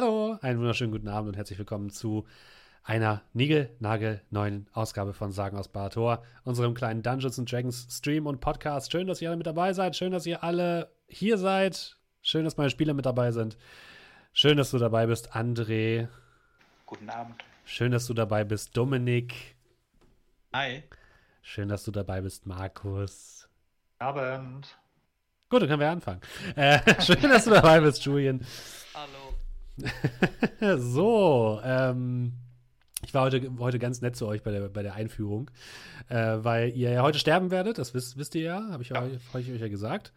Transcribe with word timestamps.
Hallo, 0.00 0.38
einen 0.40 0.58
wunderschönen 0.58 0.92
guten 0.92 1.08
Abend 1.08 1.28
und 1.28 1.36
herzlich 1.36 1.58
willkommen 1.58 1.90
zu 1.90 2.26
einer 2.84 3.20
Nigel-Nagel 3.34 4.22
neuen 4.30 4.66
Ausgabe 4.72 5.12
von 5.12 5.30
Sagen 5.30 5.58
aus 5.58 5.68
Barator, 5.68 6.22
unserem 6.42 6.72
kleinen 6.72 7.02
Dungeons 7.02 7.38
and 7.38 7.52
Dragons 7.52 7.86
Stream 7.90 8.26
und 8.26 8.40
Podcast. 8.40 8.90
Schön, 8.90 9.06
dass 9.06 9.20
ihr 9.20 9.28
alle 9.28 9.36
mit 9.36 9.46
dabei 9.46 9.74
seid. 9.74 9.94
Schön, 9.94 10.10
dass 10.10 10.24
ihr 10.24 10.42
alle 10.42 10.90
hier 11.06 11.36
seid. 11.36 11.98
Schön, 12.22 12.46
dass 12.46 12.56
meine 12.56 12.70
Spieler 12.70 12.94
mit 12.94 13.04
dabei 13.04 13.30
sind. 13.32 13.58
Schön, 14.32 14.56
dass 14.56 14.70
du 14.70 14.78
dabei 14.78 15.06
bist, 15.06 15.36
André. 15.36 16.08
Guten 16.86 17.10
Abend. 17.10 17.44
Schön, 17.66 17.92
dass 17.92 18.06
du 18.06 18.14
dabei 18.14 18.44
bist, 18.44 18.74
Dominik. 18.74 19.54
Hi. 20.54 20.82
Schön, 21.42 21.68
dass 21.68 21.84
du 21.84 21.90
dabei 21.90 22.22
bist, 22.22 22.46
Markus. 22.46 23.50
Abend. 23.98 24.78
Gut, 25.50 25.60
dann 25.60 25.68
können 25.68 25.80
wir 25.80 25.90
anfangen. 25.90 26.22
Äh, 26.56 26.78
schön, 27.02 27.20
dass 27.20 27.44
du 27.44 27.50
dabei 27.50 27.80
bist, 27.80 28.02
Julian. 28.02 28.40
Hallo. 28.94 29.29
so, 30.78 31.60
ähm, 31.64 32.32
ich 33.04 33.14
war 33.14 33.22
heute, 33.22 33.50
heute 33.58 33.78
ganz 33.78 34.00
nett 34.00 34.16
zu 34.16 34.26
euch 34.26 34.42
bei 34.42 34.50
der, 34.50 34.68
bei 34.68 34.82
der 34.82 34.94
Einführung, 34.94 35.50
äh, 36.08 36.36
weil 36.40 36.70
ihr 36.70 36.90
ja 36.90 37.02
heute 37.02 37.18
sterben 37.18 37.50
werdet, 37.50 37.78
das 37.78 37.94
wisst, 37.94 38.16
wisst 38.18 38.34
ihr 38.34 38.42
ja, 38.42 38.68
habe 38.70 38.82
ich, 38.82 38.90
ja. 38.90 39.02
Euch, 39.02 39.18
hab 39.32 39.40
ich 39.40 39.50
euch 39.50 39.60
ja 39.60 39.68
gesagt. 39.68 40.12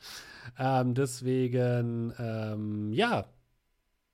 Ähm, 0.59 0.94
deswegen, 0.94 2.13
ähm, 2.20 2.91
ja, 2.91 3.26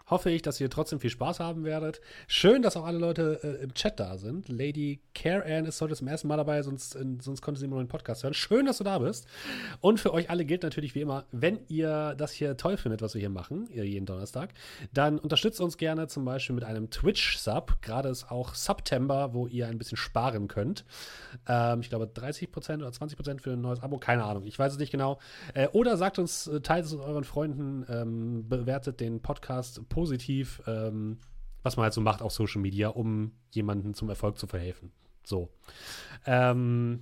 hoffe 0.09 0.31
ich, 0.31 0.41
dass 0.41 0.59
ihr 0.59 0.69
trotzdem 0.69 0.99
viel 0.99 1.09
Spaß 1.09 1.39
haben 1.39 1.63
werdet. 1.63 2.01
Schön, 2.27 2.61
dass 2.61 2.75
auch 2.77 2.85
alle 2.85 2.97
Leute 2.97 3.39
äh, 3.43 3.63
im 3.63 3.73
Chat 3.73 3.99
da 3.99 4.17
sind. 4.17 4.49
Lady 4.49 5.01
Care 5.13 5.43
Ann 5.45 5.65
ist 5.65 5.79
heute 5.81 5.95
zum 5.95 6.07
ersten 6.07 6.27
Mal 6.27 6.37
dabei, 6.37 6.61
sonst, 6.63 6.95
in, 6.95 7.19
sonst 7.19 7.41
konnte 7.41 7.59
sie 7.59 7.65
immer 7.65 7.75
noch 7.75 7.81
einen 7.81 7.89
Podcast 7.89 8.23
hören. 8.23 8.33
Schön, 8.33 8.65
dass 8.65 8.79
du 8.79 8.83
da 8.83 8.99
bist. 8.99 9.27
Und 9.81 9.99
für 9.99 10.13
euch 10.13 10.29
alle 10.29 10.45
gilt 10.45 10.63
natürlich 10.63 10.95
wie 10.95 11.01
immer, 11.01 11.25
wenn 11.31 11.59
ihr 11.67 12.15
das 12.17 12.31
hier 12.31 12.57
toll 12.57 12.77
findet, 12.77 13.01
was 13.01 13.13
wir 13.13 13.19
hier 13.19 13.29
machen, 13.29 13.67
jeden 13.71 14.05
Donnerstag, 14.05 14.53
dann 14.93 15.19
unterstützt 15.19 15.61
uns 15.61 15.77
gerne 15.77 16.07
zum 16.07 16.25
Beispiel 16.25 16.55
mit 16.55 16.63
einem 16.63 16.89
Twitch-Sub. 16.89 17.81
Gerade 17.81 18.09
ist 18.09 18.31
auch 18.31 18.55
September, 18.55 19.33
wo 19.33 19.47
ihr 19.47 19.67
ein 19.67 19.77
bisschen 19.77 19.97
sparen 19.97 20.47
könnt. 20.47 20.85
Ähm, 21.47 21.81
ich 21.81 21.89
glaube 21.89 22.05
30% 22.05 22.77
oder 22.77 22.89
20% 22.89 23.41
für 23.41 23.51
ein 23.51 23.61
neues 23.61 23.81
Abo, 23.81 23.97
keine 23.97 24.23
Ahnung, 24.23 24.43
ich 24.45 24.57
weiß 24.57 24.73
es 24.73 24.79
nicht 24.79 24.91
genau. 24.91 25.19
Äh, 25.53 25.67
oder 25.67 25.97
sagt 25.97 26.19
uns, 26.19 26.47
äh, 26.47 26.61
teilt 26.61 26.85
es 26.85 26.93
mit 26.93 27.01
euren 27.01 27.23
Freunden, 27.23 27.85
ähm, 27.89 28.47
bewertet 28.49 28.99
den 28.99 29.21
Podcast 29.21 29.87
positiv 29.89 29.98
positiv, 29.99 30.61
ähm, 30.65 31.17
was 31.61 31.75
man 31.75 31.83
halt 31.83 31.93
so 31.93 31.99
macht 31.99 32.21
auf 32.21 32.31
Social 32.31 32.61
Media, 32.61 32.87
um 32.87 33.33
jemandem 33.51 33.93
zum 33.93 34.07
Erfolg 34.07 34.37
zu 34.37 34.47
verhelfen. 34.47 34.93
So. 35.25 35.49
Ähm, 36.25 37.01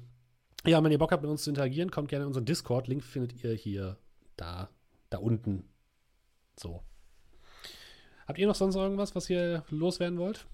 ja, 0.66 0.84
wenn 0.84 0.92
ihr 0.92 0.98
Bock 0.98 1.12
habt, 1.12 1.22
mit 1.22 1.30
uns 1.30 1.44
zu 1.44 1.52
interagieren, 1.52 1.92
kommt 1.92 2.09
gerne 2.09 2.23
in 2.23 2.28
unseren 2.28 2.45
Discord. 2.45 2.88
Link 2.88 3.03
findet 3.03 3.44
ihr 3.44 3.53
hier, 3.53 3.98
da, 4.36 4.70
da 5.12 5.20
unten. 5.20 5.70
So. 6.59 6.81
Habt 8.28 8.40
ihr 8.40 8.48
noch 8.48 8.56
sonst 8.56 8.75
irgendwas, 8.75 9.14
was 9.14 9.30
ihr 9.30 9.64
loswerden 9.70 10.18
wollt? 10.18 10.48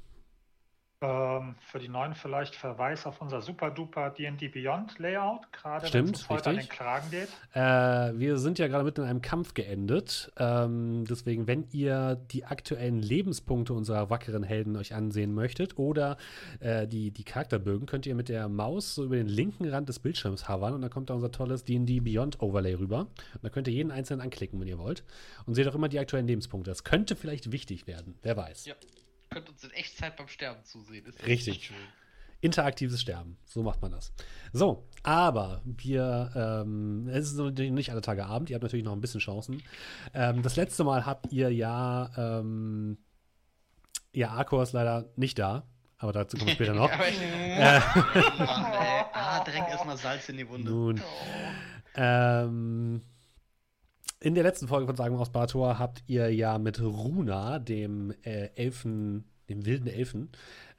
Ähm, 1.04 1.56
für 1.60 1.80
die 1.80 1.90
Neuen 1.90 2.16
vielleicht 2.16 2.56
Verweis 2.56 3.06
auf 3.06 3.22
unser 3.22 3.42
super 3.42 3.70
duper 3.72 4.10
D&D 4.10 4.48
Beyond 4.48 4.98
Layout, 5.00 5.52
gerade 5.52 5.94
wenn 5.94 6.10
es 6.10 6.30
heute 6.30 6.52
an 6.52 6.56
den 6.56 6.70
Kragen 6.70 7.12
geht. 7.12 7.28
Äh, 7.54 8.18
wir 8.18 8.38
sind 8.38 8.58
ja 8.58 8.68
gerade 8.68 8.86
mitten 8.86 9.02
in 9.02 9.10
einem 9.10 9.22
Kampf 9.22 9.54
geendet. 9.54 10.32
Ähm, 10.38 11.04
deswegen, 11.10 11.46
wenn 11.46 11.68
ihr 11.72 12.16
die 12.32 12.46
aktuellen 12.46 13.00
Lebenspunkte 13.00 13.74
unserer 13.74 14.10
wackeren 14.10 14.44
Helden 14.44 14.78
euch 14.78 14.94
ansehen 14.94 15.34
möchtet 15.34 15.78
oder 15.78 16.16
äh, 16.62 16.88
die, 16.88 17.12
die 17.12 17.26
Charakterbögen, 17.26 17.86
könnt 17.86 18.06
ihr 18.06 18.16
mit 18.16 18.30
der 18.30 18.48
Maus 18.48 18.96
so 18.96 19.04
über 19.04 19.18
den 19.18 19.28
linken 19.28 19.68
Rand 19.68 19.90
des 19.90 20.00
Bildschirms 20.00 20.48
havern 20.48 20.74
und 20.74 20.82
dann 20.82 20.90
kommt 20.90 21.10
da 21.10 21.16
unser 21.16 21.32
tolles 21.32 21.66
D&D 21.66 22.00
Beyond 22.00 22.42
Overlay 22.42 22.76
rüber. 22.76 23.00
Und 23.00 23.44
da 23.44 23.50
könnt 23.50 23.68
ihr 23.68 23.74
jeden 23.74 23.92
einzelnen 23.92 24.22
anklicken, 24.22 24.58
wenn 24.62 24.70
ihr 24.70 24.80
wollt. 24.80 25.04
Und 25.46 25.56
seht 25.56 25.68
auch 25.68 25.76
immer 25.76 25.90
die 25.90 26.00
aktuellen 26.00 26.28
Lebenspunkte. 26.28 26.72
Das 26.72 26.86
könnte 26.86 27.18
vielleicht 27.18 27.52
wichtig 27.52 27.88
werden. 27.88 28.16
Wer 28.22 28.38
weiß. 28.38 28.68
Ja 28.68 28.76
könnt 29.34 29.50
uns 29.50 29.64
in 29.64 29.72
Echtzeit 29.72 30.16
beim 30.16 30.28
Sterben 30.28 30.64
zusehen. 30.64 31.06
Ist 31.06 31.26
richtig. 31.26 31.66
Schön. 31.66 31.76
Interaktives 32.42 33.00
Sterben. 33.00 33.38
So 33.46 33.64
macht 33.64 33.82
man 33.82 33.92
das. 33.92 34.12
So, 34.52 34.86
aber 35.02 35.62
wir, 35.64 36.32
ähm, 36.36 37.08
es 37.08 37.32
ist 37.32 37.38
natürlich 37.38 37.72
nicht 37.72 37.92
alle 37.92 38.02
Tage 38.02 38.26
Abend, 38.26 38.50
ihr 38.50 38.56
habt 38.56 38.64
natürlich 38.64 38.84
noch 38.84 38.92
ein 38.92 39.00
bisschen 39.00 39.22
Chancen. 39.22 39.64
Ähm, 40.14 40.42
das 40.42 40.58
letzte 40.58 40.84
Mal 40.84 41.06
habt 41.06 41.32
ihr 41.32 41.50
ja, 41.54 42.12
ähm, 42.18 42.98
ja, 44.12 44.32
Arco 44.32 44.62
ist 44.62 44.74
leider 44.74 45.10
nicht 45.16 45.40
da, 45.40 45.64
aber 45.98 46.12
dazu 46.12 46.36
kommen 46.36 46.50
wir 46.50 46.56
später 46.56 46.74
noch. 46.74 46.92
äh, 47.00 47.80
ah, 49.14 49.44
direkt 49.46 49.70
erstmal 49.70 49.96
Salz 49.96 50.28
in 50.28 50.36
die 50.36 50.50
Wunde. 50.50 50.70
Nun. 50.70 51.02
Ähm, 51.96 53.02
in 54.24 54.36
der 54.36 54.44
letzten 54.44 54.70
Folge 54.70 54.88
von 54.88 54.96
Sagen 54.96 55.18
aus 55.18 55.32
Barator 55.32 55.80
habt 55.80 56.02
ihr 56.08 56.34
ja 56.34 56.58
mit 56.58 56.82
Runa, 56.82 57.60
dem 57.60 58.14
äh, 58.24 58.52
Elfen, 58.56 59.26
dem 59.50 59.66
wilden 59.66 59.88
Elfen, 59.88 60.30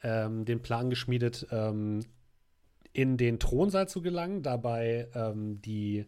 ähm, 0.03 0.47
den 0.47 0.63
Plan 0.63 0.89
geschmiedet, 0.89 1.47
ähm, 1.51 2.01
in 2.95 3.19
den 3.19 3.39
Thronsaal 3.39 3.87
zu 3.87 4.01
gelangen, 4.01 4.43
dabei 4.43 5.09
ähm, 5.15 5.61
die, 5.61 6.07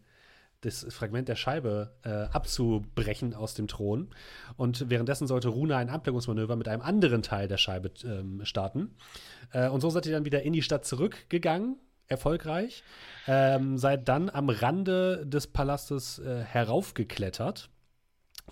das 0.63 0.87
Fragment 0.89 1.29
der 1.29 1.37
Scheibe 1.37 1.93
äh, 2.05 2.09
abzubrechen 2.09 3.35
aus 3.35 3.53
dem 3.53 3.69
Thron. 3.69 4.09
Und 4.57 4.89
währenddessen 4.89 5.27
sollte 5.27 5.49
Runa 5.49 5.77
ein 5.77 5.91
Ablenkungsmanöver 5.91 6.57
mit 6.57 6.69
einem 6.69 6.81
anderen 6.81 7.21
Teil 7.21 7.49
der 7.49 7.59
Scheibe 7.59 7.91
ähm, 8.05 8.47
starten. 8.47 8.97
Äh, 9.53 9.69
und 9.69 9.83
so 9.83 9.91
seid 9.91 10.07
ihr 10.07 10.13
dann 10.13 10.25
wieder 10.25 10.43
in 10.43 10.55
die 10.55 10.63
Stadt 10.63 10.87
zurückgegangen, 10.87 11.77
erfolgreich. 12.09 12.83
Ähm, 13.27 13.79
seid 13.79 14.09
dann 14.09 14.31
am 14.31 14.49
Rande 14.49 15.27
des 15.27 15.47
Palastes 15.47 16.19
äh, 16.19 16.43
heraufgeklettert 16.43 17.71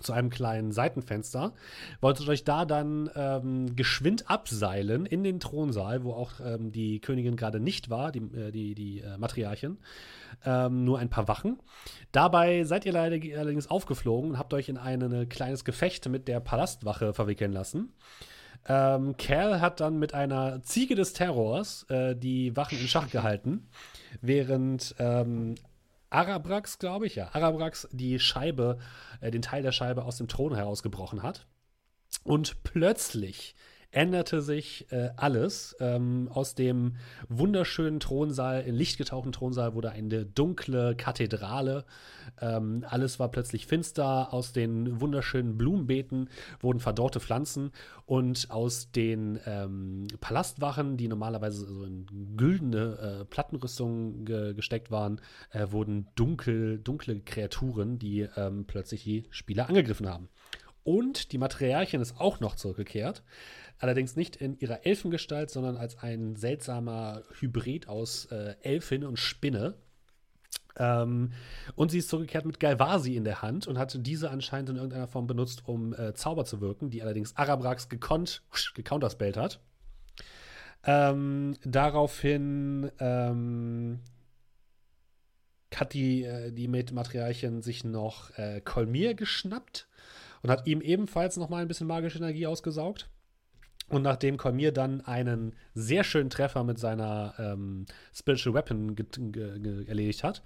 zu 0.01 0.13
einem 0.13 0.29
kleinen 0.29 0.71
Seitenfenster. 0.71 1.53
Wolltet 2.01 2.27
euch 2.27 2.43
da 2.43 2.65
dann 2.65 3.09
ähm, 3.15 3.75
geschwind 3.75 4.29
abseilen 4.29 5.05
in 5.05 5.23
den 5.23 5.39
Thronsaal, 5.39 6.03
wo 6.03 6.13
auch 6.13 6.33
ähm, 6.43 6.71
die 6.71 6.99
Königin 6.99 7.37
gerade 7.37 7.59
nicht 7.59 7.89
war, 7.89 8.11
die, 8.11 8.19
äh, 8.19 8.51
die, 8.51 8.75
die 8.75 8.99
äh, 8.99 9.17
Matriarchin. 9.17 9.77
Ähm, 10.43 10.83
nur 10.83 10.99
ein 10.99 11.09
paar 11.09 11.27
Wachen. 11.27 11.59
Dabei 12.11 12.65
seid 12.65 12.85
ihr 12.85 12.91
leider 12.91 13.15
allerdings 13.39 13.67
aufgeflogen 13.67 14.31
und 14.31 14.37
habt 14.37 14.53
euch 14.53 14.67
in 14.67 14.77
ein 14.77 14.99
ne, 14.99 15.27
kleines 15.27 15.63
Gefecht 15.63 16.09
mit 16.09 16.27
der 16.27 16.41
Palastwache 16.41 17.13
verwickeln 17.13 17.53
lassen. 17.53 17.93
Ähm, 18.67 19.15
Cal 19.17 19.61
hat 19.61 19.79
dann 19.79 19.99
mit 19.99 20.13
einer 20.13 20.61
Ziege 20.63 20.95
des 20.95 21.13
Terrors 21.13 21.83
äh, 21.89 22.15
die 22.15 22.55
Wachen 22.55 22.79
in 22.79 22.87
Schach 22.87 23.09
gehalten, 23.09 23.67
während 24.21 24.95
ähm, 24.97 25.55
Arabrax, 26.09 26.79
glaube 26.79 27.07
ich, 27.07 27.15
ja, 27.15 27.29
Arabrax 27.33 27.87
die 27.91 28.19
Scheibe, 28.19 28.79
äh, 29.21 29.31
den 29.31 29.41
Teil 29.41 29.61
der 29.61 29.71
Scheibe 29.71 30.03
aus 30.03 30.17
dem 30.17 30.27
Thron 30.27 30.55
herausgebrochen 30.55 31.21
hat. 31.21 31.45
Und 32.23 32.63
plötzlich 32.63 33.55
änderte 33.95 34.41
sich 34.41 34.91
äh, 34.91 35.09
alles. 35.15 35.75
Ähm, 35.79 36.29
aus 36.31 36.53
dem 36.53 36.97
wunderschönen 37.29 38.01
Thronsaal, 38.01 38.61
in 38.61 38.75
Licht 38.75 38.97
getauchten 38.97 39.31
Thronsaal, 39.31 39.73
wurde 39.73 39.91
eine 39.91 40.25
dunkle 40.25 40.95
Kathedrale. 40.95 41.85
Ähm, 42.41 42.83
alles 42.87 43.19
war 43.19 43.29
plötzlich 43.29 43.67
finster. 43.67 44.33
Aus 44.33 44.51
den 44.51 44.99
wunderschönen 44.99 45.57
Blumenbeeten 45.57 46.29
wurden 46.59 46.81
verdorrte 46.81 47.21
Pflanzen. 47.21 47.71
Und 48.05 48.51
aus 48.51 48.91
den 48.91 49.39
ähm, 49.45 50.07
Palastwachen, 50.19 50.97
die 50.97 51.07
normalerweise 51.07 51.65
so 51.65 51.85
in 51.85 52.05
güldene 52.35 53.21
äh, 53.21 53.25
Plattenrüstungen 53.25 54.25
ge 54.25 54.53
gesteckt 54.53 54.91
waren, 54.91 55.21
äh, 55.51 55.67
wurden 55.71 56.07
dunkel, 56.15 56.79
dunkle 56.79 57.21
Kreaturen, 57.21 57.97
die 57.97 58.27
ähm, 58.35 58.65
plötzlich 58.67 59.05
die 59.05 59.23
Spieler 59.29 59.69
angegriffen 59.69 60.09
haben. 60.09 60.27
Und 60.85 61.31
die 61.31 61.39
Matriarchin 61.39 61.99
ist 61.99 62.19
auch 62.19 62.39
noch 62.39 62.55
zurückgekehrt. 62.55 63.23
Allerdings 63.79 64.15
nicht 64.15 64.35
in 64.37 64.57
ihrer 64.59 64.85
Elfengestalt, 64.85 65.49
sondern 65.49 65.77
als 65.77 65.97
ein 65.97 66.35
seltsamer 66.35 67.23
Hybrid 67.39 67.87
aus 67.87 68.25
äh, 68.25 68.55
Elfin 68.61 69.03
und 69.03 69.19
Spinne. 69.19 69.75
Ähm, 70.77 71.31
und 71.75 71.91
sie 71.91 71.99
ist 71.99 72.09
zurückgekehrt 72.09 72.45
mit 72.45 72.59
Galvasi 72.59 73.15
in 73.15 73.23
der 73.23 73.41
Hand 73.41 73.67
und 73.67 73.77
hat 73.77 73.97
diese 74.05 74.29
anscheinend 74.29 74.69
in 74.69 74.75
irgendeiner 74.75 75.07
Form 75.07 75.27
benutzt, 75.27 75.67
um 75.67 75.93
äh, 75.93 76.13
Zauber 76.13 76.45
zu 76.45 76.61
wirken, 76.61 76.89
die 76.89 77.01
allerdings 77.01 77.35
Arabrax 77.35 77.89
gekonnt, 77.89 78.43
gecounterspellt 78.73 79.37
hat. 79.37 79.59
Ähm, 80.85 81.55
daraufhin 81.63 82.91
ähm, 82.99 83.99
hat 85.73 85.93
die, 85.93 86.23
äh, 86.23 86.51
die 86.51 86.67
Matriarchin 86.67 87.61
sich 87.61 87.83
noch 87.83 88.37
äh, 88.37 88.61
Kolmir 88.61 89.15
geschnappt 89.15 89.87
und 90.43 90.51
hat 90.51 90.67
ihm 90.67 90.81
ebenfalls 90.81 91.37
noch 91.37 91.49
mal 91.49 91.61
ein 91.61 91.67
bisschen 91.67 91.87
magische 91.87 92.19
Energie 92.19 92.47
ausgesaugt. 92.47 93.09
Und 93.87 94.01
nachdem 94.01 94.37
Kolmir 94.37 94.71
dann 94.71 95.01
einen 95.01 95.53
sehr 95.73 96.03
schönen 96.03 96.29
Treffer 96.29 96.63
mit 96.63 96.79
seiner 96.79 97.35
ähm, 97.37 97.85
Spiritual 98.13 98.55
Weapon 98.55 98.95
erledigt 99.87 100.23
hat, 100.23 100.41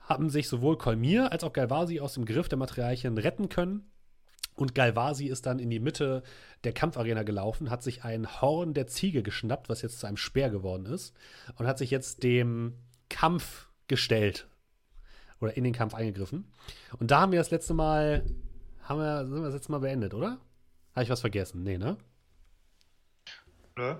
haben 0.00 0.30
sich 0.30 0.48
sowohl 0.48 0.78
Kolmir 0.78 1.30
als 1.30 1.44
auch 1.44 1.52
Galvasi 1.52 2.00
aus 2.00 2.14
dem 2.14 2.24
Griff 2.24 2.48
der 2.48 2.58
Materialien 2.58 3.18
retten 3.18 3.48
können. 3.48 3.90
Und 4.56 4.74
Galvasi 4.74 5.26
ist 5.26 5.46
dann 5.46 5.58
in 5.58 5.70
die 5.70 5.78
Mitte 5.78 6.22
der 6.64 6.72
Kampfarena 6.72 7.22
gelaufen, 7.22 7.70
hat 7.70 7.82
sich 7.82 8.04
ein 8.04 8.40
Horn 8.40 8.74
der 8.74 8.86
Ziege 8.86 9.22
geschnappt, 9.22 9.68
was 9.68 9.82
jetzt 9.82 10.00
zu 10.00 10.06
einem 10.06 10.16
Speer 10.16 10.50
geworden 10.50 10.86
ist, 10.86 11.14
und 11.56 11.66
hat 11.66 11.78
sich 11.78 11.90
jetzt 11.90 12.22
dem 12.22 12.74
Kampf 13.08 13.68
gestellt. 13.88 14.48
Oder 15.40 15.56
in 15.56 15.64
den 15.64 15.72
Kampf 15.72 15.94
eingegriffen. 15.94 16.44
Und 16.98 17.10
da 17.10 17.20
haben 17.20 17.32
wir 17.32 17.38
das 17.38 17.50
letzte 17.50 17.72
Mal, 17.72 18.24
haben 18.82 19.00
wir, 19.00 19.26
sind 19.26 19.36
wir 19.36 19.44
das 19.44 19.54
letzte 19.54 19.72
Mal 19.72 19.78
beendet, 19.78 20.12
oder? 20.12 20.38
Habe 20.94 21.04
ich 21.04 21.10
was 21.10 21.20
vergessen? 21.20 21.62
Nee, 21.62 21.78
ne? 21.78 21.96
Nö. 23.80 23.96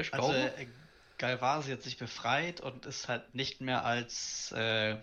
Ich 0.00 0.12
Also 0.14 0.28
glaube. 0.28 0.52
äh, 0.58 0.66
Galvasi 1.18 1.70
hat 1.72 1.82
sich 1.82 1.96
befreit 1.98 2.60
und 2.60 2.86
ist 2.86 3.08
halt 3.08 3.34
nicht 3.34 3.60
mehr 3.60 3.84
als 3.84 4.52
äh, 4.52 4.96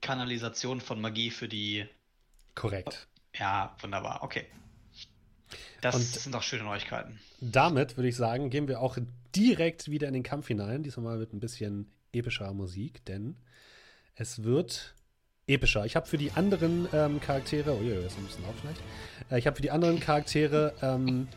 Kanalisation 0.00 0.80
von 0.80 1.00
Magie 1.00 1.30
für 1.30 1.48
die. 1.48 1.86
Korrekt. 2.54 3.08
Ja, 3.34 3.76
wunderbar, 3.80 4.22
okay. 4.22 4.46
Das 5.80 5.94
Und- 5.94 6.02
sind 6.02 6.34
doch 6.34 6.42
schöne 6.42 6.64
Neuigkeiten. 6.64 7.18
Damit 7.40 7.96
würde 7.96 8.08
ich 8.08 8.16
sagen, 8.16 8.50
gehen 8.50 8.66
wir 8.66 8.80
auch 8.80 8.96
direkt 9.34 9.90
wieder 9.90 10.08
in 10.08 10.14
den 10.14 10.22
Kampf 10.22 10.48
hinein. 10.48 10.82
Diesmal 10.82 11.18
mit 11.18 11.32
ein 11.32 11.40
bisschen 11.40 11.92
epischer 12.12 12.52
Musik, 12.54 13.04
denn 13.04 13.36
es 14.14 14.42
wird 14.42 14.94
epischer. 15.46 15.84
Ich 15.84 15.94
habe 15.94 16.06
für 16.06 16.16
die 16.18 16.32
anderen 16.32 16.88
ähm, 16.92 17.20
Charaktere, 17.20 17.76
oh 17.76 17.82
ja, 17.82 18.00
ist 18.00 18.16
ein 18.16 18.24
bisschen 18.24 18.42
laut 18.44 18.54
vielleicht. 18.60 18.80
Äh, 19.30 19.38
ich 19.38 19.46
habe 19.46 19.54
für 19.56 19.62
die 19.62 19.70
anderen 19.70 20.00
Charaktere 20.00 20.74
ähm, 20.82 21.28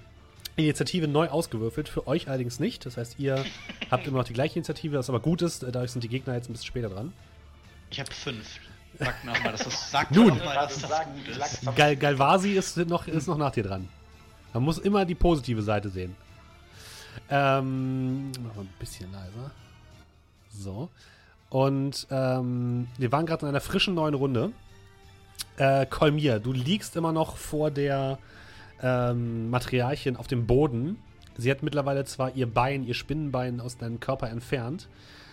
Initiative 0.66 1.08
neu 1.08 1.28
ausgewürfelt, 1.30 1.90
für 1.90 2.08
euch 2.08 2.28
allerdings 2.28 2.60
nicht. 2.60 2.86
Das 2.86 2.98
heißt, 2.98 3.20
ihr 3.20 3.44
habt 3.92 4.08
immer 4.08 4.18
noch 4.20 4.26
die 4.26 4.34
gleiche 4.34 4.56
Initiative, 4.60 4.98
was 4.98 5.10
aber 5.10 5.20
gut 5.20 5.42
ist. 5.42 5.64
Äh, 5.64 5.72
Dadurch 5.72 5.92
sind 5.92 6.04
die 6.04 6.10
Gegner 6.10 6.34
jetzt 6.36 6.50
ein 6.50 6.54
bisschen 6.54 6.68
später 6.68 6.90
dran. 6.90 7.14
Ich 7.92 8.00
habe 8.00 8.12
fünf. 8.12 8.46
Sagt 8.98 9.24
mir 9.24 9.32
auch 9.32 9.44
mal, 9.44 9.52
dass 9.52 9.64
das, 9.64 9.92
sagt 9.92 10.12
Nun. 10.16 10.38
mal, 10.40 10.56
dass 10.56 10.80
das 10.80 10.90
Sag- 10.90 11.06
gut 11.14 11.36
sag- 11.36 11.54
ist. 11.54 11.76
Gal 11.76 11.96
Galvasi 11.96 12.52
ist 12.54 12.76
noch, 12.78 13.08
ist 13.08 13.28
noch 13.28 13.38
nach 13.38 13.52
dir 13.52 13.64
dran. 13.64 13.88
Man 14.54 14.64
muss 14.64 14.78
immer 14.80 15.06
die 15.06 15.16
positive 15.16 15.62
Seite 15.62 15.90
sehen. 15.90 16.16
Ähm, 17.30 18.32
machen 18.32 18.52
wir 18.56 18.62
ein 18.64 18.74
bisschen 18.80 19.12
leiser. 19.12 19.52
So. 20.52 20.90
Und 21.50 22.08
ähm, 22.12 22.88
wir 22.98 23.12
waren 23.12 23.26
gerade 23.26 23.42
in 23.44 23.50
einer 23.50 23.62
frischen 23.62 23.94
neuen 23.96 24.14
Runde. 24.16 24.52
Äh, 25.58 25.86
Kolmir, 25.86 26.40
du 26.40 26.52
liegst 26.52 26.96
immer 26.96 27.12
noch 27.12 27.38
vor 27.38 27.72
der 27.72 28.18
ähm, 28.82 29.50
Matriarchin 29.50 30.16
auf 30.16 30.28
dem 30.28 30.48
Boden. 30.48 30.98
Sie 31.38 31.50
hat 31.50 31.64
mittlerweile 31.64 32.06
zwar 32.06 32.36
ihr 32.36 32.52
Bein, 32.52 32.86
ihr 32.86 32.94
Spinnenbein 32.94 33.62
aus 33.62 33.78
deinem 33.78 34.00
Körper 34.00 34.30
entfernt, 34.30 34.90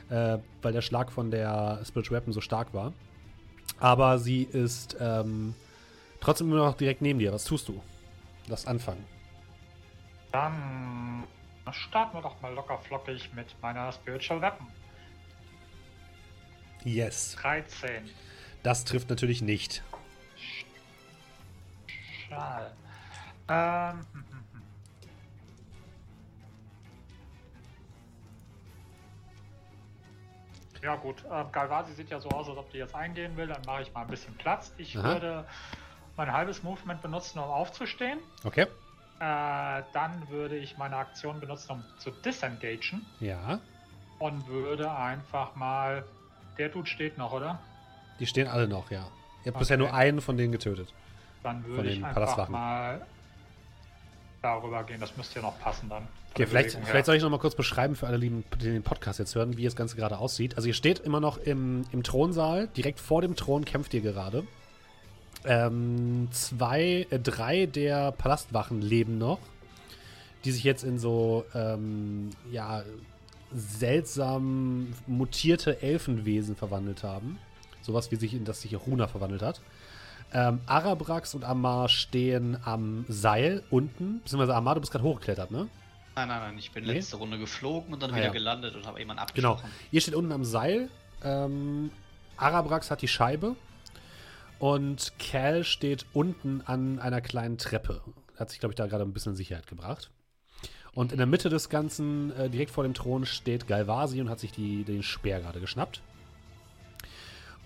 äh, 0.08 0.38
weil 0.62 0.72
der 0.72 0.82
Schlag 0.82 1.10
von 1.10 1.30
der 1.30 1.80
Spiritual 1.84 2.20
Weapon 2.20 2.32
so 2.32 2.40
stark 2.40 2.72
war. 2.74 2.92
Aber 3.78 4.18
sie 4.18 4.42
ist 4.44 4.96
ähm, 5.00 5.54
trotzdem 6.20 6.50
immer 6.50 6.64
noch 6.64 6.76
direkt 6.76 7.02
neben 7.02 7.18
dir. 7.18 7.32
Was 7.32 7.44
tust 7.44 7.68
du? 7.68 7.82
Lass 8.46 8.66
anfangen. 8.66 9.04
Dann 10.32 11.24
starten 11.72 12.16
wir 12.16 12.22
doch 12.22 12.40
mal 12.40 12.52
locker 12.54 12.78
flockig 12.78 13.32
mit 13.34 13.54
meiner 13.60 13.90
Spiritual 13.92 14.40
Weapon. 14.40 14.66
Yes. 16.84 17.36
13. 17.40 17.90
Das 18.62 18.84
trifft 18.84 19.10
natürlich 19.10 19.42
nicht. 19.42 19.82
Schade. 22.28 22.72
Ähm, 23.48 24.00
hm, 24.12 24.24
hm, 24.30 24.44
hm. 24.52 24.62
Ja 30.82 30.96
gut, 30.96 31.24
ähm, 31.30 31.46
Galvasi 31.52 31.92
sieht 31.94 32.10
ja 32.10 32.20
so 32.20 32.28
aus, 32.30 32.48
als 32.48 32.58
ob 32.58 32.70
die 32.70 32.78
jetzt 32.78 32.94
eingehen 32.94 33.36
will. 33.36 33.46
Dann 33.46 33.62
mache 33.66 33.82
ich 33.82 33.92
mal 33.94 34.02
ein 34.02 34.08
bisschen 34.08 34.34
Platz. 34.34 34.72
Ich 34.78 34.96
Aha. 34.98 35.04
würde 35.08 35.44
mein 36.16 36.32
halbes 36.32 36.62
Movement 36.62 37.02
benutzen, 37.02 37.38
um 37.38 37.44
aufzustehen. 37.44 38.18
Okay. 38.44 38.66
Äh, 39.18 39.82
dann 39.92 40.28
würde 40.28 40.56
ich 40.56 40.76
meine 40.76 40.96
Aktion 40.96 41.40
benutzen, 41.40 41.72
um 41.72 41.84
zu 41.98 42.10
disengagen. 42.10 43.06
Ja. 43.20 43.60
Und 44.18 44.46
würde 44.46 44.90
einfach 44.90 45.54
mal... 45.54 46.04
Der 46.58 46.70
Dude 46.70 46.88
steht 46.88 47.18
noch, 47.18 47.32
oder? 47.32 47.58
Die 48.18 48.26
stehen 48.26 48.48
alle 48.48 48.66
noch, 48.66 48.90
ja. 48.90 49.00
Ihr 49.00 49.04
habt 49.04 49.48
Okay. 49.48 49.58
bisher 49.58 49.76
nur 49.76 49.92
einen 49.92 50.22
von 50.22 50.36
denen 50.38 50.52
getötet. 50.52 50.92
Dann 51.42 51.62
Von 51.62 51.70
würde 51.70 51.90
den 51.90 51.98
ich 51.98 52.04
einfach 52.04 52.48
mal 52.48 53.06
darüber 54.46 54.84
gehen. 54.84 55.00
Das 55.00 55.16
müsste 55.16 55.36
ja 55.36 55.42
noch 55.42 55.58
passen 55.60 55.88
dann. 55.88 56.08
Okay, 56.32 56.46
vielleicht, 56.46 56.68
Bewegung 56.70 56.86
vielleicht 56.86 57.06
soll 57.06 57.16
ich 57.16 57.22
noch 57.22 57.30
mal 57.30 57.38
kurz 57.38 57.54
beschreiben 57.54 57.96
für 57.96 58.06
alle 58.06 58.16
Lieben, 58.16 58.44
die 58.60 58.66
den 58.66 58.82
Podcast 58.82 59.18
jetzt 59.18 59.34
hören, 59.34 59.56
wie 59.56 59.64
das 59.64 59.76
Ganze 59.76 59.96
gerade 59.96 60.18
aussieht. 60.18 60.56
Also 60.56 60.68
ihr 60.68 60.74
steht 60.74 60.98
immer 61.00 61.20
noch 61.20 61.38
im, 61.38 61.84
im 61.92 62.02
Thronsaal, 62.02 62.68
direkt 62.76 63.00
vor 63.00 63.22
dem 63.22 63.36
Thron 63.36 63.64
kämpft 63.64 63.94
ihr 63.94 64.00
gerade. 64.00 64.44
Ähm, 65.44 66.28
zwei, 66.32 67.06
äh, 67.10 67.18
drei 67.18 67.66
der 67.66 68.12
Palastwachen 68.12 68.82
leben 68.82 69.18
noch, 69.18 69.38
die 70.44 70.52
sich 70.52 70.64
jetzt 70.64 70.82
in 70.82 70.98
so, 70.98 71.44
ähm, 71.54 72.30
ja, 72.50 72.82
seltsam 73.54 74.92
mutierte 75.06 75.82
Elfenwesen 75.82 76.56
verwandelt 76.56 77.02
haben. 77.02 77.38
Sowas 77.82 78.10
wie 78.10 78.16
sich 78.16 78.34
in 78.34 78.44
das 78.44 78.60
sich 78.60 78.74
Runa 78.74 79.06
verwandelt 79.06 79.42
hat. 79.42 79.60
Ähm, 80.32 80.60
Arabrax 80.66 81.34
und 81.34 81.44
Amar 81.44 81.88
stehen 81.88 82.58
am 82.64 83.04
Seil 83.08 83.62
unten, 83.70 84.20
beziehungsweise 84.20 84.54
Amar, 84.54 84.74
du 84.74 84.80
bist 84.80 84.92
gerade 84.92 85.04
hochgeklettert, 85.04 85.50
ne? 85.50 85.68
Nein, 86.16 86.28
nein, 86.28 86.40
nein, 86.40 86.58
ich 86.58 86.72
bin 86.72 86.84
Nee? 86.84 86.94
letzte 86.94 87.16
Runde 87.16 87.38
geflogen 87.38 87.92
und 87.92 88.02
dann 88.02 88.10
Ah, 88.12 88.16
wieder 88.16 88.26
ja. 88.26 88.32
gelandet 88.32 88.74
und 88.74 88.86
habe 88.86 88.98
jemanden 88.98 89.22
Genau. 89.34 89.52
abgestochen. 89.52 89.70
Ihr 89.92 90.00
steht 90.00 90.14
unten 90.14 90.32
am 90.32 90.44
Seil. 90.44 90.88
Ähm, 91.22 91.90
Arabrax 92.36 92.90
hat 92.90 93.02
die 93.02 93.08
Scheibe. 93.08 93.54
Und 94.58 95.12
Cal 95.18 95.64
steht 95.64 96.06
unten 96.14 96.62
an 96.64 96.98
einer 96.98 97.20
kleinen 97.20 97.58
Treppe. 97.58 98.00
Hat 98.38 98.50
sich, 98.50 98.58
glaube 98.60 98.72
ich, 98.72 98.76
da 98.76 98.86
gerade 98.86 99.04
ein 99.04 99.12
bisschen 99.12 99.32
in 99.32 99.36
Sicherheit 99.36 99.66
gebracht. 99.66 100.10
Und 100.94 101.12
in 101.12 101.18
der 101.18 101.26
Mitte 101.26 101.50
des 101.50 101.68
Ganzen, 101.68 102.34
äh, 102.36 102.48
direkt 102.48 102.70
vor 102.70 102.82
dem 102.82 102.94
Thron, 102.94 103.26
steht 103.26 103.66
Galvasi 103.68 104.18
und 104.22 104.30
hat 104.30 104.40
sich 104.40 104.52
die, 104.52 104.84
den 104.84 105.02
Speer 105.02 105.40
gerade 105.40 105.60
geschnappt. 105.60 106.00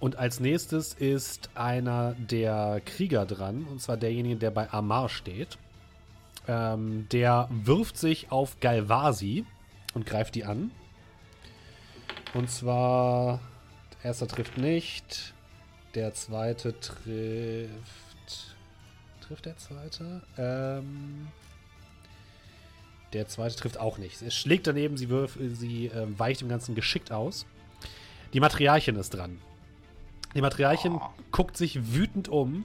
Und 0.00 0.16
als 0.16 0.40
nächstes 0.40 0.94
ist 0.94 1.50
einer 1.54 2.14
der 2.14 2.80
Krieger 2.84 3.26
dran, 3.26 3.64
und 3.70 3.82
zwar 3.82 3.98
derjenige, 3.98 4.36
der 4.36 4.50
bei 4.50 4.70
Amar 4.72 5.10
steht. 5.10 5.58
Ähm, 6.48 7.06
der 7.12 7.48
wirft 7.50 7.98
sich 7.98 8.32
auf 8.32 8.58
Galvasi 8.60 9.44
und 9.92 10.06
greift 10.06 10.34
die 10.34 10.44
an. 10.44 10.70
Und 12.32 12.50
zwar, 12.50 13.40
der 13.98 14.06
erste 14.06 14.26
trifft 14.26 14.56
nicht, 14.56 15.34
der 15.94 16.14
zweite 16.14 16.78
trifft. 16.80 17.68
Trifft 19.20 19.44
der 19.44 19.58
zweite? 19.58 20.22
Ähm, 20.38 21.28
der 23.12 23.28
zweite 23.28 23.56
trifft 23.56 23.78
auch 23.78 23.98
nicht. 23.98 24.22
Es 24.22 24.34
schlägt 24.34 24.66
daneben, 24.66 24.96
sie, 24.96 25.10
wirf, 25.10 25.36
sie 25.40 25.86
ähm, 25.86 26.18
weicht 26.18 26.40
dem 26.40 26.48
Ganzen 26.48 26.74
geschickt 26.74 27.12
aus. 27.12 27.44
Die 28.32 28.40
Matriarchin 28.40 28.96
ist 28.96 29.10
dran. 29.10 29.38
Die 30.34 30.40
Matriarchin 30.40 30.94
Oh. 30.94 31.00
guckt 31.32 31.56
sich 31.56 31.94
wütend 31.94 32.28
um, 32.28 32.64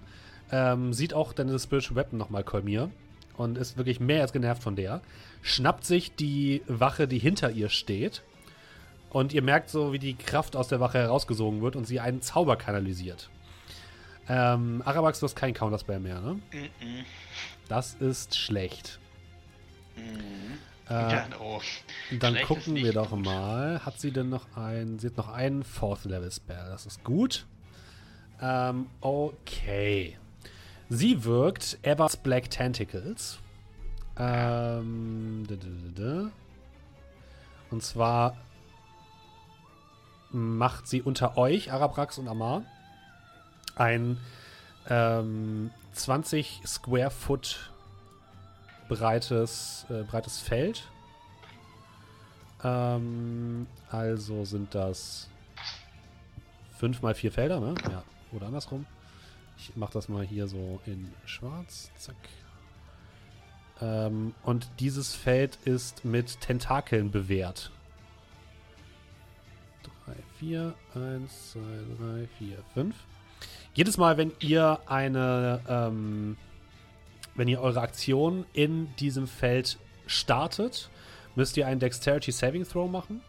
ähm, 0.51 0.93
sieht 0.93 1.13
auch 1.13 1.33
deine 1.33 1.57
Spiritual 1.57 1.95
Weapon 1.95 2.17
nochmal, 2.19 2.43
Kolmir, 2.43 2.89
und 3.37 3.57
ist 3.57 3.77
wirklich 3.77 3.99
mehr 3.99 4.21
als 4.21 4.31
genervt 4.33 4.61
von 4.63 4.75
der. 4.75 5.01
Schnappt 5.41 5.85
sich 5.85 6.15
die 6.15 6.61
Wache, 6.67 7.07
die 7.07 7.19
hinter 7.19 7.51
ihr 7.51 7.69
steht, 7.69 8.21
und 9.09 9.33
ihr 9.33 9.41
merkt 9.41 9.69
so, 9.69 9.93
wie 9.93 9.99
die 9.99 10.13
Kraft 10.15 10.55
aus 10.55 10.67
der 10.67 10.79
Wache 10.79 10.99
herausgesogen 10.99 11.61
wird 11.61 11.75
und 11.75 11.85
sie 11.85 11.99
einen 11.99 12.21
Zauber 12.21 12.55
kanalisiert. 12.57 13.29
Ähm, 14.27 14.81
Arabax, 14.85 15.19
du 15.19 15.25
hast 15.25 15.35
keinen 15.35 15.53
Counterspell 15.53 15.99
mehr, 15.99 16.19
ne? 16.19 16.33
Mhm. 16.51 17.05
Das 17.69 17.93
ist 17.95 18.35
schlecht. 18.37 18.99
Mhm. 19.95 20.57
Äh, 20.89 20.93
Ja, 21.11 21.25
oh. 21.39 21.61
dann 22.19 22.33
schlecht 22.33 22.47
gucken 22.47 22.75
wir 22.75 22.91
doch 22.93 23.11
gut. 23.11 23.23
mal. 23.25 23.85
Hat 23.85 23.99
sie 23.99 24.11
denn 24.11 24.29
noch 24.29 24.55
einen? 24.57 24.99
Sie 24.99 25.07
hat 25.07 25.17
noch 25.17 25.29
einen 25.29 25.63
Fourth 25.63 26.05
Level 26.05 26.31
Spell. 26.31 26.65
Das 26.69 26.85
ist 26.85 27.03
gut. 27.03 27.45
Ähm, 28.41 28.87
okay. 29.01 30.17
Sie 30.89 31.23
wirkt 31.23 31.79
Evers 31.81 32.17
Black 32.17 32.49
Tentacles. 32.49 33.39
Ähm, 34.17 35.45
da. 35.95 36.31
Und 37.71 37.83
zwar 37.83 38.37
macht 40.31 40.87
sie 40.87 41.01
unter 41.01 41.37
euch, 41.37 41.71
Arabrax 41.71 42.17
und 42.17 42.27
Amar, 42.27 42.63
ein 43.75 44.17
ähm, 44.89 45.71
20 45.93 46.61
Square 46.65 47.09
Foot 47.09 47.71
breites, 48.87 49.85
äh, 49.89 50.03
breites 50.03 50.39
Feld. 50.39 50.83
Ähm, 52.63 53.67
also 53.89 54.45
sind 54.45 54.75
das 54.75 55.29
5 56.77 57.01
mal 57.01 57.15
4 57.15 57.31
Felder, 57.31 57.59
ne? 57.59 57.75
Ja, 57.89 58.03
oder 58.31 58.47
andersrum. 58.47 58.85
Ich 59.57 59.71
mach 59.75 59.89
das 59.89 60.09
mal 60.09 60.23
hier 60.25 60.47
so 60.47 60.79
in 60.85 61.11
schwarz. 61.25 61.91
Zack. 61.97 62.15
Ähm, 63.81 64.33
und 64.43 64.67
dieses 64.79 65.13
Feld 65.13 65.57
ist 65.65 66.05
mit 66.05 66.39
Tentakeln 66.41 67.11
bewehrt. 67.11 67.71
3, 70.05 70.13
4, 70.39 70.73
1, 70.93 71.51
2, 71.51 71.59
3, 71.99 72.27
4, 72.37 72.57
5. 72.73 72.95
Jedes 73.73 73.97
Mal, 73.97 74.17
wenn 74.17 74.31
ihr 74.39 74.79
eine, 74.85 75.61
ähm, 75.67 76.37
wenn 77.35 77.47
ihr 77.47 77.61
eure 77.61 77.81
Aktion 77.81 78.45
in 78.53 78.95
diesem 78.95 79.27
Feld 79.27 79.77
startet, 80.07 80.89
müsst 81.35 81.57
ihr 81.57 81.67
einen 81.67 81.79
Dexterity 81.79 82.31
Saving 82.31 82.65
Throw 82.65 82.89
machen. 82.89 83.21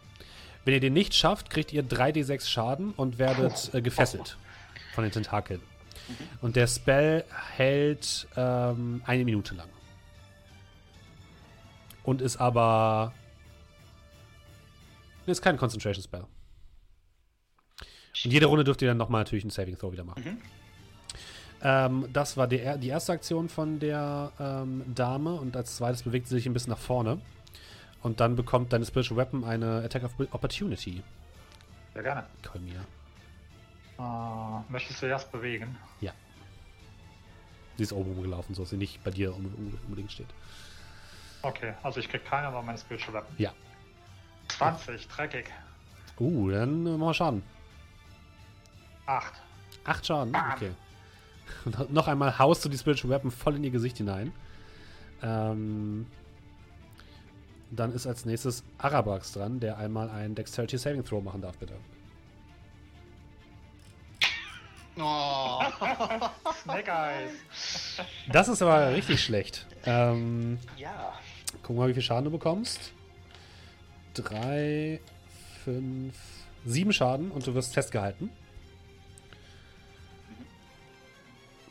Wenn 0.63 0.73
ihr 0.73 0.79
den 0.79 0.93
nicht 0.93 1.13
schafft, 1.13 1.49
kriegt 1.49 1.73
ihr 1.73 1.83
3d6 1.83 2.47
Schaden 2.47 2.91
und 2.91 3.19
werdet 3.19 3.73
äh, 3.73 3.81
gefesselt 3.81 4.37
von 4.97 5.03
den 5.03 5.11
Tentakeln. 5.11 5.61
Und 6.41 6.55
der 6.55 6.65
Spell 6.65 7.23
hält 7.55 8.27
ähm, 8.35 9.03
eine 9.05 9.25
Minute 9.25 9.53
lang. 9.53 9.69
Und 12.01 12.19
ist 12.19 12.37
aber. 12.37 13.13
Ist 15.27 15.43
kein 15.43 15.55
Concentration 15.55 16.03
Spell. 16.03 16.21
Und 18.25 18.31
jede 18.31 18.47
Runde 18.47 18.63
dürft 18.63 18.81
ihr 18.81 18.87
dann 18.87 18.97
nochmal 18.97 19.21
natürlich 19.21 19.43
einen 19.43 19.51
Saving 19.51 19.77
Throw 19.77 19.91
wieder 19.91 20.03
machen. 20.03 20.23
Mhm. 20.23 20.37
Ähm, 21.61 22.09
das 22.11 22.37
war 22.37 22.47
der, 22.47 22.79
die 22.79 22.87
erste 22.87 23.11
Aktion 23.11 23.49
von 23.49 23.77
der 23.77 24.31
ähm, 24.39 24.83
Dame 24.95 25.33
und 25.35 25.55
als 25.55 25.75
zweites 25.75 26.01
bewegt 26.01 26.27
sie 26.27 26.33
sich 26.33 26.47
ein 26.47 26.53
bisschen 26.53 26.71
nach 26.71 26.79
vorne. 26.79 27.21
Und 28.01 28.19
dann 28.19 28.35
bekommt 28.35 28.73
deine 28.73 28.85
Spiritual 28.85 29.17
Weapon 29.17 29.43
eine 29.43 29.83
Attack 29.83 30.05
of 30.05 30.13
Opportunity. 30.31 31.03
Sehr 31.93 32.01
gerne. 32.01 32.25
Kolmir. 32.43 32.83
Äh, 33.99 34.71
möchtest 34.71 35.01
du 35.01 35.05
erst 35.07 35.31
bewegen? 35.31 35.75
Sie 37.77 37.83
ist 37.83 37.93
oben 37.93 38.11
rumgelaufen, 38.13 38.55
so 38.55 38.63
dass 38.63 38.71
sie 38.71 38.77
nicht 38.77 39.03
bei 39.03 39.11
dir 39.11 39.35
un- 39.35 39.77
unbedingt 39.85 40.11
steht. 40.11 40.25
Okay, 41.43 41.73
also 41.83 41.99
ich 41.99 42.09
krieg 42.09 42.25
keine, 42.25 42.47
aber 42.47 42.63
meine 42.63 42.79
Spiritual 42.79 43.13
Weapon. 43.13 43.35
Ja. 43.37 43.53
20, 44.47 45.07
dreckig. 45.07 45.45
Uh, 46.19 46.49
dann 46.49 46.83
machen 46.83 46.99
wir 47.01 47.13
Schaden. 47.13 47.43
8. 49.05 49.31
Acht 49.85 50.07
Schaden? 50.07 50.31
Bam. 50.31 50.51
Okay. 50.55 50.71
Und 51.65 51.91
noch 51.93 52.07
einmal 52.07 52.39
haust 52.39 52.65
du 52.65 52.69
die 52.69 52.79
Spiritual 52.79 53.11
Weapon 53.11 53.29
voll 53.29 53.55
in 53.57 53.63
ihr 53.63 53.69
Gesicht 53.69 53.97
hinein. 53.97 54.33
Ähm, 55.21 56.07
dann 57.69 57.93
ist 57.93 58.07
als 58.07 58.25
nächstes 58.25 58.63
Arabrax 58.79 59.33
dran, 59.33 59.59
der 59.59 59.77
einmal 59.77 60.09
einen 60.09 60.33
Dexterity 60.33 60.79
Saving 60.79 61.05
Throw 61.05 61.23
machen 61.23 61.41
darf, 61.43 61.59
bitte. 61.59 61.75
Oh. 64.99 65.61
Snake 66.63 66.91
Eyes. 66.91 67.31
Das 68.31 68.47
ist 68.47 68.61
aber 68.61 68.91
richtig 68.93 69.23
schlecht. 69.23 69.65
Ähm, 69.85 70.59
Ja. 70.77 71.13
guck 71.63 71.75
mal, 71.77 71.87
wie 71.89 71.93
viel 71.93 72.01
Schaden 72.03 72.25
du 72.25 72.31
bekommst. 72.31 72.91
Drei, 74.13 74.99
fünf, 75.63 76.15
sieben 76.65 76.91
Schaden 76.93 77.29
und 77.31 77.45
du 77.45 77.53
wirst 77.53 77.73
festgehalten. 77.73 78.29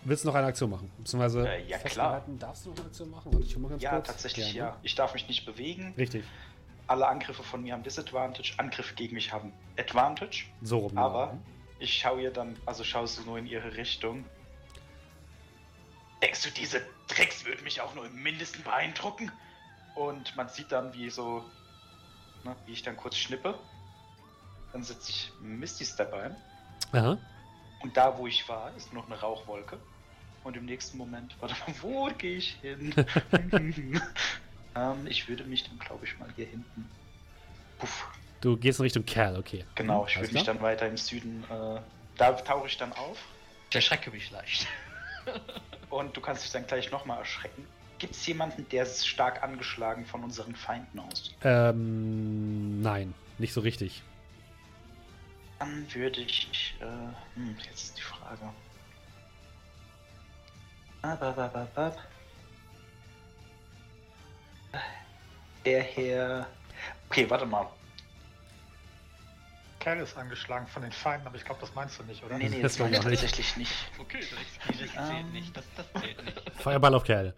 Willst 0.05 0.23
du 0.23 0.29
noch 0.29 0.37
eine 0.37 0.47
Aktion 0.47 0.71
machen? 0.71 0.89
Beziehungsweise 0.99 1.49
Äh, 1.49 1.67
ja, 1.67 1.79
klar. 1.79 2.23
darfst 2.39 2.65
du 2.67 2.71
noch 2.71 2.77
eine 2.79 2.87
Aktion 2.87 3.11
machen? 3.11 3.33
Warte, 3.33 3.45
ich 3.47 3.55
guck 3.55 3.63
mal 3.65 3.69
ganz 3.71 3.83
Ja, 3.83 3.91
kurz. 3.91 4.07
tatsächlich 4.07 4.53
ne? 4.53 4.59
ja. 4.59 4.77
Ich 4.83 4.95
darf 4.95 5.15
mich 5.15 5.27
nicht 5.27 5.45
bewegen. 5.45 5.95
Richtig. 5.99 6.25
Alle 6.87 7.09
Angriffe 7.09 7.43
von 7.43 7.63
mir 7.63 7.73
haben 7.73 7.83
Disadvantage. 7.83 8.53
Angriffe 8.59 8.95
gegen 8.95 9.15
mich 9.15 9.33
haben 9.33 9.53
Advantage. 9.77 10.45
So 10.63 10.79
rum. 10.79 10.97
Aber 10.97 11.27
genau. 11.31 11.41
Ich 11.79 11.99
schaue 11.99 12.23
ihr 12.23 12.31
dann, 12.31 12.57
also 12.67 12.85
schaust 12.85 13.19
du 13.19 13.23
nur 13.23 13.39
in 13.39 13.47
ihre 13.47 13.77
Richtung. 13.77 14.25
Denkst 16.23 16.43
du, 16.43 16.51
diese 16.51 16.83
Drecks 17.09 17.45
würden 17.45 17.63
mich 17.65 17.81
auch 17.81 17.95
nur 17.95 18.07
im 18.07 18.23
Mindesten 18.23 18.63
beeindrucken? 18.65 19.31
Und 19.95 20.35
man 20.37 20.49
sieht 20.49 20.73
dann, 20.73 20.93
wie 20.95 21.11
so, 21.11 21.45
ne, 22.45 22.57
wie 22.67 22.73
ich 22.73 22.83
dann 22.83 22.97
kurz 22.97 23.17
schnippe. 23.17 23.59
Dann 24.73 24.83
setze 24.83 25.11
ich 25.11 25.33
Misty 25.41 25.85
Step 25.85 26.13
ein. 26.13 26.37
Aha. 26.93 27.19
Und 27.81 27.97
da, 27.97 28.17
wo 28.19 28.27
ich 28.27 28.49
war, 28.49 28.75
ist 28.77 28.93
noch 28.93 29.07
eine 29.07 29.21
Rauchwolke. 29.21 29.79
Und 30.45 30.57
im 30.57 30.65
nächsten 30.65 30.97
Moment, 30.97 31.37
warte 31.41 31.55
mal, 31.55 31.75
wo 31.83 32.07
gehe 32.17 32.37
ich 32.37 32.55
hin? 32.63 32.95
ähm, 34.75 35.07
ich 35.07 35.29
würde 35.29 35.45
mich 35.45 35.65
dann, 35.65 35.79
glaube 35.79 36.05
ich, 36.05 36.19
mal 36.19 36.29
hier 36.37 36.47
hinten. 36.47 36.91
Puff. 37.79 38.09
Du 38.41 38.57
gehst 38.57 38.79
in 38.79 38.85
Richtung 38.85 39.05
Kerl, 39.05 39.37
okay. 39.37 39.65
Genau, 39.75 40.07
ich 40.07 40.21
würde 40.21 40.33
mich 40.33 40.45
dann 40.45 40.61
weiter 40.61 40.87
im 40.87 40.97
Süden. 40.97 41.45
Äh, 41.51 41.81
da 42.17 42.33
tauche 42.33 42.67
ich 42.67 42.77
dann 42.77 42.93
auf. 42.93 43.19
Ich 43.71 43.77
erschrecke 43.77 44.11
mich 44.11 44.31
leicht. 44.31 44.67
Und 45.91 46.17
du 46.17 46.21
kannst 46.21 46.45
dich 46.45 46.53
dann 46.53 46.67
gleich 46.67 46.91
nochmal 46.91 47.19
erschrecken. 47.19 47.67
Gibt 47.99 48.15
es 48.15 48.27
jemanden, 48.27 48.69
der 48.69 48.83
ist 48.83 49.07
stark 49.07 49.43
angeschlagen 49.43 50.05
von 50.05 50.23
unseren 50.23 50.55
Feinden 50.55 50.99
aus? 50.99 51.35
Ähm, 51.43 52.83
nein, 52.83 53.15
nicht 53.39 53.55
so 53.55 53.61
richtig. 53.61 54.03
Dann 55.59 55.87
würde 55.95 56.21
ich. 56.21 56.75
Äh, 56.81 56.85
hm, 57.37 57.57
jetzt 57.65 57.85
ist 57.85 57.99
die 57.99 58.03
Frage. 58.03 58.43
Ab, 61.03 61.23
ab, 61.23 61.39
ab, 61.39 61.57
ab, 61.57 61.79
ab. 61.79 61.99
Der 65.65 65.83
Herr. 65.83 66.47
Okay, 67.09 67.29
warte 67.31 67.47
mal. 67.47 67.67
Kerl 69.87 70.01
ist 70.01 70.17
angeschlagen 70.17 70.67
von 70.67 70.83
den 70.83 70.91
Feinden, 70.91 71.29
aber 71.29 71.37
ich 71.37 71.45
glaube, 71.45 71.61
das 71.61 71.73
meinst 71.77 71.97
du 71.97 72.03
nicht, 72.03 72.25
oder? 72.25 72.37
Nee, 72.39 72.49
nee, 72.49 72.61
Das 72.61 72.73
das 72.73 72.81
war 72.81 72.87
meine 72.89 72.99
ich 72.99 73.05
nicht. 73.05 73.21
tatsächlich 73.21 73.57
nicht. 73.57 73.73
Okay, 74.01 74.19
das, 74.19 74.79
das 74.81 75.07
zählt 75.09 75.21
Ähm. 75.21 75.33
nicht. 75.33 75.57
Das, 75.57 75.65
das 75.77 76.03
zählt 76.03 76.25
nicht. 76.25 76.43
Feuerball 76.57 76.93
auf 76.93 77.05
Kerl. 77.05 77.33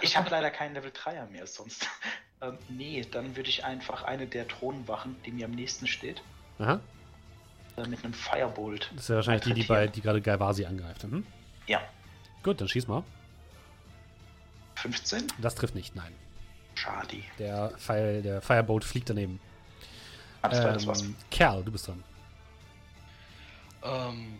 Ich 0.00 0.16
habe 0.16 0.30
leider 0.30 0.50
keinen 0.50 0.72
Level 0.72 0.90
3er 0.90 1.28
mehr 1.28 1.46
sonst. 1.46 1.86
Ähm, 2.40 2.58
nee, 2.68 3.06
dann 3.08 3.36
würde 3.36 3.48
ich 3.50 3.64
einfach 3.64 4.02
eine 4.02 4.26
der 4.26 4.48
Thronwachen, 4.48 5.14
die 5.24 5.30
mir 5.30 5.44
am 5.44 5.52
nächsten 5.52 5.86
steht, 5.86 6.20
Aha. 6.58 6.80
äh, 7.76 7.86
mit 7.86 8.02
einem 8.02 8.14
Firebolt. 8.14 8.90
Das 8.96 9.04
ist 9.04 9.08
ja 9.10 9.14
wahrscheinlich 9.14 9.44
die, 9.44 9.54
die, 9.54 9.62
bei, 9.62 9.86
die 9.86 10.00
gerade 10.00 10.20
Galvasi 10.20 10.64
angreift. 10.66 11.04
Mhm. 11.04 11.24
Ja, 11.68 11.80
Gut, 12.42 12.60
dann 12.60 12.66
schieß 12.66 12.88
mal. 12.88 13.04
15? 14.74 15.28
Das 15.38 15.54
trifft 15.54 15.76
nicht, 15.76 15.94
nein. 15.94 16.12
Schade. 16.74 17.22
Der, 17.38 17.68
Pfeil, 17.78 18.22
der 18.22 18.42
Firebolt 18.42 18.82
fliegt 18.84 19.08
daneben. 19.08 19.38
Alles 20.42 20.60
klar, 20.60 20.72
das 20.72 20.86
war's. 20.86 21.02
Ähm, 21.02 21.16
Kerl, 21.30 21.64
du 21.64 21.72
bist 21.72 21.88
dran. 21.88 22.02
Ähm, 23.84 24.38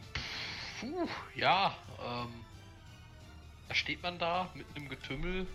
puh, 0.80 1.08
ja, 1.34 1.74
ähm, 2.04 2.28
da 3.68 3.74
steht 3.74 4.02
man 4.02 4.18
da 4.18 4.48
mit 4.54 4.66
einem 4.76 4.88
Getümmel, 4.88 5.46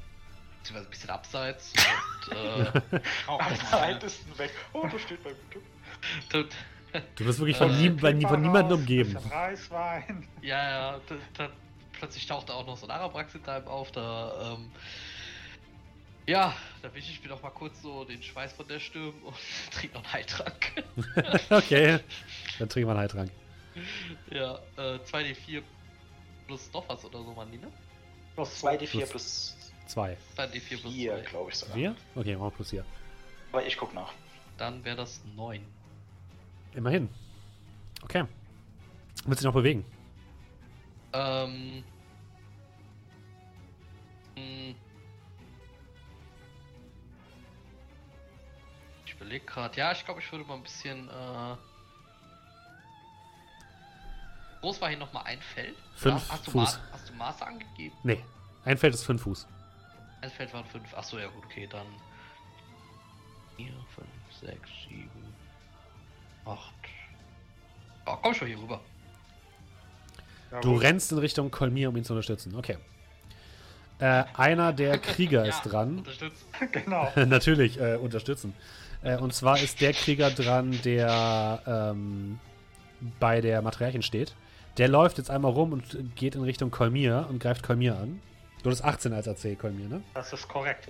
beziehungsweise 0.60 0.88
ein 0.88 0.90
bisschen 0.90 1.10
abseits 1.10 1.74
und, 2.30 2.36
äh, 2.38 2.82
oh, 3.28 3.38
Am 3.72 3.72
weitesten 3.72 4.38
weg. 4.38 4.52
Oh, 4.74 4.88
da 4.92 5.00
steht 5.00 5.24
beim 5.24 5.36
Typ. 5.52 5.64
tut, 6.30 6.50
Du 7.16 7.26
wirst 7.26 7.40
wirklich 7.40 7.58
von, 7.58 7.70
Äh, 7.70 7.74
nie, 7.74 7.90
bei, 7.90 8.12
von 8.22 8.42
niemandem 8.42 8.72
Raus, 8.72 8.80
umgeben. 8.80 9.18
Reiswein. 9.18 10.28
ja, 10.42 10.70
ja, 10.70 11.00
da, 11.08 11.16
da, 11.34 11.50
plötzlich 11.94 12.26
taucht 12.26 12.50
da 12.50 12.54
auch 12.54 12.66
noch 12.66 12.78
so 12.78 12.88
ein 12.88 12.92
Arabrax 12.92 13.34
einem 13.34 13.68
auf, 13.68 13.92
da, 13.92 14.54
ähm, 14.56 14.72
ja, 16.28 16.54
da 16.82 16.94
wische 16.94 17.12
ich 17.12 17.22
mir 17.24 17.30
doch 17.30 17.42
mal 17.42 17.50
kurz 17.50 17.82
so 17.82 18.04
den 18.06 18.22
Schweiß 18.22 18.54
von 18.54 18.68
der 18.68 18.80
Stirn 18.80 19.14
und 19.24 19.36
trinke 19.72 19.96
noch 19.96 20.04
einen 20.04 20.14
Heiltrank. 20.14 20.84
okay, 21.50 22.00
dann 22.60 22.70
trinken 22.70 22.88
wir 22.88 22.92
einen 22.92 23.00
Heiltrank. 23.00 23.32
ja, 24.32 24.56
äh, 24.78 25.00
2d4 25.00 25.64
plus 26.46 26.72
noch 26.74 26.88
was 26.90 27.04
oder 27.06 27.24
so, 27.24 27.34
man 27.34 27.52
die, 27.52 27.58
ne? 27.58 27.72
Plus 28.36 28.64
2d4 28.64 28.88
Plus- 28.88 29.10
plus 29.10 29.58
Zwei. 29.88 30.18
2d4 30.38 30.82
plus 30.82 30.94
4, 30.94 31.14
2. 31.24 31.30
glaube 31.30 31.50
ich 31.52 31.56
sogar. 31.58 31.76
Wir? 31.76 31.96
Okay, 32.16 32.36
machen 32.36 32.48
wir 32.48 32.52
plus 32.52 32.70
hier. 32.72 32.86
Aber 33.52 33.66
ich 33.66 33.78
guck 33.78 33.94
nach. 33.94 34.12
Dann 34.58 34.84
wäre 34.84 34.98
das 34.98 35.22
9. 35.36 35.64
Immerhin. 36.76 37.08
Okay. 38.04 38.26
Willst 39.26 39.28
du 39.28 39.36
dich 39.36 39.44
noch 39.46 39.54
bewegen? 39.54 39.86
Ähm. 41.14 41.84
hm. 44.36 44.76
Überlege 49.18 49.46
gerade. 49.46 49.78
Ja, 49.78 49.92
ich 49.92 50.06
glaube, 50.06 50.22
ich 50.22 50.32
würde 50.32 50.46
mal 50.46 50.56
ein 50.56 50.64
bisschen. 50.64 51.10
Äh, 51.10 51.56
groß 54.62 54.82
war 54.82 54.90
hier 54.90 54.98
nochmal 54.98 55.24
ein 55.26 55.42
Feld? 55.42 55.76
Fünf 55.96 56.28
Ja, 56.28 56.34
hast, 56.34 56.48
du 56.48 56.52
Fuß. 56.52 56.62
Maß, 56.62 56.80
hast 56.92 57.10
du 57.10 57.14
Maße 57.14 57.46
angegeben? 57.46 57.96
Nee. 58.04 58.24
Ein 58.66 58.78
Feld 58.78 58.94
ist 58.94 59.04
fünf 59.04 59.24
Fuß. 59.24 59.48
Ein 60.22 60.30
Feld 60.32 60.54
waren 60.54 60.66
fünf. 60.66 60.94
Achso, 60.94 61.18
ja 61.20 61.28
gut, 61.28 61.46
okay, 61.46 61.68
dann. 61.70 61.86
4, 63.58 63.68
5, 63.96 64.08
6, 64.42 64.70
7, 64.90 65.10
8. 66.46 66.60
Oh, 68.06 68.18
komm 68.22 68.34
schon 68.34 68.48
hier 68.48 68.60
rüber. 68.60 68.80
Du 70.62 70.76
rennst 70.76 71.12
in 71.12 71.18
Richtung 71.18 71.52
Kolmir, 71.52 71.90
um 71.90 71.98
ihn 71.98 72.04
zu 72.06 72.14
unterstützen. 72.14 72.56
Okay. 72.56 72.78
Äh, 74.00 74.24
einer 74.36 74.74
der 74.74 74.98
Krieger 75.00 75.46
ist 75.46 75.64
dran. 75.64 76.00
Unterstützt. 76.00 76.46
Genau. 76.72 77.12
Natürlich, 77.16 77.80
äh, 77.80 77.96
unterstützen. 77.96 78.54
Äh, 79.02 79.18
und 79.18 79.34
zwar 79.34 79.60
ist 79.60 79.82
der 79.82 79.94
Krieger 79.94 80.32
dran, 80.32 80.80
der 80.84 81.62
ähm, 81.66 82.40
bei 83.20 83.42
der 83.42 83.62
Matriarchin 83.62 84.02
steht. 84.02 84.36
Der 84.78 84.88
läuft 84.88 85.18
jetzt 85.18 85.30
einmal 85.30 85.52
rum 85.52 85.74
und 85.74 86.16
geht 86.16 86.36
in 86.36 86.44
Richtung 86.44 86.72
Kolmir 86.72 87.28
und 87.30 87.40
greift 87.40 87.64
Kolmir 87.64 87.98
an. 87.98 88.22
Du 88.64 88.70
hast 88.70 88.84
18 88.84 89.14
als 89.14 89.28
AC, 89.28 89.58
Kolmir, 89.58 89.88
ne? 89.88 90.02
Das 90.14 90.34
ist 90.34 90.48
korrekt. 90.48 90.88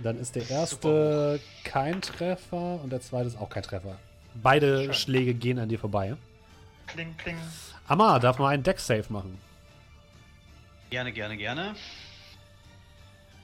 Dann 0.00 0.18
ist 0.18 0.34
der 0.34 0.42
Super 0.42 0.58
erste 0.60 1.40
kein 1.64 2.02
Treffer 2.02 2.80
und 2.82 2.90
der 2.90 3.00
zweite 3.00 3.28
ist 3.28 3.38
auch 3.38 3.48
kein 3.48 3.62
Treffer. 3.62 3.98
Beide 4.34 4.84
Schön. 4.84 4.94
Schläge 4.94 5.34
gehen 5.34 5.58
an 5.58 5.68
dir 5.68 5.78
vorbei. 5.78 6.16
Kling, 6.86 7.16
kling. 7.16 7.38
Amar 7.88 8.20
darf 8.20 8.38
mal 8.38 8.48
einen 8.48 8.62
Deck-Save 8.62 9.04
machen. 9.08 9.38
Gerne, 10.90 11.12
gerne, 11.12 11.36
gerne. 11.36 11.74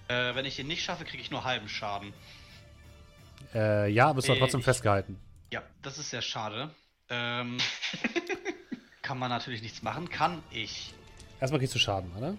Äh, 0.09 0.35
wenn 0.35 0.45
ich 0.45 0.57
den 0.57 0.67
nicht 0.67 0.85
schaffe, 0.85 1.05
kriege 1.05 1.23
ich 1.23 1.31
nur 1.31 1.45
halben 1.45 1.69
Schaden. 1.69 2.13
Äh, 3.55 3.91
ja, 3.91 4.13
bist 4.13 4.29
du 4.29 4.33
aber 4.33 4.39
Äh, 4.39 4.41
trotzdem 4.41 4.61
ich- 4.61 4.65
festgehalten. 4.65 5.19
Ja, 5.53 5.63
das 5.83 5.99
ist 5.99 6.11
sehr 6.11 6.23
schade. 6.23 6.71
Ähm, 7.11 7.59
kann 9.03 9.19
man 9.19 9.29
natürlich 9.31 9.63
nichts 9.63 9.83
machen. 9.83 10.09
Kann 10.09 10.43
ich. 10.51 10.95
Erstmal 11.41 11.59
kriegst 11.59 11.75
du 11.75 11.79
Schaden, 11.79 12.11
oder? 12.17 12.35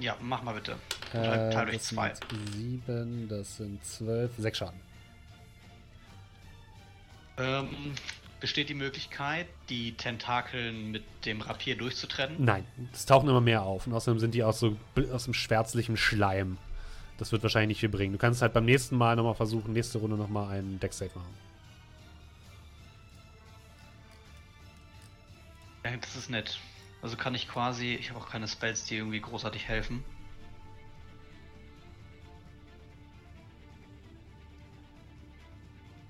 Ja, 0.00 0.16
mach 0.20 0.42
mal 0.42 0.54
bitte. 0.54 0.72
Äh, 1.12 1.50
Teil, 1.50 1.66
durch 1.66 1.76
das 1.78 1.86
zwei. 1.88 2.12
sind 2.14 2.52
sieben, 2.52 3.28
das 3.28 3.56
sind 3.56 3.84
zwölf, 3.84 4.32
sechs 4.36 4.58
Schaden. 4.58 4.80
Ähm, 7.38 7.94
besteht 8.40 8.68
die 8.68 8.74
Möglichkeit, 8.74 9.46
die 9.68 9.96
Tentakeln 9.96 10.90
mit 10.90 11.04
dem 11.24 11.40
Rapier 11.40 11.76
durchzutrennen? 11.76 12.36
Nein, 12.44 12.66
es 12.92 13.06
tauchen 13.06 13.28
immer 13.28 13.40
mehr 13.40 13.62
auf 13.62 13.86
und 13.86 13.94
außerdem 13.94 14.18
sind 14.18 14.34
die 14.34 14.42
aus 14.42 14.58
so 14.60 14.76
aus 15.12 15.24
dem 15.24 15.34
schwärzlichen 15.34 15.96
Schleim. 15.96 16.58
Das 17.18 17.32
wird 17.32 17.42
wahrscheinlich 17.42 17.68
nicht 17.68 17.80
viel 17.80 17.88
bringen. 17.88 18.12
Du 18.12 18.18
kannst 18.18 18.40
halt 18.42 18.52
beim 18.52 18.64
nächsten 18.64 18.96
Mal 18.96 19.16
nochmal 19.16 19.34
versuchen, 19.34 19.72
nächste 19.72 19.98
Runde 19.98 20.16
nochmal 20.16 20.56
einen 20.56 20.78
Deck-Save 20.78 21.10
machen. 21.14 21.34
Ja, 25.84 25.96
das 25.96 26.14
ist 26.14 26.30
nett. 26.30 26.60
Also 27.02 27.16
kann 27.16 27.34
ich 27.34 27.48
quasi, 27.48 27.94
ich 27.94 28.10
habe 28.10 28.20
auch 28.20 28.28
keine 28.28 28.46
Spells, 28.46 28.84
die 28.84 28.96
irgendwie 28.96 29.20
großartig 29.20 29.66
helfen. 29.66 30.04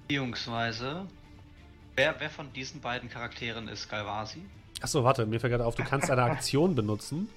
Beziehungsweise, 0.07 1.07
wer, 1.97 2.17
wer 2.19 2.31
von 2.31 2.53
diesen 2.53 2.81
beiden 2.81 3.09
Charakteren 3.09 3.69
ist 3.69 3.89
Galvasi? 3.89 4.43
Achso, 4.81 5.05
warte, 5.05 5.27
mir 5.27 5.41
fällt 5.41 5.53
gerade 5.53 5.67
auf, 5.67 5.75
du 5.75 5.85
kannst 5.85 6.11
eine 6.11 6.23
Aktion 6.23 6.75
benutzen, 6.75 7.29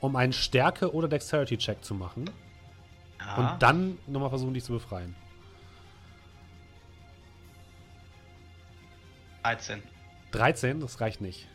um 0.00 0.16
einen 0.16 0.32
Stärke- 0.32 0.92
oder 0.94 1.08
Dexterity-Check 1.08 1.84
zu 1.84 1.94
machen 1.94 2.30
Und 3.36 3.62
dann 3.62 3.98
nochmal 4.06 4.30
versuchen, 4.30 4.54
dich 4.54 4.64
zu 4.64 4.72
befreien. 4.72 5.14
13. 9.42 9.82
13, 10.32 10.80
das 10.80 11.00
reicht 11.00 11.20
nicht. 11.20 11.46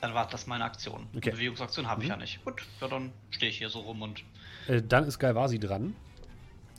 Dann 0.00 0.14
war 0.14 0.26
das 0.28 0.46
meine 0.46 0.64
Aktion. 0.64 1.06
Okay. 1.16 1.30
Bewegungsaktion 1.30 1.86
habe 1.86 2.02
ich 2.02 2.08
Mhm. 2.08 2.10
ja 2.10 2.16
nicht. 2.16 2.44
Gut, 2.44 2.62
ja, 2.80 2.88
dann 2.88 3.12
stehe 3.30 3.50
ich 3.50 3.58
hier 3.58 3.68
so 3.68 3.80
rum 3.80 4.02
und. 4.02 4.24
Äh, 4.66 4.82
dann 4.82 5.04
ist 5.04 5.18
Galvasi 5.18 5.58
dran. 5.60 5.94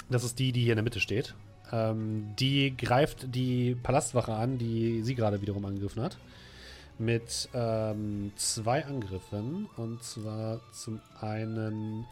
Das 0.09 0.23
ist 0.23 0.37
die, 0.39 0.51
die 0.51 0.61
hier 0.61 0.73
in 0.73 0.77
der 0.77 0.83
Mitte 0.83 0.99
steht. 0.99 1.33
Ähm, 1.71 2.35
die 2.37 2.75
greift 2.75 3.33
die 3.33 3.75
Palastwache 3.81 4.33
an, 4.33 4.57
die 4.57 5.01
sie 5.03 5.15
gerade 5.15 5.41
wiederum 5.41 5.63
angegriffen 5.65 6.03
hat. 6.03 6.17
Mit 6.99 7.49
ähm, 7.53 8.31
zwei 8.35 8.85
Angriffen. 8.85 9.69
Und 9.77 10.03
zwar 10.03 10.59
zum 10.71 11.01
einen. 11.19 12.05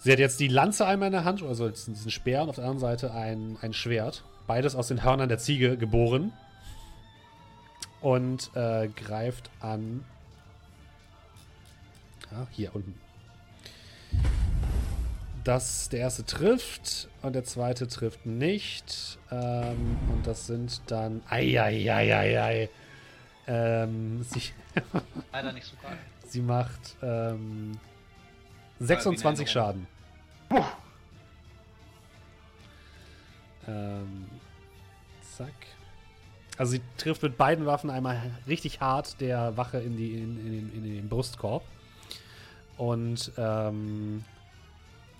Sie 0.00 0.12
hat 0.12 0.18
jetzt 0.18 0.40
die 0.40 0.48
Lanze 0.48 0.86
einmal 0.86 1.06
in 1.06 1.12
der 1.12 1.24
Hand, 1.24 1.42
also 1.42 1.68
diesen 1.68 2.10
Speer, 2.10 2.42
und 2.42 2.50
auf 2.50 2.56
der 2.56 2.64
anderen 2.64 2.80
Seite 2.80 3.14
ein, 3.14 3.56
ein 3.62 3.72
Schwert. 3.72 4.22
Beides 4.46 4.74
aus 4.74 4.88
den 4.88 5.02
Hörnern 5.02 5.28
der 5.28 5.38
Ziege 5.38 5.76
geboren. 5.76 6.32
Und 8.00 8.50
äh, 8.54 8.88
greift 8.88 9.50
an. 9.60 10.04
Ja, 12.30 12.46
hier 12.50 12.74
unten. 12.74 12.94
Das, 15.44 15.90
der 15.90 16.00
erste 16.00 16.24
trifft 16.24 17.08
und 17.20 17.34
der 17.34 17.44
zweite 17.44 17.86
trifft 17.86 18.24
nicht. 18.24 19.18
Ähm, 19.30 19.98
und 20.12 20.26
das 20.26 20.46
sind 20.46 20.80
dann. 20.86 21.22
Eieieiei. 21.28 22.70
Ähm, 23.46 24.22
sie, 24.22 24.42
Leider 25.32 25.52
nicht 25.52 25.66
so 25.66 25.76
geil. 25.82 25.98
sie 26.26 26.40
macht 26.40 26.96
ähm, 27.02 27.78
26 28.80 29.50
Schaden. 29.50 29.86
Ähm, 33.66 34.26
zack. 35.36 35.52
Also 36.56 36.72
sie 36.72 36.80
trifft 36.96 37.22
mit 37.22 37.36
beiden 37.36 37.66
Waffen 37.66 37.90
einmal 37.90 38.20
richtig 38.46 38.80
hart 38.80 39.20
der 39.20 39.56
Wache 39.56 39.78
in, 39.78 39.96
die, 39.96 40.14
in, 40.14 40.38
in, 40.38 40.52
den, 40.52 40.74
in 40.74 40.84
den 40.84 41.08
Brustkorb. 41.08 41.64
Und 42.76 43.32
ähm, 43.36 44.24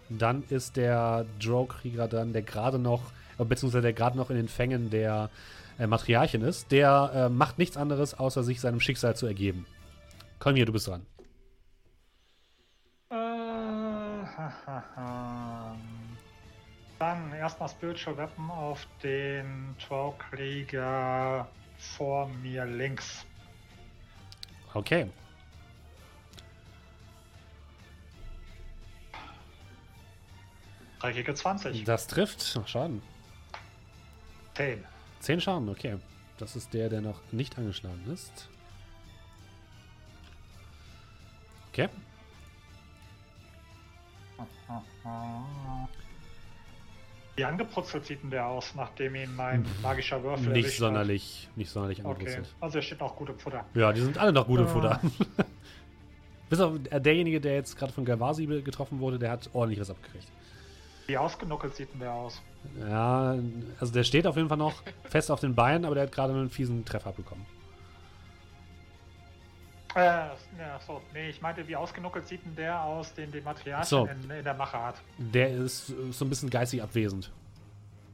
dann 0.08 0.44
ist 0.48 0.76
der 0.76 1.24
Drow-Krieger 1.40 2.08
dann, 2.08 2.32
der 2.32 2.42
gerade 2.42 2.78
noch, 2.78 3.12
beziehungsweise 3.38 3.82
der 3.82 3.92
gerade 3.92 4.16
noch 4.16 4.30
in 4.30 4.36
den 4.36 4.48
Fängen 4.48 4.90
der 4.90 5.30
äh, 5.78 5.86
Matriarchin 5.86 6.42
ist, 6.42 6.70
der 6.72 7.10
äh, 7.14 7.28
macht 7.28 7.58
nichts 7.58 7.76
anderes, 7.76 8.14
außer 8.14 8.42
sich 8.42 8.60
seinem 8.60 8.80
Schicksal 8.80 9.16
zu 9.16 9.26
ergeben. 9.26 9.66
Komm 10.38 10.56
hier, 10.56 10.66
du 10.66 10.72
bist 10.72 10.86
dran. 10.88 11.06
Äh, 13.10 13.14
ha, 13.14 14.52
ha, 14.66 14.84
ha. 14.96 15.76
Dann 16.98 17.32
erstmal 17.32 17.68
Spiritual 17.68 18.16
Weapon 18.16 18.50
auf 18.50 18.86
den 19.02 19.74
Trollkrieger 19.78 21.48
vor 21.76 22.28
mir 22.28 22.64
links. 22.64 23.26
Okay. 24.72 25.10
Dreckige 31.00 31.34
20. 31.34 31.84
Das 31.84 32.06
trifft. 32.06 32.60
Schaden. 32.66 33.02
10. 34.54 34.84
10 35.24 35.40
Schaden, 35.40 35.68
okay. 35.70 35.96
Das 36.38 36.54
ist 36.56 36.74
der, 36.74 36.88
der 36.88 37.00
noch 37.00 37.20
nicht 37.32 37.56
angeschlagen 37.56 38.02
ist. 38.12 38.48
Okay. 41.72 41.88
Wie 47.36 47.44
angeputzelt 47.44 48.04
sieht 48.04 48.22
denn 48.22 48.30
der 48.30 48.46
aus, 48.46 48.74
nachdem 48.76 49.14
ihn 49.16 49.34
mein 49.34 49.64
magischer 49.82 50.22
Würfel 50.22 50.52
Nicht 50.52 50.64
erwischt 50.64 50.78
sonderlich, 50.78 51.48
nicht 51.56 51.70
sonderlich 51.70 51.98
hat? 52.00 52.06
Okay, 52.06 52.42
also 52.60 52.78
er 52.78 52.82
steht 52.82 53.00
noch 53.00 53.16
gut 53.16 53.30
im 53.30 53.38
Futter. 53.38 53.64
Ja, 53.74 53.92
die 53.92 54.02
sind 54.02 54.18
alle 54.18 54.32
noch 54.32 54.46
gute 54.46 54.64
Ah. 54.64 54.66
Futter. 54.68 55.00
Bis 56.50 56.60
auf 56.60 56.76
äh, 56.90 57.00
derjenige, 57.00 57.40
der 57.40 57.54
jetzt 57.54 57.76
gerade 57.76 57.92
von 57.92 58.04
Galvasi 58.04 58.46
getroffen 58.62 59.00
wurde, 59.00 59.18
der 59.18 59.30
hat 59.32 59.50
ordentlich 59.52 59.80
was 59.80 59.90
abgekriegt. 59.90 60.28
Wie 61.06 61.18
ausgenuckelt 61.18 61.74
sieht 61.74 61.92
denn 61.92 62.00
der 62.00 62.12
aus? 62.12 62.40
Ja, 62.80 63.34
also 63.78 63.92
der 63.92 64.04
steht 64.04 64.26
auf 64.26 64.36
jeden 64.36 64.48
Fall 64.48 64.56
noch 64.58 64.82
fest 65.04 65.30
auf 65.30 65.40
den 65.40 65.54
Beinen, 65.54 65.84
aber 65.84 65.94
der 65.94 66.04
hat 66.04 66.12
gerade 66.12 66.32
einen 66.32 66.50
fiesen 66.50 66.84
Treffer 66.84 67.10
abbekommen. 67.10 67.44
Äh, 69.94 70.00
ja, 70.00 70.80
so, 70.84 71.00
nee, 71.12 71.28
ich 71.28 71.40
meinte, 71.40 71.68
wie 71.68 71.76
ausgenuckelt 71.76 72.26
sieht 72.26 72.44
denn 72.44 72.56
der 72.56 72.82
aus, 72.82 73.14
den 73.14 73.30
die 73.30 73.40
Materialien 73.40 73.84
So. 73.86 74.06
in, 74.06 74.28
in 74.30 74.42
der 74.44 74.54
Mache 74.54 74.76
hat? 74.82 74.96
Der 75.18 75.50
ist 75.50 75.86
so 76.10 76.24
ein 76.24 76.28
bisschen 76.28 76.50
geistig 76.50 76.82
abwesend. 76.82 77.30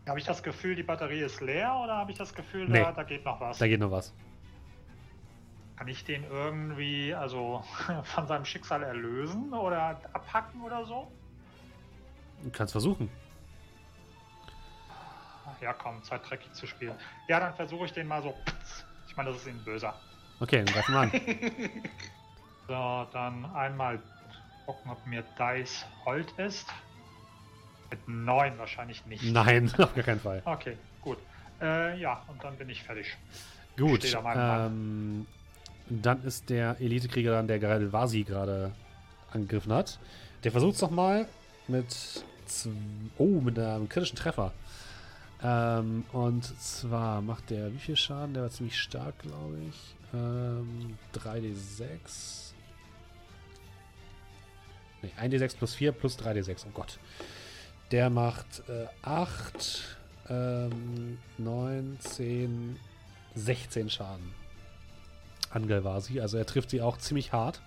Habe 0.06 0.18
ich 0.18 0.26
das 0.26 0.42
Gefühl, 0.42 0.74
die 0.74 0.82
Batterie 0.82 1.20
ist 1.20 1.40
leer 1.40 1.74
oder 1.82 1.96
habe 1.96 2.10
ich 2.12 2.18
das 2.18 2.34
Gefühl, 2.34 2.68
Nee. 2.68 2.82
da, 2.82 2.92
da 2.92 3.02
geht 3.04 3.24
noch 3.24 3.40
was? 3.40 3.58
Da 3.58 3.66
geht 3.66 3.80
noch 3.80 3.90
was. 3.90 4.12
Kann 5.76 5.88
ich 5.88 6.04
den 6.04 6.24
irgendwie, 6.24 7.14
also 7.14 7.62
von 8.02 8.26
seinem 8.26 8.44
Schicksal 8.44 8.82
erlösen 8.82 9.54
oder 9.54 10.00
abhacken 10.12 10.60
oder 10.62 10.84
so? 10.84 11.10
Du 12.42 12.50
kannst 12.50 12.72
versuchen. 12.72 13.10
Ja, 15.60 15.74
komm, 15.74 16.02
Zeit 16.02 16.22
dreckig 16.28 16.52
zu 16.52 16.66
spielen. 16.66 16.94
Ja, 17.28 17.38
dann 17.38 17.54
versuche 17.54 17.84
ich 17.84 17.92
den 17.92 18.06
mal 18.06 18.22
so. 18.22 18.34
Ich 19.08 19.16
meine, 19.16 19.30
das 19.30 19.42
ist 19.42 19.48
ein 19.48 19.62
böser. 19.64 19.94
Okay, 20.40 20.64
dann 20.64 20.74
greifen 20.74 20.94
wir 20.94 21.00
an. 21.00 21.12
So, 22.70 23.04
dann 23.12 23.44
einmal 23.46 23.98
gucken, 24.64 24.92
ob 24.92 25.04
mir 25.04 25.24
Dice 25.36 25.84
Hold 26.04 26.30
ist. 26.38 26.68
Mit 27.90 28.08
9 28.08 28.56
wahrscheinlich 28.58 29.04
nicht. 29.06 29.24
Nein, 29.24 29.72
auf 29.78 29.92
gar 29.92 30.04
keinen 30.04 30.20
Fall. 30.20 30.40
Okay, 30.44 30.76
gut. 31.02 31.18
Äh, 31.60 31.98
ja, 31.98 32.22
und 32.28 32.44
dann 32.44 32.54
bin 32.56 32.68
ich 32.68 32.84
fertig. 32.84 33.16
Gut. 33.76 34.14
Auf 34.14 34.22
meinem 34.22 34.66
Ähm, 34.66 35.26
dann 35.88 36.22
ist 36.22 36.48
der 36.48 36.80
Elitekrieger 36.80 37.32
dann, 37.32 37.48
der 37.48 37.58
gerade 37.58 37.92
Vasi 37.92 38.22
gerade 38.22 38.70
angegriffen 39.32 39.72
hat. 39.72 39.98
Der 40.44 40.52
versucht 40.52 40.76
es 40.76 40.80
nochmal 40.80 41.26
mit. 41.70 42.24
Oh, 43.16 43.40
mit 43.40 43.58
einem 43.58 43.88
kritischen 43.88 44.16
Treffer. 44.16 44.52
Ähm, 45.42 46.04
und 46.12 46.44
zwar 46.60 47.22
macht 47.22 47.50
der 47.50 47.72
wie 47.72 47.78
viel 47.78 47.96
Schaden? 47.96 48.34
Der 48.34 48.42
war 48.42 48.50
ziemlich 48.50 48.78
stark, 48.78 49.18
glaube 49.20 49.58
ich. 49.68 49.94
Ähm, 50.12 50.98
3d6. 51.14 52.52
Ne, 55.02 55.10
1d6 55.18 55.56
plus 55.56 55.74
4 55.74 55.92
plus 55.92 56.18
3d6. 56.18 56.66
Oh 56.66 56.72
Gott. 56.74 56.98
Der 57.90 58.10
macht 58.10 58.62
äh, 58.68 58.86
8, 59.02 59.96
ähm, 60.28 61.18
9, 61.38 61.98
10, 62.00 62.78
16 63.34 63.90
Schaden 63.90 64.34
an 65.50 65.66
Galvasi. 65.66 66.20
Also 66.20 66.36
er 66.36 66.46
trifft 66.46 66.70
sie 66.70 66.82
auch 66.82 66.98
ziemlich 66.98 67.32
hart. 67.32 67.60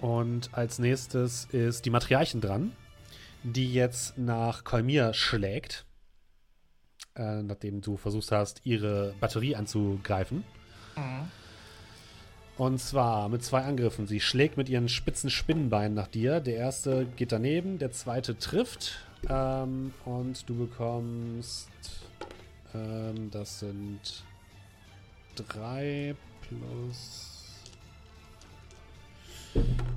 Und 0.00 0.50
als 0.52 0.78
nächstes 0.78 1.46
ist 1.46 1.84
die 1.84 1.90
Matriarchin 1.90 2.40
dran, 2.40 2.72
die 3.42 3.72
jetzt 3.72 4.16
nach 4.18 4.64
Kolmir 4.64 5.12
schlägt. 5.14 5.84
Äh, 7.16 7.42
nachdem 7.42 7.80
du 7.80 7.96
versucht 7.96 8.30
hast, 8.32 8.62
ihre 8.64 9.14
Batterie 9.20 9.56
anzugreifen. 9.56 10.44
Mhm. 10.96 11.30
Und 12.56 12.78
zwar 12.78 13.28
mit 13.28 13.42
zwei 13.42 13.62
Angriffen. 13.62 14.06
Sie 14.06 14.20
schlägt 14.20 14.56
mit 14.56 14.68
ihren 14.68 14.88
spitzen 14.88 15.30
Spinnenbeinen 15.30 15.94
nach 15.94 16.08
dir. 16.08 16.40
Der 16.40 16.56
erste 16.56 17.06
geht 17.16 17.32
daneben, 17.32 17.78
der 17.78 17.90
zweite 17.92 18.38
trifft. 18.38 19.06
Ähm, 19.28 19.92
und 20.04 20.48
du 20.48 20.56
bekommst 20.56 21.70
Ähm, 22.74 23.30
das 23.30 23.60
sind 23.60 24.24
3 25.36 26.14
plus. 26.42 27.29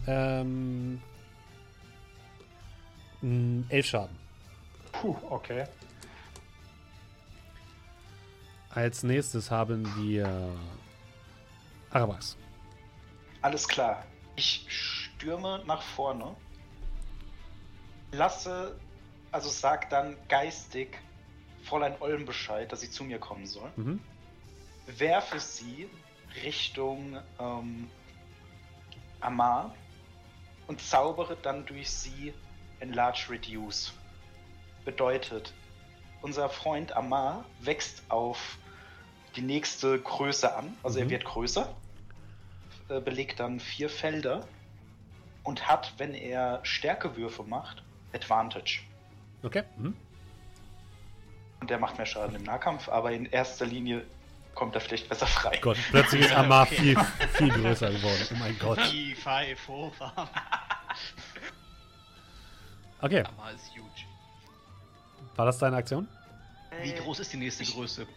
Ähm. 0.07 1.01
11 3.21 3.85
Schaden. 3.85 4.17
Puh, 4.91 5.15
okay. 5.29 5.65
Als 8.69 9.03
nächstes 9.03 9.49
haben 9.49 9.85
wir 9.97 10.55
Arabax. 11.89 12.35
Alles 13.41 13.67
klar. 13.67 14.03
Ich 14.35 14.65
stürme 14.67 15.61
nach 15.65 15.81
vorne. 15.81 16.35
Lasse, 18.11 18.79
also 19.31 19.49
sag 19.49 19.89
dann 19.89 20.17
geistig 20.27 20.99
Fräulein 21.63 21.95
Olm 21.99 22.25
Bescheid, 22.25 22.71
dass 22.71 22.81
sie 22.81 22.89
zu 22.89 23.03
mir 23.03 23.19
kommen 23.19 23.45
soll. 23.45 23.69
Mhm. 23.75 23.99
Werfe 24.85 25.39
sie 25.39 25.89
Richtung 26.43 27.17
ähm, 27.39 27.89
Amar 29.23 29.75
und 30.67 30.81
zaubere 30.81 31.36
dann 31.36 31.65
durch 31.65 31.89
sie 31.89 32.33
Enlarge 32.79 33.27
Reduce. 33.29 33.93
Bedeutet, 34.86 35.53
unser 36.21 36.49
Freund 36.49 36.95
Amar 36.95 37.45
wächst 37.59 38.03
auf 38.09 38.57
die 39.36 39.41
nächste 39.41 39.99
Größe 39.99 40.55
an, 40.55 40.77
also 40.83 40.99
er 40.99 41.05
Mhm. 41.05 41.09
wird 41.09 41.25
größer, 41.25 41.75
äh, 42.89 42.99
belegt 42.99 43.39
dann 43.39 43.59
vier 43.59 43.89
Felder 43.89 44.47
und 45.43 45.67
hat, 45.67 45.93
wenn 45.97 46.13
er 46.13 46.59
Stärkewürfe 46.63 47.43
macht, 47.43 47.83
Advantage. 48.13 48.81
Okay. 49.43 49.63
Mhm. 49.77 49.95
Und 51.62 51.69
der 51.69 51.79
macht 51.79 51.97
mehr 51.97 52.05
Schaden 52.05 52.36
im 52.36 52.43
Nahkampf, 52.43 52.89
aber 52.89 53.12
in 53.12 53.25
erster 53.25 53.65
Linie 53.65 54.05
kommt 54.55 54.75
er 54.75 54.81
vielleicht 54.81 55.09
besser 55.09 55.27
frei. 55.27 55.57
Gott, 55.61 55.77
plötzlich 55.91 56.21
ist 56.21 56.31
Amar 56.35 56.65
viel, 56.65 56.97
viel 57.33 57.49
größer 57.49 57.89
geworden. 57.91 58.27
Oh 58.31 58.35
mein 58.39 58.57
Gott. 58.59 58.79
Die 58.91 59.15
Five. 59.15 59.59
Okay, 63.01 63.21
Hammer 63.25 63.51
ist 63.51 63.69
huge. 63.71 64.05
war 65.35 65.45
das 65.45 65.57
deine 65.57 65.75
Aktion? 65.75 66.07
Wie 66.81 66.93
groß 66.93 67.19
ist 67.19 67.33
die 67.33 67.37
nächste 67.37 67.65
Größe? 67.65 68.07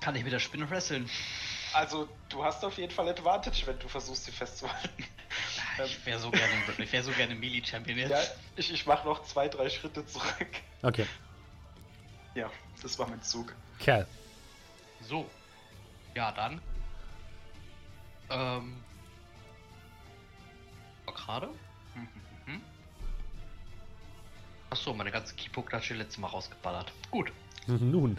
Kann 0.00 0.16
ich 0.16 0.24
mit 0.24 0.32
der 0.32 0.38
Spinne 0.38 0.68
wresteln? 0.70 1.08
Also, 1.74 2.08
du 2.30 2.42
hast 2.42 2.64
auf 2.64 2.78
jeden 2.78 2.92
Fall 2.92 3.08
Advantage, 3.10 3.62
wenn 3.66 3.78
du 3.78 3.88
versuchst, 3.88 4.24
sie 4.24 4.32
festzuhalten. 4.32 5.04
Ich 5.84 6.04
wäre 6.04 6.18
so 6.18 6.30
gerne, 6.30 6.52
ich 6.76 6.92
wäre 6.92 7.02
so 7.02 7.12
gerne 7.12 7.34
Melee-Champion 7.34 7.96
jetzt. 7.96 8.10
Ja, 8.10 8.20
ich, 8.56 8.70
ich 8.74 8.84
mache 8.84 9.06
noch 9.08 9.22
zwei, 9.24 9.48
drei 9.48 9.70
Schritte 9.70 10.04
zurück. 10.04 10.48
Okay. 10.82 11.06
Ja, 12.34 12.50
das 12.82 12.98
war 12.98 13.08
mein 13.08 13.22
Zug. 13.22 13.54
Kerl. 13.78 14.06
So. 15.00 15.28
Ja, 16.14 16.32
dann. 16.32 16.60
Ähm. 18.30 18.76
war 21.06 21.14
Gerade? 21.14 21.48
Mhm, 21.94 22.08
mhm. 22.46 22.60
Achso, 24.70 24.94
meine 24.94 25.10
hat 25.72 25.84
schon 25.84 25.98
letztes 25.98 26.18
Mal 26.18 26.28
rausgeballert. 26.28 26.92
Gut. 27.10 27.32
Nun. 27.66 28.18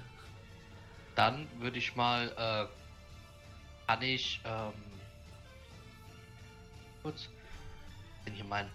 Dann 1.16 1.48
würde 1.60 1.78
ich 1.78 1.96
mal, 1.96 2.30
äh, 2.38 2.68
kann 3.88 4.02
ich, 4.02 4.42
ähm, 4.46 4.74
kurz, 7.02 7.30
bin 8.26 8.34
hier 8.34 8.46
mein, 8.46 8.70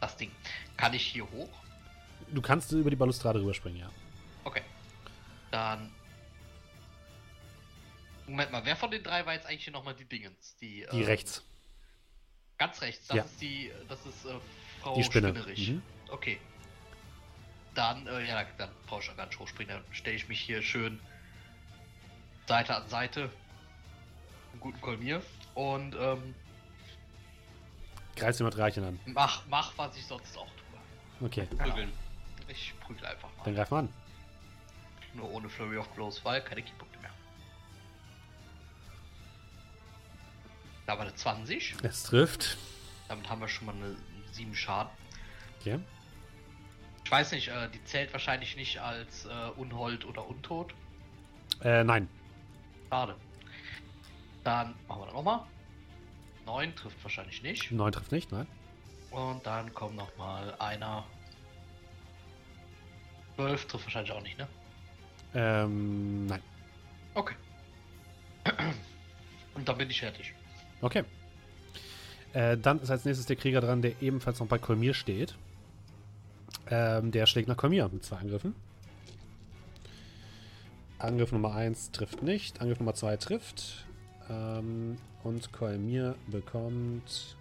das 0.00 0.16
Ding, 0.16 0.30
kann 0.76 0.94
ich 0.94 1.06
hier 1.06 1.28
hoch? 1.30 1.48
Du 2.30 2.42
kannst 2.42 2.72
über 2.72 2.90
die 2.90 2.96
Balustrade 2.96 3.40
rüberspringen, 3.40 3.80
ja. 3.80 3.90
Okay. 4.44 4.62
Dann, 5.50 5.90
Moment 8.26 8.52
mal, 8.52 8.64
wer 8.64 8.76
von 8.76 8.90
den 8.90 9.02
drei 9.02 9.24
war 9.26 9.34
jetzt 9.34 9.46
eigentlich 9.46 9.64
hier 9.64 9.72
nochmal 9.72 9.94
die 9.94 10.04
Dingens? 10.04 10.56
Die, 10.60 10.86
Die 10.92 10.98
ähm, 11.00 11.04
rechts. 11.04 11.42
Ganz 12.58 12.80
rechts, 12.80 13.06
das 13.08 13.16
Ja. 13.16 13.22
ist 13.24 13.40
die, 13.40 13.72
das 13.88 14.04
ist, 14.06 14.24
äh, 14.24 14.34
Frau 14.80 14.94
Die 14.94 15.04
Spinne. 15.04 15.28
Spinnerich. 15.30 15.70
Mhm. 15.70 15.82
Okay. 16.10 16.38
Dann, 17.74 18.06
äh, 18.06 18.28
ja, 18.28 18.44
dann 18.58 18.70
brauche 18.86 19.00
ich 19.00 19.08
ja 19.08 19.14
gar 19.14 19.26
nicht 19.26 19.38
hochspringen. 19.38 19.74
Dann 19.82 19.94
stelle 19.94 20.16
ich 20.16 20.28
mich 20.28 20.40
hier 20.40 20.62
schön 20.62 21.00
Seite 22.46 22.76
an 22.76 22.88
Seite. 22.88 23.30
Einen 24.52 24.60
guten 24.60 24.80
Kolmier. 24.80 25.22
Und 25.54 25.94
ähm, 25.98 26.34
Greifst 28.16 28.40
du 28.40 28.44
mit 28.44 28.56
Reichen 28.58 28.84
an. 28.84 29.00
mach, 29.06 29.46
mach, 29.48 29.72
was 29.78 29.96
ich 29.96 30.06
sonst 30.06 30.36
auch 30.36 30.46
tue. 30.46 31.26
Okay, 31.26 31.46
Prügeln. 31.56 31.90
Ich 32.48 32.74
prügel 32.80 33.06
einfach 33.06 33.28
mal. 33.38 33.44
dann 33.44 33.54
greif 33.54 33.70
mal 33.70 33.78
an. 33.80 33.88
Nur 35.14 35.30
ohne 35.30 35.48
Flurry 35.48 35.78
of 35.78 35.88
Blows, 35.90 36.22
weil 36.24 36.42
keine 36.42 36.62
Keypunkte 36.62 36.91
Da 40.86 40.94
war 40.94 41.02
eine 41.02 41.14
20. 41.14 41.76
Es 41.82 42.04
trifft. 42.04 42.56
Damit 43.08 43.28
haben 43.28 43.40
wir 43.40 43.48
schon 43.48 43.66
mal 43.66 43.74
eine 43.74 43.96
7 44.32 44.54
Schaden. 44.54 44.90
Okay. 45.60 45.78
Ich 47.04 47.10
weiß 47.10 47.32
nicht, 47.32 47.48
äh, 47.48 47.68
die 47.70 47.84
zählt 47.84 48.12
wahrscheinlich 48.12 48.56
nicht 48.56 48.80
als 48.80 49.26
äh, 49.26 49.28
Unhold 49.56 50.04
oder 50.04 50.26
Untot. 50.26 50.74
Äh, 51.62 51.84
nein. 51.84 52.08
Schade. 52.88 53.16
Dann 54.44 54.74
machen 54.88 55.02
wir 55.02 55.06
das 55.06 55.14
nochmal. 55.14 55.44
9 56.46 56.74
trifft 56.74 57.02
wahrscheinlich 57.02 57.42
nicht. 57.42 57.70
9 57.70 57.92
trifft 57.92 58.12
nicht, 58.12 58.32
nein. 58.32 58.46
Und 59.10 59.46
dann 59.46 59.72
kommt 59.74 59.96
nochmal 59.96 60.54
einer. 60.58 61.04
12 63.36 63.66
trifft 63.66 63.84
wahrscheinlich 63.84 64.12
auch 64.12 64.22
nicht, 64.22 64.38
ne? 64.38 64.48
Ähm, 65.34 66.26
nein. 66.26 66.42
Okay. 67.14 67.34
Und 69.54 69.68
dann 69.68 69.78
bin 69.78 69.88
ich 69.90 70.00
fertig. 70.00 70.34
Okay. 70.82 71.04
Äh, 72.34 72.58
dann 72.58 72.80
ist 72.80 72.90
als 72.90 73.04
nächstes 73.04 73.26
der 73.26 73.36
Krieger 73.36 73.60
dran, 73.60 73.80
der 73.80 74.02
ebenfalls 74.02 74.40
noch 74.40 74.48
bei 74.48 74.58
Kolmir 74.58 74.92
steht. 74.92 75.36
Ähm, 76.68 77.10
der 77.10 77.26
schlägt 77.26 77.48
nach 77.48 77.56
Kolmir 77.56 77.88
mit 77.90 78.04
zwei 78.04 78.16
Angriffen. 78.16 78.54
Angriff 80.98 81.32
Nummer 81.32 81.54
1 81.54 81.92
trifft 81.92 82.22
nicht. 82.22 82.60
Angriff 82.60 82.78
Nummer 82.78 82.94
2 82.94 83.16
trifft. 83.16 83.86
Ähm, 84.28 84.98
und 85.24 85.52
Kolmir 85.52 86.16
bekommt 86.28 87.36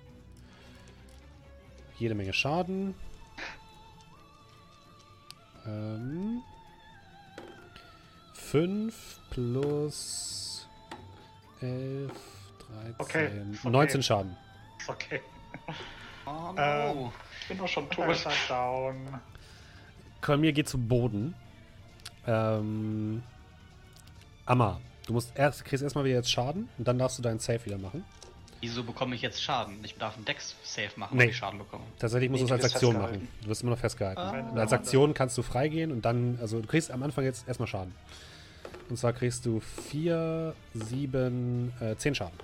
jede 2.00 2.16
Menge 2.16 2.34
Schaden. 2.34 2.96
Ähm, 5.66 6.42
5 8.34 9.20
plus 9.30 10.68
11, 11.62 12.12
13, 12.72 12.96
Okay, 12.98 13.30
okay. 13.62 13.70
19 13.70 14.04
Schaden. 14.04 14.38
Okay. 14.88 15.22
Oh, 16.24 16.54
Ähm, 16.56 17.10
Ich 17.42 17.48
bin 17.48 17.58
doch 17.58 17.68
schon 17.68 17.90
tot. 17.90 18.06
down. 18.48 18.96
Kolmir 20.22 20.54
geht 20.54 20.70
zu 20.70 20.78
Boden. 20.78 21.34
Ähm, 22.28 23.24
Amma, 24.46 24.80
du 25.08 25.14
musst 25.14 25.36
erst, 25.36 25.66
kriegst 25.66 25.82
erstmal 25.84 26.06
wieder 26.06 26.16
jetzt 26.18 26.32
Schaden 26.32 26.70
und 26.78 26.88
dann 26.88 27.00
darfst 27.00 27.18
du 27.18 27.24
deinen 27.24 27.40
Save 27.40 27.66
wieder 27.66 27.80
machen. 27.80 28.06
Wieso 28.60 28.84
bekomme 28.84 29.16
ich 29.16 29.24
jetzt 29.24 29.42
Schaden? 29.42 29.80
Ich 29.84 29.96
darf 29.98 30.16
einen 30.16 30.26
Dex-Save 30.26 30.92
machen, 30.98 31.18
Nee. 31.18 31.24
wenn 31.24 31.30
ich 31.30 31.38
Schaden 31.38 31.58
bekomme. 31.58 31.84
Tatsächlich 31.98 32.30
musst 32.30 32.44
Nee, 32.44 32.50
du 32.50 32.56
es 32.56 32.64
als 32.64 32.74
Aktion 32.74 32.98
machen. 33.00 33.28
Du 33.42 33.50
wirst 33.50 33.64
immer 33.64 33.72
noch 33.72 33.80
festgehalten. 33.80 34.22
Ah. 34.22 34.52
Und 34.52 34.60
als 34.60 34.72
Aktion 34.74 35.16
kannst 35.16 35.36
du 35.40 35.42
freigehen 35.42 35.92
und 35.92 36.06
dann, 36.06 36.38
also 36.40 36.62
du 36.62 36.68
kriegst 36.68 36.92
am 36.92 37.02
Anfang 37.02 37.24
jetzt 37.24 37.48
erstmal 37.48 37.68
Schaden. 37.68 37.96
Und 38.90 38.98
zwar 38.98 39.14
kriegst 39.14 39.48
du 39.48 39.60
4, 39.60 40.54
7, 40.76 41.74
äh, 41.82 41.96
10 41.96 42.14
Schaden. 42.14 42.38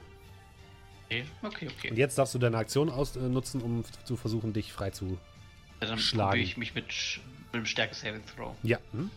Okay, 1.09 1.25
okay, 1.41 1.69
okay. 1.69 1.89
Und 1.91 1.97
jetzt 1.97 2.17
darfst 2.17 2.33
du 2.35 2.39
deine 2.39 2.57
Aktion 2.57 2.89
ausnutzen, 2.89 3.25
äh, 3.25 3.33
nutzen, 3.33 3.61
um 3.61 3.83
zu 4.03 4.15
versuchen, 4.17 4.53
dich 4.53 4.73
frei 4.73 4.89
zu. 4.91 5.17
Ja, 5.81 5.87
dann 5.87 5.99
schlagen. 5.99 6.29
probiere 6.31 6.45
ich 6.45 6.57
mich 6.57 6.75
mit, 6.75 6.85
mit 7.45 7.53
dem 7.55 7.65
Stärke-Saving 7.65 8.23
Throw. 8.25 8.55
Ja, 8.63 8.77
hm? 8.91 9.09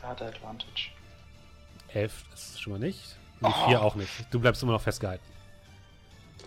Da 0.00 0.08
hat 0.08 0.20
er 0.20 0.28
Advantage. 0.28 0.90
11 1.88 2.24
ist 2.34 2.60
schon 2.60 2.72
mal 2.74 2.78
nicht. 2.78 3.16
Und 3.40 3.48
die 3.48 3.58
Oh. 3.60 3.68
4 3.68 3.82
auch 3.82 3.94
nicht. 3.94 4.10
Du 4.30 4.38
bleibst 4.40 4.62
immer 4.62 4.72
noch 4.72 4.82
festgehalten. 4.82 5.24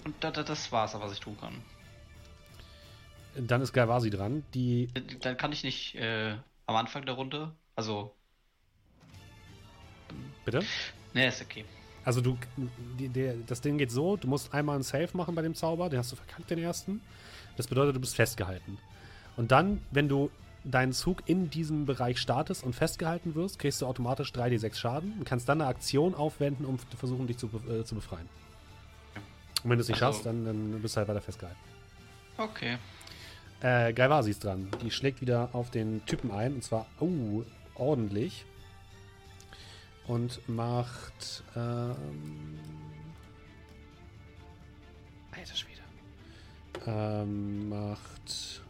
Und 0.03 0.15
da, 0.23 0.29
da, 0.31 0.43
das 0.43 0.71
war's, 0.71 0.93
was 0.93 1.11
ich 1.13 1.19
tun 1.19 1.37
kann. 1.39 1.61
Dann 3.35 3.61
ist 3.61 3.73
Galvasi 3.73 4.09
dran. 4.09 4.43
Die 4.53 4.87
Dann 5.21 5.37
kann 5.37 5.51
ich 5.51 5.63
nicht 5.63 5.95
äh, 5.95 6.37
am 6.67 6.75
Anfang 6.75 7.05
der 7.05 7.15
Runde, 7.15 7.53
also, 7.75 8.15
Bitte? 10.45 10.63
ne, 11.13 11.27
ist 11.27 11.41
okay. 11.41 11.65
Also 12.05 12.21
du, 12.21 12.37
die, 12.99 13.09
der, 13.09 13.33
das 13.47 13.61
Ding 13.61 13.77
geht 13.79 13.91
so, 13.91 14.15
du 14.15 14.27
musst 14.27 14.53
einmal 14.53 14.75
einen 14.75 14.83
Save 14.83 15.09
machen 15.13 15.33
bei 15.33 15.41
dem 15.41 15.55
Zauber, 15.55 15.89
den 15.89 15.99
hast 15.99 16.11
du 16.11 16.15
verkackt, 16.15 16.49
den 16.51 16.59
ersten. 16.59 17.01
Das 17.57 17.67
bedeutet, 17.67 17.95
du 17.95 17.99
bist 17.99 18.15
festgehalten. 18.15 18.77
Und 19.35 19.51
dann, 19.51 19.81
wenn 19.91 20.07
du 20.07 20.29
deinen 20.63 20.93
Zug 20.93 21.23
in 21.25 21.49
diesem 21.49 21.85
Bereich 21.85 22.19
startest 22.19 22.63
und 22.63 22.73
festgehalten 22.73 23.35
wirst, 23.35 23.59
kriegst 23.59 23.81
du 23.81 23.87
automatisch 23.87 24.31
3d6 24.31 24.75
Schaden 24.75 25.13
und 25.17 25.25
kannst 25.25 25.49
dann 25.49 25.61
eine 25.61 25.69
Aktion 25.69 26.15
aufwenden, 26.15 26.65
um 26.65 26.77
zu 26.79 26.97
versuchen, 26.97 27.27
dich 27.27 27.37
zu, 27.37 27.49
äh, 27.69 27.83
zu 27.83 27.95
befreien. 27.95 28.27
Und 29.63 29.69
wenn 29.71 29.77
du 29.77 29.81
es 29.81 29.87
nicht 29.87 29.97
schaffst, 29.97 30.25
dann, 30.25 30.45
dann 30.45 30.79
bist 30.81 30.95
du 30.95 30.99
halt 30.99 31.07
weiter 31.07 31.21
festgehalten. 31.21 31.59
Okay. 32.37 32.77
Äh, 33.61 33.93
Gaivasi 33.93 34.31
ist 34.31 34.43
dran. 34.43 34.69
Die 34.83 34.91
schlägt 34.91 35.21
wieder 35.21 35.49
auf 35.53 35.71
den 35.71 36.05
Typen 36.05 36.31
ein, 36.31 36.53
und 36.53 36.63
zwar, 36.63 36.85
oh, 36.99 37.43
ordentlich. 37.75 38.45
Und 40.07 40.47
macht. 40.47 41.43
Ähm, 41.55 42.59
alter 45.31 45.55
Schwede. 45.55 45.81
Ähm, 46.85 47.69
macht 47.69 48.61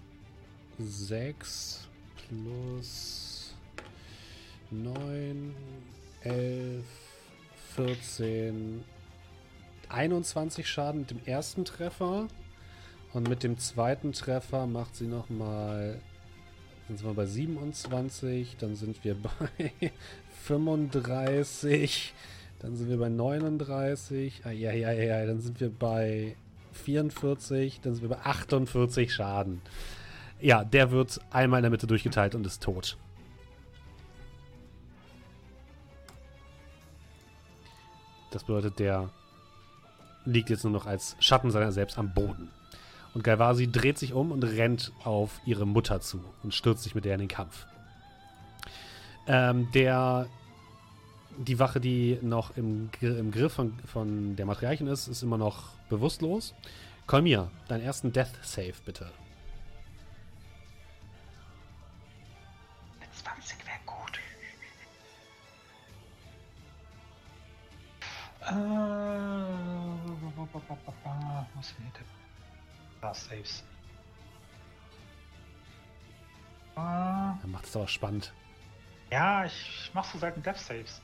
6 0.80 1.88
plus 2.28 3.56
9, 4.72 5.54
11, 6.24 6.86
14, 7.76 8.84
21 9.90 10.68
Schaden 10.68 11.02
mit 11.02 11.12
dem 11.12 11.24
ersten 11.26 11.66
Treffer. 11.66 12.28
Und 13.14 13.30
mit 13.30 13.44
dem 13.44 13.58
zweiten 13.58 14.12
Treffer 14.12 14.68
macht 14.68 14.96
sie 14.96 15.08
nochmal. 15.08 16.02
Sind 16.88 17.04
wir 17.04 17.14
bei 17.14 17.26
27, 17.26 18.58
dann 18.60 18.76
sind 18.76 19.04
wir 19.04 19.16
bei 19.16 19.72
35, 20.46 22.14
dann 22.60 22.76
sind 22.76 22.90
wir 22.90 22.98
bei 22.98 23.10
39, 23.10 24.42
ah, 24.46 24.52
ja, 24.52 24.72
ja, 24.72 24.92
ja, 24.92 25.26
dann 25.26 25.42
sind 25.42 25.60
wir 25.60 25.72
bei 25.72 26.36
44, 26.74 27.82
dann 27.82 27.96
sind 27.96 28.04
wir 28.04 28.16
bei 28.16 28.24
48 28.24 29.12
Schaden. 29.12 29.62
Ja, 30.40 30.64
der 30.64 30.92
wird 30.92 31.20
einmal 31.32 31.60
in 31.60 31.64
der 31.64 31.72
Mitte 31.72 31.88
durchgeteilt 31.88 32.36
und 32.36 32.46
ist 32.46 32.62
tot. 32.62 32.98
Das 38.32 38.44
bedeutet, 38.44 38.80
der 38.80 39.10
liegt 40.26 40.50
jetzt 40.50 40.64
nur 40.64 40.74
noch 40.74 40.86
als 40.86 41.16
Schatten 41.20 41.52
seiner 41.52 41.72
selbst 41.72 41.98
am 41.98 42.14
Boden. 42.14 42.52
Und 43.14 43.24
Galvasi 43.24 43.72
dreht 43.72 43.98
sich 43.98 44.14
um 44.14 44.32
und 44.32 44.44
rennt 44.44 44.92
auf 45.04 45.40
ihre 45.46 45.66
Mutter 45.66 46.02
zu 46.02 46.24
und 46.44 46.54
stürzt 46.54 46.84
sich 46.84 46.94
mit 46.94 47.06
der 47.06 47.14
in 47.14 47.22
den 47.22 47.30
Kampf. 47.30 47.66
Ähm, 49.28 49.72
der, 49.72 50.28
die 51.38 51.58
Wache, 51.60 51.80
die 51.80 52.20
noch 52.22 52.56
im, 52.58 52.90
im 53.02 53.32
Griff 53.32 53.54
von, 53.54 53.78
von 53.86 54.36
der 54.36 54.46
Matriarchin 54.46 54.88
ist, 54.88 55.08
ist 55.08 55.24
immer 55.24 55.38
noch 55.38 55.70
bewusstlos. 55.90 56.54
Kolmir, 57.08 57.50
deinen 57.68 57.84
ersten 57.84 58.12
Death 58.12 58.32
Save 58.42 58.74
bitte. 58.86 59.12
Eine 63.00 63.12
20 63.12 63.58
wäre 63.66 63.78
gut. 63.86 64.20
Äh, 68.42 68.54
was 71.56 71.68
sind 71.70 71.80
die 71.80 73.02
Da, 73.02 73.14
Saves. 73.14 73.64
Dann 76.76 77.52
macht 77.52 77.66
es 77.66 77.76
aber 77.76 77.88
spannend. 77.88 78.34
Ja, 79.16 79.46
ich 79.46 79.92
mach 79.94 80.04
so 80.04 80.18
selten 80.18 80.44
Death 80.44 80.58
Saves. 80.60 81.02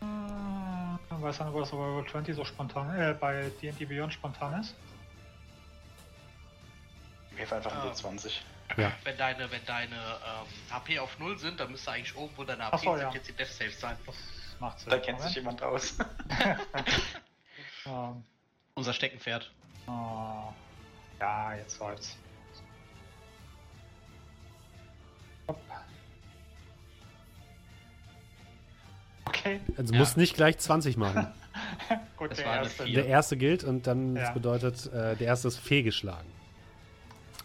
Äh, 0.00 1.22
weiß 1.22 1.40
nicht, 1.40 1.52
wo 1.52 1.60
das 1.60 1.72
aber 1.72 1.86
Roll 1.88 2.08
20 2.08 2.34
so 2.34 2.44
spontan, 2.44 2.98
äh, 2.98 3.14
bei 3.14 3.50
D&D 3.60 3.84
Beyond 3.84 4.12
spontan 4.14 4.60
ist. 4.60 4.74
Wirf 7.32 7.52
einfach 7.52 7.74
Ah. 7.74 7.82
eine 7.82 7.92
20. 7.92 8.42
Ja. 8.78 8.90
Wenn 9.04 9.16
deine, 9.18 9.50
wenn 9.50 9.64
deine 9.66 9.94
ähm, 9.96 10.46
HP 10.70 10.98
auf 10.98 11.18
0 11.18 11.38
sind, 11.38 11.60
dann 11.60 11.70
müsste 11.70 11.90
eigentlich 11.92 12.16
oben, 12.16 12.32
wo 12.36 12.44
deine 12.44 12.64
HP 12.70 12.78
so, 12.86 12.92
sind, 12.96 13.02
ja. 13.02 13.12
jetzt 13.12 13.28
die 13.28 13.32
Death 13.32 13.48
Saves 13.52 13.78
sein. 13.80 13.96
Das 14.06 14.16
macht 14.60 14.80
Sinn. 14.80 14.90
Da 14.90 14.98
kennt 14.98 15.20
sich 15.20 15.36
Moment. 15.42 15.60
jemand 15.60 15.74
aus. 15.74 15.98
Ähm, 17.86 18.24
Unser 18.76 18.94
Steckenpferd. 18.94 19.52
oh, 19.86 20.50
ja, 21.20 21.54
jetzt 21.54 21.78
läuft's. 21.80 22.16
Hopp. 25.46 25.60
Okay, 29.26 29.60
Also 29.76 29.92
Ja. 29.94 30.00
musst 30.00 30.16
nicht 30.16 30.34
gleich 30.36 30.58
20 30.58 30.96
machen. 30.96 31.26
gut, 32.16 32.30
Das 32.30 32.38
der 32.38 32.46
erste. 32.46 32.88
Der 32.88 33.06
erste 33.06 33.36
gilt 33.36 33.64
und 33.64 33.86
dann, 33.86 34.14
das 34.14 34.28
Ja. 34.28 34.34
bedeutet, 34.34 34.86
äh, 34.92 35.16
der 35.16 35.26
erste 35.26 35.48
ist 35.48 35.58
fehlgeschlagen. 35.58 36.30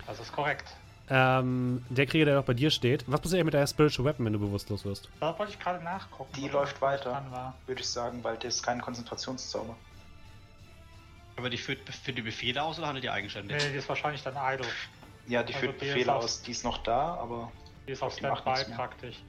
Das 0.06 0.20
ist 0.20 0.32
korrekt. 0.32 0.76
Ähm, 1.12 1.84
der 1.90 2.06
Krieger, 2.06 2.26
der 2.26 2.36
noch 2.36 2.44
bei 2.46 2.54
dir 2.54 2.70
steht. 2.70 3.04
Was 3.08 3.20
passiert 3.22 3.44
mit 3.44 3.54
deiner 3.54 3.66
Spiritual 3.66 4.06
Weapon, 4.06 4.26
wenn 4.26 4.34
du 4.34 4.40
bewusstlos 4.40 4.86
wirst? 4.86 5.10
Da 5.20 5.38
wollte 5.40 5.54
ich 5.54 5.60
gerade 5.60 5.84
nachgucken. 5.84 6.32
Die 6.36 6.48
läuft 6.48 6.82
weiter. 6.82 7.56
Würde 7.66 7.82
ich 7.82 7.88
sagen, 7.88 8.24
weil 8.24 8.38
das 8.38 8.56
ist 8.56 8.64
kein 8.64 8.80
Konzentrationszauber. 8.82 9.76
Aber 11.38 11.50
die 11.50 11.58
führt, 11.58 11.90
führt 11.90 12.18
die 12.18 12.22
Befehle 12.22 12.62
aus 12.62 12.78
oder 12.78 12.88
handelt 12.88 13.04
die 13.06 13.10
eigenständig? 13.10 13.58
Nee, 13.58 13.72
die 13.72 13.78
ist 13.78 13.88
wahrscheinlich 13.90 14.22
dann 14.22 14.36
idle. 14.36 14.68
Ja, 15.28 15.42
die 15.42 15.54
Also 15.54 15.66
führt 15.68 15.80
Befehle 15.80 16.14
aus, 16.14 16.42
die 16.42 16.52
ist 16.52 16.64
noch 16.64 16.84
da, 16.84 17.16
aber 17.16 17.52
Die 17.88 17.94
ist 17.94 18.04
auf 18.04 18.14
Standby 18.14 18.66
praktisch. 18.76 19.24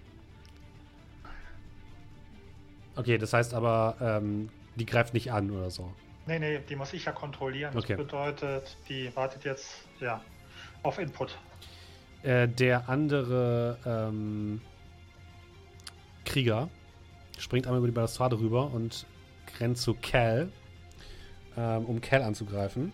Okay, 2.96 3.18
das 3.18 3.32
heißt 3.32 3.54
aber, 3.54 3.96
ähm, 4.00 4.48
die 4.76 4.86
greift 4.86 5.14
nicht 5.14 5.32
an 5.32 5.50
oder 5.50 5.70
so. 5.70 5.92
Nee, 6.26 6.38
nee, 6.38 6.60
die 6.68 6.76
muss 6.76 6.92
ich 6.92 7.04
ja 7.04 7.12
kontrollieren. 7.12 7.72
Das 7.74 7.84
Okay. 7.84 7.96
bedeutet, 7.96 8.76
die 8.88 9.14
wartet 9.16 9.44
jetzt, 9.44 9.84
ja, 10.00 10.22
auf 10.82 10.98
Input. 10.98 11.38
Äh, 12.22 12.48
der 12.48 12.88
andere 12.88 13.78
ähm, 13.86 14.60
Krieger 16.24 16.68
springt 17.38 17.66
einmal 17.66 17.78
über 17.78 17.88
die 17.88 17.94
Balustrade 17.94 18.38
rüber 18.38 18.70
und 18.72 19.06
rennt 19.58 19.78
zu 19.78 19.94
Cal, 19.94 20.52
ähm, 21.56 21.86
um 21.86 22.00
Cal 22.00 22.22
anzugreifen. 22.22 22.92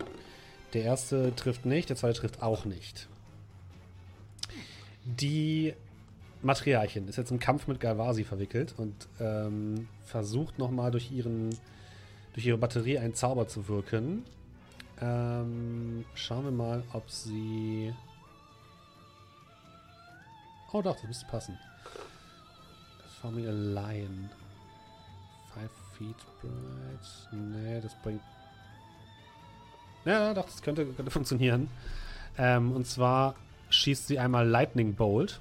Der 0.73 0.83
erste 0.83 1.35
trifft 1.35 1.65
nicht, 1.65 1.89
der 1.89 1.95
zweite 1.97 2.19
trifft 2.19 2.41
auch 2.41 2.65
nicht. 2.65 3.07
Die 5.05 5.73
Matriarchin 6.41 7.07
ist 7.07 7.17
jetzt 7.17 7.31
im 7.31 7.39
Kampf 7.39 7.67
mit 7.67 7.79
Galvasi 7.79 8.23
verwickelt 8.23 8.75
und 8.77 8.93
ähm, 9.19 9.87
versucht 10.03 10.59
nochmal 10.59 10.91
durch 10.91 11.11
ihren 11.11 11.49
durch 12.33 12.45
ihre 12.45 12.57
Batterie 12.57 12.99
einen 12.99 13.15
Zauber 13.15 13.47
zu 13.47 13.67
wirken. 13.67 14.23
Ähm, 15.01 16.05
schauen 16.13 16.45
wir 16.45 16.51
mal, 16.51 16.83
ob 16.93 17.09
sie 17.09 17.93
Oh 20.71 20.81
doch, 20.81 20.95
das 20.95 21.05
müsste 21.05 21.25
passen. 21.27 21.57
Forming 23.21 23.47
a 23.47 23.51
Lion. 23.51 24.29
Five 25.53 25.71
feet 25.97 26.15
bright. 26.41 27.31
Nee, 27.31 27.81
das 27.81 27.95
bringt. 28.03 28.21
Ja, 30.05 30.33
doch, 30.33 30.45
das 30.45 30.61
könnte, 30.61 30.85
könnte 30.85 31.11
funktionieren. 31.11 31.69
Ähm, 32.37 32.71
und 32.73 32.85
zwar 32.85 33.35
schießt 33.69 34.07
sie 34.07 34.19
einmal 34.19 34.47
Lightning 34.47 34.93
Bolt. 34.93 35.39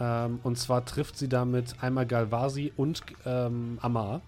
Ähm, 0.00 0.40
und 0.42 0.58
zwar 0.58 0.84
trifft 0.84 1.16
sie 1.16 1.28
damit 1.28 1.82
einmal 1.82 2.06
Galvasi 2.06 2.72
und 2.76 3.02
ähm, 3.24 3.78
Amar. 3.82 4.20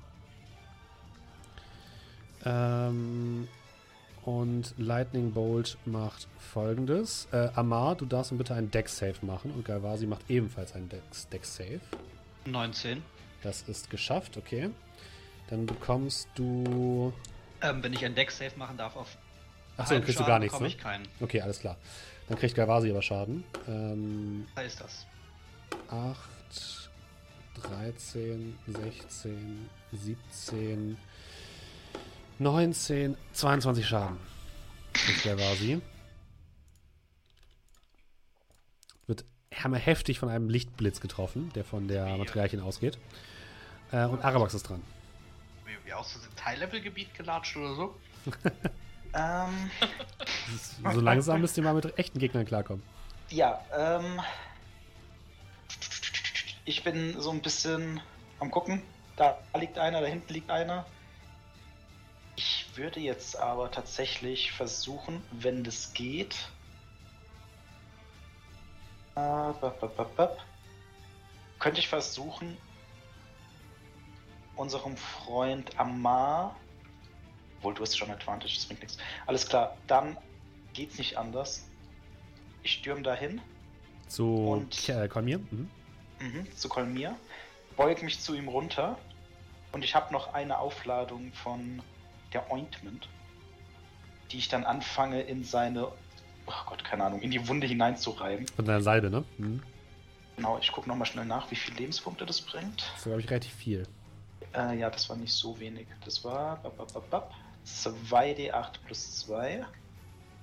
Ähm, 2.44 3.48
und 4.24 4.74
Lightning 4.79 5.33
Bolt 5.33 5.77
macht 5.85 6.29
folgendes. 6.38 7.29
Äh, 7.33 7.48
Amar, 7.55 7.94
du 7.94 8.07
darfst 8.07 8.37
bitte 8.37 8.55
einen 8.55 8.70
Deck-Save 8.70 9.16
machen 9.22 9.50
und 9.50 9.64
Galvasi 9.64 10.07
macht 10.07 10.31
ebenfalls 10.31 10.74
einen 10.74 10.88
Deck-Save. 10.88 11.81
19. 12.46 13.03
Das 13.42 13.62
ist 13.62 13.90
geschafft, 13.90 14.37
okay. 14.37 14.70
Dann 15.48 15.66
bekommst 15.66 16.29
du. 16.35 17.12
Ähm, 17.61 17.83
wenn 17.83 17.92
ich 17.92 18.05
ein 18.05 18.14
Deck-Save 18.14 18.53
machen 18.57 18.77
darf 18.77 18.96
auf 18.96 19.16
Achso, 19.77 19.94
dann 19.94 20.05
kriegst 20.05 20.20
du 20.20 20.24
gar 20.24 20.38
nichts, 20.38 20.59
ne? 20.61 20.68
ich 20.68 20.79
keinen. 20.79 21.07
Okay, 21.20 21.40
alles 21.40 21.61
klar. 21.61 21.77
Dann 22.29 22.38
kriegt 22.38 22.55
Galvasi 22.55 22.90
aber 22.90 23.03
Schaden. 23.03 23.44
Ähm, 23.68 24.46
Da 24.55 24.62
ist 24.62 24.81
das. 24.81 25.07
8, 25.88 26.90
13, 27.62 28.59
16, 28.66 29.70
17, 29.92 30.96
19, 32.38 33.16
22 33.33 33.87
Schaden. 33.87 34.18
Kriegt 34.92 35.24
Galvasi. 35.24 35.81
Wird 39.07 39.24
hammer 39.55 39.79
heftig 39.79 40.18
von 40.18 40.29
einem 40.29 40.48
Lichtblitz 40.48 41.00
getroffen, 41.00 41.50
der 41.55 41.64
von 41.64 41.88
der? 41.88 42.16
Matriarchin 42.16 42.61
ausgeht. 42.61 42.98
Äh, 43.92 44.05
und 44.07 44.24
Arabax 44.24 44.55
ist 44.55 44.68
dran. 44.68 44.83
Wie, 45.64 45.72
wie 45.88 45.92
aus 45.92 46.12
so 46.14 46.20
einem 46.20 46.35
Teillevel-Gebiet 46.37 47.14
gelatscht 47.14 47.57
oder 47.57 47.74
so? 47.74 47.94
ähm, 49.14 49.70
So 50.92 51.00
langsam 51.00 51.40
müsst 51.40 51.57
ihr 51.57 51.62
mal 51.62 51.74
mit 51.74 51.98
echten 51.98 52.18
Gegnern 52.18 52.46
klarkommen. 52.46 52.83
ja, 53.31 53.61
ähm, 53.77 54.20
ich 56.64 56.83
bin 56.85 57.20
so 57.20 57.31
ein 57.31 57.40
bisschen 57.42 58.00
am 58.40 58.50
gucken. 58.50 58.83
Da 59.16 59.38
liegt 59.59 59.79
einer, 59.79 60.00
da 60.00 60.07
hinten 60.07 60.33
liegt 60.33 60.50
einer. 60.50 60.87
Ich 62.37 62.66
würde 62.74 63.00
jetzt 63.00 63.37
aber 63.37 63.70
tatsächlich 63.70 64.53
versuchen, 64.53 65.22
wenn 65.31 65.62
das 65.62 65.92
geht. 65.92 66.35
Äh, 69.14 69.20
bap, 69.61 69.81
bap, 69.81 70.16
bap. 70.16 70.40
Könnte 71.61 71.79
ich 71.81 71.88
versuchen, 71.88 72.57
unserem 74.57 74.96
Freund 74.96 75.79
Amar. 75.79 76.57
Obwohl, 77.59 77.74
du 77.74 77.83
hast 77.83 77.96
schon 77.96 78.11
Advantage, 78.11 78.55
das 78.57 78.66
bringt 78.66 78.81
nichts. 78.83 78.98
Alles 79.27 79.48
klar, 79.48 79.77
dann 79.87 80.16
geht's 80.72 80.98
nicht 80.98 81.16
anders. 81.16 81.64
Ich 82.62 82.72
stürm 82.72 83.03
dahin. 83.05 83.40
Zu 84.09 84.48
Und- 84.48 84.88
äh, 84.88 85.07
Kolmir. 85.09 85.38
Mhm. 85.38 85.70
Mhm, 86.24 86.56
zu 86.56 86.68
Kolmir. 86.68 87.16
Beug 87.76 88.02
mich 88.02 88.20
zu 88.20 88.34
ihm 88.34 88.48
runter. 88.48 88.98
Und 89.72 89.84
ich 89.84 89.94
habe 89.94 90.12
noch 90.12 90.32
eine 90.34 90.58
Aufladung 90.58 91.32
von 91.32 91.82
der 92.32 92.50
Ointment, 92.50 93.08
die 94.30 94.38
ich 94.38 94.48
dann 94.48 94.64
anfange 94.64 95.22
in 95.22 95.44
seine, 95.44 95.88
oh 96.46 96.52
Gott, 96.66 96.84
keine 96.84 97.04
Ahnung, 97.04 97.20
in 97.20 97.30
die 97.30 97.46
Wunde 97.48 97.66
hineinzureiben. 97.66 98.46
Von 98.48 98.64
deiner 98.64 98.80
Salbe, 98.80 99.10
ne? 99.10 99.24
Mhm. 99.38 99.62
Genau, 100.37 100.58
ich 100.58 100.72
gucke 100.72 100.88
nochmal 100.88 101.06
schnell 101.06 101.24
nach, 101.24 101.50
wie 101.50 101.56
viele 101.56 101.76
Lebenspunkte 101.76 102.24
das 102.26 102.40
bringt. 102.40 102.82
Das 102.82 102.98
ist, 102.98 103.04
glaube 103.04 103.20
ich, 103.20 103.30
relativ 103.30 103.52
viel. 103.52 103.87
Äh, 104.54 104.78
ja, 104.78 104.90
das 104.90 105.08
war 105.08 105.16
nicht 105.16 105.32
so 105.32 105.58
wenig. 105.60 105.87
Das 106.04 106.24
war 106.24 106.56
bap, 106.56 106.76
bap, 106.76 106.92
bap, 106.92 107.10
bap, 107.10 107.34
2d8 107.66 108.72
plus 108.87 109.18
2. 109.18 109.64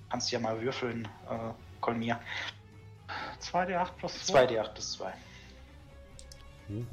Kannst 0.09 0.31
du 0.31 0.35
ja 0.35 0.41
mal 0.41 0.61
würfeln, 0.61 1.07
äh, 1.29 1.51
Kolmir. 1.79 2.19
2d8 3.41 3.91
plus 3.97 4.25
2. 4.25 4.45
2d8 4.45 4.73
plus 4.73 4.91
2. 4.93 5.13
Uh. 6.71 6.85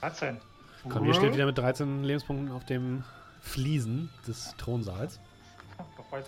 13. 0.00 0.40
Kolmir 0.88 1.14
steht 1.14 1.34
wieder 1.34 1.46
mit 1.46 1.58
13 1.58 2.04
Lebenspunkten 2.04 2.52
auf 2.52 2.64
dem 2.64 3.02
Fliesen 3.40 4.10
des 4.26 4.54
Thronsaals. 4.58 5.18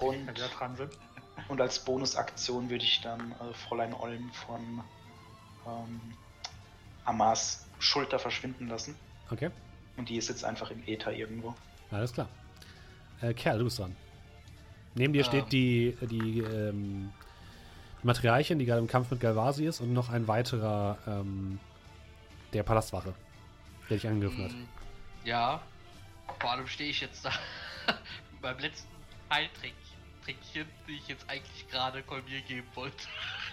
Und-. 0.01 0.29
Und 1.49 1.61
als 1.61 1.79
Bonusaktion 1.79 2.69
würde 2.69 2.85
ich 2.85 3.01
dann 3.01 3.33
äh, 3.33 3.55
Fräulein 3.55 3.95
Olm 3.95 4.31
von 4.33 4.61
ähm, 5.67 6.01
Amas 7.05 7.67
Schulter 7.79 8.19
verschwinden 8.19 8.69
lassen. 8.69 8.95
Okay, 9.31 9.51
Und 9.97 10.09
die 10.09 10.17
ist 10.17 10.29
jetzt 10.29 10.45
einfach 10.45 10.71
im 10.71 10.83
Äther 10.87 11.13
irgendwo. 11.13 11.55
alles 11.91 12.13
klar. 12.13 12.29
Äh, 13.21 13.33
Kerl, 13.35 13.59
du 13.59 13.65
bist 13.65 13.79
dran. 13.79 13.95
Neben 14.95 15.13
dir 15.13 15.25
steht 15.25 15.45
Ähm. 15.45 15.51
die, 15.51 15.97
die 16.03 16.41
ähm, 16.41 17.13
Materialchen, 18.03 18.59
die 18.59 18.65
gerade 18.65 18.81
im 18.81 18.87
Kampf 18.87 19.11
mit 19.11 19.21
Galvasi 19.21 19.67
ist 19.67 19.81
und 19.81 19.93
noch 19.93 20.09
ein 20.09 20.27
weiterer 20.29 20.99
ähm, 21.07 21.59
der 22.53 22.63
Palastwache, 22.63 23.15
der 23.89 23.97
dich 23.97 24.07
angegriffen 24.09 24.45
hat. 24.45 24.53
Mm, 24.53 24.65
Ja, 25.25 25.61
vor 26.41 26.53
allem 26.53 26.67
stehe 26.67 26.91
ich 26.91 27.01
jetzt 27.01 27.25
da 27.25 27.33
beim 28.43 28.59
letzten 28.59 28.89
Heiltrinkchen, 29.31 30.67
die 30.89 30.93
ich 30.97 31.09
jetzt 31.09 31.29
eigentlich 31.29 31.69
gerade 31.71 32.03
Kolmir 32.03 32.41
geben 32.43 32.67
wollte. 32.75 33.05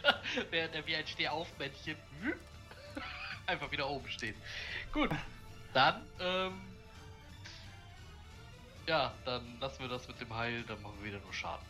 Während 0.51 0.75
er 0.75 0.85
wie 0.87 0.95
ein 0.95 1.05
Stehaufmännchen 1.05 1.95
einfach 3.47 3.71
wieder 3.71 3.89
oben 3.89 4.09
steht. 4.09 4.35
Gut, 4.93 5.09
dann, 5.73 6.01
ähm, 6.19 6.53
ja, 8.87 9.13
dann 9.25 9.59
lassen 9.59 9.79
wir 9.81 9.89
das 9.89 10.07
mit 10.07 10.19
dem 10.21 10.33
Heil, 10.33 10.63
dann 10.67 10.81
machen 10.81 10.95
wir 11.01 11.09
wieder 11.09 11.19
nur 11.19 11.33
Schaden. 11.33 11.65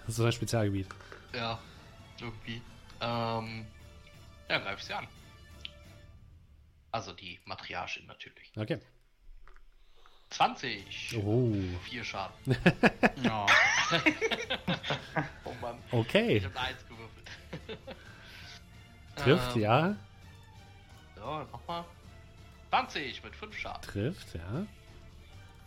Das 0.00 0.10
ist 0.10 0.16
so 0.16 0.24
ein 0.24 0.32
Spezialgebiet. 0.32 0.88
Ja, 1.36 1.58
irgendwie. 2.20 2.62
Ähm, 3.00 3.66
ja, 4.48 4.58
greif 4.58 4.82
sie 4.82 4.94
an. 4.94 5.06
Also 6.92 7.12
die 7.12 7.40
Matriarchin 7.44 8.06
natürlich. 8.06 8.52
Okay. 8.56 8.78
20. 10.30 11.18
Oh. 11.24 11.52
Vier 11.84 12.04
Schaden. 12.04 12.34
Ja. 13.22 13.46
Oh 15.44 15.52
Mann. 15.60 15.78
Okay. 15.90 16.38
Ich 16.38 16.44
habe 16.44 16.58
eine 16.58 16.68
1 16.68 16.88
gewürfelt. 16.88 17.30
Trifft, 19.16 19.56
Ähm, 19.56 19.62
ja. 19.62 19.96
So, 21.16 21.38
nochmal. 21.52 21.84
20 22.70 23.22
mit 23.22 23.36
5 23.36 23.56
Schaden. 23.56 23.82
Trifft, 23.82 24.34
ja. 24.34 24.66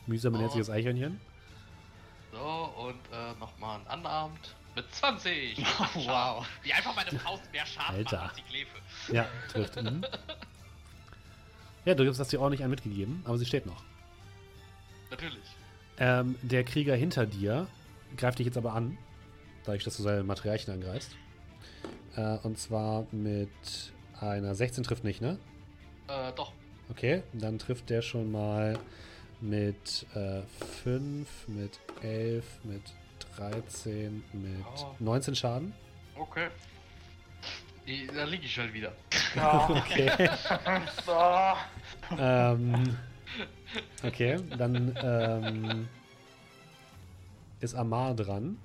Mühsam 0.07 0.33
Oh. 0.33 0.37
benetziges 0.37 0.69
Eichhörnchen. 0.69 1.21
So, 2.33 2.39
und 2.39 2.99
äh, 3.13 3.33
nochmal 3.39 3.79
ein 3.87 3.99
Unarmed 3.99 4.55
mit 4.77 4.93
20. 4.93 5.57
mit 5.57 5.67
Oh, 5.79 6.07
wow. 6.07 6.47
Wie 6.63 6.71
einfach 6.71 6.95
meine 6.95 7.11
Faust 7.19 7.51
mehr 7.51 7.65
Schaden 7.65 7.97
Alter. 7.97 8.17
macht 8.17 8.29
als 8.29 8.35
die 8.37 8.43
Glefe. 8.43 8.77
Ja, 9.11 9.27
trifft. 9.51 9.81
Mhm. 9.81 10.05
Ja, 11.85 11.95
du 11.95 12.07
hast 12.07 12.31
dir 12.31 12.39
ordentlich 12.39 12.61
einen 12.61 12.71
mitgegeben, 12.71 13.21
aber 13.25 13.37
sie 13.37 13.45
steht 13.45 13.65
noch. 13.65 13.83
Natürlich. 15.09 15.43
Ähm, 15.99 16.35
der 16.41 16.63
Krieger 16.63 16.95
hinter 16.95 17.25
dir 17.25 17.67
greift 18.17 18.39
dich 18.39 18.45
jetzt 18.45 18.57
aber 18.57 18.73
an, 18.73 18.97
dadurch, 19.63 19.83
dass 19.83 19.97
du 19.97 20.03
seine 20.03 20.23
Materialien 20.23 20.71
angreifst. 20.71 21.15
Äh, 22.15 22.37
und 22.43 22.59
zwar 22.59 23.07
mit 23.11 23.49
einer 24.19 24.53
16 24.53 24.83
trifft 24.83 25.03
nicht, 25.03 25.21
ne? 25.21 25.39
Äh, 26.07 26.31
doch. 26.33 26.51
Okay, 26.89 27.23
dann 27.33 27.57
trifft 27.57 27.89
der 27.89 28.01
schon 28.01 28.31
mal 28.31 28.77
mit 29.41 30.05
äh, 30.13 30.41
5, 30.83 31.47
mit 31.47 31.79
11, 32.01 32.45
mit 32.63 32.81
13, 33.37 34.23
mit 34.33 34.65
Oh. 34.79 34.95
19 34.99 35.35
Schaden. 35.35 35.73
Okay. 36.15 36.47
Da 38.13 38.23
liege 38.25 38.45
ich 38.45 38.57
halt 38.57 38.73
wieder. 38.73 38.91
Okay. 39.69 40.29
Ah, 41.07 41.57
ähm, 42.17 42.97
okay, 44.03 44.39
dann 44.57 44.97
ähm, 45.01 45.87
ist 47.59 47.75
Amar 47.75 48.15
dran. 48.15 48.57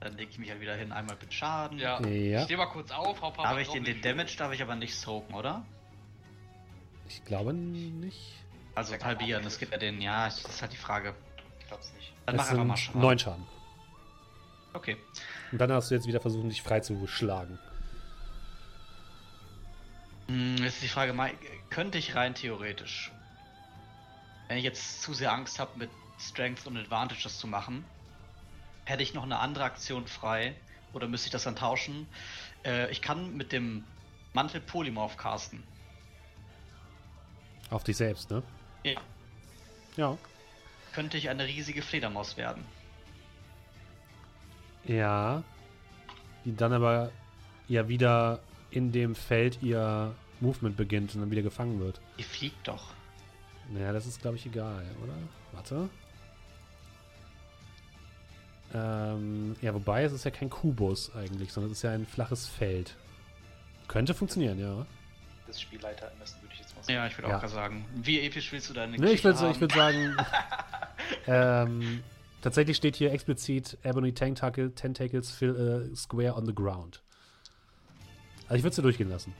Dann 0.00 0.16
lege 0.16 0.30
ich 0.30 0.38
mich 0.38 0.50
halt 0.50 0.60
wieder 0.60 0.74
hin, 0.76 0.92
einmal 0.92 1.16
mit 1.18 1.32
Schaden. 1.32 1.78
Ja. 1.78 2.00
Ja. 2.06 2.38
Ich 2.40 2.44
stehe 2.44 2.58
mal 2.58 2.66
kurz 2.66 2.90
auf, 2.90 3.22
hau 3.22 3.30
Darf 3.30 3.58
ich 3.58 3.68
den, 3.68 3.84
den 3.84 4.02
Damage 4.02 4.36
darf 4.36 4.52
ich 4.52 4.60
aber 4.60 4.74
nicht 4.74 4.94
soaken, 4.94 5.34
oder? 5.34 5.64
Ich 7.08 7.24
glaube 7.24 7.54
nicht. 7.54 8.34
Also 8.74 8.94
halbieren, 8.98 9.44
das 9.44 9.58
gibt 9.58 9.72
ja 9.72 9.78
den, 9.78 10.00
ja, 10.00 10.24
das 10.26 10.44
ist 10.44 10.60
halt 10.60 10.72
die 10.72 10.76
Frage. 10.76 11.14
ich 11.60 11.66
glaub's 11.68 11.92
nicht. 11.94 12.12
Dann 12.26 12.36
Das 12.36 12.46
mach 12.46 12.52
einfach 12.52 12.64
mal 12.66 12.76
Schaden. 12.76 13.00
9 13.00 13.18
Schaden. 13.18 13.46
Okay. 14.74 14.96
Und 15.52 15.58
dann 15.58 15.72
hast 15.72 15.90
du 15.90 15.94
jetzt 15.94 16.06
wieder 16.06 16.20
versucht, 16.20 16.50
dich 16.50 16.62
frei 16.62 16.80
zu 16.80 17.06
schlagen. 17.06 17.58
Hm, 20.28 20.56
jetzt 20.58 20.74
ist 20.74 20.82
die 20.82 20.88
Frage, 20.88 21.14
könnte 21.70 21.96
ich 21.96 22.14
rein 22.14 22.34
theoretisch, 22.34 23.12
wenn 24.48 24.58
ich 24.58 24.64
jetzt 24.64 25.00
zu 25.02 25.14
sehr 25.14 25.32
Angst 25.32 25.58
habe, 25.58 25.78
mit 25.78 25.90
Strength 26.18 26.66
und 26.66 26.76
Advantage 26.76 27.22
das 27.22 27.38
zu 27.38 27.46
machen, 27.46 27.84
hätte 28.84 29.02
ich 29.02 29.14
noch 29.14 29.22
eine 29.22 29.38
andere 29.38 29.64
Aktion 29.64 30.06
frei 30.06 30.54
oder 30.92 31.08
müsste 31.08 31.28
ich 31.28 31.32
das 31.32 31.44
dann 31.44 31.56
tauschen? 31.56 32.06
Äh, 32.64 32.90
ich 32.90 33.00
kann 33.00 33.36
mit 33.36 33.52
dem 33.52 33.84
Mantel 34.32 34.60
Polymorph 34.60 35.16
casten. 35.16 35.62
Auf 37.70 37.84
dich 37.84 37.96
selbst, 37.96 38.30
ne? 38.30 38.42
Ja. 38.82 39.00
Ja. 39.96 40.18
Könnte 40.92 41.16
ich 41.16 41.28
eine 41.28 41.46
riesige 41.46 41.82
Fledermaus 41.82 42.36
werden. 42.36 42.64
Ja. 44.86 45.42
Die 46.44 46.54
dann 46.54 46.72
aber 46.72 47.10
ja 47.68 47.88
wieder 47.88 48.40
in 48.70 48.92
dem 48.92 49.14
Feld 49.14 49.62
ihr 49.62 50.14
Movement 50.40 50.76
beginnt 50.76 51.14
und 51.14 51.20
dann 51.22 51.30
wieder 51.30 51.42
gefangen 51.42 51.80
wird. 51.80 52.00
Die 52.18 52.22
fliegt 52.22 52.68
doch. 52.68 52.88
Naja, 53.70 53.92
das 53.92 54.04
ist, 54.06 54.20
glaube 54.20 54.36
ich, 54.36 54.44
egal, 54.46 54.84
oder? 55.02 55.14
Warte. 55.52 55.88
Ähm, 58.74 59.54
ja, 59.62 59.72
wobei, 59.72 60.02
es 60.02 60.12
ist 60.12 60.24
ja 60.24 60.30
kein 60.30 60.50
Kubus 60.50 61.14
eigentlich, 61.14 61.52
sondern 61.52 61.70
es 61.72 61.78
ist 61.78 61.82
ja 61.82 61.92
ein 61.92 62.06
flaches 62.06 62.48
Feld. 62.48 62.96
Könnte 63.86 64.14
funktionieren, 64.14 64.58
ja. 64.58 64.84
Das 65.46 65.60
Spielleiter 65.60 66.06
ermessen 66.06 66.42
würde 66.42 66.54
ich 66.54 66.60
jetzt 66.60 66.74
mal 66.74 66.82
sagen. 66.82 66.94
Ja, 66.94 67.06
ich 67.06 67.16
würde 67.16 67.28
Ja. 67.28 67.36
auch 67.36 67.40
gerade 67.40 67.52
sagen. 67.52 67.84
Wie 67.94 68.20
episch 68.20 68.50
willst 68.52 68.68
du 68.70 68.74
deine 68.74 68.92
Nee, 68.98 69.12
ich 69.12 69.22
Geschichte 69.22 69.40
würde 69.40 69.50
ich 69.50 69.54
haben? 69.54 69.60
würd 69.60 69.72
sagen, 69.72 70.16
ähm, 71.72 72.02
tatsächlich 72.44 72.76
steht 72.76 72.96
hier 72.96 73.10
explizit 73.10 73.78
Ebony 73.82 74.12
Tentacle, 74.12 74.70
Tentacles 74.74 75.30
fill 75.30 75.90
a 75.92 75.96
square 75.96 76.36
on 76.36 76.44
the 76.44 76.54
ground. 76.54 77.02
Also 78.44 78.56
ich 78.56 78.62
würde 78.62 78.76
sie 78.76 78.82
durchgehen 78.82 79.08
lassen. 79.08 79.34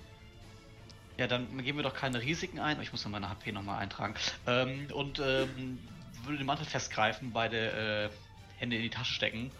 Ja, 1.18 1.26
dann 1.26 1.62
geben 1.62 1.78
wir 1.78 1.82
doch 1.82 1.94
keine 1.94 2.22
Risiken 2.22 2.58
ein. 2.58 2.80
Ich 2.80 2.92
muss 2.92 3.04
noch 3.04 3.12
meine 3.12 3.28
HP 3.28 3.52
nochmal 3.52 3.80
eintragen. 3.80 4.14
Ähm, 4.46 4.88
und 4.92 5.20
ähm, 5.20 5.78
würde 6.24 6.38
den 6.38 6.46
Mantel 6.46 6.64
festgreifen, 6.64 7.32
beide 7.32 8.10
äh, 8.10 8.10
Hände 8.58 8.76
in 8.76 8.82
die 8.82 8.90
Tasche 8.90 9.12
stecken 9.12 9.50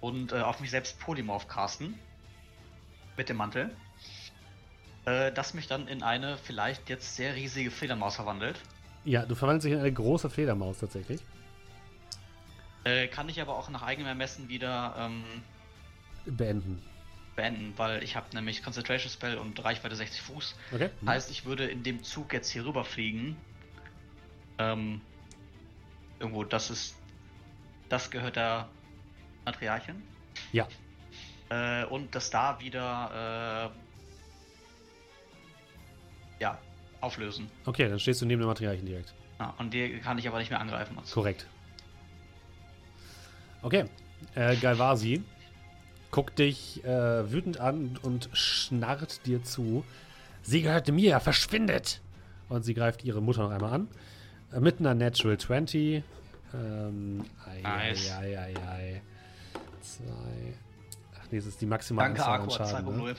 und 0.00 0.32
äh, 0.32 0.42
auf 0.42 0.60
mich 0.60 0.70
selbst 0.70 1.00
Polymorph 1.00 1.48
casten. 1.48 1.98
Mit 3.16 3.30
dem 3.30 3.38
Mantel. 3.38 3.70
Äh, 5.06 5.32
das 5.32 5.54
mich 5.54 5.66
dann 5.66 5.88
in 5.88 6.02
eine 6.02 6.36
vielleicht 6.36 6.90
jetzt 6.90 7.16
sehr 7.16 7.34
riesige 7.34 7.70
Fledermaus 7.70 8.16
verwandelt. 8.16 8.60
Ja, 9.04 9.24
du 9.24 9.34
verwandelst 9.34 9.64
dich 9.64 9.72
in 9.72 9.80
eine 9.80 9.92
große 9.92 10.28
Fledermaus 10.28 10.78
tatsächlich. 10.78 11.20
Äh, 12.84 13.08
kann 13.08 13.28
ich 13.28 13.40
aber 13.40 13.56
auch 13.56 13.68
nach 13.70 13.82
eigenem 13.82 14.08
Ermessen 14.08 14.48
wieder 14.48 14.94
ähm, 14.98 15.24
Beenden. 16.24 16.82
beenden, 17.36 17.74
weil 17.76 18.02
ich 18.02 18.16
habe 18.16 18.26
nämlich 18.34 18.62
Concentration 18.62 19.10
Spell 19.10 19.38
und 19.38 19.62
Reichweite 19.64 19.94
60 19.94 20.22
Fuß. 20.22 20.56
Okay? 20.72 20.90
Heißt, 21.06 21.30
ich 21.30 21.44
würde 21.44 21.66
in 21.66 21.82
dem 21.82 22.02
Zug 22.02 22.32
jetzt 22.32 22.50
hier 22.50 22.64
rüberfliegen. 22.64 23.36
Ähm, 24.58 25.00
irgendwo, 26.18 26.44
das 26.44 26.70
ist. 26.70 26.96
Das 27.88 28.10
gehört 28.10 28.36
der 28.36 28.68
Matriarchin. 29.44 30.02
Ja. 30.52 30.66
Äh, 31.50 31.84
und 31.84 32.14
das 32.14 32.30
da 32.30 32.58
wieder. 32.60 33.70
Äh, 33.70 33.78
ja, 36.42 36.58
auflösen. 37.00 37.48
Okay, 37.66 37.88
dann 37.88 38.00
stehst 38.00 38.20
du 38.22 38.26
neben 38.26 38.40
dem 38.40 38.48
Materialien 38.48 38.84
direkt. 38.84 39.14
Ja, 39.38 39.54
und 39.58 39.72
die 39.72 40.00
kann 40.00 40.18
ich 40.18 40.26
aber 40.26 40.38
nicht 40.38 40.50
mehr 40.50 40.60
angreifen. 40.60 40.98
Also. 40.98 41.14
Korrekt. 41.14 41.46
Okay. 43.62 43.84
Äh, 44.34 44.56
Galvasi 44.56 45.22
guckt 46.10 46.38
dich 46.38 46.84
äh, 46.84 47.32
wütend 47.32 47.58
an 47.58 47.98
und 48.02 48.28
schnarrt 48.32 49.26
dir 49.26 49.42
zu. 49.42 49.84
Sie 50.42 50.62
gehört 50.62 50.88
mir, 50.88 51.18
verschwindet! 51.20 52.00
Und 52.48 52.64
sie 52.64 52.74
greift 52.74 53.02
ihre 53.04 53.22
Mutter 53.22 53.44
noch 53.44 53.50
einmal 53.50 53.72
an. 53.72 53.88
Äh, 54.52 54.60
mit 54.60 54.78
einer 54.78 54.94
Natural 54.94 55.38
20. 55.38 56.02
Ähm, 56.54 57.24
ei, 57.46 57.62
Nice. 57.62 58.12
ei, 58.12 58.38
ei, 58.38 58.54
ei, 58.54 58.68
ei. 58.68 59.02
Zwei. 59.80 60.54
Ach 61.18 61.26
nee, 61.30 61.38
das 61.38 61.46
ist 61.46 61.60
die 61.60 61.66
maximale 61.66 62.14
Danke, 62.14 62.26
Anzahl 62.26 62.40
an 62.40 62.48
Aqua 62.48 62.66
Schaden. 62.68 62.96
Ne? 63.04 63.12
2.0. 63.12 63.16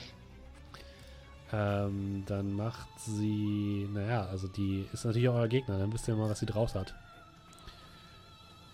Ähm, 1.52 2.22
dann 2.26 2.52
macht 2.52 2.88
sie. 2.98 3.88
Naja, 3.92 4.26
also 4.26 4.46
die 4.48 4.86
ist 4.92 5.04
natürlich 5.04 5.28
auch 5.28 5.34
euer 5.34 5.48
Gegner. 5.48 5.78
Dann 5.78 5.92
wisst 5.92 6.06
ihr 6.06 6.14
mal, 6.14 6.30
was 6.30 6.38
sie 6.38 6.46
draus 6.46 6.74
hat. 6.74 6.94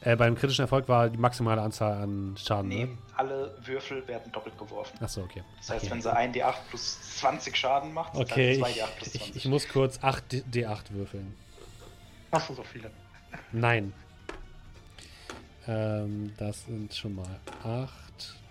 Äh, 0.02 0.16
beim 0.16 0.34
kritischen 0.34 0.62
Erfolg 0.62 0.88
war 0.88 1.10
die 1.10 1.18
maximale 1.18 1.60
Anzahl 1.60 2.02
an 2.02 2.34
Schaden, 2.38 2.68
Nee, 2.68 2.84
ne? 2.86 2.98
alle 3.16 3.54
Würfel 3.62 4.06
werden 4.08 4.32
doppelt 4.32 4.56
geworfen. 4.56 4.96
Achso, 5.02 5.22
okay. 5.22 5.42
Das 5.58 5.70
heißt, 5.70 5.84
okay. 5.84 5.92
wenn 5.92 6.00
sie 6.02 6.10
1 6.12 6.36
D8 6.36 6.54
plus 6.70 7.16
20 7.18 7.54
Schaden 7.56 7.92
macht, 7.92 8.14
Okay, 8.16 8.58
dann 8.58 8.62
2 8.62 8.70
ich, 8.70 8.82
D8 8.82 8.86
plus 8.96 9.14
ich, 9.14 9.20
20. 9.22 9.36
ich 9.36 9.44
muss 9.46 9.68
kurz 9.68 9.98
8 10.02 10.32
D- 10.32 10.42
D8 10.50 10.90
würfeln. 10.92 11.34
Hast 12.32 12.48
du 12.48 12.54
so 12.54 12.62
viele? 12.62 12.90
Nein. 13.52 13.92
Ähm, 15.68 16.32
das 16.38 16.64
sind 16.64 16.94
schon 16.94 17.16
mal 17.16 17.38
8, 17.64 17.90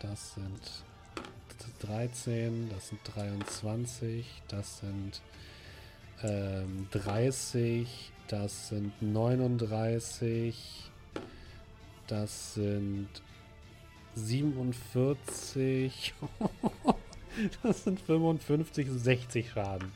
das 0.02 0.36
sind 0.36 0.62
13, 1.82 2.70
das 2.70 2.89
sind 2.89 3.00
23, 3.16 4.26
das 4.47 4.80
sind 4.80 5.22
ähm, 6.24 6.88
30, 6.91 8.12
das 8.28 8.70
sind 8.70 9.02
39, 9.02 10.88
das 12.12 12.55
sind 12.55 13.10
47, 14.16 16.14
das 17.64 17.84
sind 17.84 17.99
55, 17.99 18.88
60 18.89 19.51
Schaden. 19.51 19.91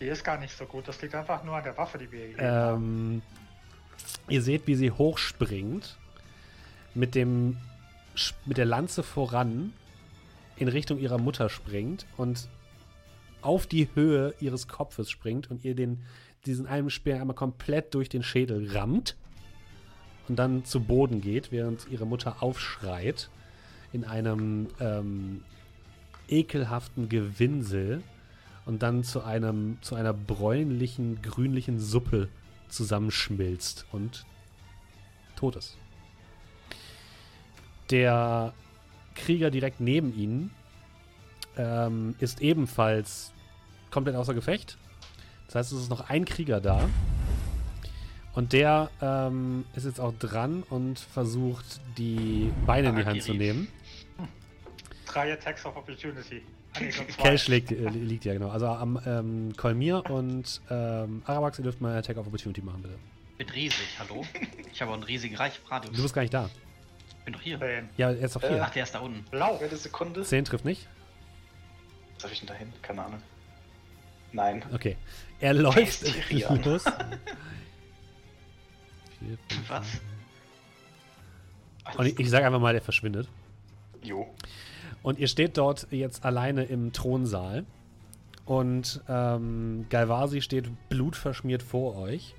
Die 0.00 0.06
ist 0.06 0.22
gar 0.22 0.38
nicht 0.38 0.56
so 0.56 0.64
gut. 0.64 0.86
Das 0.86 1.02
liegt 1.02 1.14
einfach 1.14 1.42
nur 1.42 1.56
an 1.56 1.64
der 1.64 1.76
Waffe, 1.76 1.98
die 1.98 2.10
wir 2.12 2.26
hier 2.26 2.38
haben. 2.38 3.20
Ähm, 3.20 3.22
ihr 4.28 4.42
seht, 4.42 4.68
wie 4.68 4.76
sie 4.76 4.92
hochspringt, 4.92 5.98
mit, 6.94 7.14
dem, 7.16 7.58
mit 8.46 8.56
der 8.56 8.64
Lanze 8.64 9.02
voran 9.02 9.72
in 10.56 10.68
Richtung 10.68 10.98
ihrer 10.98 11.18
Mutter 11.18 11.48
springt 11.48 12.06
und 12.16 12.48
auf 13.42 13.66
die 13.66 13.88
Höhe 13.94 14.34
ihres 14.40 14.68
Kopfes 14.68 15.10
springt 15.10 15.50
und 15.50 15.64
ihr 15.64 15.74
den, 15.74 16.04
diesen 16.46 16.66
einen 16.66 16.90
Speer 16.90 17.20
einmal 17.20 17.36
komplett 17.36 17.94
durch 17.94 18.08
den 18.08 18.22
Schädel 18.22 18.70
rammt 18.70 19.16
und 20.28 20.36
dann 20.36 20.64
zu 20.64 20.80
Boden 20.80 21.20
geht, 21.20 21.52
während 21.52 21.88
ihre 21.90 22.06
Mutter 22.06 22.42
aufschreit 22.42 23.30
in 23.92 24.04
einem 24.04 24.68
ähm, 24.80 25.42
ekelhaften 26.28 27.08
Gewinsel 27.08 28.02
und 28.66 28.82
dann 28.82 29.02
zu 29.02 29.22
einem 29.22 29.78
zu 29.80 29.94
einer 29.94 30.12
bräunlichen 30.12 31.22
grünlichen 31.22 31.80
Suppe 31.80 32.28
zusammenschmilzt 32.68 33.86
und 33.92 34.26
tot 35.36 35.56
ist. 35.56 35.78
Der 37.90 38.52
Krieger 39.14 39.50
direkt 39.50 39.80
neben 39.80 40.14
ihnen 40.14 40.50
ähm, 41.56 42.14
ist 42.18 42.42
ebenfalls 42.42 43.32
komplett 43.90 44.16
außer 44.16 44.34
Gefecht. 44.34 44.76
Das 45.46 45.54
heißt, 45.54 45.72
es 45.72 45.82
ist 45.82 45.90
noch 45.90 46.10
ein 46.10 46.26
Krieger 46.26 46.60
da. 46.60 46.86
Und 48.38 48.52
der 48.52 48.88
ähm, 49.02 49.64
ist 49.74 49.84
jetzt 49.84 49.98
auch 49.98 50.14
dran 50.16 50.62
und 50.70 51.00
versucht, 51.00 51.80
die 51.96 52.52
Beine 52.66 52.90
in 52.90 52.94
die 52.94 53.04
Hand 53.04 53.20
zu 53.24 53.34
nehmen. 53.34 53.66
Drei 55.06 55.32
Attacks 55.32 55.66
of 55.66 55.76
Opportunity. 55.76 56.42
Cash 57.16 57.48
liegt, 57.48 57.72
äh, 57.72 57.88
liegt 57.88 58.24
ja 58.24 58.34
genau. 58.34 58.50
Also 58.50 58.68
am 58.68 59.00
ähm, 59.04 59.56
Kolmir 59.56 60.08
und 60.08 60.60
ähm, 60.70 61.22
Arabax, 61.26 61.58
ihr 61.58 61.64
dürft 61.64 61.80
mal 61.80 61.96
Attack 61.96 62.16
of 62.16 62.28
Opportunity 62.28 62.62
machen, 62.62 62.80
bitte. 62.80 62.94
Wird 63.38 63.54
riesig, 63.56 63.88
hallo? 63.98 64.24
Ich 64.72 64.80
habe 64.80 64.92
auch 64.92 64.94
einen 64.94 65.02
riesigen 65.02 65.34
Radius. 65.34 65.96
Du 65.96 66.02
bist 66.02 66.14
gar 66.14 66.22
nicht 66.22 66.32
da. 66.32 66.48
Ich 67.08 67.24
bin 67.24 67.34
doch 67.34 67.40
hier. 67.40 67.58
Ja, 67.96 68.10
er 68.10 68.20
ist 68.20 68.36
doch 68.36 68.40
hier. 68.40 68.62
Ach, 68.62 68.70
der 68.70 68.84
ist 68.84 68.94
da 68.94 69.00
unten. 69.00 69.24
Blau. 69.32 69.58
Eine 69.58 69.76
Sekunde. 69.76 70.22
10 70.22 70.44
trifft 70.44 70.64
nicht. 70.64 70.86
Was 72.14 72.22
habe 72.22 72.34
ich 72.34 72.38
denn 72.38 72.46
da 72.46 72.54
hin? 72.54 72.72
Keine 72.82 73.04
Ahnung. 73.04 73.22
Nein. 74.30 74.64
Okay. 74.72 74.96
Er 75.40 75.54
läuft 75.54 76.04
los. 76.64 76.84
Vier, 79.18 79.38
fünf, 79.48 79.70
Was? 79.70 79.86
Und 81.96 82.06
ich, 82.06 82.18
ich 82.18 82.30
sage 82.30 82.46
einfach 82.46 82.60
mal, 82.60 82.72
der 82.72 82.82
verschwindet. 82.82 83.28
Jo. 84.02 84.26
Und 85.02 85.18
ihr 85.18 85.28
steht 85.28 85.56
dort 85.56 85.86
jetzt 85.90 86.24
alleine 86.24 86.64
im 86.64 86.92
Thronsaal. 86.92 87.64
Und 88.44 89.02
ähm, 89.08 89.86
Galvasi 89.90 90.40
steht 90.42 90.70
blutverschmiert 90.88 91.62
vor 91.62 91.96
euch. 91.96 92.34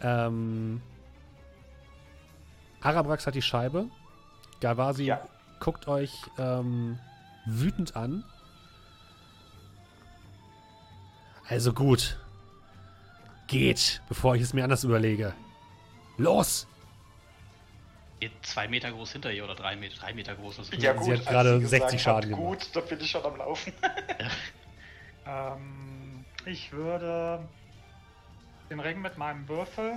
Ähm, 0.00 0.80
Arabrax 2.80 3.26
hat 3.26 3.34
die 3.34 3.42
Scheibe. 3.42 3.86
Galvasi 4.60 5.04
Ja. 5.04 5.20
guckt 5.60 5.86
euch 5.88 6.12
ähm, 6.38 6.98
wütend 7.46 7.94
an. 7.96 8.24
Also 11.48 11.72
gut. 11.72 12.18
Geht, 13.46 14.02
bevor 14.08 14.34
ich 14.36 14.42
es 14.42 14.54
mir 14.54 14.64
anders 14.64 14.84
überlege. 14.84 15.34
Los! 16.18 16.66
Geht 18.20 18.32
zwei 18.46 18.68
Meter 18.68 18.90
groß 18.92 19.12
hinter 19.12 19.32
ihr 19.32 19.42
oder 19.44 19.54
drei 19.54 19.74
Meter, 19.74 19.96
drei 19.98 20.12
Meter 20.12 20.34
groß. 20.34 20.60
Also 20.60 20.76
Ja, 20.76 20.92
Sie 20.92 20.98
gut, 20.98 21.10
hat 21.10 21.18
als 21.18 21.26
gerade 21.26 21.58
sie 21.60 21.66
60 21.66 21.90
gesagt 21.90 22.00
Schaden 22.02 22.30
hat, 22.32 22.38
gemacht. 22.38 22.60
Gut, 22.60 22.76
da 22.76 22.80
bin 22.80 23.00
ich 23.00 23.10
schon 23.10 23.24
am 23.24 23.36
Laufen. 23.36 23.72
Ähm, 25.24 26.24
ich 26.46 26.72
würde 26.72 27.46
den 28.70 28.80
Ring 28.80 29.00
mit 29.00 29.18
meinem 29.18 29.48
Würfel 29.48 29.94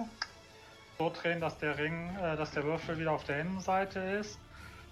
so 0.99 1.09
drehen, 1.09 1.41
dass 1.41 1.57
der 1.57 1.79
Ring, 1.79 2.15
äh, 2.17 2.37
dass 2.37 2.51
der 2.51 2.63
Würfel 2.63 2.99
wieder 2.99 3.11
auf 3.11 3.23
der 3.23 3.39
Innenseite 3.39 3.99
ist. 3.99 4.37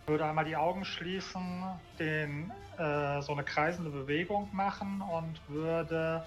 Würde 0.08 0.26
einmal 0.26 0.46
die 0.46 0.56
Augen 0.56 0.86
schließen, 0.86 1.64
den 2.00 2.52
äh, 2.80 3.22
so 3.22 3.32
eine 3.34 3.44
kreisende 3.44 3.92
Bewegung 3.92 4.50
machen 4.54 5.02
und 5.02 5.40
würde 5.48 6.26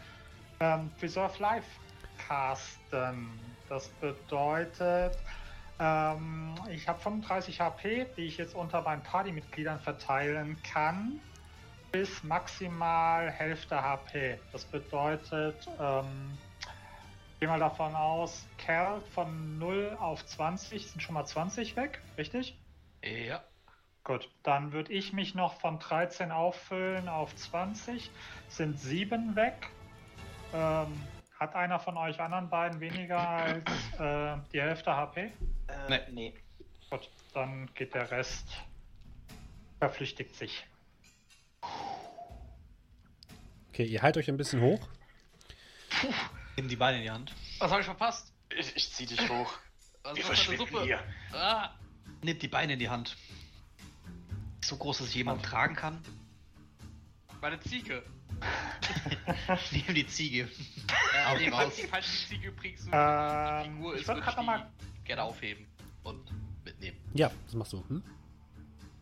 ähm, 0.61 0.89
Preserve 1.01 1.43
Life 1.43 1.67
casten. 2.29 3.29
Das 3.69 3.89
bedeutet, 4.01 5.19
ähm, 5.79 6.55
ich 6.71 6.89
habe 6.89 6.99
35 7.01 7.61
HP, 7.61 8.07
die 8.17 8.23
ich 8.23 8.37
jetzt 8.37 8.55
unter 8.55 8.83
meinen 8.83 9.03
Partymitgliedern 9.03 9.81
verteilen 9.81 10.57
kann 10.63 11.21
bis 11.93 12.23
maximal 12.23 13.31
Hälfte 13.31 13.83
HP. 13.83 14.39
Das 14.53 14.65
bedeutet, 14.67 15.67
ähm, 15.81 16.37
geh 17.41 17.47
mal 17.47 17.59
davon 17.59 17.95
aus, 17.95 18.47
Kerl 18.59 19.01
von 19.15 19.59
0 19.59 19.97
auf 19.99 20.25
20 20.27 20.91
sind 20.91 21.03
schon 21.03 21.15
mal 21.15 21.25
20 21.25 21.75
weg, 21.77 22.03
richtig? 22.19 22.59
Ja. 23.03 23.43
Gut, 24.05 24.29
dann 24.43 24.73
würde 24.73 24.93
ich 24.93 25.13
mich 25.13 25.35
noch 25.35 25.59
von 25.59 25.79
13 25.79 26.31
auffüllen 26.31 27.09
auf 27.09 27.35
20, 27.35 28.11
sind 28.49 28.79
7 28.79 29.35
weg. 29.35 29.71
Ähm, 30.53 30.93
hat 31.39 31.55
einer 31.55 31.79
von 31.79 31.97
euch 31.97 32.19
anderen 32.21 32.49
beiden 32.49 32.81
weniger 32.81 33.19
als 33.29 33.63
äh, 33.99 34.37
die 34.53 34.61
Hälfte 34.61 34.95
HP? 34.95 35.21
Äh, 35.21 35.33
Nee. 35.89 36.01
nee. 36.13 36.35
Gut, 36.91 37.11
dann 37.35 37.69
geht 37.75 37.95
der 37.95 38.11
Rest, 38.11 38.47
verpflichtigt 39.79 40.35
sich. 40.37 40.65
Okay, 43.71 43.85
ihr 43.85 44.03
haltet 44.03 44.23
euch 44.23 44.29
ein 44.29 44.37
bisschen 44.37 44.61
hoch. 44.61 44.81
Nimm 46.57 46.69
die 46.69 46.77
Beine 46.77 46.99
in 46.99 47.03
die 47.05 47.11
Hand. 47.11 47.35
Was 47.59 47.71
habe 47.71 47.81
ich 47.81 47.87
verpasst? 47.87 48.33
Ich, 48.57 48.75
ich 48.77 48.93
zieh 48.93 49.07
dich 49.07 49.29
hoch. 49.29 49.53
Was 50.03 50.17
Wir 50.17 50.25
verschwinden 50.25 50.67
Suppe? 50.67 50.85
hier. 50.85 51.03
Ah, 51.33 51.71
Nimm 52.23 52.39
die 52.39 52.49
Beine 52.49 52.75
in 52.75 52.79
die 52.79 52.89
Hand. 52.89 53.17
So 54.65 54.77
groß, 54.77 54.99
dass 54.99 55.09
ich 55.09 55.15
jemand 55.17 55.45
tragen 55.45 55.75
kann. 55.75 56.03
Meine 57.41 57.59
Ziege. 57.61 58.03
Nimm 59.73 59.95
die 59.95 60.07
Ziege. 60.07 60.49
Ja, 61.15 61.35
nee, 61.39 61.49
raus. 61.49 61.73
falls, 61.91 62.07
die 62.29 62.35
Ziege 62.35 62.49
übrigens 62.49 62.85
so 62.85 62.91
Ähm, 62.93 63.63
die 63.65 63.71
Figur 63.71 63.95
ich 63.95 64.01
ist, 64.03 64.09
würde 64.09 64.21
ich 64.21 64.27
die 64.27 64.37
noch 64.37 64.45
mal- 64.45 64.67
gerne 65.05 65.23
aufheben 65.23 65.67
und 66.03 66.21
mitnehmen. 66.65 66.97
Ja, 67.15 67.31
das 67.47 67.55
machst 67.55 67.73
du. 67.73 67.83
Hm? 67.89 68.03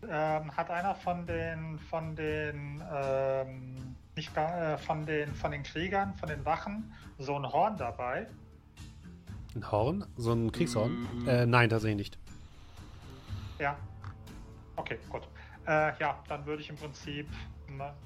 Ähm, 0.08 0.56
hat 0.56 0.70
einer 0.70 0.94
von 0.94 1.26
den 1.26 1.78
von 1.78 2.14
den 2.14 2.82
ähm, 2.92 3.96
nicht 4.14 4.36
äh, 4.36 4.76
von 4.78 5.06
den 5.06 5.34
von 5.34 5.50
den 5.50 5.62
Kriegern, 5.62 6.14
von 6.16 6.28
den 6.28 6.44
Wachen 6.44 6.92
so 7.18 7.36
ein 7.38 7.44
Horn 7.50 7.76
dabei? 7.78 8.26
Ein 9.54 9.70
Horn? 9.70 10.06
So 10.16 10.32
ein 10.32 10.52
Kriegshorn? 10.52 11.08
Mhm. 11.22 11.28
Äh, 11.28 11.46
nein, 11.46 11.70
tatsächlich 11.70 11.96
nicht. 11.96 12.18
Ja. 13.58 13.78
Okay, 14.76 14.98
gut. 15.08 15.22
Äh, 15.66 15.98
ja, 15.98 16.22
dann 16.28 16.44
würde 16.44 16.60
ich 16.62 16.68
im 16.68 16.76
Prinzip 16.76 17.26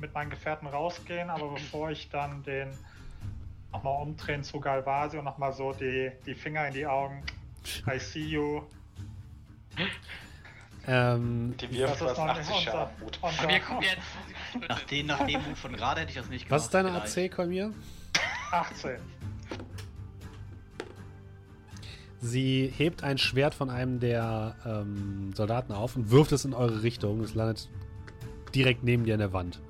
mit 0.00 0.12
meinen 0.14 0.30
Gefährten 0.30 0.66
rausgehen, 0.68 1.30
aber 1.30 1.50
bevor 1.54 1.90
ich 1.90 2.08
dann 2.10 2.42
den 2.42 2.70
nochmal 3.72 4.02
umdrehen 4.02 4.42
zu 4.42 4.60
Galvasi 4.60 5.18
und 5.18 5.24
nochmal 5.24 5.52
so 5.52 5.72
die, 5.72 6.10
die 6.26 6.34
Finger 6.34 6.66
in 6.68 6.74
die 6.74 6.86
Augen. 6.86 7.22
I 7.86 7.98
see 7.98 8.20
you. 8.24 8.62
Ähm, 10.86 11.54
Die 11.60 11.70
wirft 11.72 12.00
Das 12.00 12.00
ist 12.00 12.06
was 12.06 12.18
noch 12.18 12.26
80 12.28 12.48
nicht 12.54 12.62
Schaden. 12.64 12.80
unser- 12.80 13.04
Gut. 13.04 13.18
unser- 13.22 13.48
Wir 13.48 13.60
gucken 13.60 13.82
jetzt. 13.82 14.68
Nach, 14.68 14.80
den, 14.84 15.06
nach 15.06 15.26
dem 15.26 15.42
Move 15.42 15.56
von 15.56 15.72
gerade 15.74 16.00
hätte 16.00 16.10
ich 16.10 16.16
das 16.16 16.28
nicht 16.30 16.44
gemacht. 16.46 16.56
was 16.56 16.64
ist 16.64 16.74
deine 16.74 16.90
vielleicht. 16.90 17.18
AC, 17.18 17.28
Kolmir? 17.36 17.72
18. 18.52 18.96
Sie 22.20 22.72
hebt 22.76 23.04
ein 23.04 23.18
Schwert 23.18 23.54
von 23.54 23.70
einem 23.70 24.00
der 24.00 24.56
ähm, 24.66 25.32
Soldaten 25.34 25.72
auf 25.72 25.94
und 25.94 26.10
wirft 26.10 26.32
es 26.32 26.44
in 26.44 26.52
eure 26.54 26.82
Richtung. 26.82 27.20
Es 27.20 27.34
landet 27.34 27.68
direkt 28.59 28.82
neben 28.82 29.04
dir 29.04 29.14
an 29.14 29.20
der 29.20 29.32
Wand. 29.32 29.61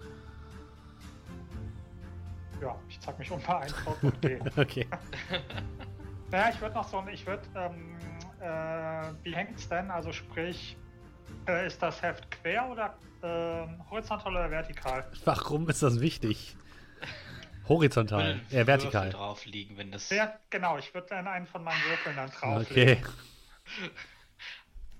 Ja, 2.60 2.74
ich 2.88 2.98
zeig 3.00 3.18
mich 3.18 3.30
unbeeindruckt 3.30 4.02
und 4.02 4.22
gehe. 4.22 4.40
Okay. 4.56 4.86
Naja, 6.30 6.50
ich 6.52 6.60
würde 6.60 6.74
noch 6.74 6.86
so 6.86 6.98
ein, 6.98 7.08
ich 7.08 7.24
würde, 7.26 7.42
ähm, 7.54 7.96
äh, 8.38 9.24
wie 9.24 9.34
hängt's 9.34 9.66
denn? 9.66 9.90
Also 9.90 10.12
sprich, 10.12 10.76
äh, 11.48 11.66
ist 11.66 11.82
das 11.82 12.02
Heft 12.02 12.30
quer 12.30 12.68
oder 12.70 12.98
ähm, 13.22 13.82
horizontal 13.90 14.32
oder 14.32 14.50
vertikal? 14.50 15.10
Warum 15.24 15.66
ist 15.70 15.82
das 15.82 16.00
wichtig? 16.00 16.54
Horizontal, 17.66 18.40
äh, 18.50 18.66
vertikal. 18.66 19.06
Würfel 19.06 19.10
drauf 19.10 19.46
liegen, 19.46 19.78
wenn 19.78 19.90
das. 19.90 20.10
Ja, 20.10 20.34
genau, 20.50 20.76
ich 20.76 20.92
würde 20.92 21.06
dann 21.08 21.26
einen 21.26 21.46
von 21.46 21.64
meinen 21.64 21.82
Würfeln 21.88 22.16
dann 22.16 22.28
drauflegen. 22.28 22.98
Okay. 22.98 23.10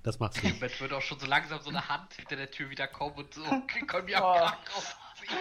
Das 0.09 0.19
machst 0.21 0.39
du. 0.43 0.47
Jetzt 0.49 0.81
wird 0.81 0.95
auch 0.95 1.03
schon 1.03 1.21
so 1.21 1.27
langsam 1.27 1.61
so 1.61 1.69
eine 1.69 1.87
Hand 1.87 2.15
hinter 2.15 2.37
der 2.37 2.51
Tür 2.51 2.71
wieder 2.71 2.89
kommen 2.89 3.15
und 3.17 3.35
so, 3.35 3.43
okay, 3.45 3.85
mir 4.07 4.17
Oh. 4.23 4.25
am 4.25 4.55
rausziehen. 4.75 5.37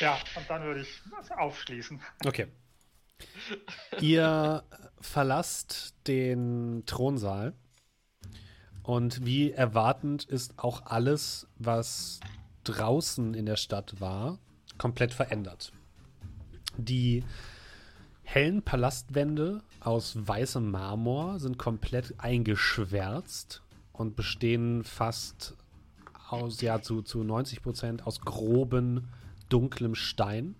Ja, 0.00 0.18
und 0.34 0.50
dann 0.50 0.64
würde 0.64 0.80
ich 0.80 1.00
das 1.16 1.30
aufschließen. 1.30 2.00
Okay. 2.26 2.48
Ihr 4.00 4.64
verlasst 5.00 5.94
den 6.08 6.82
Thronsaal 6.86 7.54
und 8.82 9.24
wie 9.24 9.52
erwartend 9.52 10.24
ist 10.24 10.58
auch 10.58 10.86
alles, 10.86 11.46
was 11.58 12.18
draußen 12.64 13.34
in 13.34 13.46
der 13.46 13.56
Stadt 13.56 14.00
war, 14.00 14.40
komplett 14.78 15.14
verändert. 15.14 15.70
Die 16.76 17.22
hellen 18.24 18.62
Palastwände 18.64 19.62
aus 19.80 20.16
weißem 20.16 20.70
Marmor 20.70 21.38
sind 21.38 21.58
komplett 21.58 22.14
eingeschwärzt 22.18 23.62
und 23.92 24.16
bestehen 24.16 24.84
fast 24.84 25.54
aus, 26.28 26.60
ja, 26.60 26.82
zu, 26.82 27.02
zu 27.02 27.22
90 27.24 27.62
Prozent 27.62 28.06
aus 28.06 28.20
groben, 28.20 29.08
dunklem 29.48 29.94
Stein. 29.94 30.54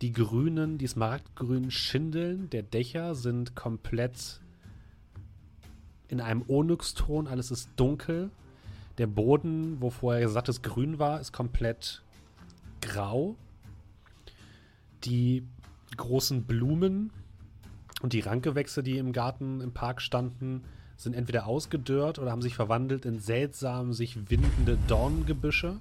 Die 0.00 0.12
grünen, 0.12 0.78
die 0.78 0.86
smaragdgrünen 0.86 1.70
Schindeln 1.70 2.48
der 2.50 2.62
Dächer 2.62 3.14
sind 3.14 3.54
komplett 3.54 4.40
in 6.08 6.20
einem 6.20 6.42
Onyxton. 6.48 7.26
Alles 7.26 7.50
ist 7.50 7.68
dunkel. 7.76 8.30
Der 8.98 9.06
Boden, 9.06 9.80
wo 9.80 9.90
vorher 9.90 10.28
sattes 10.28 10.62
Grün 10.62 10.98
war, 10.98 11.20
ist 11.20 11.32
komplett 11.32 12.02
grau. 12.80 13.36
Die 15.04 15.46
großen 15.96 16.44
Blumen 16.44 17.10
und 18.02 18.12
die 18.12 18.20
Rankgewächse, 18.20 18.82
die 18.82 18.98
im 18.98 19.12
Garten, 19.12 19.60
im 19.60 19.72
Park 19.72 20.00
standen, 20.00 20.64
sind 20.96 21.14
entweder 21.14 21.46
ausgedörrt 21.46 22.18
oder 22.18 22.30
haben 22.30 22.42
sich 22.42 22.54
verwandelt 22.54 23.06
in 23.06 23.20
seltsam 23.20 23.92
sich 23.92 24.30
windende 24.30 24.78
Dornengebüsche. 24.86 25.78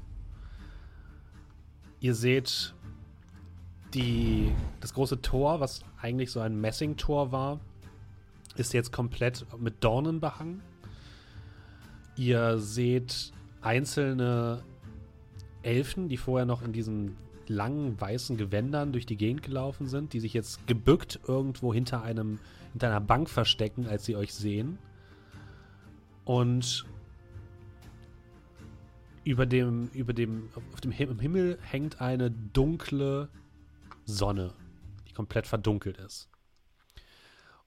Ihr 1.99 2.15
seht 2.15 2.73
die, 3.93 4.51
das 4.79 4.93
große 4.93 5.21
Tor, 5.21 5.59
was 5.59 5.83
eigentlich 6.01 6.31
so 6.31 6.39
ein 6.39 6.59
Messingtor 6.59 7.31
war, 7.31 7.59
ist 8.55 8.73
jetzt 8.73 8.91
komplett 8.91 9.45
mit 9.59 9.83
Dornen 9.83 10.19
behangen. 10.19 10.61
Ihr 12.15 12.57
seht 12.57 13.33
einzelne 13.61 14.63
Elfen, 15.63 16.07
die 16.07 16.17
vorher 16.17 16.45
noch 16.45 16.61
in 16.61 16.71
diesen 16.71 17.17
langen 17.49 17.99
weißen 17.99 18.37
Gewändern 18.37 18.91
durch 18.91 19.05
die 19.05 19.17
Gegend 19.17 19.43
gelaufen 19.43 19.87
sind, 19.87 20.13
die 20.13 20.19
sich 20.19 20.33
jetzt 20.33 20.65
gebückt 20.67 21.19
irgendwo 21.27 21.73
hinter 21.73 22.01
einem 22.03 22.39
hinter 22.71 22.87
einer 22.87 23.01
Bank 23.01 23.29
verstecken, 23.29 23.87
als 23.87 24.05
sie 24.05 24.15
euch 24.15 24.33
sehen. 24.33 24.77
Und 26.23 26.85
über 29.23 29.45
dem 29.45 29.89
über 29.93 30.13
dem 30.13 30.49
auf 30.73 30.81
dem 30.81 30.91
Him- 30.91 31.11
im 31.11 31.19
Himmel 31.19 31.57
hängt 31.61 31.99
eine 31.99 32.31
dunkle 32.31 33.29
Sonne, 34.05 34.53
die 35.07 35.13
komplett 35.13 35.47
verdunkelt 35.47 35.97
ist. 35.97 36.29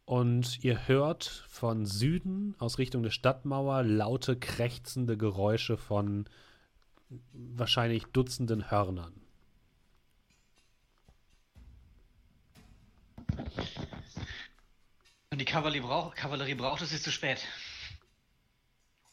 Und 0.04 0.62
ihr 0.64 0.88
hört 0.88 1.44
von 1.48 1.86
Süden 1.86 2.54
aus 2.58 2.78
Richtung 2.78 3.02
der 3.02 3.10
Stadtmauer 3.10 3.82
laute, 3.82 4.36
krächzende 4.36 5.16
Geräusche 5.16 5.76
von 5.76 6.28
wahrscheinlich 7.32 8.06
Dutzenden 8.06 8.70
Hörnern. 8.70 9.21
Und 15.30 15.38
die 15.38 15.44
Kavallerie 15.44 15.80
braucht, 15.80 16.16
Kavallerie 16.16 16.54
braucht 16.54 16.82
es, 16.82 16.92
ist 16.92 17.04
zu 17.04 17.10
spät. 17.10 17.46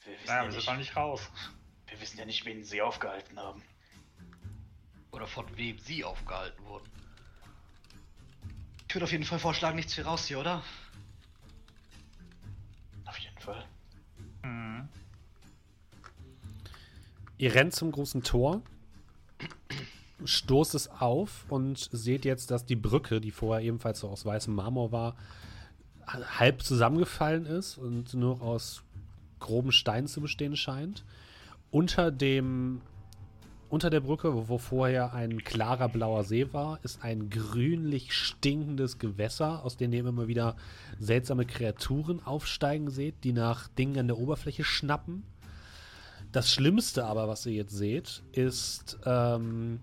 Wir 0.03 0.13
wissen, 0.13 0.25
Naja, 0.27 0.39
ja 0.39 0.45
wir 0.45 0.51
sind 0.51 0.57
nicht, 0.57 0.67
noch 0.67 0.77
nicht 0.77 0.95
raus. 0.95 1.21
wir 1.87 2.01
wissen 2.01 2.17
ja 2.19 2.25
nicht, 2.25 2.45
wen 2.45 2.63
sie 2.63 2.81
aufgehalten 2.81 3.39
haben. 3.39 3.63
Oder 5.11 5.27
von 5.27 5.45
wem 5.57 5.79
sie 5.79 6.03
aufgehalten 6.03 6.63
wurden. 6.65 6.89
Ich 8.87 8.95
würde 8.95 9.05
auf 9.05 9.11
jeden 9.11 9.23
Fall 9.23 9.39
vorschlagen, 9.39 9.75
nichts 9.75 9.93
für 9.93 10.03
raus 10.03 10.25
hier, 10.25 10.39
oder? 10.39 10.63
Auf 13.05 13.17
jeden 13.19 13.37
Fall. 13.39 13.65
Mhm. 14.43 14.89
Ihr 17.37 17.55
rennt 17.55 17.73
zum 17.73 17.91
großen 17.91 18.23
Tor, 18.23 18.61
stoßt 20.25 20.75
es 20.75 20.89
auf 20.89 21.45
und 21.49 21.89
seht 21.91 22.25
jetzt, 22.25 22.51
dass 22.51 22.65
die 22.65 22.75
Brücke, 22.75 23.21
die 23.21 23.31
vorher 23.31 23.65
ebenfalls 23.65 23.99
so 23.99 24.09
aus 24.09 24.25
weißem 24.25 24.53
Marmor 24.53 24.91
war, 24.91 25.15
halb 26.05 26.63
zusammengefallen 26.63 27.45
ist 27.45 27.77
und 27.77 28.13
nur 28.13 28.41
aus 28.41 28.83
groben 29.39 29.71
Steinen 29.71 30.07
zu 30.07 30.21
bestehen 30.21 30.55
scheint. 30.55 31.03
Unter 31.71 32.11
dem 32.11 32.81
unter 33.69 33.91
der 33.91 33.99
Brücke, 33.99 34.33
wo, 34.33 34.47
wo 34.47 34.57
vorher 34.57 35.13
ein 35.13 35.43
klarer 35.43 35.89
blauer 35.89 36.23
See 36.23 36.51
war, 36.51 36.79
ist 36.83 37.03
ein 37.03 37.29
grünlich 37.29 38.13
stinkendes 38.13 38.97
Gewässer, 38.97 39.63
aus 39.63 39.77
dem 39.77 39.93
ihr 39.93 39.99
immer 39.99 40.27
wieder 40.27 40.55
seltsame 40.99 41.45
Kreaturen 41.45 42.25
aufsteigen 42.25 42.89
seht, 42.89 43.23
die 43.23 43.31
nach 43.31 43.67
Dingen 43.67 43.99
an 43.99 44.07
der 44.07 44.17
Oberfläche 44.17 44.63
schnappen. 44.63 45.23
Das 46.31 46.51
Schlimmste 46.51 47.05
aber, 47.05 47.27
was 47.27 47.45
ihr 47.45 47.53
jetzt 47.53 47.75
seht, 47.75 48.23
ist 48.31 48.99
ähm, 49.05 49.79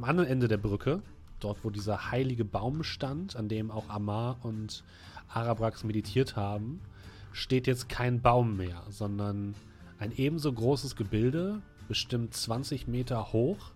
am 0.00 0.04
anderen 0.04 0.30
Ende 0.30 0.48
der 0.48 0.56
Brücke, 0.56 1.02
dort 1.40 1.62
wo 1.62 1.68
dieser 1.68 2.10
heilige 2.10 2.46
Baum 2.46 2.84
stand, 2.84 3.36
an 3.36 3.48
dem 3.48 3.70
auch 3.70 3.90
Amar 3.90 4.38
und 4.42 4.82
Arabrax 5.28 5.84
meditiert 5.84 6.36
haben, 6.36 6.80
steht 7.32 7.66
jetzt 7.66 7.90
kein 7.90 8.22
Baum 8.22 8.56
mehr, 8.56 8.82
sondern 8.88 9.54
ein 9.98 10.12
ebenso 10.16 10.54
großes 10.54 10.96
Gebilde, 10.96 11.60
bestimmt 11.86 12.32
20 12.32 12.88
Meter 12.88 13.34
hoch, 13.34 13.72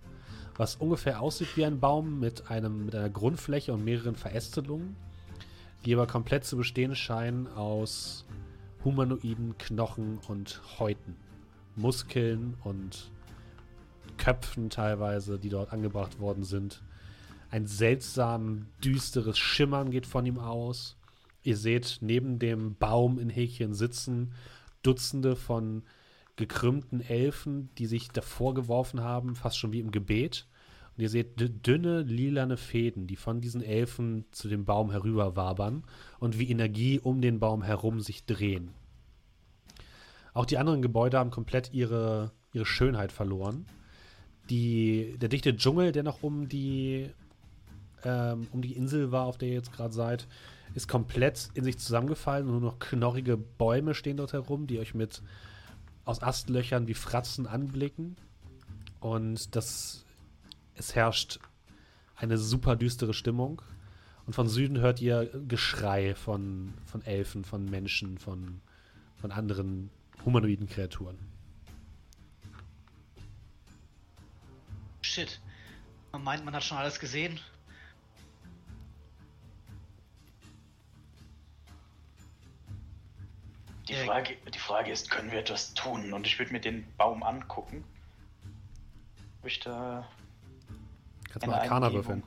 was 0.57 0.77
ungefähr 0.77 1.21
aussieht 1.21 1.59
wie 1.59 1.67
ein 1.67 1.79
Baum 1.79 2.21
mit, 2.21 2.51
einem, 2.51 2.87
mit 2.87 2.95
einer 2.95 3.11
Grundfläche 3.11 3.75
und 3.75 3.85
mehreren 3.85 4.17
Verästelungen, 4.17 4.97
die 5.85 5.93
aber 5.93 6.07
komplett 6.07 6.47
zu 6.47 6.57
bestehen 6.57 6.97
scheinen 6.97 7.49
aus 7.49 8.25
humanoiden 8.83 9.59
Knochen 9.59 10.21
und 10.27 10.63
Häuten. 10.79 11.17
Muskeln 11.77 12.55
und 12.65 13.11
Köpfen 14.17 14.71
teilweise, 14.71 15.39
die 15.39 15.49
dort 15.49 15.73
angebracht 15.73 16.19
worden 16.19 16.45
sind. 16.45 16.83
Ein 17.51 17.67
seltsam 17.67 18.67
düsteres 18.83 19.39
Schimmern 19.39 19.91
geht 19.91 20.07
von 20.07 20.27
ihm 20.27 20.39
aus. 20.39 20.97
Ihr 21.43 21.57
seht 21.57 21.99
neben 22.01 22.39
dem 22.39 22.77
Baum 22.77 23.19
in 23.19 23.31
Häkchen 23.31 23.75
sitzen 23.75 24.33
Dutzende 24.83 25.35
von 25.35 25.83
gekrümmten 26.37 27.01
Elfen, 27.01 27.71
die 27.79 27.87
sich 27.87 28.09
davor 28.09 28.55
geworfen 28.55 29.01
haben, 29.01 29.35
fast 29.35 29.59
schon 29.59 29.73
wie 29.73 29.81
im 29.81 29.91
Gebet. 29.91 30.47
Und 30.97 31.03
ihr 31.03 31.09
seht 31.09 31.67
dünne, 31.67 32.03
lilane 32.03 32.57
Fäden, 32.57 33.07
die 33.07 33.17
von 33.17 33.41
diesen 33.41 33.63
Elfen 33.63 34.25
zu 34.31 34.49
dem 34.49 34.65
Baum 34.65 34.91
herüberwabern 34.91 35.85
und 36.21 36.39
wie 36.39 36.51
Energie 36.51 37.01
um 37.01 37.21
den 37.21 37.41
Baum 37.41 37.63
herum 37.63 38.01
sich 38.01 38.27
drehen. 38.27 38.71
Auch 40.35 40.47
die 40.47 40.59
anderen 40.59 40.83
Gebäude 40.83 41.19
haben 41.19 41.31
komplett 41.31 41.73
ihre, 41.73 42.33
ihre 42.53 42.67
Schönheit 42.67 43.13
verloren. 43.13 43.67
Die, 44.51 45.17
der 45.19 45.29
dichte 45.29 45.57
Dschungel, 45.57 45.93
der 45.93 46.03
noch 46.03 46.23
um 46.23 46.49
die, 46.49 47.11
ähm, 48.05 48.47
um 48.53 48.61
die 48.61 48.73
Insel 48.73 49.11
war, 49.11 49.27
auf 49.27 49.39
der 49.39 49.49
ihr 49.49 49.55
jetzt 49.55 49.73
gerade 49.73 49.95
seid, 49.95 50.27
ist 50.75 50.89
komplett 50.89 51.51
in 51.55 51.65
sich 51.65 51.79
zusammengefallen. 51.79 52.47
Nur 52.47 52.61
noch 52.61 52.79
knorrige 52.79 53.37
Bäume 53.37 53.95
stehen 53.95 54.17
dort 54.17 54.33
herum, 54.33 54.67
die 54.67 54.79
euch 54.79 54.95
mit 54.95 55.23
aus 56.05 56.23
Astlöchern 56.23 56.87
wie 56.87 56.95
Fratzen 56.95 57.47
anblicken. 57.47 58.17
Und 59.01 59.55
das, 59.57 60.05
es 60.75 60.95
herrscht 60.95 61.41
eine 62.17 62.39
super 62.39 62.77
düstere 62.77 63.15
Stimmung. 63.15 63.63
Und 64.27 64.33
von 64.35 64.49
Süden 64.49 64.79
hört 64.79 65.01
ihr 65.01 65.31
Geschrei 65.47 66.15
von, 66.15 66.73
von 66.87 67.03
Elfen, 67.03 67.45
von 67.45 67.67
Menschen, 67.67 68.19
von, 68.19 68.61
von 69.17 69.31
anderen 69.31 69.91
humanoiden 70.25 70.67
Kreaturen. 70.67 71.19
Shit. 75.05 75.39
Man 76.13 76.25
meint, 76.25 76.45
man 76.47 76.55
hat 76.55 76.65
schon 76.65 76.79
alles 76.79 76.99
gesehen. 76.99 77.39
Die. 83.87 83.95
Frage, 83.95 84.37
die 84.53 84.59
Frage 84.59 84.91
ist, 84.91 85.11
können 85.11 85.31
wir 85.31 85.41
etwas 85.41 85.75
tun? 85.75 86.15
Und 86.15 86.27
ich 86.27 86.39
würde 86.39 86.53
mir 86.53 86.61
den 86.61 86.87
Baum 86.97 87.23
angucken. 87.23 87.85
Ob 89.43 89.47
ich 89.47 89.61
da 89.61 90.09
Kannst 91.31 91.47
mal 91.47 91.61
Arcana 91.61 91.93
würfeln. 91.93 92.23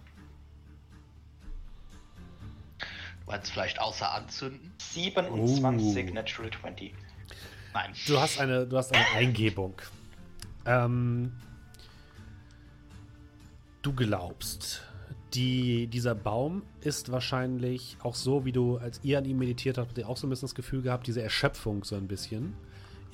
Du 2.79 2.85
meinst 3.25 3.51
vielleicht 3.51 3.79
außer 3.81 4.11
anzünden? 4.11 4.71
27 4.77 6.11
Uh. 6.11 6.13
Natural 6.13 6.51
20. 6.51 6.93
Nein. 7.73 7.93
Du 8.05 8.19
hast 8.19 8.39
eine, 8.39 8.67
du 8.67 8.77
hast 8.77 8.93
eine 8.93 9.05
Eingebung. 9.15 9.81
Ähm, 10.65 11.41
du 13.87 13.93
glaubst, 13.93 14.81
die, 15.33 15.87
dieser 15.87 16.13
Baum 16.13 16.63
ist 16.81 17.09
wahrscheinlich 17.09 17.95
auch 18.03 18.15
so, 18.15 18.43
wie 18.43 18.51
du, 18.51 18.75
als 18.77 18.99
ihr 19.01 19.17
an 19.17 19.23
ihm 19.23 19.37
meditiert 19.37 19.77
habt, 19.77 19.89
habt 19.89 19.97
ihr 19.97 20.09
auch 20.09 20.17
so 20.17 20.27
ein 20.27 20.29
bisschen 20.29 20.47
das 20.47 20.55
Gefühl 20.55 20.81
gehabt, 20.81 21.07
diese 21.07 21.21
Erschöpfung 21.21 21.85
so 21.85 21.95
ein 21.95 22.07
bisschen. 22.09 22.53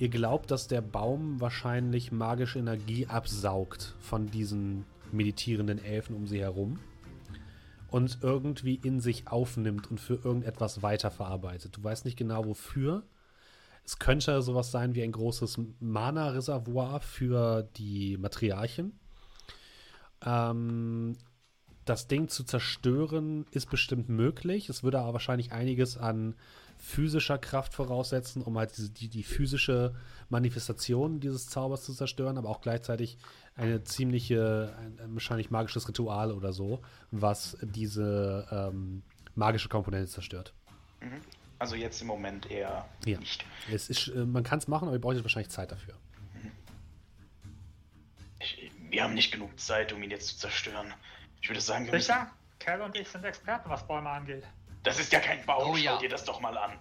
Ihr 0.00 0.08
glaubt, 0.08 0.50
dass 0.50 0.66
der 0.66 0.80
Baum 0.80 1.40
wahrscheinlich 1.40 2.10
magische 2.10 2.58
Energie 2.58 3.06
absaugt 3.06 3.94
von 4.00 4.26
diesen 4.32 4.84
meditierenden 5.12 5.78
Elfen 5.78 6.16
um 6.16 6.26
sie 6.26 6.40
herum 6.40 6.80
und 7.88 8.18
irgendwie 8.22 8.74
in 8.74 8.98
sich 8.98 9.28
aufnimmt 9.28 9.88
und 9.92 10.00
für 10.00 10.14
irgendetwas 10.14 10.82
weiterverarbeitet. 10.82 11.76
Du 11.76 11.84
weißt 11.84 12.04
nicht 12.04 12.16
genau 12.16 12.46
wofür. 12.46 13.04
Es 13.84 14.00
könnte 14.00 14.42
sowas 14.42 14.72
sein 14.72 14.96
wie 14.96 15.04
ein 15.04 15.12
großes 15.12 15.60
Mana-Reservoir 15.78 16.98
für 16.98 17.62
die 17.76 18.16
Matriarchen. 18.16 18.98
Ähm, 20.24 21.16
das 21.84 22.06
Ding 22.08 22.28
zu 22.28 22.44
zerstören 22.44 23.46
ist 23.50 23.68
bestimmt 23.68 24.08
möglich. 24.08 24.68
Es 24.68 24.82
würde 24.82 25.00
aber 25.00 25.12
wahrscheinlich 25.12 25.52
einiges 25.52 25.98
an 25.98 26.34
physischer 26.78 27.38
Kraft 27.38 27.74
voraussetzen, 27.74 28.42
um 28.42 28.58
halt 28.58 28.76
diese, 28.76 28.90
die, 28.90 29.08
die 29.08 29.22
physische 29.22 29.94
Manifestation 30.28 31.20
dieses 31.20 31.46
Zaubers 31.48 31.84
zu 31.84 31.92
zerstören, 31.94 32.38
aber 32.38 32.48
auch 32.48 32.60
gleichzeitig 32.62 33.18
eine 33.54 33.84
ziemliche, 33.84 34.74
ein, 34.78 34.98
ein 34.98 35.14
wahrscheinlich 35.14 35.50
magisches 35.50 35.86
Ritual 35.88 36.32
oder 36.32 36.52
so, 36.52 36.80
was 37.10 37.56
diese 37.62 38.46
ähm, 38.50 39.02
magische 39.34 39.68
Komponente 39.68 40.10
zerstört. 40.10 40.54
Also 41.58 41.76
jetzt 41.76 42.00
im 42.00 42.08
Moment 42.08 42.50
eher 42.50 42.86
Ja. 43.04 43.18
nicht. 43.18 43.44
Es 43.72 43.88
ist, 43.88 44.08
äh, 44.08 44.24
man 44.24 44.42
kann 44.42 44.58
es 44.58 44.68
machen, 44.68 44.88
aber 44.88 44.96
ihr 44.96 45.00
braucht 45.00 45.14
jetzt 45.14 45.24
wahrscheinlich 45.24 45.50
Zeit 45.50 45.70
dafür. 45.70 45.94
Ich, 48.40 48.70
wir 48.94 49.02
haben 49.02 49.14
nicht 49.14 49.32
genug 49.32 49.58
Zeit, 49.58 49.92
um 49.92 50.02
ihn 50.02 50.10
jetzt 50.10 50.28
zu 50.28 50.36
zerstören. 50.38 50.94
Ich 51.40 51.48
würde 51.48 51.60
sagen, 51.60 51.86
wir 51.86 51.92
müssen, 51.92 52.06
Sicher? 52.06 52.30
Cal 52.60 52.80
und 52.80 52.96
ich 52.96 53.08
sind 53.08 53.24
Experten, 53.24 53.68
was 53.68 53.84
Bäume 53.86 54.08
angeht. 54.08 54.44
das 54.84 55.00
ist 55.00 55.12
ja 55.12 55.18
kein 55.18 55.44
Baum. 55.44 55.72
Oh 55.72 55.76
ja. 55.76 55.94
Schau 55.94 55.98
dir 55.98 56.08
das 56.08 56.24
doch 56.24 56.40
mal 56.40 56.56
an. 56.56 56.78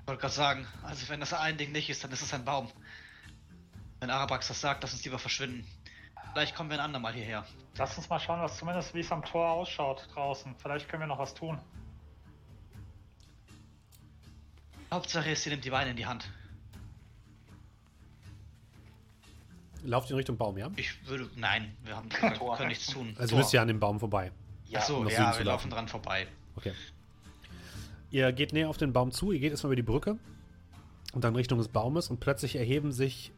Ich 0.00 0.06
wollte 0.06 0.20
gerade 0.20 0.34
sagen, 0.34 0.68
also 0.82 1.08
wenn 1.08 1.20
das 1.20 1.32
ein 1.32 1.56
Ding 1.56 1.72
nicht 1.72 1.88
ist, 1.88 2.04
dann 2.04 2.12
ist 2.12 2.20
es 2.20 2.34
ein 2.34 2.44
Baum. 2.44 2.70
Wenn 4.00 4.10
Arabax 4.10 4.48
das 4.48 4.60
sagt, 4.60 4.82
lass 4.82 4.92
uns 4.92 5.02
lieber 5.04 5.18
verschwinden. 5.18 5.66
Vielleicht 6.32 6.54
kommen 6.54 6.68
wir 6.68 6.76
ein 6.76 6.84
andermal 6.84 7.14
hierher. 7.14 7.46
Lass 7.76 7.96
uns 7.96 8.08
mal 8.08 8.20
schauen, 8.20 8.40
was 8.42 8.58
zumindest 8.58 8.94
wie 8.94 9.00
es 9.00 9.10
am 9.10 9.24
Tor 9.24 9.48
ausschaut 9.48 10.06
draußen. 10.14 10.54
Vielleicht 10.56 10.88
können 10.88 11.02
wir 11.02 11.06
noch 11.06 11.18
was 11.18 11.32
tun. 11.34 11.58
Hauptsache 14.92 15.30
ist, 15.30 15.46
ihr 15.46 15.52
nimmt 15.52 15.64
die 15.64 15.70
Beine 15.70 15.90
in 15.90 15.96
die 15.96 16.06
Hand. 16.06 16.30
Lauft 19.84 20.10
in 20.10 20.16
Richtung 20.16 20.36
Baum, 20.36 20.58
ja? 20.58 20.70
Ich 20.76 21.06
würde. 21.06 21.28
Nein, 21.36 21.76
wir 21.84 21.96
haben 21.96 22.08
wir 22.10 22.34
Tor. 22.34 22.56
können 22.56 22.68
nichts 22.68 22.86
tun. 22.86 23.14
Also 23.16 23.30
Tor. 23.30 23.38
ihr 23.38 23.42
müsst 23.42 23.52
ja 23.52 23.62
an 23.62 23.68
dem 23.68 23.80
Baum 23.80 23.98
vorbei. 24.00 24.32
Ja, 24.66 24.80
Achso, 24.80 24.98
um 24.98 25.08
ja, 25.08 25.36
wir 25.36 25.44
laufen. 25.44 25.70
dran 25.70 25.88
vorbei. 25.88 26.26
Okay. 26.56 26.72
Ihr 28.10 28.32
geht 28.32 28.52
näher 28.52 28.68
auf 28.68 28.76
den 28.76 28.92
Baum 28.92 29.12
zu, 29.12 29.32
ihr 29.32 29.38
geht 29.40 29.50
erstmal 29.50 29.70
über 29.70 29.76
die 29.76 29.82
Brücke 29.82 30.18
und 31.12 31.24
dann 31.24 31.34
Richtung 31.36 31.58
des 31.58 31.68
Baumes 31.68 32.08
und 32.10 32.20
plötzlich 32.20 32.56
erheben 32.56 32.92
sich, 32.92 33.32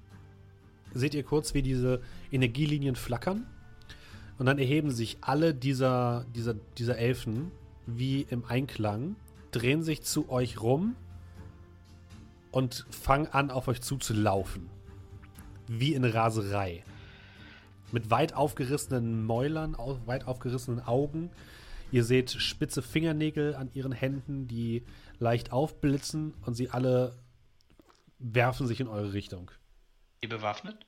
seht 0.93 1.15
ihr 1.15 1.23
kurz, 1.23 1.55
wie 1.55 1.63
diese 1.63 2.01
Energielinien 2.31 2.97
flackern 2.97 3.47
und 4.39 4.47
dann 4.47 4.59
erheben 4.59 4.91
sich 4.91 5.19
alle 5.21 5.55
dieser, 5.55 6.25
dieser, 6.35 6.55
dieser 6.79 6.99
Elfen 6.99 7.51
wie 7.87 8.23
im 8.23 8.45
Einklang, 8.45 9.17
drehen 9.51 9.83
sich 9.83 10.03
zu 10.03 10.31
euch 10.31 10.61
rum 10.61 10.97
und 12.51 12.87
fangen 12.91 13.27
an, 13.29 13.51
auf 13.51 13.69
euch 13.69 13.81
zuzulaufen. 13.83 14.69
Wie 15.79 15.95
in 15.95 16.05
Raserei. 16.05 16.85
Mit 17.93 18.11
weit 18.11 18.35
aufgerissenen 18.35 19.25
Mäulern, 19.25 19.75
weit 20.07 20.27
aufgerissenen 20.27 20.81
Augen. 20.81 21.31
Ihr 21.91 22.05
seht 22.05 22.31
spitze 22.31 22.83
Fingernägel 22.83 23.55
an 23.55 23.71
ihren 23.73 23.93
Händen, 23.93 24.49
die 24.49 24.85
leicht 25.19 25.51
aufblitzen 25.51 26.35
und 26.45 26.55
sie 26.55 26.69
alle 26.69 27.17
werfen 28.19 28.67
sich 28.67 28.81
in 28.81 28.89
eure 28.89 29.15
Richtung. 29.15 29.51
Ihr 30.21 30.29
bewaffnet? 30.29 30.87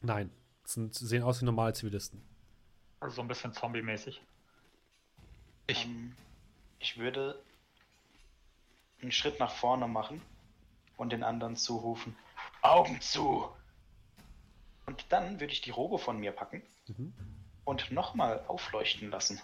Nein, 0.00 0.30
sind, 0.64 0.94
sehen 0.94 1.22
aus 1.22 1.40
wie 1.40 1.44
normale 1.44 1.72
Zivilisten. 1.72 2.22
Also 3.00 3.16
so 3.16 3.22
ein 3.22 3.28
bisschen 3.28 3.52
zombie-mäßig. 3.52 4.22
Ich. 5.66 5.84
Ähm, 5.84 6.14
ich 6.78 6.98
würde 6.98 7.42
einen 9.00 9.10
Schritt 9.10 9.40
nach 9.40 9.50
vorne 9.50 9.88
machen 9.88 10.20
und 10.96 11.12
den 11.12 11.22
anderen 11.22 11.56
zurufen. 11.56 12.14
Augen 12.62 13.00
zu! 13.00 13.48
Und 14.86 15.06
dann 15.08 15.40
würde 15.40 15.52
ich 15.52 15.60
die 15.60 15.70
Robe 15.70 15.98
von 15.98 16.18
mir 16.18 16.32
packen 16.32 16.62
und 17.64 17.90
nochmal 17.90 18.42
aufleuchten 18.46 19.10
lassen, 19.10 19.40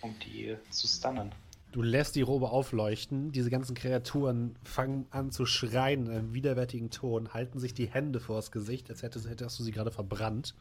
um 0.00 0.14
die 0.20 0.56
zu 0.70 0.86
stunnen. 0.86 1.32
Du 1.70 1.80
lässt 1.80 2.16
die 2.16 2.22
Robe 2.22 2.50
aufleuchten, 2.50 3.32
diese 3.32 3.48
ganzen 3.48 3.74
Kreaturen 3.74 4.56
fangen 4.62 5.06
an 5.10 5.30
zu 5.30 5.46
schreien 5.46 6.06
in 6.06 6.12
einem 6.12 6.34
widerwärtigen 6.34 6.90
Ton, 6.90 7.32
halten 7.32 7.60
sich 7.60 7.72
die 7.72 7.86
Hände 7.86 8.20
vors 8.20 8.52
Gesicht, 8.52 8.90
als 8.90 9.02
hättest, 9.02 9.26
hättest 9.26 9.58
du 9.58 9.62
sie 9.62 9.72
gerade 9.72 9.90
verbrannt 9.90 10.54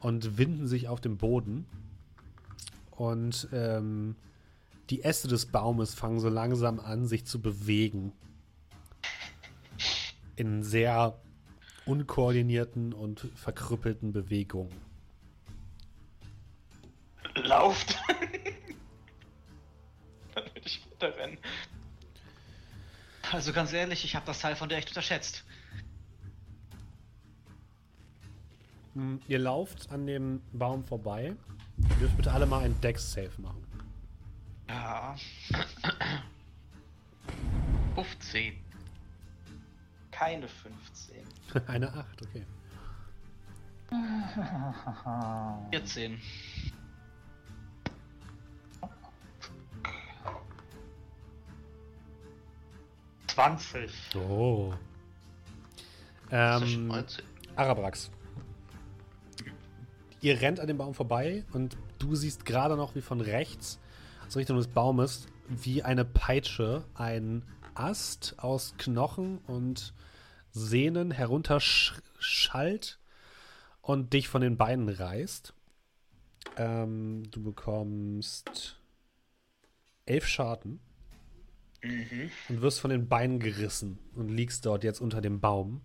und 0.00 0.36
winden 0.36 0.66
sich 0.66 0.88
auf 0.88 1.00
dem 1.00 1.16
Boden. 1.16 1.66
Und 2.90 3.48
ähm, 3.52 4.16
die 4.90 5.02
Äste 5.02 5.28
des 5.28 5.46
Baumes 5.46 5.94
fangen 5.94 6.20
so 6.20 6.28
langsam 6.28 6.78
an, 6.78 7.06
sich 7.06 7.24
zu 7.24 7.40
bewegen. 7.40 8.12
In 10.36 10.62
sehr 10.62 11.18
unkoordinierten 11.88 12.92
und 12.92 13.20
verkrüppelten 13.34 14.12
Bewegungen. 14.12 14.72
Lauft! 17.34 17.98
dann 20.34 20.44
würde 20.44 20.60
ich 20.64 20.84
weiter 20.92 21.16
rennen. 21.16 21.38
Also 23.32 23.52
ganz 23.52 23.72
ehrlich, 23.72 24.04
ich 24.04 24.14
habe 24.14 24.26
das 24.26 24.40
Teil 24.40 24.56
von 24.56 24.68
der 24.68 24.78
echt 24.78 24.88
unterschätzt. 24.88 25.44
Hm, 28.94 29.20
Ihr 29.28 29.38
lauft 29.38 29.90
an 29.90 30.06
dem 30.06 30.40
Baum 30.52 30.84
vorbei. 30.84 31.34
Ihr 31.90 31.96
dürft 31.96 32.16
bitte 32.16 32.32
alle 32.32 32.46
mal 32.46 32.64
ein 32.64 32.80
Dex-Safe 32.80 33.40
machen. 33.40 33.64
Ja. 34.68 35.16
15. 37.94 38.54
Keine 40.10 40.48
15. 40.48 41.16
Eine 41.66 41.92
8, 41.92 42.22
okay. 42.22 42.44
14. 45.70 46.20
Zwanzig. 53.28 53.92
Oh. 54.16 54.72
Ähm, 56.30 56.88
19. 56.88 57.24
Arabrax. 57.56 58.10
Ihr 60.20 60.40
rennt 60.40 60.60
an 60.60 60.66
dem 60.66 60.76
Baum 60.76 60.94
vorbei 60.94 61.44
und 61.52 61.76
du 61.98 62.16
siehst 62.16 62.44
gerade 62.44 62.76
noch, 62.76 62.94
wie 62.94 63.00
von 63.00 63.20
rechts, 63.20 63.78
also 64.24 64.40
Richtung 64.40 64.56
des 64.56 64.66
Baumes, 64.66 65.26
wie 65.48 65.82
eine 65.82 66.04
Peitsche 66.04 66.84
ein 66.94 67.44
Ast 67.74 68.34
aus 68.38 68.74
Knochen 68.76 69.38
und 69.46 69.94
Sehnen 70.52 71.10
herunterschallt 71.10 72.98
und 73.82 74.12
dich 74.12 74.28
von 74.28 74.40
den 74.40 74.56
Beinen 74.56 74.88
reißt. 74.88 75.54
Ähm, 76.56 77.24
du 77.30 77.42
bekommst 77.42 78.80
elf 80.06 80.26
Schaden 80.26 80.80
Mhm. 81.82 82.30
und 82.48 82.60
wirst 82.60 82.80
von 82.80 82.90
den 82.90 83.08
Beinen 83.08 83.38
gerissen 83.38 83.98
und 84.14 84.28
liegst 84.30 84.66
dort 84.66 84.82
jetzt 84.82 85.00
unter 85.00 85.20
dem 85.20 85.38
Baum. 85.40 85.80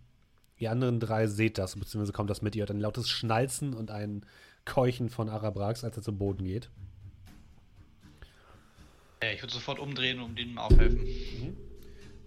Die 0.59 0.67
anderen 0.67 0.99
drei 0.99 1.27
seht 1.27 1.57
das, 1.59 1.75
beziehungsweise 1.75 2.13
kommt 2.13 2.29
das 2.31 2.41
mit. 2.41 2.55
Ihr 2.55 2.61
hört 2.61 2.71
ein 2.71 2.79
lautes 2.79 3.09
Schnalzen 3.09 3.73
und 3.75 3.91
ein 3.91 4.25
Keuchen 4.65 5.09
von 5.09 5.29
Arabrax, 5.29 5.83
als 5.83 5.97
er 5.97 6.03
zu 6.03 6.17
Boden 6.17 6.45
geht. 6.45 6.69
Ich 9.33 9.41
würde 9.41 9.53
sofort 9.53 9.79
umdrehen 9.79 10.19
und 10.19 10.37
ihm 10.39 10.57
aufhelfen. 10.57 11.55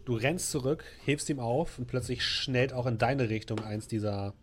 Du 0.06 0.14
rennst 0.14 0.52
zurück, 0.52 0.84
hebst 1.04 1.28
ihm 1.30 1.40
auf 1.40 1.80
und 1.80 1.88
plötzlich 1.88 2.24
schnellt 2.24 2.72
auch 2.72 2.86
in 2.86 2.96
deine 2.96 3.28
Richtung 3.28 3.58
eins 3.58 3.88
dieser, 3.88 4.34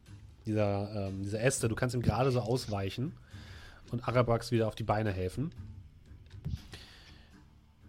dieser, 0.45 1.07
ähm, 1.07 1.23
dieser 1.23 1.39
Äste. 1.39 1.69
Du 1.69 1.75
kannst 1.75 1.95
ihm 1.95 2.01
gerade 2.01 2.31
so 2.31 2.41
ausweichen 2.41 3.13
und 3.89 4.05
Arabrax 4.05 4.51
wieder 4.51 4.67
auf 4.67 4.75
die 4.75 4.83
Beine 4.83 5.13
helfen. 5.13 5.53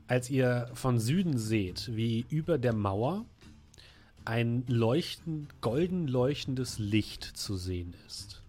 Als 0.06 0.30
ihr 0.30 0.70
von 0.74 1.00
Süden 1.00 1.36
seht, 1.36 1.96
wie 1.96 2.24
über 2.28 2.58
der 2.58 2.74
Mauer 2.74 3.24
ein 4.24 4.62
leuchtend, 4.68 5.60
golden 5.60 6.06
leuchtendes 6.06 6.78
Licht 6.78 7.24
zu 7.24 7.56
sehen 7.56 7.94
ist. 8.06 8.40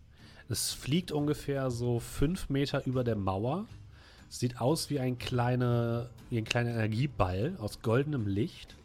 Es 0.49 0.71
fliegt 0.71 1.11
ungefähr 1.11 1.71
so 1.71 1.99
fünf 1.99 2.49
Meter 2.49 2.85
über 2.85 3.03
der 3.03 3.15
Mauer. 3.15 3.65
Sieht 4.29 4.61
aus 4.61 4.91
wie 4.91 4.99
ein, 4.99 5.17
kleine, 5.17 6.11
wie 6.29 6.37
ein 6.37 6.45
kleiner 6.45 6.69
Energieball 6.69 7.55
aus 7.57 7.81
goldenem 7.81 8.27
Licht. 8.27 8.75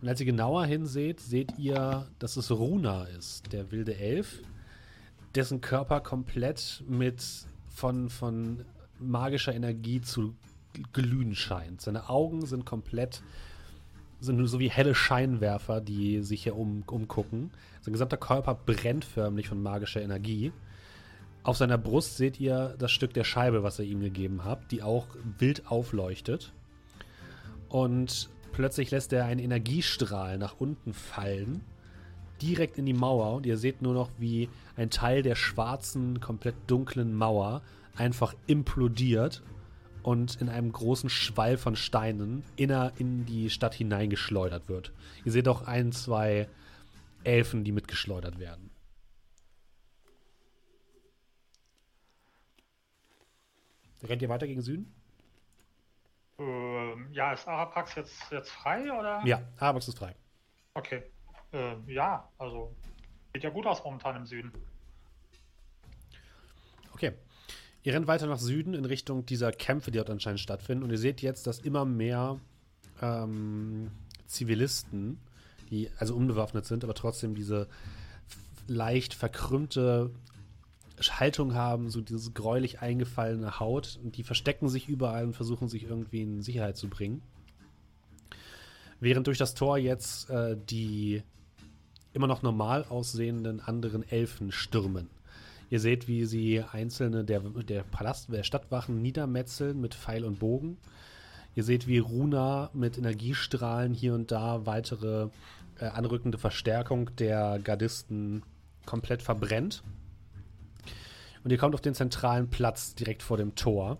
Und 0.00 0.08
als 0.08 0.20
ihr 0.20 0.26
genauer 0.26 0.64
hinseht, 0.64 1.20
seht 1.20 1.58
ihr, 1.58 2.06
dass 2.18 2.36
es 2.36 2.50
Runa 2.50 3.04
ist, 3.04 3.52
der 3.52 3.70
wilde 3.70 3.96
Elf, 3.96 4.42
dessen 5.34 5.60
Körper 5.60 6.00
komplett 6.00 6.82
mit 6.88 7.22
von, 7.68 8.08
von 8.08 8.64
magischer 8.98 9.54
Energie 9.54 10.00
zu 10.00 10.34
glühen 10.92 11.34
scheint. 11.34 11.80
Seine 11.80 12.08
Augen 12.08 12.46
sind 12.46 12.64
komplett 12.64 13.22
sind 14.20 14.36
nur 14.36 14.48
so 14.48 14.60
wie 14.60 14.70
helle 14.70 14.94
Scheinwerfer, 14.94 15.80
die 15.80 16.22
sich 16.22 16.42
hier 16.42 16.56
um, 16.56 16.82
umgucken. 16.86 17.50
Sein 17.80 17.92
gesamter 17.92 18.18
Körper 18.18 18.54
brennt 18.54 19.04
förmlich 19.04 19.48
von 19.48 19.62
magischer 19.62 20.02
Energie. 20.02 20.52
Auf 21.42 21.56
seiner 21.56 21.78
Brust 21.78 22.18
seht 22.18 22.38
ihr 22.38 22.74
das 22.78 22.92
Stück 22.92 23.14
der 23.14 23.24
Scheibe, 23.24 23.62
was 23.62 23.78
ihr 23.78 23.86
ihm 23.86 24.00
gegeben 24.00 24.44
habt, 24.44 24.72
die 24.72 24.82
auch 24.82 25.06
wild 25.38 25.70
aufleuchtet. 25.70 26.52
Und 27.70 28.28
plötzlich 28.60 28.90
lässt 28.90 29.14
er 29.14 29.24
einen 29.24 29.40
Energiestrahl 29.40 30.36
nach 30.36 30.60
unten 30.60 30.92
fallen, 30.92 31.62
direkt 32.42 32.76
in 32.76 32.84
die 32.84 32.92
Mauer. 32.92 33.34
Und 33.34 33.46
ihr 33.46 33.56
seht 33.56 33.80
nur 33.80 33.94
noch, 33.94 34.10
wie 34.18 34.50
ein 34.76 34.90
Teil 34.90 35.22
der 35.22 35.34
schwarzen, 35.34 36.20
komplett 36.20 36.56
dunklen 36.66 37.14
Mauer 37.14 37.62
einfach 37.96 38.34
implodiert 38.46 39.42
und 40.02 40.42
in 40.42 40.50
einem 40.50 40.72
großen 40.72 41.08
Schwall 41.08 41.56
von 41.56 41.74
Steinen 41.74 42.44
inner 42.56 42.92
in 42.98 43.24
die 43.24 43.48
Stadt 43.48 43.72
hineingeschleudert 43.72 44.68
wird. 44.68 44.92
Ihr 45.24 45.32
seht 45.32 45.48
auch 45.48 45.62
ein, 45.62 45.90
zwei 45.92 46.46
Elfen, 47.24 47.64
die 47.64 47.72
mitgeschleudert 47.72 48.38
werden. 48.38 48.68
Rennt 54.02 54.20
ihr 54.20 54.28
weiter 54.28 54.46
gegen 54.46 54.60
Süden? 54.60 54.99
Ähm, 56.40 57.08
ja, 57.12 57.34
ist 57.34 57.46
Arapax 57.46 57.94
jetzt, 57.96 58.32
jetzt 58.32 58.50
frei 58.50 58.90
oder? 58.90 59.20
Ja, 59.26 59.42
Arapax 59.58 59.88
ist 59.88 59.98
frei. 59.98 60.14
Okay. 60.72 61.02
Ähm, 61.52 61.84
ja, 61.86 62.26
also 62.38 62.74
sieht 63.34 63.44
ja 63.44 63.50
gut 63.50 63.66
aus 63.66 63.84
momentan 63.84 64.16
im 64.16 64.26
Süden. 64.26 64.50
Okay. 66.94 67.12
Ihr 67.82 67.94
rennt 67.94 68.06
weiter 68.06 68.26
nach 68.26 68.38
Süden 68.38 68.74
in 68.74 68.84
Richtung 68.84 69.26
dieser 69.26 69.52
Kämpfe, 69.52 69.90
die 69.90 69.98
dort 69.98 70.10
anscheinend 70.10 70.40
stattfinden. 70.40 70.82
Und 70.84 70.90
ihr 70.90 70.98
seht 70.98 71.20
jetzt, 71.20 71.46
dass 71.46 71.58
immer 71.58 71.84
mehr 71.84 72.38
ähm, 73.02 73.90
Zivilisten, 74.26 75.20
die 75.70 75.90
also 75.98 76.14
unbewaffnet 76.14 76.64
sind, 76.64 76.84
aber 76.84 76.94
trotzdem 76.94 77.34
diese 77.34 77.68
leicht 78.66 79.14
verkrümmte 79.14 80.10
Haltung 81.00 81.54
haben, 81.54 81.90
so 81.90 82.00
diese 82.00 82.30
gräulich 82.32 82.80
eingefallene 82.80 83.58
Haut. 83.58 83.98
Und 84.02 84.16
die 84.16 84.22
verstecken 84.22 84.68
sich 84.68 84.88
überall 84.88 85.24
und 85.24 85.34
versuchen 85.34 85.68
sich 85.68 85.84
irgendwie 85.84 86.22
in 86.22 86.42
Sicherheit 86.42 86.76
zu 86.76 86.88
bringen. 86.88 87.22
Während 89.00 89.26
durch 89.26 89.38
das 89.38 89.54
Tor 89.54 89.78
jetzt 89.78 90.28
äh, 90.30 90.56
die 90.68 91.22
immer 92.12 92.26
noch 92.26 92.42
normal 92.42 92.84
aussehenden 92.88 93.60
anderen 93.60 94.08
Elfen 94.08 94.52
stürmen. 94.52 95.08
Ihr 95.70 95.80
seht, 95.80 96.08
wie 96.08 96.24
sie 96.24 96.62
einzelne 96.72 97.24
der, 97.24 97.40
der 97.40 97.84
Palast, 97.84 98.32
der 98.32 98.42
Stadtwachen 98.42 99.00
niedermetzeln 99.00 99.80
mit 99.80 99.94
Pfeil 99.94 100.24
und 100.24 100.40
Bogen. 100.40 100.76
Ihr 101.54 101.62
seht, 101.62 101.86
wie 101.86 101.98
Runa 101.98 102.70
mit 102.72 102.98
Energiestrahlen 102.98 103.94
hier 103.94 104.14
und 104.14 104.32
da 104.32 104.66
weitere 104.66 105.28
äh, 105.78 105.84
anrückende 105.84 106.38
Verstärkung 106.38 107.14
der 107.16 107.60
Gardisten 107.62 108.42
komplett 108.84 109.22
verbrennt. 109.22 109.82
Und 111.42 111.50
ihr 111.50 111.58
kommt 111.58 111.74
auf 111.74 111.80
den 111.80 111.94
zentralen 111.94 112.48
Platz 112.50 112.94
direkt 112.94 113.22
vor 113.22 113.36
dem 113.36 113.54
Tor, 113.54 113.98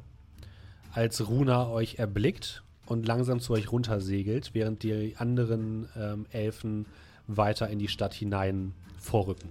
als 0.92 1.26
Runa 1.28 1.68
euch 1.68 1.98
erblickt 1.98 2.62
und 2.86 3.06
langsam 3.06 3.40
zu 3.40 3.52
euch 3.52 3.70
runtersegelt, 3.70 4.50
während 4.52 4.82
die 4.82 5.16
anderen 5.16 5.88
ähm, 5.96 6.26
Elfen 6.30 6.86
weiter 7.26 7.68
in 7.68 7.78
die 7.78 7.88
Stadt 7.88 8.12
hinein 8.12 8.74
vorrücken. 8.98 9.50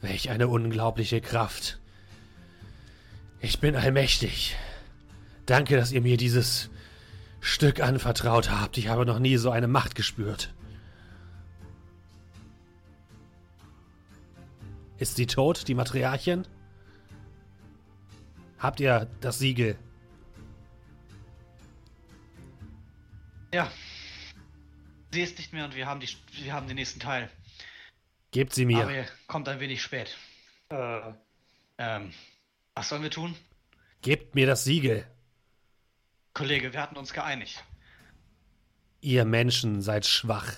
Welch 0.00 0.30
eine 0.30 0.48
unglaubliche 0.48 1.20
Kraft. 1.20 1.80
Ich 3.40 3.60
bin 3.60 3.74
allmächtig. 3.74 4.56
Danke, 5.46 5.76
dass 5.76 5.92
ihr 5.92 6.00
mir 6.00 6.16
dieses 6.16 6.70
Stück 7.40 7.80
anvertraut 7.80 8.50
habt. 8.50 8.78
Ich 8.78 8.88
habe 8.88 9.04
noch 9.04 9.18
nie 9.18 9.36
so 9.36 9.50
eine 9.50 9.68
Macht 9.68 9.94
gespürt. 9.94 10.54
Ist 14.98 15.16
sie 15.16 15.26
tot, 15.26 15.68
die 15.68 15.74
Matriarchin? 15.74 16.46
Habt 18.58 18.80
ihr 18.80 19.08
das 19.20 19.38
Siegel? 19.38 19.78
Ja. 23.52 23.70
Sie 25.12 25.20
ist 25.22 25.38
nicht 25.38 25.52
mehr 25.52 25.64
und 25.64 25.74
wir 25.74 25.86
haben, 25.86 26.00
die, 26.00 26.08
wir 26.42 26.52
haben 26.52 26.66
den 26.66 26.76
nächsten 26.76 27.00
Teil. 27.00 27.30
Gebt 28.30 28.52
sie 28.54 28.64
mir. 28.66 28.82
Aber 28.82 28.92
er 28.92 29.06
kommt 29.28 29.48
ein 29.48 29.60
wenig 29.60 29.82
spät. 29.82 30.16
Äh, 30.70 31.00
Ähm, 31.78 32.12
was 32.74 32.88
sollen 32.88 33.02
wir 33.02 33.10
tun? 33.10 33.34
Gebt 34.00 34.34
mir 34.34 34.46
das 34.46 34.64
Siegel. 34.64 35.06
Kollege, 36.32 36.72
wir 36.72 36.80
hatten 36.80 36.96
uns 36.96 37.12
geeinigt. 37.12 37.62
Ihr 39.02 39.24
Menschen 39.26 39.82
seid 39.82 40.06
schwach. 40.06 40.56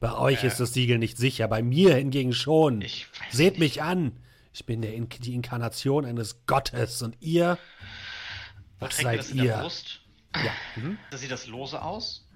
Bei 0.00 0.12
euch 0.14 0.44
Äh. 0.44 0.48
ist 0.48 0.60
das 0.60 0.72
Siegel 0.74 0.98
nicht 0.98 1.16
sicher, 1.16 1.48
bei 1.48 1.62
mir 1.62 1.94
hingegen 1.96 2.32
schon. 2.32 2.84
Seht 3.30 3.54
nicht. 3.54 3.58
mich 3.58 3.82
an. 3.82 4.18
Ich 4.52 4.64
bin 4.66 4.80
der 4.82 4.94
In 4.94 5.08
die 5.08 5.34
Inkarnation 5.34 6.04
eines 6.04 6.46
Gottes 6.46 7.02
und 7.02 7.16
ihr? 7.20 7.58
Was 8.78 8.96
Trägt 8.96 9.02
seid 9.04 9.18
das 9.18 9.30
in 9.30 9.36
der 9.38 9.46
ihr? 9.46 9.56
Brust? 9.58 10.00
Ja. 10.34 10.52
Mhm. 10.82 10.98
Da 11.10 11.16
sieht 11.18 11.30
das 11.30 11.46
lose 11.46 11.80
aus? 11.82 12.26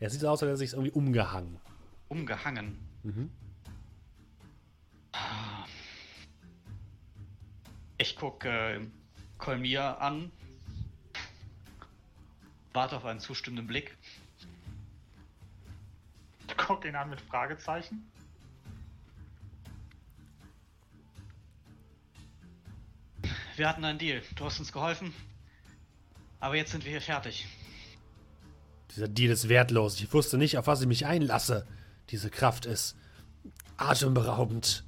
Er 0.00 0.10
sieht 0.10 0.20
so 0.20 0.28
aus, 0.28 0.34
als 0.34 0.42
hätte 0.42 0.50
er 0.52 0.56
sich 0.56 0.72
irgendwie 0.72 0.90
umgehangen. 0.92 1.58
Umgehangen. 2.08 2.78
Mhm. 3.04 3.30
Ich 7.98 8.16
gucke 8.16 8.48
äh, 8.48 8.80
Kolmir 9.38 10.00
an. 10.00 10.32
Warte 12.72 12.96
auf 12.96 13.04
einen 13.04 13.20
zustimmenden 13.20 13.66
Blick. 13.66 13.96
Ich 16.52 16.66
guck 16.66 16.84
ihn 16.84 16.94
an 16.94 17.10
mit 17.10 17.20
Fragezeichen. 17.20 18.10
Wir 23.56 23.68
hatten 23.68 23.84
einen 23.84 23.98
Deal. 23.98 24.22
Du 24.36 24.44
hast 24.44 24.58
uns 24.58 24.72
geholfen. 24.72 25.14
Aber 26.40 26.56
jetzt 26.56 26.72
sind 26.72 26.84
wir 26.84 26.90
hier 26.90 27.00
fertig. 27.00 27.46
Dieser 28.90 29.08
Deal 29.08 29.30
ist 29.30 29.48
wertlos. 29.48 30.00
Ich 30.00 30.12
wusste 30.12 30.38
nicht, 30.38 30.58
auf 30.58 30.66
was 30.66 30.80
ich 30.80 30.86
mich 30.86 31.06
einlasse. 31.06 31.66
Diese 32.10 32.30
Kraft 32.30 32.66
ist 32.66 32.96
atemberaubend. 33.76 34.84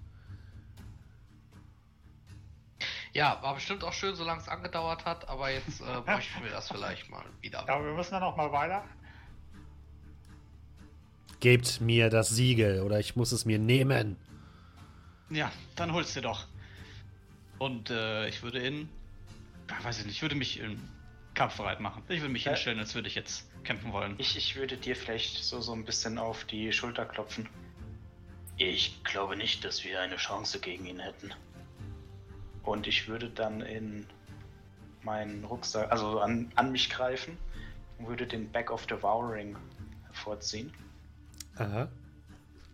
Ja, 3.13 3.41
war 3.43 3.55
bestimmt 3.55 3.85
auch 3.85 3.93
schön, 3.93 4.17
solange 4.17 4.41
es 4.41 4.49
angedauert 4.49 5.05
hat, 5.05 5.29
aber 5.29 5.51
jetzt 5.51 5.81
äh, 5.81 6.01
bräuchten 6.05 6.43
wir 6.43 6.51
das 6.51 6.69
vielleicht 6.69 7.09
mal 7.09 7.25
wieder. 7.41 7.65
Ja, 7.67 7.75
aber 7.77 7.85
wir 7.87 7.93
müssen 7.95 8.11
dann 8.11 8.23
noch 8.23 8.37
mal 8.37 8.51
weiter. 8.51 8.85
Gebt 11.45 11.83
mir 11.83 12.09
das 12.09 12.31
Siegel 12.31 12.81
oder 12.81 12.99
ich 12.99 13.17
muss 13.17 13.31
es 13.31 13.45
mir 13.45 13.59
nehmen. 13.59 14.17
Ja, 15.29 15.53
dann 15.77 15.93
holst 15.93 16.17
du 16.17 16.23
doch. 16.23 16.47
Und 17.59 17.91
äh, 17.91 18.27
ich 18.29 18.43
würde 18.43 18.61
in. 18.61 18.89
Ja, 19.69 19.85
weiß 19.85 19.99
ich 19.99 20.07
nicht, 20.07 20.15
ich 20.17 20.23
würde 20.23 20.37
mich 20.37 20.59
in 20.59 20.81
kampfbereit 21.35 21.81
machen. 21.81 22.03
Ich 22.09 22.23
würde 22.23 22.33
mich 22.33 22.47
Ja. 22.47 22.53
hinstellen, 22.53 22.79
als 22.79 22.95
würde 22.95 23.09
ich 23.09 23.15
jetzt 23.15 23.47
kämpfen 23.63 23.93
wollen. 23.93 24.15
Ich, 24.17 24.39
ich 24.39 24.57
würde 24.57 24.79
dir 24.79 24.97
vielleicht 24.97 25.45
so, 25.45 25.61
so 25.61 25.75
ein 25.75 25.85
bisschen 25.85 26.17
auf 26.17 26.47
die 26.47 26.73
Schulter 26.73 27.05
klopfen. 27.05 27.47
Ich 28.57 29.05
glaube 29.05 29.37
nicht, 29.37 29.67
dass 29.67 29.85
wir 29.85 30.01
eine 30.01 30.17
Chance 30.17 30.61
gegen 30.61 30.87
ihn 30.87 30.99
hätten. 30.99 31.31
Und 32.63 32.87
ich 32.87 33.07
würde 33.07 33.29
dann 33.29 33.61
in 33.61 34.07
meinen 35.03 35.45
Rucksack, 35.45 35.93
also 35.93 36.21
an, 36.21 36.51
an 36.55 36.73
mich 36.73 36.89
greifen 36.89 37.37
und 37.99 38.09
würde 38.09 38.27
den 38.27 38.51
Back 38.51 38.71
of 38.71 38.87
Devouring 38.87 39.59
hervorziehen 40.07 40.73
Aha. 41.57 41.89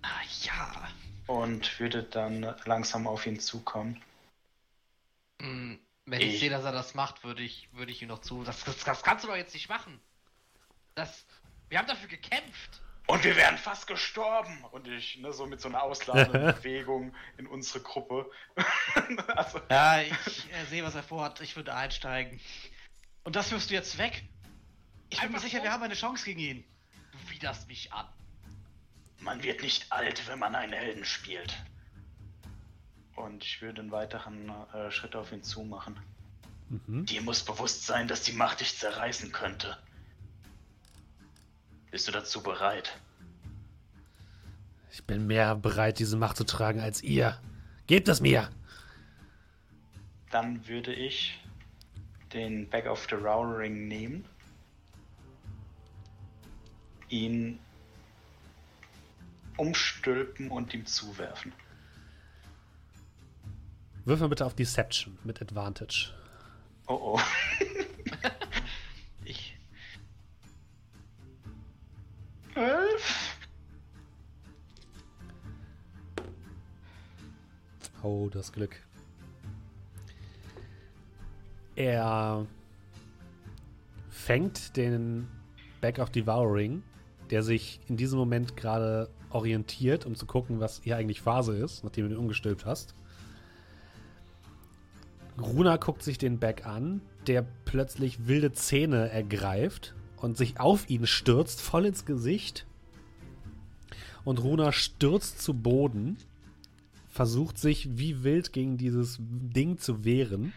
Ah, 0.02 0.20
ja. 0.42 0.88
und 1.26 1.78
würde 1.78 2.02
dann 2.02 2.42
langsam 2.64 3.06
auf 3.06 3.26
ihn 3.26 3.38
zukommen. 3.38 4.02
Hm, 5.40 5.78
wenn 6.06 6.20
ich, 6.20 6.34
Ich- 6.34 6.40
sehe, 6.40 6.50
dass 6.50 6.64
er 6.64 6.72
das 6.72 6.94
macht, 6.94 7.22
würde 7.24 7.42
ich, 7.42 7.68
würde 7.72 7.92
ich 7.92 8.02
ihm 8.02 8.08
noch 8.08 8.20
zu. 8.20 8.42
Das, 8.44 8.64
das, 8.64 8.78
das 8.84 9.02
kannst 9.02 9.24
du 9.24 9.28
doch 9.28 9.36
jetzt 9.36 9.54
nicht 9.54 9.68
machen. 9.68 10.00
Das. 10.94 11.24
Wir 11.68 11.78
haben 11.78 11.86
dafür 11.86 12.08
gekämpft. 12.08 12.80
Und 13.06 13.24
wir 13.24 13.36
wären 13.36 13.58
fast 13.58 13.86
gestorben. 13.86 14.64
Und 14.72 14.86
ich, 14.88 15.18
ne, 15.18 15.32
so 15.32 15.46
mit 15.46 15.60
so 15.60 15.68
einer 15.68 15.82
ausladenden 15.82 16.54
Bewegung 16.54 17.14
in 17.38 17.46
unsere 17.46 17.80
Gruppe. 17.80 18.30
also, 19.28 19.60
Ja, 19.70 20.00
ich 20.00 20.52
äh, 20.52 20.64
sehe, 20.68 20.84
was 20.84 20.94
er 20.94 21.02
vorhat. 21.02 21.40
Ich 21.40 21.56
würde 21.56 21.74
einsteigen. 21.74 22.40
Und 23.24 23.36
das 23.36 23.50
wirfst 23.50 23.70
du 23.70 23.74
jetzt 23.74 23.98
weg? 23.98 24.24
Ich 25.10 25.18
bin 25.20 25.28
mir 25.30 25.34
Einfach 25.36 25.40
sicher, 25.42 25.58
so? 25.58 25.64
wir 25.64 25.72
haben 25.72 25.82
eine 25.82 25.94
Chance 25.94 26.24
gegen 26.24 26.40
ihn. 26.40 26.64
Du 27.12 27.30
widerst 27.30 27.66
mich 27.68 27.92
an. 27.92 28.06
Man 29.20 29.42
wird 29.42 29.62
nicht 29.62 29.90
alt, 29.90 30.26
wenn 30.28 30.38
man 30.38 30.54
einen 30.54 30.72
Helden 30.72 31.04
spielt. 31.04 31.56
Und 33.16 33.44
ich 33.44 33.60
würde 33.60 33.82
einen 33.82 33.90
weiteren 33.90 34.50
äh, 34.72 34.90
Schritt 34.90 35.14
auf 35.14 35.32
ihn 35.32 35.42
zumachen. 35.42 35.98
Mhm. 36.68 37.04
Dir 37.04 37.20
muss 37.22 37.42
bewusst 37.42 37.86
sein, 37.86 38.08
dass 38.08 38.22
die 38.22 38.32
Macht 38.32 38.60
dich 38.60 38.78
zerreißen 38.78 39.32
könnte. 39.32 39.76
Bist 41.90 42.08
du 42.08 42.12
dazu 42.12 42.42
bereit? 42.42 42.96
Ich 44.92 45.04
bin 45.04 45.26
mehr 45.26 45.54
bereit, 45.54 45.98
diese 45.98 46.16
Macht 46.16 46.36
zu 46.36 46.44
tragen 46.44 46.80
als 46.80 47.02
ihr. 47.02 47.40
Gebt 47.86 48.08
es 48.08 48.20
mir! 48.20 48.50
Dann 50.30 50.66
würde 50.68 50.92
ich 50.94 51.38
den 52.32 52.68
Back 52.70 52.86
of 52.86 53.06
the 53.10 53.16
Rowering 53.16 53.88
nehmen, 53.88 54.24
ihn 57.08 57.58
umstülpen 59.60 60.50
und 60.50 60.72
ihm 60.72 60.86
zuwerfen. 60.86 61.52
Wirf 64.06 64.20
mal 64.20 64.28
bitte 64.28 64.46
auf 64.46 64.54
Deception 64.54 65.18
mit 65.22 65.42
Advantage. 65.42 66.14
Oh 66.86 67.16
oh. 67.16 67.20
Ich. 69.24 69.56
Elf? 72.54 73.36
Oh, 78.02 78.30
das 78.30 78.50
Glück. 78.50 78.82
Er 81.76 82.46
fängt 84.08 84.76
den 84.76 85.28
Back 85.82 85.98
of 85.98 86.10
Devouring, 86.10 86.82
der 87.28 87.42
sich 87.42 87.78
in 87.88 87.98
diesem 87.98 88.18
Moment 88.18 88.56
gerade 88.56 89.10
orientiert, 89.30 90.06
um 90.06 90.14
zu 90.14 90.26
gucken, 90.26 90.60
was 90.60 90.80
hier 90.82 90.96
eigentlich 90.96 91.20
Phase 91.20 91.56
ist, 91.56 91.84
nachdem 91.84 92.08
du 92.08 92.14
ihn 92.14 92.18
umgestülpt 92.20 92.64
hast. 92.66 92.94
Runa 95.40 95.76
guckt 95.76 96.02
sich 96.02 96.18
den 96.18 96.38
Back 96.38 96.66
an, 96.66 97.00
der 97.26 97.46
plötzlich 97.64 98.26
wilde 98.26 98.52
Zähne 98.52 99.08
ergreift 99.10 99.94
und 100.16 100.36
sich 100.36 100.60
auf 100.60 100.90
ihn 100.90 101.06
stürzt, 101.06 101.60
voll 101.60 101.86
ins 101.86 102.04
Gesicht. 102.04 102.66
Und 104.24 104.42
Runa 104.42 104.72
stürzt 104.72 105.40
zu 105.40 105.54
Boden 105.54 106.18
versucht 107.08 107.58
sich 107.58 107.98
wie 107.98 108.22
wild 108.22 108.52
gegen 108.52 108.76
dieses 108.78 109.16
Ding 109.20 109.78
zu 109.78 110.04
wehren. 110.04 110.52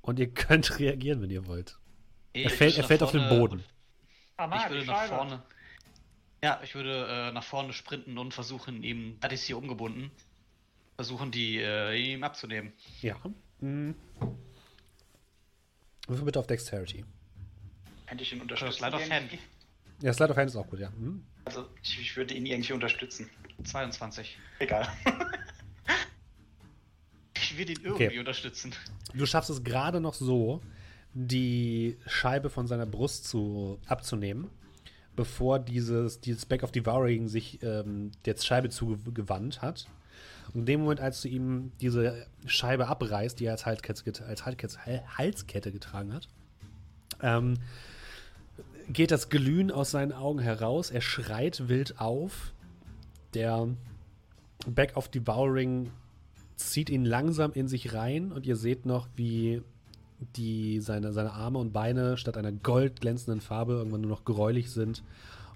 Und 0.00 0.18
ihr 0.18 0.28
könnt 0.30 0.78
reagieren, 0.78 1.20
wenn 1.22 1.30
ihr 1.30 1.46
wollt. 1.46 1.78
Ich 2.32 2.44
Er 2.44 2.50
fällt, 2.50 2.78
er 2.78 2.84
fällt 2.84 3.00
nach 3.02 3.08
auf 3.08 3.12
den 3.12 3.20
vorne- 3.22 3.38
Boden. 3.38 3.64
Ah, 4.36 4.64
Ich 4.64 4.70
würde 4.70 4.86
nach 4.86 5.04
vorne. 5.04 5.42
Ja, 6.42 6.60
ich 6.64 6.74
würde 6.74 7.06
äh, 7.08 7.32
nach 7.32 7.44
vorne 7.44 7.72
sprinten 7.72 8.16
und 8.18 8.32
versuchen, 8.32 8.82
ihm. 8.82 9.16
Das 9.20 9.32
ist 9.32 9.44
hier 9.44 9.58
umgebunden. 9.58 10.10
Versuchen, 10.96 11.30
die 11.30 11.58
äh, 11.58 11.94
ihm 11.96 12.24
abzunehmen. 12.24 12.72
Ja. 13.02 13.16
Mhm. 13.60 13.94
Würfel 16.06 16.24
bitte 16.24 16.38
auf 16.38 16.46
Dexterity. 16.46 17.04
Könnte 18.06 18.24
ich 18.24 18.32
ihn 18.32 18.40
unterstützen? 18.40 18.72
Slide 18.78 18.96
of 18.96 19.10
Hand. 19.10 19.30
Ja, 20.02 20.12
Slide 20.12 20.30
of 20.32 20.36
Hand 20.36 20.50
ist 20.50 20.56
auch 20.56 20.66
gut, 20.66 20.80
ja. 20.80 20.90
Mhm. 20.90 21.24
Also 21.44 21.66
ich, 21.82 22.00
ich 22.00 22.16
würde 22.16 22.34
ihn 22.34 22.46
irgendwie 22.46 22.72
unterstützen. 22.72 23.28
22. 23.64 24.38
Egal. 24.58 24.88
Ich 27.42 27.56
will 27.58 27.68
ihn 27.68 27.80
irgendwie 27.82 28.06
Okay. 28.06 28.18
unterstützen. 28.18 28.72
Du 29.12 29.26
schaffst 29.26 29.50
es 29.50 29.64
gerade 29.64 30.00
noch 30.00 30.14
so, 30.14 30.60
die 31.14 31.98
Scheibe 32.06 32.48
von 32.48 32.68
seiner 32.68 32.86
Brust 32.86 33.26
zu, 33.26 33.80
abzunehmen, 33.86 34.50
bevor 35.16 35.58
dieses, 35.58 36.20
dieses 36.20 36.46
Back 36.46 36.62
of 36.62 36.72
Devouring 36.72 37.28
sich 37.28 37.62
ähm, 37.62 38.12
der 38.24 38.36
Scheibe 38.36 38.70
zugewandt 38.70 39.62
hat. 39.62 39.86
Und 40.52 40.60
in 40.60 40.66
dem 40.66 40.80
Moment, 40.80 41.00
als 41.00 41.22
du 41.22 41.28
ihm 41.28 41.72
diese 41.80 42.26
Scheibe 42.46 42.88
abreißt, 42.88 43.38
die 43.38 43.46
er 43.46 43.52
als 43.52 43.66
Halskette, 43.66 44.24
als 44.26 44.44
Halskette 44.46 45.72
getragen 45.72 46.12
hat, 46.12 46.28
ähm, 47.22 47.58
geht 48.88 49.10
das 49.10 49.28
Glühen 49.28 49.70
aus 49.70 49.90
seinen 49.92 50.12
Augen 50.12 50.40
heraus. 50.40 50.90
Er 50.90 51.00
schreit 51.00 51.68
wild 51.68 52.00
auf. 52.00 52.52
Der 53.34 53.68
Back 54.66 54.96
of 54.96 55.08
Devouring 55.08 55.90
zieht 56.56 56.90
ihn 56.90 57.04
langsam 57.04 57.52
in 57.52 57.68
sich 57.68 57.94
rein 57.94 58.32
und 58.32 58.46
ihr 58.46 58.56
seht 58.56 58.86
noch, 58.86 59.08
wie 59.16 59.62
die, 60.36 60.80
seine, 60.80 61.12
seine 61.12 61.32
Arme 61.32 61.58
und 61.58 61.72
Beine 61.72 62.16
statt 62.16 62.36
einer 62.36 62.52
goldglänzenden 62.52 63.40
Farbe 63.40 63.74
irgendwann 63.74 64.02
nur 64.02 64.10
noch 64.10 64.24
gräulich 64.24 64.70
sind 64.70 65.02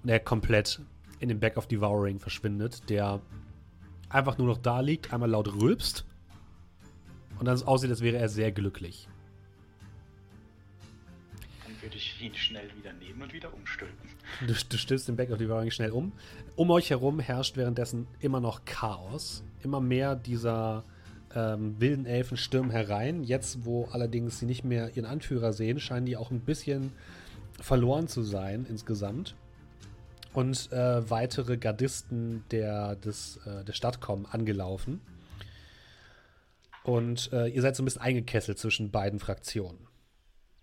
und 0.03 0.09
er 0.09 0.19
komplett 0.19 0.81
in 1.19 1.29
den 1.29 1.39
Back 1.39 1.57
of 1.57 1.67
Devouring 1.67 2.19
verschwindet, 2.19 2.89
der 2.89 3.21
einfach 4.09 4.37
nur 4.37 4.47
noch 4.47 4.57
da 4.57 4.79
liegt, 4.79 5.13
einmal 5.13 5.29
laut 5.29 5.53
rülpst 5.53 6.05
und 7.39 7.45
dann 7.45 7.55
es 7.55 7.63
aussieht, 7.63 7.89
als 7.89 8.01
wäre 8.01 8.17
er 8.17 8.29
sehr 8.29 8.51
glücklich. 8.51 9.07
Dann 11.65 11.81
würde 11.81 11.97
ich 11.97 12.21
ihn 12.21 12.33
schnell 12.33 12.69
wieder 12.77 12.93
nehmen 12.93 13.21
und 13.21 13.33
wieder 13.33 13.53
umstülpen. 13.53 14.09
Du, 14.41 14.53
du 14.53 14.77
stößt 14.77 15.07
den 15.07 15.15
Back 15.15 15.31
of 15.31 15.37
Devouring 15.37 15.71
schnell 15.71 15.91
um. 15.91 16.11
Um 16.55 16.71
euch 16.71 16.89
herum 16.89 17.19
herrscht 17.19 17.57
währenddessen 17.57 18.07
immer 18.19 18.39
noch 18.39 18.65
Chaos. 18.65 19.43
Immer 19.63 19.81
mehr 19.81 20.15
dieser 20.15 20.83
ähm, 21.35 21.79
wilden 21.79 22.05
Elfen 22.05 22.37
stürmen 22.37 22.71
herein. 22.71 23.23
Jetzt, 23.23 23.65
wo 23.65 23.85
allerdings 23.91 24.39
sie 24.39 24.45
nicht 24.45 24.63
mehr 24.63 24.95
ihren 24.95 25.05
Anführer 25.05 25.53
sehen, 25.53 25.79
scheinen 25.79 26.05
die 26.05 26.17
auch 26.17 26.31
ein 26.31 26.39
bisschen 26.41 26.91
verloren 27.61 28.07
zu 28.07 28.21
sein 28.23 28.65
insgesamt. 28.69 29.35
Und 30.33 30.71
äh, 30.73 31.09
weitere 31.09 31.57
Gardisten 31.57 32.43
der, 32.51 32.95
des, 32.95 33.37
äh, 33.45 33.63
der 33.63 33.73
Stadt 33.73 34.01
kommen 34.01 34.25
angelaufen. 34.25 34.99
Und 36.83 37.31
äh, 37.33 37.47
ihr 37.47 37.61
seid 37.61 37.75
so 37.75 37.81
ein 37.81 37.85
bisschen 37.85 38.01
eingekesselt 38.01 38.59
zwischen 38.59 38.91
beiden 38.91 39.19
Fraktionen. 39.19 39.87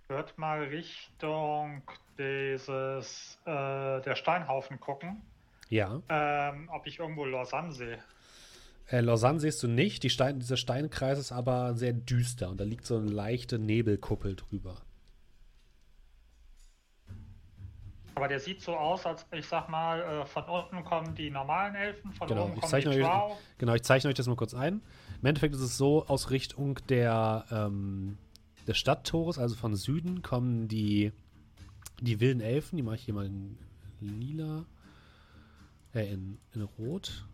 Wird 0.08 0.36
mal 0.38 0.62
Richtung 0.64 1.82
dieses, 2.18 3.38
äh, 3.44 4.00
der 4.02 4.14
Steinhaufen 4.14 4.78
gucken, 4.78 5.22
Ja. 5.68 6.00
ähm, 6.08 6.68
ob 6.72 6.86
ich 6.86 6.98
irgendwo 6.98 7.24
Lausanne 7.24 7.72
sehe. 7.72 7.98
Äh, 8.86 9.00
Lausanne 9.00 9.40
siehst 9.40 9.62
du 9.62 9.68
nicht. 9.68 10.02
Die 10.02 10.10
Stein, 10.10 10.40
dieser 10.40 10.56
Steinkreis 10.56 11.18
ist 11.18 11.32
aber 11.32 11.74
sehr 11.74 11.92
düster 11.92 12.50
und 12.50 12.60
da 12.60 12.64
liegt 12.64 12.84
so 12.84 12.96
eine 12.96 13.10
leichte 13.10 13.58
Nebelkuppel 13.58 14.36
drüber. 14.36 14.82
Aber 18.14 18.28
der 18.28 18.40
sieht 18.40 18.60
so 18.60 18.76
aus, 18.76 19.06
als 19.06 19.26
ich 19.32 19.46
sag 19.46 19.68
mal, 19.68 20.00
äh, 20.00 20.26
von 20.26 20.44
unten 20.44 20.84
kommen 20.84 21.14
die 21.14 21.30
normalen 21.30 21.74
Elfen, 21.74 22.12
von 22.12 22.28
Genau, 22.28 22.44
oben 22.44 22.54
ich 22.54 22.60
kommen 22.60 22.80
die 22.82 23.02
euch, 23.02 23.36
genau, 23.56 23.74
ich 23.74 23.82
zeichne 23.82 24.10
euch 24.10 24.14
das 24.14 24.26
mal 24.26 24.36
kurz 24.36 24.54
ein. 24.54 24.82
Im 25.20 25.26
Endeffekt 25.26 25.54
ist 25.54 25.62
es 25.62 25.78
so, 25.78 26.06
aus 26.06 26.30
Richtung 26.30 26.78
der, 26.88 27.46
ähm, 27.50 28.18
des 28.66 28.76
Stadttores, 28.76 29.38
also 29.38 29.56
von 29.56 29.74
Süden, 29.76 30.22
kommen 30.22 30.68
die, 30.68 31.12
die 32.00 32.20
wilden 32.20 32.40
Elfen. 32.40 32.76
Die 32.76 32.82
mache 32.82 32.96
ich 32.96 33.04
hier 33.04 33.14
mal 33.14 33.26
in 33.26 33.56
lila. 34.00 34.66
Äh, 35.94 36.12
in, 36.12 36.38
in 36.54 36.62
rot. 36.62 37.26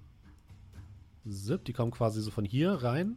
Zip, 1.28 1.64
die 1.64 1.72
kommen 1.72 1.90
quasi 1.90 2.20
so 2.22 2.30
von 2.30 2.44
hier 2.44 2.72
rein. 2.72 3.16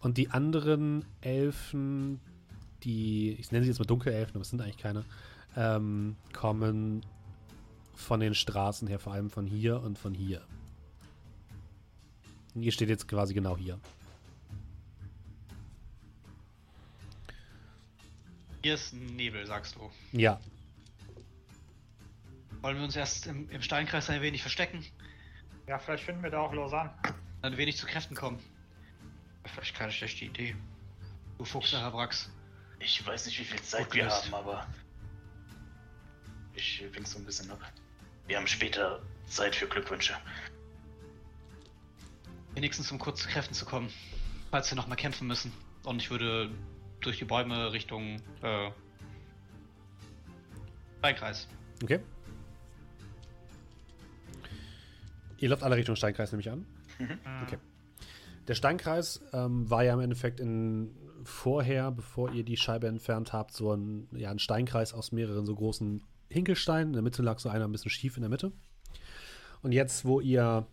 Und 0.00 0.18
die 0.18 0.30
anderen 0.30 1.04
Elfen, 1.20 2.20
die, 2.82 3.32
ich 3.32 3.50
nenne 3.52 3.64
sie 3.64 3.70
jetzt 3.70 3.78
mal 3.78 3.86
Dunkelelfen, 3.86 4.34
aber 4.34 4.42
es 4.42 4.50
sind 4.50 4.60
eigentlich 4.60 4.76
keine, 4.76 5.04
ähm, 5.56 6.16
kommen 6.32 7.04
von 7.94 8.20
den 8.20 8.34
Straßen 8.34 8.86
her, 8.88 8.98
vor 8.98 9.12
allem 9.12 9.30
von 9.30 9.46
hier 9.46 9.80
und 9.80 9.98
von 9.98 10.12
hier. 10.12 10.42
Und 12.54 12.62
ihr 12.62 12.72
steht 12.72 12.88
jetzt 12.88 13.08
quasi 13.08 13.32
genau 13.32 13.56
hier. 13.56 13.80
Hier 18.62 18.74
ist 18.74 18.92
ein 18.92 19.16
Nebel, 19.16 19.46
sagst 19.46 19.76
du. 19.76 19.90
Ja, 20.12 20.40
Wollen 22.64 22.78
wir 22.78 22.84
uns 22.84 22.96
erst 22.96 23.26
im, 23.26 23.50
im 23.50 23.60
Steinkreis 23.60 24.08
ein 24.08 24.22
wenig 24.22 24.40
verstecken? 24.40 24.82
Ja, 25.66 25.78
vielleicht 25.78 26.04
finden 26.04 26.22
wir 26.22 26.30
da 26.30 26.40
auch 26.40 26.52
Lausanne. 26.52 26.92
Ein 27.42 27.56
wenig 27.56 27.76
zu 27.76 27.86
Kräften 27.86 28.14
kommen. 28.14 28.38
Vielleicht 29.46 29.74
keine 29.76 29.92
schlechte 29.92 30.24
Idee. 30.24 30.56
Du 31.38 31.44
Fuchs, 31.44 31.72
Herr 31.72 31.90
Brax. 31.90 32.30
Ich 32.78 33.06
weiß 33.06 33.26
nicht, 33.26 33.38
wie 33.38 33.44
viel 33.44 33.60
Zeit 33.62 33.84
Gut 33.86 33.94
wir 33.94 34.02
gelöst. 34.04 34.26
haben, 34.26 34.34
aber 34.34 34.66
ich 36.54 36.84
wink 36.92 37.06
so 37.06 37.18
ein 37.18 37.24
bisschen 37.24 37.50
ab. 37.50 37.60
Wir 38.26 38.36
haben 38.36 38.46
später 38.46 39.02
Zeit 39.26 39.56
für 39.56 39.66
Glückwünsche. 39.66 40.16
Wenigstens 42.54 42.90
um 42.92 42.98
kurz 42.98 43.22
zu 43.22 43.28
Kräften 43.28 43.54
zu 43.54 43.64
kommen. 43.64 43.90
Falls 44.50 44.70
wir 44.70 44.76
nochmal 44.76 44.96
kämpfen 44.96 45.26
müssen. 45.26 45.52
Und 45.82 46.00
ich 46.00 46.10
würde 46.10 46.50
durch 47.00 47.18
die 47.18 47.24
Bäume 47.24 47.72
Richtung 47.72 48.22
äh, 48.42 48.70
Steinkreis. 51.00 51.48
Okay. 51.82 52.00
Ihr 55.38 55.48
lauft 55.48 55.62
alle 55.62 55.76
Richtung 55.76 55.96
Steinkreis, 55.96 56.32
nehme 56.32 56.40
ich 56.40 56.50
an. 56.50 56.66
Mhm. 56.98 57.18
Okay. 57.44 57.58
Der 58.48 58.54
Steinkreis 58.54 59.22
ähm, 59.32 59.68
war 59.70 59.84
ja 59.84 59.94
im 59.94 60.00
Endeffekt 60.00 60.40
in 60.40 60.94
vorher, 61.24 61.90
bevor 61.90 62.32
ihr 62.32 62.44
die 62.44 62.56
Scheibe 62.56 62.86
entfernt 62.86 63.32
habt, 63.32 63.52
so 63.52 63.72
ein, 63.72 64.08
ja, 64.12 64.30
ein 64.30 64.38
Steinkreis 64.38 64.92
aus 64.92 65.12
mehreren 65.12 65.46
so 65.46 65.54
großen 65.54 66.02
Hinkelsteinen. 66.28 66.88
In 66.88 66.92
der 66.94 67.02
Mitte 67.02 67.22
lag 67.22 67.38
so 67.38 67.48
einer 67.48 67.64
ein 67.64 67.72
bisschen 67.72 67.90
schief 67.90 68.16
in 68.16 68.22
der 68.22 68.30
Mitte. 68.30 68.52
Und 69.62 69.72
jetzt, 69.72 70.04
wo 70.04 70.20
ihr, 70.20 70.66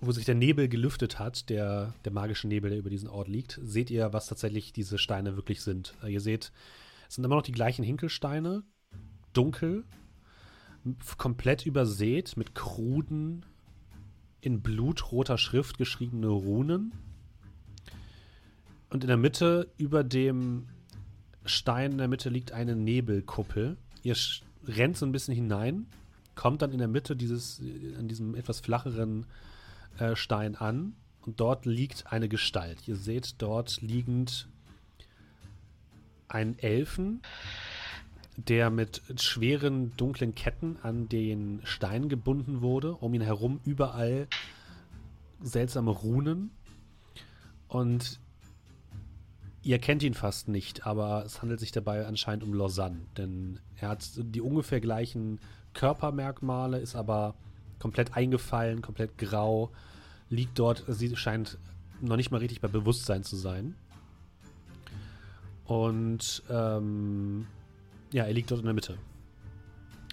wo 0.00 0.12
sich 0.12 0.24
der 0.24 0.36
Nebel 0.36 0.68
gelüftet 0.68 1.18
hat, 1.18 1.48
der, 1.50 1.94
der 2.04 2.12
magische 2.12 2.46
Nebel, 2.46 2.70
der 2.70 2.78
über 2.78 2.90
diesen 2.90 3.08
Ort 3.08 3.28
liegt, 3.28 3.58
seht 3.62 3.90
ihr, 3.90 4.12
was 4.12 4.28
tatsächlich 4.28 4.72
diese 4.72 4.98
Steine 4.98 5.34
wirklich 5.36 5.62
sind. 5.62 5.94
Äh, 6.02 6.12
ihr 6.12 6.20
seht, 6.20 6.52
es 7.08 7.16
sind 7.16 7.24
immer 7.24 7.36
noch 7.36 7.42
die 7.42 7.52
gleichen 7.52 7.82
Hinkelsteine, 7.82 8.62
dunkel, 9.32 9.84
komplett 11.18 11.66
übersät 11.66 12.36
mit 12.36 12.54
kruden, 12.54 13.44
in 14.40 14.62
blutroter 14.62 15.38
Schrift 15.38 15.78
geschriebene 15.78 16.28
Runen. 16.28 16.92
Und 18.90 19.02
in 19.02 19.08
der 19.08 19.16
Mitte, 19.16 19.70
über 19.76 20.04
dem 20.04 20.68
Stein 21.44 21.92
in 21.92 21.98
der 21.98 22.08
Mitte 22.08 22.28
liegt 22.28 22.52
eine 22.52 22.76
Nebelkuppel. 22.76 23.76
Ihr 24.02 24.16
rennt 24.66 24.96
so 24.96 25.06
ein 25.06 25.12
bisschen 25.12 25.34
hinein, 25.34 25.86
kommt 26.34 26.62
dann 26.62 26.72
in 26.72 26.78
der 26.78 26.88
Mitte 26.88 27.16
dieses, 27.16 27.60
an 27.98 28.08
diesem 28.08 28.34
etwas 28.34 28.60
flacheren 28.60 29.26
äh, 29.98 30.14
Stein 30.14 30.54
an 30.54 30.94
und 31.22 31.40
dort 31.40 31.66
liegt 31.66 32.12
eine 32.12 32.28
Gestalt. 32.28 32.86
Ihr 32.86 32.96
seht 32.96 33.36
dort 33.38 33.80
liegend 33.80 34.48
einen 36.28 36.58
Elfen, 36.58 37.22
der 38.36 38.70
mit 38.70 39.02
schweren 39.16 39.96
dunklen 39.96 40.34
Ketten 40.34 40.78
an 40.82 41.08
den 41.08 41.60
Stein 41.64 42.08
gebunden 42.08 42.60
wurde. 42.60 42.94
Um 42.94 43.14
ihn 43.14 43.22
herum 43.22 43.60
überall 43.64 44.28
seltsame 45.40 45.90
Runen. 45.90 46.50
Und 47.68 48.20
ihr 49.62 49.78
kennt 49.78 50.02
ihn 50.02 50.14
fast 50.14 50.48
nicht, 50.48 50.86
aber 50.86 51.24
es 51.24 51.42
handelt 51.42 51.60
sich 51.60 51.72
dabei 51.72 52.06
anscheinend 52.06 52.44
um 52.44 52.54
Lausanne. 52.54 53.00
Denn 53.16 53.58
er 53.80 53.88
hat 53.90 54.08
die 54.16 54.40
ungefähr 54.40 54.80
gleichen 54.80 55.40
Körpermerkmale, 55.74 56.78
ist 56.78 56.94
aber 56.94 57.34
komplett 57.78 58.16
eingefallen, 58.16 58.82
komplett 58.82 59.18
grau, 59.18 59.70
liegt 60.30 60.58
dort, 60.58 60.84
sie 60.88 61.14
scheint 61.16 61.58
noch 62.00 62.16
nicht 62.16 62.30
mal 62.30 62.38
richtig 62.38 62.60
bei 62.60 62.68
Bewusstsein 62.68 63.24
zu 63.24 63.36
sein. 63.36 63.74
Und 65.64 66.42
ähm, 66.48 67.46
ja, 68.12 68.24
er 68.24 68.32
liegt 68.32 68.50
dort 68.50 68.60
in 68.60 68.66
der 68.66 68.74
Mitte. 68.74 68.98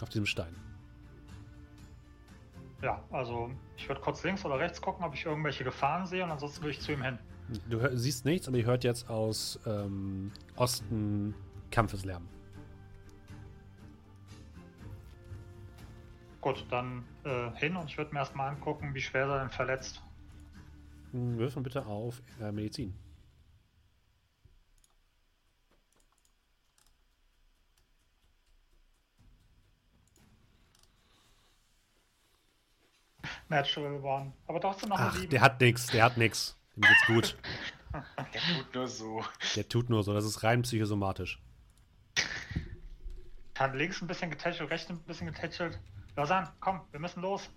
Auf 0.02 0.10
diesem 0.10 0.26
Stein. 0.26 0.56
Ja, 2.82 3.02
also 3.12 3.50
ich 3.78 3.88
würde 3.88 4.02
kurz 4.02 4.24
links 4.24 4.44
oder 4.44 4.60
rechts 4.60 4.82
gucken, 4.82 5.06
ob 5.06 5.14
ich 5.14 5.26
irgendwelche 5.26 5.64
Gefahren 5.64 6.06
sehe 6.06 6.24
und 6.24 6.32
ansonsten 6.32 6.62
würde 6.62 6.72
ich 6.72 6.82
zu 6.82 6.92
ihm 6.92 7.02
hin. 7.02 7.18
Du 7.70 7.80
hör, 7.80 7.96
siehst 7.98 8.26
nichts, 8.26 8.48
aber 8.48 8.58
ihr 8.58 8.66
hört 8.66 8.84
jetzt 8.84 9.10
aus 9.10 9.60
ähm, 9.66 10.32
Osten 10.56 11.34
Kampfeslärm. 11.72 12.28
Gut, 16.42 16.66
dann 16.70 17.06
äh, 17.24 17.52
hin 17.56 17.78
und 17.78 17.90
ich 17.90 17.98
würde 17.98 18.14
mir 18.14 18.20
erstmal 18.20 18.50
angucken, 18.50 18.94
wie 18.94 19.02
schwer 19.02 19.28
er 19.28 19.40
denn 19.40 19.50
verletzt. 19.50 20.02
Hm, 21.12 21.38
Wirf 21.38 21.56
mal 21.56 21.62
bitte 21.62 21.86
auf 21.86 22.22
äh, 22.42 22.52
Medizin. 22.52 22.94
Natural 33.54 34.02
One. 34.04 34.34
Aber 34.48 34.60
trotzdem 34.62 34.90
noch 34.90 35.00
Ach, 35.00 35.12
eine 35.12 35.20
7. 35.20 35.30
der 35.30 35.42
hat 35.42 35.60
nix, 35.62 35.88
der 35.88 36.04
hat 36.04 36.18
nix. 36.18 36.58
Dem 36.76 36.82
geht's 36.82 37.06
gut. 37.08 37.38
Der 38.34 38.42
tut 38.42 38.74
nur 38.74 38.88
so. 38.88 39.24
Der 39.56 39.70
tut 39.70 39.90
nur 39.92 40.02
so, 40.04 40.16
das 40.16 40.26
ist 40.26 40.42
rein 40.42 40.64
psychosomatisch. 40.64 41.40
Hat 43.56 43.76
links 43.76 44.02
ein 44.02 44.08
bisschen 44.08 44.32
getätschelt, 44.32 44.72
rechts 44.72 44.90
ein 44.90 44.98
bisschen 45.04 45.28
getätschelt. 45.28 45.80
Lausanne, 46.16 46.52
komm, 46.60 46.82
wir 46.90 47.00
müssen 47.00 47.22
los. 47.22 47.52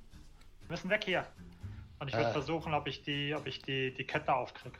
Wir 0.67 0.73
müssen 0.73 0.91
weg 0.91 1.05
hier. 1.05 1.27
Und 2.01 2.09
ich 2.09 2.15
würde 2.15 2.29
Äh. 2.29 2.33
versuchen, 2.33 2.75
ob 2.75 2.87
ich 2.87 3.03
die, 3.03 3.35
ob 3.35 3.47
ich 3.47 3.63
die, 3.63 3.95
die 3.95 4.05
Kette 4.05 4.35
aufkrieg. 4.35 4.79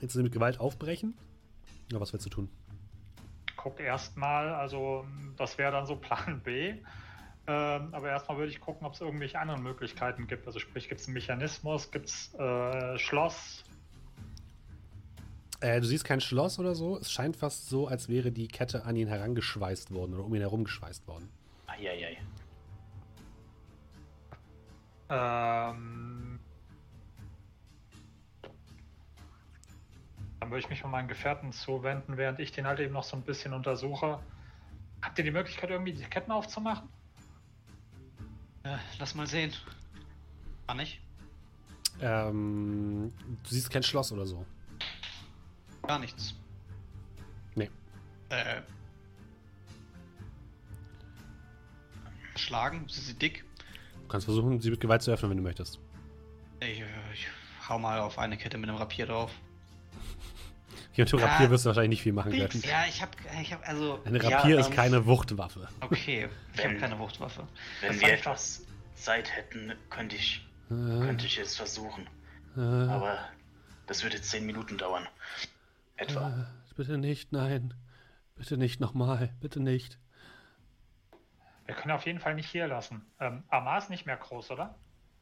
Willst 0.00 0.14
du 0.14 0.22
mit 0.22 0.32
Gewalt 0.32 0.60
aufbrechen? 0.60 1.14
Oder 1.90 2.00
was 2.02 2.12
willst 2.12 2.26
du 2.26 2.30
tun? 2.30 2.50
Guck 3.56 3.80
erstmal, 3.80 4.52
also 4.52 5.06
das 5.38 5.56
wäre 5.56 5.72
dann 5.72 5.86
so 5.86 5.96
Plan 5.96 6.40
B. 6.42 6.74
Ähm, 7.46 7.88
aber 7.92 8.08
erstmal 8.08 8.38
würde 8.38 8.52
ich 8.52 8.60
gucken, 8.60 8.86
ob 8.86 8.94
es 8.94 9.00
irgendwelche 9.00 9.38
anderen 9.38 9.62
Möglichkeiten 9.62 10.26
gibt. 10.28 10.46
Also 10.46 10.60
sprich, 10.60 10.88
gibt 10.88 11.00
es 11.00 11.08
einen 11.08 11.14
Mechanismus, 11.14 11.90
gibt 11.90 12.06
es 12.06 12.32
äh, 12.34 12.98
Schloss? 12.98 13.64
Äh, 15.60 15.80
du 15.80 15.86
siehst 15.86 16.04
kein 16.04 16.20
Schloss 16.20 16.58
oder 16.58 16.74
so. 16.74 16.98
Es 16.98 17.10
scheint 17.10 17.36
fast 17.36 17.68
so, 17.68 17.88
als 17.88 18.08
wäre 18.08 18.30
die 18.30 18.48
Kette 18.48 18.84
an 18.84 18.94
ihn 18.94 19.08
herangeschweißt 19.08 19.92
worden 19.92 20.14
oder 20.14 20.24
um 20.24 20.34
ihn 20.34 20.40
herum 20.40 20.64
geschweißt 20.64 21.06
worden. 21.08 21.28
Eieiei. 21.66 22.18
Ähm, 25.08 26.38
dann 30.40 30.50
würde 30.50 30.58
ich 30.58 30.70
mich 30.70 30.80
von 30.80 30.90
meinen 30.90 31.08
Gefährten 31.08 31.52
zuwenden, 31.52 32.16
während 32.16 32.40
ich 32.40 32.52
den 32.52 32.66
halt 32.66 32.80
eben 32.80 32.94
noch 32.94 33.04
so 33.04 33.16
ein 33.16 33.22
bisschen 33.22 33.52
untersuche. 33.52 34.20
Habt 35.02 35.18
ihr 35.18 35.24
die 35.24 35.30
Möglichkeit, 35.30 35.70
irgendwie 35.70 35.92
die 35.92 36.04
Ketten 36.04 36.30
aufzumachen? 36.32 36.88
Äh, 38.64 38.76
lass 38.98 39.14
mal 39.14 39.26
sehen. 39.26 39.52
Kann 40.66 40.80
ich? 40.80 41.00
Ähm, 42.00 43.12
du 43.42 43.50
siehst 43.50 43.70
kein 43.70 43.82
Schloss 43.82 44.12
oder 44.12 44.26
so. 44.26 44.44
Gar 45.82 45.98
nichts. 45.98 46.34
Nee. 47.54 47.70
Äh. 48.30 48.62
Schlagen? 52.36 52.88
Sind 52.88 53.04
sie 53.04 53.14
dick? 53.14 53.44
Du 54.02 54.08
kannst 54.08 54.24
versuchen, 54.24 54.60
sie 54.60 54.70
mit 54.70 54.80
Gewalt 54.80 55.02
zu 55.02 55.10
öffnen, 55.10 55.30
wenn 55.30 55.38
du 55.38 55.42
möchtest. 55.42 55.80
Ich, 56.60 56.80
äh, 56.80 56.84
ich 57.12 57.26
hau 57.68 57.78
mal 57.78 58.00
auf 58.00 58.18
eine 58.18 58.36
Kette 58.36 58.58
mit 58.58 58.68
einem 58.68 58.78
Rapier 58.78 59.06
drauf. 59.06 59.32
Hier 60.92 61.04
mit 61.04 61.12
dem 61.12 61.18
Rapier 61.20 61.50
wirst 61.50 61.64
du 61.64 61.68
wahrscheinlich 61.68 61.90
nicht 61.90 62.02
viel 62.02 62.12
machen 62.12 62.32
können. 62.32 62.62
Ja, 62.64 62.84
ich 62.88 63.00
hab, 63.02 63.16
ich 63.40 63.52
hab, 63.52 63.66
also. 63.68 64.00
Eine 64.04 64.22
Ja, 64.22 64.38
Rapier 64.38 64.58
ist 64.58 64.68
ähm, 64.68 64.74
keine 64.74 65.06
Wuchtwaffe. 65.06 65.68
Okay, 65.80 66.28
ich 66.54 66.60
habe 66.60 66.70
Wenn- 66.74 66.80
keine 66.80 66.98
Wuchtwaffe. 66.98 67.46
Wenn 67.80 68.00
wir 68.00 68.12
etwas 68.12 68.66
Zeit 68.94 69.34
hätten, 69.34 69.72
könnte 69.90 70.16
ich, 70.16 70.46
Äh, 70.70 70.74
könnte 70.74 71.26
ich 71.26 71.38
es 71.38 71.56
versuchen. 71.56 72.06
äh, 72.56 72.60
Aber 72.60 73.18
das 73.86 74.02
würde 74.02 74.20
zehn 74.20 74.44
Minuten 74.46 74.78
dauern. 74.78 75.06
Etwa. 75.96 76.28
äh, 76.30 76.74
bitte 76.76 76.98
nicht, 76.98 77.32
nein. 77.32 77.74
Bitte 78.36 78.56
nicht 78.56 78.80
nochmal. 78.80 79.32
Bitte 79.40 79.60
nicht. 79.60 79.98
Wir 81.66 81.74
können 81.74 81.92
auf 81.92 82.06
jeden 82.06 82.18
Fall 82.18 82.34
nicht 82.34 82.50
hier 82.50 82.66
lassen. 82.66 83.04
Ähm, 83.20 83.44
Amar 83.48 83.78
ist 83.78 83.88
nicht 83.90 84.04
mehr 84.06 84.16
groß, 84.16 84.50
oder? 84.50 84.74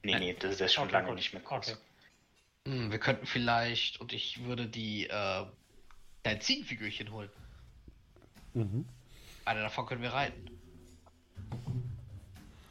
Nee, 0.02 0.18
nee, 0.18 0.34
das 0.38 0.60
ist 0.60 0.72
schon 0.72 0.84
Okay, 0.84 0.92
lange 0.94 1.08
gut. 1.08 1.16
nicht 1.16 1.32
mehr 1.34 1.42
groß. 1.42 1.72
Okay. 1.72 1.78
Hm, 2.66 2.90
wir 2.90 2.98
könnten 2.98 3.26
vielleicht, 3.26 4.00
und 4.00 4.12
ich 4.12 4.44
würde 4.44 4.66
die, 4.66 5.08
äh, 5.08 5.46
dein 6.22 6.40
Ziegenfigürchen 6.40 7.10
holen. 7.10 7.30
Mhm. 8.54 8.86
Einer 9.44 9.62
davon 9.62 9.86
können 9.86 10.02
wir 10.02 10.12
reiten. 10.12 10.50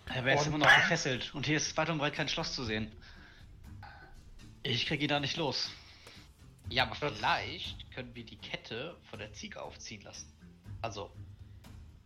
Er 0.06 0.26
wäre 0.26 0.38
jetzt 0.38 0.48
immer 0.48 0.58
noch 0.58 0.76
gefesselt. 0.76 1.34
Und 1.34 1.46
hier 1.46 1.58
ist 1.58 1.76
weit 1.78 1.90
und 1.90 2.00
breit 2.00 2.14
kein 2.14 2.28
Schloss 2.30 2.54
zu 2.54 2.64
sehen. 2.64 2.92
Ich 4.64 4.86
krieg 4.86 5.02
ihn 5.02 5.08
da 5.08 5.20
nicht 5.20 5.38
los. 5.38 5.72
Ja, 6.70 6.84
aber 6.84 6.96
vielleicht 6.96 7.92
können 7.92 8.14
wir 8.14 8.26
die 8.26 8.38
Kette 8.38 8.96
von 9.10 9.20
der 9.20 9.34
Ziege 9.34 9.62
aufziehen 9.62 10.02
lassen. 10.02 10.32
Also, 10.82 11.12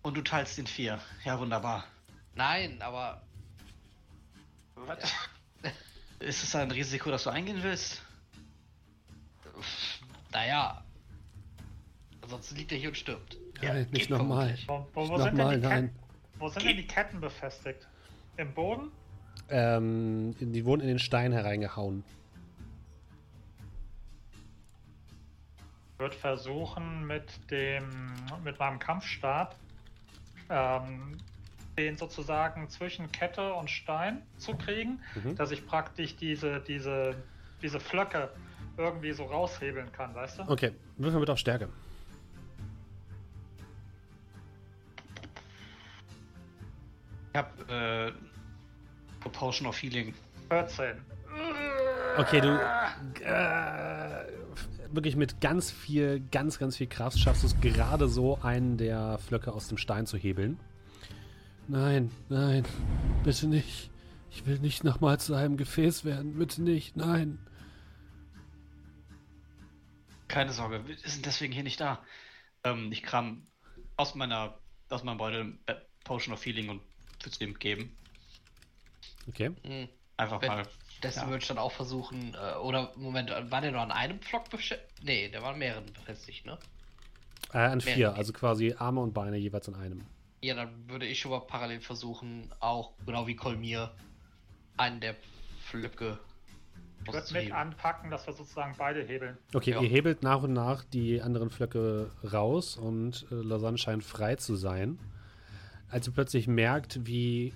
Und 0.03 0.15
du 0.15 0.21
teilst 0.21 0.57
in 0.57 0.67
vier. 0.67 1.01
Ja, 1.25 1.38
wunderbar. 1.39 1.86
nein, 2.36 2.81
aber 2.81 3.21
Was? 4.75 5.11
Ist 6.24 6.43
es 6.43 6.55
ein 6.55 6.71
Risiko, 6.71 7.11
das 7.11 7.24
du 7.24 7.30
eingehen 7.30 7.61
willst? 7.61 8.01
pff, 9.43 9.99
naja. 10.32 10.84
Ansonsten 12.21 12.55
liegt 12.55 12.71
er 12.71 12.78
hier 12.78 12.89
und 12.89 12.95
stirbt. 12.95 13.38
Ja, 13.61 13.74
nein, 13.74 13.88
nicht 13.91 14.09
nochmal. 14.09 14.57
Wo, 14.67 14.88
wo, 14.93 15.17
sind 15.17 15.34
die 15.34 15.38
nein. 15.38 15.61
Ketten, 15.61 15.95
wo 16.39 16.47
sind 16.47 16.65
denn 16.65 16.78
die 16.78 16.88
Ketten 16.88 17.19
befestigt? 17.19 17.88
Im 18.38 18.53
Boden? 18.53 18.91
Ähm, 19.49 20.34
die 20.39 20.65
wurden 20.65 20.82
in 20.82 20.88
den 20.88 20.99
Stein 20.99 21.32
hereingehauen. 21.34 22.03
würde 26.03 26.15
versuchen 26.17 27.07
mit 27.07 27.30
dem 27.49 28.13
mit 28.43 28.59
meinem 28.59 28.78
Kampfstab 28.78 29.55
ähm, 30.49 31.17
den 31.78 31.97
sozusagen 31.97 32.69
zwischen 32.69 33.11
Kette 33.11 33.53
und 33.53 33.69
Stein 33.69 34.21
zu 34.38 34.55
kriegen, 34.55 34.99
mhm. 35.15 35.36
dass 35.36 35.51
ich 35.51 35.65
praktisch 35.65 36.15
diese, 36.15 36.59
diese, 36.59 37.15
diese 37.61 37.80
Flöcke 37.80 38.30
irgendwie 38.78 39.11
so 39.11 39.26
raushebeln 39.26 39.91
kann, 39.91 40.13
weißt 40.13 40.39
du? 40.39 40.43
Okay, 40.47 40.71
würfel 40.97 41.19
mit 41.19 41.30
auf 41.30 41.39
Stärke. 41.39 41.69
Ich 47.34 47.39
hab 47.39 47.69
äh, 47.69 48.11
Proportion 49.19 49.67
of 49.67 49.82
Healing. 49.82 50.13
14. 50.49 50.97
Okay, 52.17 52.41
du 52.41 52.59
äh, 53.24 54.26
wirklich 54.91 55.15
mit 55.15 55.41
ganz 55.41 55.71
viel, 55.71 56.21
ganz, 56.32 56.59
ganz 56.59 56.78
viel 56.78 56.88
Kraft 56.88 57.17
schaffst 57.17 57.41
du 57.41 57.47
es 57.47 57.59
gerade 57.59 58.07
so, 58.07 58.38
einen 58.43 58.78
der 58.78 59.17
Flöcke 59.17 59.51
aus 59.51 59.67
dem 59.67 59.78
Stein 59.78 60.05
zu 60.05 60.17
hebeln. 60.17 60.59
Nein, 61.68 62.11
nein, 62.30 62.66
bitte 63.24 63.47
nicht. 63.47 63.89
Ich 64.32 64.45
will 64.45 64.59
nicht 64.59 64.84
nochmal 64.84 65.20
zu 65.20 65.34
einem 65.36 65.57
Gefäß 65.57 66.05
werden. 66.05 66.38
Bitte 66.38 66.61
nicht, 66.61 66.95
nein. 66.97 67.39
Keine 70.28 70.51
Sorge, 70.51 70.88
wir 70.88 70.97
sind 70.97 71.26
deswegen 71.26 71.53
hier 71.53 71.64
nicht 71.64 71.80
da. 71.80 72.03
Ähm, 72.64 72.91
ich 72.91 73.03
kram 73.03 73.45
aus 73.97 74.16
meiner, 74.16 74.57
aus 74.89 75.03
meinem 75.03 75.18
Beutel 75.18 75.57
äh, 75.68 75.76
Potion 76.03 76.34
of 76.34 76.43
Healing 76.45 76.70
und 76.70 76.82
würde 77.22 77.30
es 77.30 77.39
ihm 77.41 77.53
geben. 77.59 77.95
Okay. 79.28 79.51
Hm. 79.64 79.88
Einfach 80.18 80.41
Wenn- 80.41 80.49
mal. 80.49 80.68
Dessen 81.01 81.20
Ja. 81.24 81.28
würde 81.28 81.39
ich 81.41 81.47
dann 81.47 81.57
auch 81.57 81.74
versuchen, 81.74 82.34
äh, 82.34 82.55
oder 82.59 82.93
Moment, 82.95 83.30
war 83.30 83.59
der 83.59 83.72
nur 83.74 83.82
an 83.82 83.91
einem 83.91 84.22
Flock 84.22 84.49
beschäftigt? 84.49 85.03
Nee, 85.03 85.28
der 85.30 85.41
war 85.41 85.51
an 85.51 85.59
mehreren 85.59 85.86
befestigt, 85.91 86.45
ne? 86.45 86.57
Äh, 87.51 87.57
an 87.57 87.80
Mehr- 87.80 87.93
vier, 87.95 88.14
also 88.16 88.32
quasi 88.32 88.74
Arme 88.78 89.01
und 89.01 89.14
Beine 89.14 89.36
jeweils 89.38 89.68
an 89.68 89.76
einem. 89.76 90.05
Ja, 90.43 90.55
dann 90.55 90.89
würde 90.89 91.05
ich 91.05 91.21
schon 91.21 91.31
mal 91.31 91.39
parallel 91.39 91.79
versuchen, 91.79 92.51
auch 92.59 92.91
genau 93.05 93.27
wie 93.27 93.35
Kolmir, 93.35 93.91
einen 94.75 94.99
der 94.99 95.15
Flöcke 95.61 96.19
Ich 97.05 97.13
würde 97.13 97.33
mit 97.33 97.53
anpacken, 97.53 98.11
dass 98.11 98.27
wir 98.27 98.33
sozusagen 98.33 98.75
beide 98.77 99.03
hebeln. 99.03 99.37
Okay, 99.53 99.71
Ja. 99.71 99.81
ihr 99.81 99.87
hebelt 99.87 100.21
nach 100.21 100.43
und 100.43 100.51
nach 100.51 100.83
die 100.83 101.21
anderen 101.21 101.49
Flöcke 101.49 102.11
raus 102.29 102.75
und 102.75 103.25
äh, 103.31 103.35
Lausanne 103.35 103.77
scheint 103.77 104.03
frei 104.03 104.35
zu 104.35 104.57
sein. 104.57 104.99
Als 105.87 106.07
ihr 106.07 106.13
plötzlich 106.13 106.45
merkt, 106.49 107.07
wie 107.07 107.53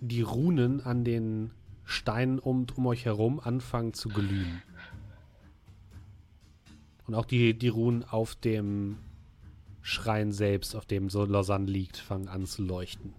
die 0.00 0.20
Runen 0.20 0.82
an 0.82 1.04
den 1.04 1.52
Steinen 1.86 2.38
um, 2.38 2.66
um 2.76 2.86
euch 2.86 3.06
herum 3.06 3.40
anfangen 3.40 3.94
zu 3.94 4.10
glühen. 4.10 4.60
Und 7.06 7.14
auch 7.14 7.24
die, 7.24 7.56
die 7.56 7.68
Runen 7.68 8.04
auf 8.04 8.34
dem 8.34 8.98
Schrein 9.86 10.32
selbst, 10.32 10.74
auf 10.74 10.84
dem 10.84 11.08
so 11.10 11.24
Lausanne 11.24 11.66
liegt, 11.66 11.96
fangen 11.96 12.26
an 12.26 12.44
zu 12.44 12.62
leuchten. 12.62 13.14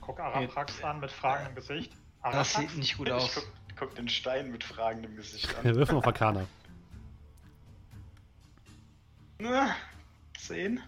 Guck 0.00 0.18
Araprax 0.18 0.82
an 0.82 0.98
mit 0.98 1.12
fragendem 1.12 1.54
Gesicht. 1.54 1.92
Das 1.92 2.34
Araprax? 2.34 2.54
sieht 2.56 2.76
nicht 2.76 2.98
gut 2.98 3.08
aus. 3.08 3.34
guck, 3.36 3.46
guck 3.78 3.94
den 3.94 4.08
Stein 4.08 4.50
mit 4.50 4.64
fragendem 4.64 5.14
Gesicht 5.14 5.48
Wir 5.62 5.70
an. 5.70 5.76
würfeln 5.78 5.98
auf 5.98 6.06
Arcana. 6.06 6.48
Na, 9.38 9.76
Zehn? 10.36 10.80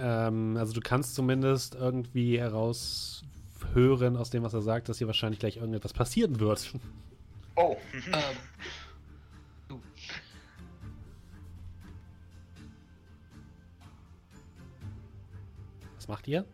Ähm, 0.00 0.56
also 0.56 0.72
du 0.72 0.80
kannst 0.80 1.14
zumindest 1.14 1.74
irgendwie 1.74 2.38
heraushören 2.40 4.16
aus 4.16 4.30
dem, 4.30 4.42
was 4.42 4.54
er 4.54 4.62
sagt, 4.62 4.88
dass 4.88 4.96
hier 4.98 5.06
wahrscheinlich 5.06 5.38
gleich 5.38 5.58
irgendetwas 5.58 5.92
passieren 5.92 6.40
wird. 6.40 6.72
Oh, 7.56 7.76
Ähm, 7.92 8.36
Was 16.06 16.08
macht 16.08 16.28
ihr? 16.28 16.44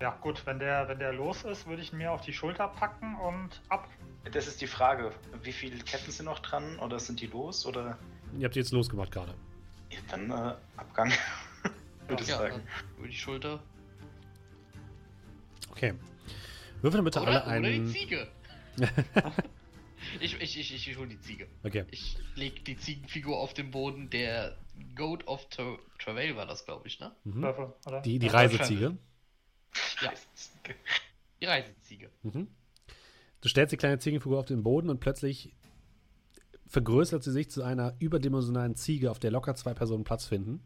Ja, 0.00 0.10
gut, 0.20 0.44
wenn 0.46 0.58
der, 0.58 0.86
wenn 0.86 0.98
der 0.98 1.14
los 1.14 1.44
ist, 1.44 1.66
würde 1.66 1.80
ich 1.82 1.92
ihn 1.92 1.98
mir 1.98 2.12
auf 2.12 2.20
die 2.20 2.32
Schulter 2.34 2.68
packen 2.68 3.16
und 3.16 3.60
ab. 3.70 3.88
das 4.30 4.46
ist 4.46 4.60
die 4.60 4.66
Frage. 4.66 5.12
Wie 5.42 5.52
viele 5.52 5.78
Ketten 5.82 6.10
sind 6.10 6.26
noch 6.26 6.40
dran? 6.40 6.78
Oder 6.78 6.98
sind 7.00 7.20
die 7.20 7.26
los? 7.26 7.64
Oder 7.66 7.96
Ihr 8.38 8.44
habt 8.44 8.54
jetzt 8.56 8.70
losgemacht 8.72 9.10
gerade. 9.10 9.34
ja, 9.90 9.98
dann 10.10 10.30
äh, 10.30 10.54
Abgang, 10.76 11.10
würde 12.06 12.22
ich 12.22 12.28
ja, 12.28 12.36
sagen. 12.36 12.56
dann 12.66 12.98
über 12.98 13.08
die 13.08 13.16
Schulter. 13.16 13.60
Okay. 15.70 15.94
Würfel 16.82 17.02
bitte 17.02 17.20
alle 17.20 17.30
Oder, 17.30 17.46
oder 17.46 17.60
die 17.60 17.66
einen. 17.66 17.88
Ziege. 17.88 18.28
ich, 20.20 20.34
ich, 20.40 20.58
ich, 20.58 20.74
ich, 20.74 20.88
ich 20.90 20.98
hol 20.98 21.08
die 21.08 21.18
Ziege. 21.20 21.48
Okay. 21.64 21.86
Ich 21.90 22.18
leg 22.34 22.64
die 22.66 22.76
Ziegenfigur 22.76 23.38
auf 23.38 23.54
den 23.54 23.70
Boden. 23.70 24.10
Der 24.10 24.56
Goat 24.94 25.26
of 25.26 25.48
Tra 25.48 25.76
Travail 25.98 26.36
war 26.36 26.46
das, 26.46 26.64
glaube 26.64 26.86
ich, 26.88 26.98
ne? 27.00 27.12
Mhm. 27.24 27.46
Die, 28.04 28.18
die 28.18 28.26
Ja, 28.26 28.32
Reiseziege. 28.32 28.96
Ja, 30.02 30.12
die 31.40 31.46
Reiseziege. 31.46 32.10
Mhm. 32.22 32.48
Du 33.40 33.48
stellst 33.48 33.72
die 33.72 33.76
kleine 33.76 33.98
Ziegenfigur 33.98 34.38
auf 34.38 34.46
den 34.46 34.62
Boden 34.62 34.90
und 34.90 35.00
plötzlich 35.00 35.54
vergrößert 36.66 37.22
sie 37.22 37.32
sich 37.32 37.50
zu 37.50 37.62
einer 37.62 37.94
überdimensionalen 38.00 38.74
Ziege, 38.76 39.10
auf 39.10 39.18
der 39.18 39.30
locker 39.30 39.54
zwei 39.54 39.74
Personen 39.74 40.04
Platz 40.04 40.26
finden, 40.26 40.60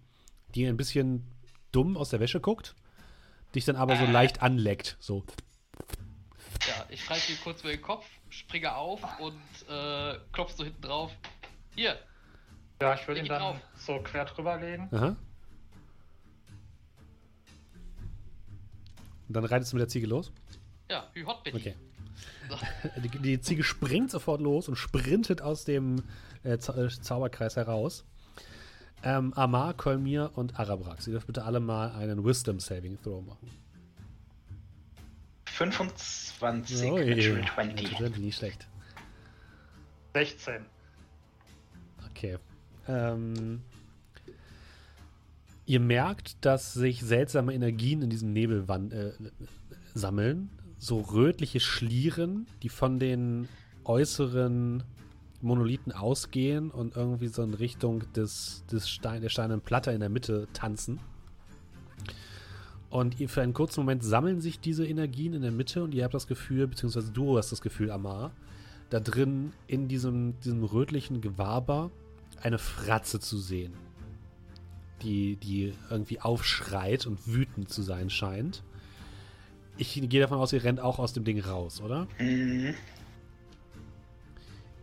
die 0.55 0.67
ein 0.67 0.77
bisschen 0.77 1.27
dumm 1.71 1.97
aus 1.97 2.11
der 2.11 2.21
Wäsche 2.21 2.41
guckt, 2.41 2.75
dich 3.55 3.65
dann 3.65 3.77
aber 3.77 3.97
so 3.97 4.05
Äh. 4.05 4.11
leicht 4.11 4.43
anleckt. 4.43 4.97
So. 5.01 5.25
Ja, 6.69 6.87
ich 6.89 7.03
schreibe 7.05 7.21
ihn 7.31 7.39
kurz 7.43 7.61
über 7.61 7.71
den 7.71 7.83
Kopf, 7.83 8.07
springe 8.31 8.75
auf 8.75 9.01
und 9.21 9.37
äh, 9.69 10.19
klopf 10.33 10.53
so 10.57 10.65
hinten 10.65 10.83
drauf. 10.83 11.13
Hier, 11.75 11.99
Ja, 12.83 12.95
ich 12.95 13.07
würde 13.07 13.21
ihn 13.21 13.29
dann 13.29 13.41
drauf. 13.41 13.57
so 13.77 14.01
quer 14.01 14.25
drüber 14.25 14.57
legen. 14.57 14.89
Aha. 14.91 15.15
Und 19.29 19.37
dann 19.37 19.45
reitest 19.45 19.73
du 19.73 19.77
mit 19.77 19.83
der 19.83 19.89
Ziege 19.89 20.09
los? 20.09 20.33
ja, 20.91 21.07
wie 21.15 21.25
hot 21.25 21.45
bin 21.45 21.57
ich? 21.57 21.63
Okay. 21.69 21.77
So. 22.51 22.57
Die, 23.01 23.09
die 23.09 23.41
Ziege 23.41 23.63
springt 23.63 24.11
sofort 24.11 24.41
los 24.41 24.69
und 24.69 24.75
sprintet 24.75 25.41
aus 25.41 25.65
dem 25.65 26.03
äh, 26.43 26.59
Zau 26.59 26.75
äh, 26.75 26.89
Zauberkreis 26.89 27.55
heraus. 27.55 28.05
Ähm, 29.05 29.33
Amar, 29.35 29.75
Kolmir 29.75 30.33
und 30.35 30.59
Arabrax. 30.59 31.07
Ihr 31.07 31.13
dürft 31.13 31.29
bitte 31.29 31.45
alle 31.45 31.61
mal 31.61 31.93
einen 31.93 32.25
Wisdom 32.25 32.59
Saving 32.59 33.01
Throw 33.01 33.25
machen. 33.25 33.49
25, 35.47 36.91
Ui, 36.91 37.15
Natural 37.15 37.45
20. 37.55 37.93
Natural 37.93 38.11
20, 38.11 38.19
nicht 38.19 38.37
schlecht. 38.37 38.67
16. 40.15 40.67
Okay. 42.11 42.39
Ähm, 42.89 43.61
ihr 45.67 45.81
merkt, 45.81 46.45
dass 46.45 46.75
sich 46.75 47.03
seltsame 47.03 47.55
Energien 47.55 48.03
in 48.03 48.11
diesem 48.11 48.33
Nebel 48.33 48.65
äh, 48.69 49.13
sammeln. 49.95 50.51
So 50.79 51.01
rötliche 51.01 51.61
Schlieren, 51.61 52.47
die 52.63 52.69
von 52.69 52.99
den 52.99 53.49
äußeren 53.85 54.83
Monolithen 55.41 55.93
ausgehen 55.93 56.71
und 56.71 56.97
irgendwie 56.97 57.29
so 57.29 57.43
in 57.43 57.55
Richtung 57.55 58.05
des, 58.13 58.65
des 58.71 58.89
Stein, 58.89 59.23
der 59.23 59.29
steinernen 59.29 59.63
Platte 59.63 59.91
in 59.91 60.01
der 60.01 60.09
Mitte 60.09 60.49
tanzen. 60.53 61.01
Und 62.91 63.15
für 63.15 63.43
einen 63.43 63.55
kurzen 63.55 63.81
Moment 63.81 64.05
sammeln 64.05 64.41
sich 64.41 64.61
diese 64.61 64.87
Energien 64.87 65.33
in 65.33 65.43
der 65.43 65.51
Mitte 65.51 65.83
und 65.83 65.95
ihr 65.95 66.05
habt 66.05 66.15
das 66.15 66.27
Gefühl, 66.27 66.67
beziehungsweise 66.67 67.11
du 67.11 67.39
hast 67.39 67.51
das 67.51 67.63
Gefühl, 67.63 67.91
Amar, 67.91 68.33
da 68.91 69.01
drin 69.01 69.53
in 69.67 69.89
diesem, 69.89 70.39
diesem 70.41 70.63
rötlichen 70.63 71.23
Gewaber 71.23 71.91
eine 72.43 72.59
Fratze 72.59 73.21
zu 73.21 73.39
sehen, 73.39 73.75
die, 75.03 75.37
die 75.37 75.75
irgendwie 75.91 76.21
aufschreit 76.21 77.07
und 77.07 77.27
wütend 77.27 77.71
zu 77.71 77.83
sein 77.83 78.11
scheint. 78.11 78.63
Ich 79.77 79.95
gehe 80.09 80.21
davon 80.21 80.39
aus, 80.39 80.53
ihr 80.53 80.65
rennt 80.65 80.81
auch 80.81 80.99
aus 80.99 81.13
dem 81.13 81.25
Ding 81.25 81.41
raus, 81.41 81.81
oder? 81.81 82.07
Mhm. 82.19 82.75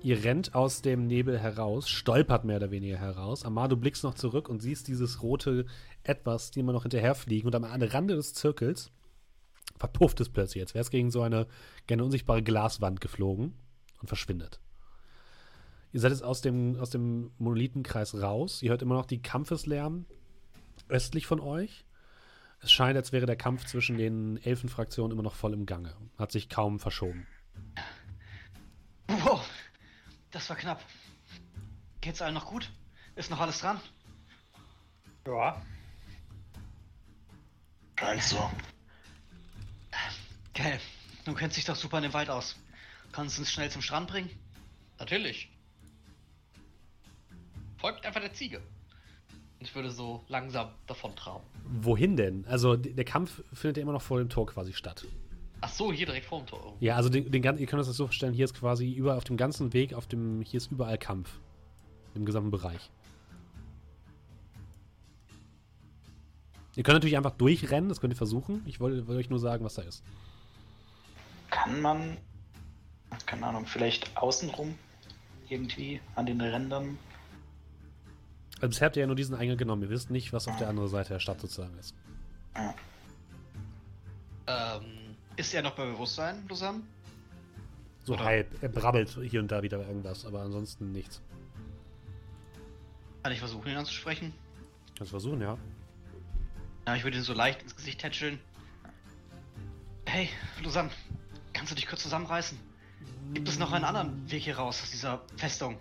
Ihr 0.02 0.24
rennt 0.24 0.56
aus 0.56 0.82
dem 0.82 1.08
Nebel 1.08 1.38
heraus, 1.38 1.90
stolpert 1.90 2.46
mehr 2.46 2.56
oder 2.56 2.72
weniger 2.72 2.98
heraus. 2.98 3.44
Amar, 3.44 3.68
du 3.68 3.76
blickst 3.76 4.04
noch 4.04 4.14
zurück 4.14 4.48
und 4.48 4.62
siehst 4.62 4.88
dieses 4.88 5.22
rote 5.22 5.66
Etwas, 6.04 6.52
die 6.52 6.62
immer 6.62 6.72
noch 6.72 6.84
hinterherfliegen. 6.84 7.48
Und 7.48 7.56
am 7.56 7.66
Rande 7.66 8.16
des 8.16 8.34
Zirkels 8.34 8.92
verpufft 9.78 10.22
es 10.22 10.30
plötzlich, 10.30 10.64
als 10.64 10.74
wäre 10.74 10.84
es 10.84 10.90
gegen 10.90 11.12
so 11.12 11.22
eine 11.22 11.48
gerne 11.86 12.04
unsichtbare 12.06 12.42
Glaswand 12.42 13.02
geflogen 13.02 13.56
und 14.02 14.08
verschwindet. 14.08 14.62
Ihr 15.92 16.00
seid 16.00 16.12
jetzt 16.12 16.24
aus 16.24 16.42
dem, 16.42 16.80
aus 16.80 16.90
dem 16.90 17.32
Monolithenkreis 17.38 18.22
raus. 18.22 18.62
Ihr 18.62 18.70
hört 18.70 18.82
immer 18.82 18.96
noch 18.96 19.06
die 19.06 19.22
Kampfeslärm 19.22 20.06
östlich 20.88 21.26
von 21.26 21.40
euch. 21.40 21.86
Es 22.62 22.72
scheint, 22.72 22.98
als 22.98 23.12
wäre 23.12 23.26
der 23.26 23.36
Kampf 23.36 23.66
zwischen 23.66 23.98
den 23.98 24.38
Elfenfraktionen 24.38 25.12
immer 25.12 25.24
noch 25.24 25.36
voll 25.36 25.54
im 25.54 25.66
Gange. 25.66 25.96
Hat 26.18 26.32
sich 26.32 26.50
kaum 26.50 26.80
verschoben. 26.80 27.26
Wow, 29.08 29.48
das 30.32 30.50
war 30.50 30.58
knapp. 30.58 30.84
Geht's 32.02 32.22
allen 32.22 32.34
noch 32.34 32.46
gut? 32.46 32.72
Ist 33.16 33.32
noch 33.32 33.40
alles 33.40 33.60
dran? 33.60 33.80
Ja, 35.26 35.62
Scheint 38.00 38.24
so. 38.24 38.50
Okay, 40.52 40.80
du 41.26 41.34
kennst 41.34 41.58
dich 41.58 41.66
doch 41.66 41.76
super 41.76 41.98
in 41.98 42.04
dem 42.04 42.14
Wald 42.14 42.30
aus. 42.30 42.56
Kannst 43.12 43.38
du 43.38 43.42
uns 43.42 43.52
schnell 43.52 43.70
zum 43.70 43.82
Strand 43.82 44.08
bringen? 44.10 44.30
Natürlich. 45.00 45.52
Folgt 47.80 48.06
einfach 48.06 48.22
der 48.22 48.34
Ziege. 48.34 48.58
Und 48.58 49.66
ich 49.66 49.74
würde 49.74 49.90
so 49.90 50.24
langsam 50.28 50.70
davon 50.88 51.16
traben. 51.16 51.44
Wohin 51.66 52.16
denn? 52.16 52.46
Also 52.48 52.76
der 52.76 53.06
Kampf 53.06 53.44
findet 53.54 53.78
ja 53.78 53.84
immer 53.84 53.94
noch 53.94 54.02
vor 54.02 54.20
dem 54.20 54.30
Tor 54.30 54.48
quasi 54.48 54.74
statt. 54.74 55.06
Ach 55.62 55.70
so, 55.70 55.92
hier 55.92 56.06
direkt 56.06 56.26
vorm 56.26 56.46
Tor. 56.46 56.76
Ja, 56.80 56.96
also 56.96 57.10
den, 57.10 57.32
den, 57.32 57.44
ihr 57.44 57.66
könnt 57.66 57.82
euch 57.82 57.88
das 57.88 57.98
so 57.98 58.06
vorstellen, 58.06 58.34
hier 58.34 58.46
ist 58.46 58.54
quasi 58.54 58.92
über 58.92 59.18
auf 59.18 59.26
dem 59.26 59.36
ganzen 59.36 59.74
Weg, 59.74 59.94
auf 59.94 60.08
dem, 60.08 60.42
hier 60.42 60.58
ist 60.58 60.72
überall 60.72 60.98
Kampf. 60.98 61.40
Im 62.16 62.26
gesamten 62.26 62.52
Bereich. 62.52 62.90
Ihr 66.76 66.84
könnt 66.84 66.96
natürlich 66.96 67.18
einfach 67.18 67.32
durchrennen, 67.32 67.90
das 67.90 68.00
könnt 68.00 68.14
ihr 68.14 68.18
versuchen. 68.18 68.64
Ich 68.66 68.80
wollte 68.80 69.08
wollte 69.08 69.20
euch 69.20 69.30
nur 69.30 69.40
sagen, 69.40 69.66
was 69.66 69.76
da 69.76 69.82
ist. 69.82 70.04
Kann 71.50 71.82
man, 71.82 72.18
keine 73.26 73.48
Ahnung, 73.48 73.66
vielleicht 73.66 74.16
außenrum 74.18 74.76
irgendwie 75.50 76.00
an 76.16 76.26
den 76.26 76.40
Rändern? 76.40 76.98
Also 78.62 78.68
bisher 78.70 78.86
habt 78.88 78.96
ihr 78.98 79.02
ja 79.02 79.08
nur 79.08 79.16
diesen 79.16 79.36
Eingang 79.36 79.58
genommen. 79.58 79.84
Ihr 79.84 79.90
wisst 79.90 80.10
nicht, 80.10 80.34
was 80.34 80.48
auf 80.48 80.58
der 80.58 80.68
anderen 80.68 80.90
Seite 80.90 81.14
der 81.14 81.20
Stadt 81.20 81.40
sozusagen 81.40 81.78
ist. 81.80 81.96
Ähm, 84.48 85.16
Ist 85.38 85.54
er 85.54 85.62
noch 85.62 85.76
bei 85.76 85.86
Bewusstsein, 85.86 86.46
Lusan? 86.50 86.84
So 88.04 88.14
Oder- 88.14 88.26
halb. 88.26 88.64
Er 88.64 88.70
brabbelt 88.70 89.18
hier 89.30 89.40
und 89.40 89.50
da 89.52 89.62
wieder 89.62 89.80
irgendwas, 89.80 90.26
aber 90.26 90.42
ansonsten 90.42 90.92
nichts. 90.92 91.22
Kann 93.24 93.32
ich 93.32 93.40
versuchen, 93.40 93.70
ihn 93.70 93.78
anzusprechen? 93.78 94.34
Kannst 94.98 95.12
versuchen, 95.12 95.42
ja. 95.42 95.58
Ja, 96.88 96.96
ich 96.96 97.04
würde 97.04 97.18
ihn 97.18 97.24
so 97.24 97.34
leicht 97.34 97.62
ins 97.62 97.76
Gesicht 97.76 98.02
tätscheln. 98.02 98.40
Hey, 100.06 100.30
Lusan, 100.64 100.90
kannst 101.54 101.72
du 101.72 101.76
dich 101.76 101.88
kurz 101.88 102.02
zusammenreißen? 102.02 102.58
Gibt 103.34 103.48
es 103.48 103.60
noch 103.60 103.72
einen 103.72 103.86
anderen 103.86 104.30
Weg 104.32 104.44
hier 104.44 104.58
raus 104.58 104.82
aus 104.82 104.90
dieser 104.90 105.22
Festung? 105.38 105.78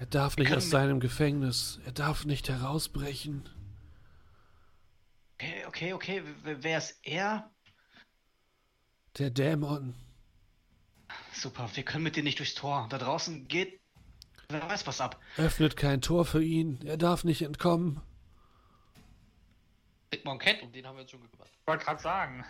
Er 0.00 0.06
darf 0.06 0.38
nicht 0.38 0.50
aus 0.54 0.70
seinem 0.70 0.98
Gefängnis. 0.98 1.78
Er 1.84 1.92
darf 1.92 2.24
nicht 2.24 2.48
herausbrechen. 2.48 3.46
Okay, 5.34 5.64
okay, 5.66 5.92
okay. 5.92 6.22
w- 6.42 6.56
Wer 6.60 6.78
ist 6.78 6.98
er? 7.02 7.50
Der 9.18 9.28
Dämon. 9.28 9.94
Super, 11.34 11.68
wir 11.74 11.82
können 11.82 12.04
mit 12.04 12.16
dir 12.16 12.22
nicht 12.22 12.38
durchs 12.38 12.54
Tor. 12.54 12.86
Da 12.88 12.96
draußen 12.96 13.46
geht. 13.46 13.78
Wer 14.48 14.62
weiß 14.62 14.86
was 14.86 15.02
ab. 15.02 15.20
Öffnet 15.36 15.76
kein 15.76 16.00
Tor 16.00 16.24
für 16.24 16.42
ihn. 16.42 16.80
Er 16.86 16.96
darf 16.96 17.22
nicht 17.24 17.42
entkommen. 17.42 18.00
Sigmund 20.12 20.40
kennt, 20.40 20.62
um 20.62 20.72
den 20.72 20.86
haben 20.86 20.96
wir 20.96 21.02
uns 21.02 21.10
schon 21.10 21.20
gekümmert. 21.20 21.50
Ich 21.60 21.66
wollte 21.66 21.84
gerade 21.84 22.00
sagen. 22.02 22.44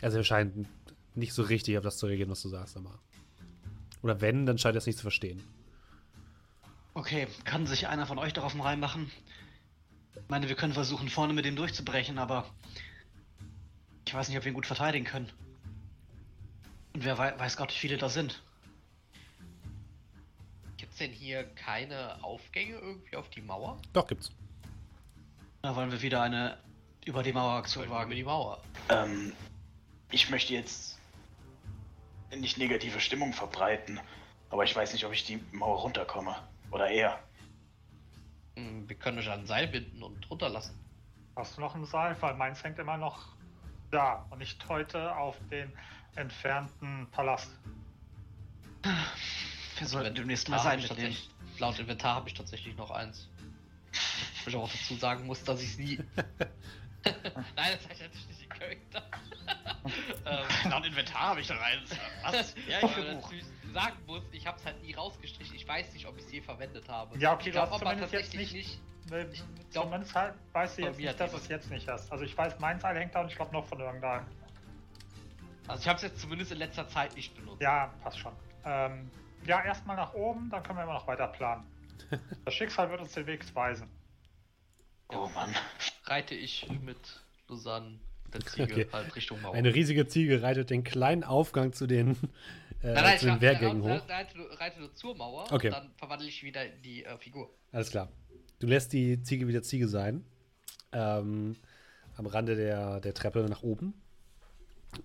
Also 0.00 0.16
er 0.18 0.24
scheint 0.24 0.66
nicht 1.14 1.34
so 1.34 1.42
richtig 1.42 1.76
auf 1.76 1.84
das 1.84 1.98
zu 1.98 2.06
reagieren, 2.06 2.30
was 2.30 2.40
du 2.40 2.48
sagst, 2.48 2.74
aber. 2.78 2.98
Oder 4.02 4.20
wenn, 4.20 4.46
dann 4.46 4.58
scheint 4.58 4.76
er 4.76 4.78
es 4.78 4.86
nicht 4.86 4.98
zu 4.98 5.02
verstehen. 5.02 5.42
Okay, 6.94 7.28
kann 7.44 7.66
sich 7.66 7.88
einer 7.88 8.06
von 8.06 8.18
euch 8.18 8.32
darauf 8.32 8.52
einen 8.52 8.60
Reim 8.60 8.80
machen? 8.80 9.10
Ich 10.14 10.28
meine, 10.28 10.48
wir 10.48 10.56
können 10.56 10.72
versuchen, 10.72 11.08
vorne 11.08 11.32
mit 11.32 11.44
dem 11.44 11.56
durchzubrechen, 11.56 12.18
aber 12.18 12.44
ich 14.06 14.14
weiß 14.14 14.28
nicht, 14.28 14.38
ob 14.38 14.44
wir 14.44 14.52
ihn 14.52 14.54
gut 14.54 14.66
verteidigen 14.66 15.04
können. 15.04 15.30
Und 16.94 17.04
wer 17.04 17.18
wei 17.18 17.38
weiß 17.38 17.56
Gott, 17.56 17.70
wie 17.70 17.78
viele 17.78 17.98
da 17.98 18.08
sind. 18.08 18.42
Gibt's 20.76 20.96
denn 20.96 21.12
hier 21.12 21.44
keine 21.44 22.22
Aufgänge 22.24 22.74
irgendwie 22.74 23.16
auf 23.16 23.28
die 23.30 23.42
Mauer? 23.42 23.80
Doch, 23.92 24.06
gibt's. 24.06 24.32
Da 25.62 25.76
wollen 25.76 25.92
wir 25.92 26.02
wieder 26.02 26.22
eine 26.22 26.58
über 27.04 27.22
die 27.22 27.32
Mauer 27.32 27.54
Aktion 27.58 27.84
wir 27.84 27.86
über 27.86 27.96
wagen. 27.96 28.10
die 28.10 28.24
Mauer. 28.24 28.62
Ähm, 28.88 29.32
ich 30.10 30.30
möchte 30.30 30.54
jetzt 30.54 30.97
nicht 32.36 32.58
negative 32.58 33.00
Stimmung 33.00 33.32
verbreiten, 33.32 34.00
aber 34.50 34.64
ich 34.64 34.74
weiß 34.74 34.92
nicht, 34.92 35.04
ob 35.04 35.12
ich 35.12 35.24
die 35.24 35.40
Mauer 35.52 35.80
runterkomme. 35.80 36.36
Oder 36.70 36.88
er. 36.88 37.18
Hm, 38.56 38.88
Wir 38.88 38.96
können 38.96 39.18
euch 39.18 39.30
an 39.30 39.40
ein 39.40 39.46
Seil 39.46 39.68
binden 39.68 40.02
und 40.02 40.30
runterlassen. 40.30 40.78
Hast 41.36 41.56
du 41.56 41.60
noch 41.60 41.74
ein 41.74 41.84
Seil? 41.84 42.16
Weil 42.20 42.34
meins 42.34 42.62
hängt 42.64 42.78
immer 42.78 42.96
noch 42.96 43.26
da 43.90 44.26
und 44.30 44.38
nicht 44.38 44.68
heute 44.68 45.16
auf 45.16 45.36
den 45.50 45.72
entfernten 46.16 47.06
Palast. 47.10 47.50
Wir 49.78 49.86
sollten 49.86 50.14
demnächst 50.14 50.48
mal 50.48 50.58
sein 50.58 50.82
Laut 51.58 51.78
Inventar 51.78 52.14
habe 52.16 52.28
ich 52.28 52.34
tatsächlich 52.34 52.76
noch 52.76 52.90
eins. 52.90 53.28
Wo 54.44 54.50
ich 54.50 54.56
auch 54.56 54.70
dazu 54.70 54.94
sagen 54.94 55.26
muss, 55.26 55.42
dass 55.42 55.60
ich 55.60 55.70
es 55.70 55.78
nie. 55.78 55.96
Nein, 57.56 57.78
das 57.78 57.88
heißt 57.88 58.00
natürlich 58.02 58.28
nicht 58.28 58.42
in 58.42 58.48
Charakter. 58.48 59.02
Ähm, 60.26 60.70
Laut 60.70 60.86
Inventar 60.86 61.20
habe 61.22 61.40
ich 61.40 61.46
da 61.46 61.56
rein. 61.56 61.78
Was? 62.22 62.54
Ja, 62.66 62.80
natürlich 62.82 63.44
sagen 63.72 63.96
muss, 64.06 64.22
ich 64.32 64.46
habe 64.46 64.58
es 64.58 64.64
halt 64.64 64.82
nie 64.82 64.94
rausgestrichen. 64.94 65.54
Ich 65.54 65.66
weiß 65.68 65.92
nicht, 65.92 66.06
ob 66.06 66.16
ich 66.18 66.24
es 66.24 66.32
je 66.32 66.40
verwendet 66.40 66.88
habe. 66.88 67.18
Ja, 67.18 67.34
okay, 67.34 67.48
ich 67.50 67.54
du 67.54 67.60
hast 67.60 67.68
glaube 67.70 67.86
aber 67.86 67.90
zumindest 67.92 68.12
jetzt 68.12 68.22
tatsächlich 68.32 68.52
nicht- 68.52 68.78
nicht. 68.78 68.80
Weil 69.10 69.32
Ich 69.32 69.42
glaub, 69.72 69.84
Zumindest 69.86 70.14
halt 70.14 70.34
weiß 70.52 70.76
sie 70.76 70.82
bei 70.82 70.88
jetzt 70.88 70.98
nicht, 70.98 71.08
dass 71.20 71.30
jemand- 71.30 71.42
es 71.44 71.48
jetzt 71.48 71.70
nicht 71.70 71.88
hast. 71.88 72.12
Also 72.12 72.24
ich 72.24 72.36
weiß, 72.36 72.58
mein 72.58 72.78
Seil 72.80 72.96
hängt 72.98 73.14
da 73.14 73.20
und 73.22 73.28
ich 73.28 73.36
glaube 73.36 73.52
noch 73.52 73.66
von 73.66 73.80
irgendeinem. 73.80 74.26
Also 75.66 75.82
ich 75.82 75.88
habe 75.88 75.96
es 75.96 76.02
jetzt 76.02 76.20
zumindest 76.20 76.52
in 76.52 76.58
letzter 76.58 76.86
Zeit 76.88 77.14
nicht 77.16 77.34
benutzt. 77.34 77.60
Ja, 77.62 77.92
passt 78.02 78.18
schon. 78.18 78.32
Ähm, 78.64 79.10
ja, 79.46 79.62
erstmal 79.64 79.96
nach 79.96 80.12
oben, 80.14 80.50
dann 80.50 80.62
können 80.62 80.78
wir 80.78 80.82
immer 80.82 80.94
noch 80.94 81.06
weiter 81.06 81.26
planen. 81.28 81.64
Das 82.44 82.54
Schicksal 82.54 82.90
wird 82.90 83.00
uns 83.00 83.12
den 83.12 83.26
Weg 83.26 83.44
weisen. 83.54 83.88
Oh 85.08 85.28
Mann. 85.34 85.54
Reite 86.04 86.34
ich 86.34 86.68
mit 86.82 87.20
Lausanne 87.48 87.98
der 88.32 88.40
Ziege 88.46 88.62
Okay. 88.64 88.86
halt 88.92 89.14
Richtung 89.16 89.40
Mauer. 89.42 89.54
Eine 89.54 89.74
riesige 89.74 90.06
Ziege 90.06 90.42
reitet 90.42 90.70
den 90.70 90.84
kleinen 90.84 91.24
Aufgang 91.24 91.72
zu 91.72 91.86
den, 91.86 92.10
äh, 92.82 92.92
Nein, 92.92 92.94
nein, 92.94 93.18
zu 93.18 93.26
den 93.26 93.40
Wehrgängen 93.40 93.82
hoch. 93.82 94.08
reite, 94.08 94.36
nur- 94.36 94.60
reite 94.60 94.80
nur 94.80 94.94
zur 94.94 95.16
Mauer 95.16 95.44
Okay. 95.52 95.68
und 95.68 95.72
dann 95.74 95.90
verwandle 95.96 96.28
ich 96.28 96.42
wieder 96.42 96.64
in 96.64 96.82
die 96.82 97.04
äh, 97.04 97.16
Figur. 97.18 97.50
Alles 97.72 97.90
klar. 97.90 98.08
Du 98.60 98.66
lässt 98.66 98.92
die 98.92 99.22
Ziege 99.22 99.46
wieder 99.48 99.62
Ziege 99.62 99.88
sein. 99.88 100.24
Ähm, 100.92 101.56
am 102.16 102.26
Rande 102.26 102.56
der, 102.56 103.00
der 103.00 103.14
Treppe 103.14 103.46
nach 103.48 103.62
oben. 103.62 103.94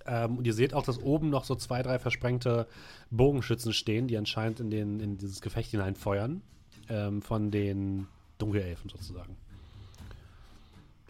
Ähm, 0.06 0.38
und 0.38 0.48
ihr 0.48 0.54
seht 0.54 0.74
auch, 0.74 0.84
dass 0.84 0.98
oben 0.98 1.30
noch 1.30 1.44
so 1.44 1.56
zwei, 1.56 1.82
drei 1.84 2.00
versprengte 2.00 2.68
Bogenschützen 3.12 3.74
stehen, 3.74 4.08
die 4.08 4.18
anscheinend 4.18 4.60
in, 4.62 4.70
den, 4.72 5.00
in 5.00 5.18
dieses 5.18 5.41
Gefecht 5.41 5.72
hineinfeuern. 5.72 6.41
Ähm, 6.90 7.22
von 7.22 7.52
den 7.52 8.08
Dunkelelfen 8.40 8.90
sozusagen. 8.90 9.38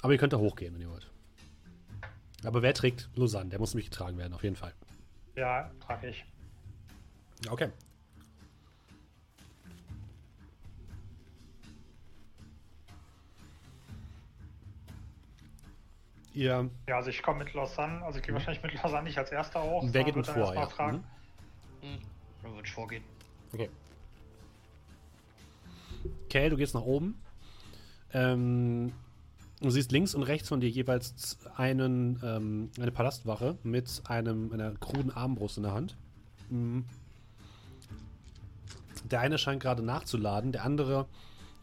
Aber 0.01 0.11
ihr 0.13 0.19
könnt 0.19 0.33
da 0.33 0.37
hochgehen, 0.37 0.73
wenn 0.75 0.81
ihr 0.81 0.89
wollt. 0.89 1.09
Aber 2.45 2.61
wer 2.61 2.73
trägt 2.73 3.09
Lausanne? 3.15 3.49
Der 3.49 3.59
muss 3.59 3.73
nämlich 3.73 3.89
getragen 3.89 4.17
werden, 4.17 4.33
auf 4.33 4.43
jeden 4.43 4.55
Fall. 4.55 4.73
Ja, 5.35 5.71
trage 5.79 6.09
ich. 6.09 6.25
Okay. 7.49 7.69
Ihr 16.33 16.69
Ja, 16.87 16.95
also 16.95 17.09
ich 17.09 17.21
komme 17.21 17.43
mit 17.43 17.53
Lausanne, 17.53 18.03
also 18.03 18.17
ich 18.19 18.25
gehe 18.25 18.33
wahrscheinlich 18.33 18.63
mit 18.63 18.73
Lausanne 18.73 19.03
nicht 19.03 19.17
als 19.17 19.31
erster. 19.31 19.63
Mhm. 19.63 19.93
Wer 19.93 20.03
geht 20.03 20.15
würd 20.15 20.27
vor? 20.27 20.35
erst 20.37 20.55
mal 20.55 20.61
Ja. 20.61 20.69
fragen. 20.69 21.03
Mhm. 21.81 21.87
Hm. 21.87 21.99
Dann 22.41 22.53
würde 22.53 22.67
ich 22.67 22.73
vorgehen. 22.73 23.03
Okay. 23.53 23.69
Okay, 26.25 26.49
du 26.49 26.57
gehst 26.57 26.73
nach 26.73 26.81
oben. 26.81 27.21
Ähm, 28.13 28.91
du 29.63 29.69
siehst 29.69 29.91
links 29.91 30.13
und 30.13 30.23
rechts 30.23 30.49
von 30.49 30.59
dir 30.59 30.69
jeweils 30.69 31.37
einen, 31.55 32.19
ähm, 32.23 32.69
eine 32.79 32.91
Palastwache 32.91 33.57
mit 33.63 34.01
einem, 34.05 34.51
einer 34.51 34.73
kruden 34.73 35.11
Armbrust 35.11 35.57
in 35.57 35.63
der 35.63 35.73
Hand. 35.73 35.97
Mhm. 36.49 36.85
Der 39.09 39.19
eine 39.19 39.37
scheint 39.37 39.61
gerade 39.61 39.83
nachzuladen, 39.83 40.51
der 40.51 40.63
andere 40.63 41.07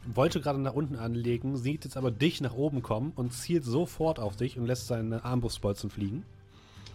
wollte 0.05 0.40
gerade 0.40 0.59
nach 0.59 0.72
unten 0.72 0.97
anlegen, 0.97 1.56
sieht 1.56 1.85
jetzt 1.85 1.97
aber 1.97 2.10
dich 2.10 2.40
nach 2.40 2.55
oben 2.55 2.82
kommen 2.82 3.12
und 3.14 3.32
zielt 3.32 3.64
sofort 3.64 4.18
auf 4.18 4.36
dich 4.36 4.59
und 4.59 4.66
lässt 4.66 4.86
seine 4.86 5.24
Armbrustbolzen 5.24 5.90
fliegen. 5.90 6.24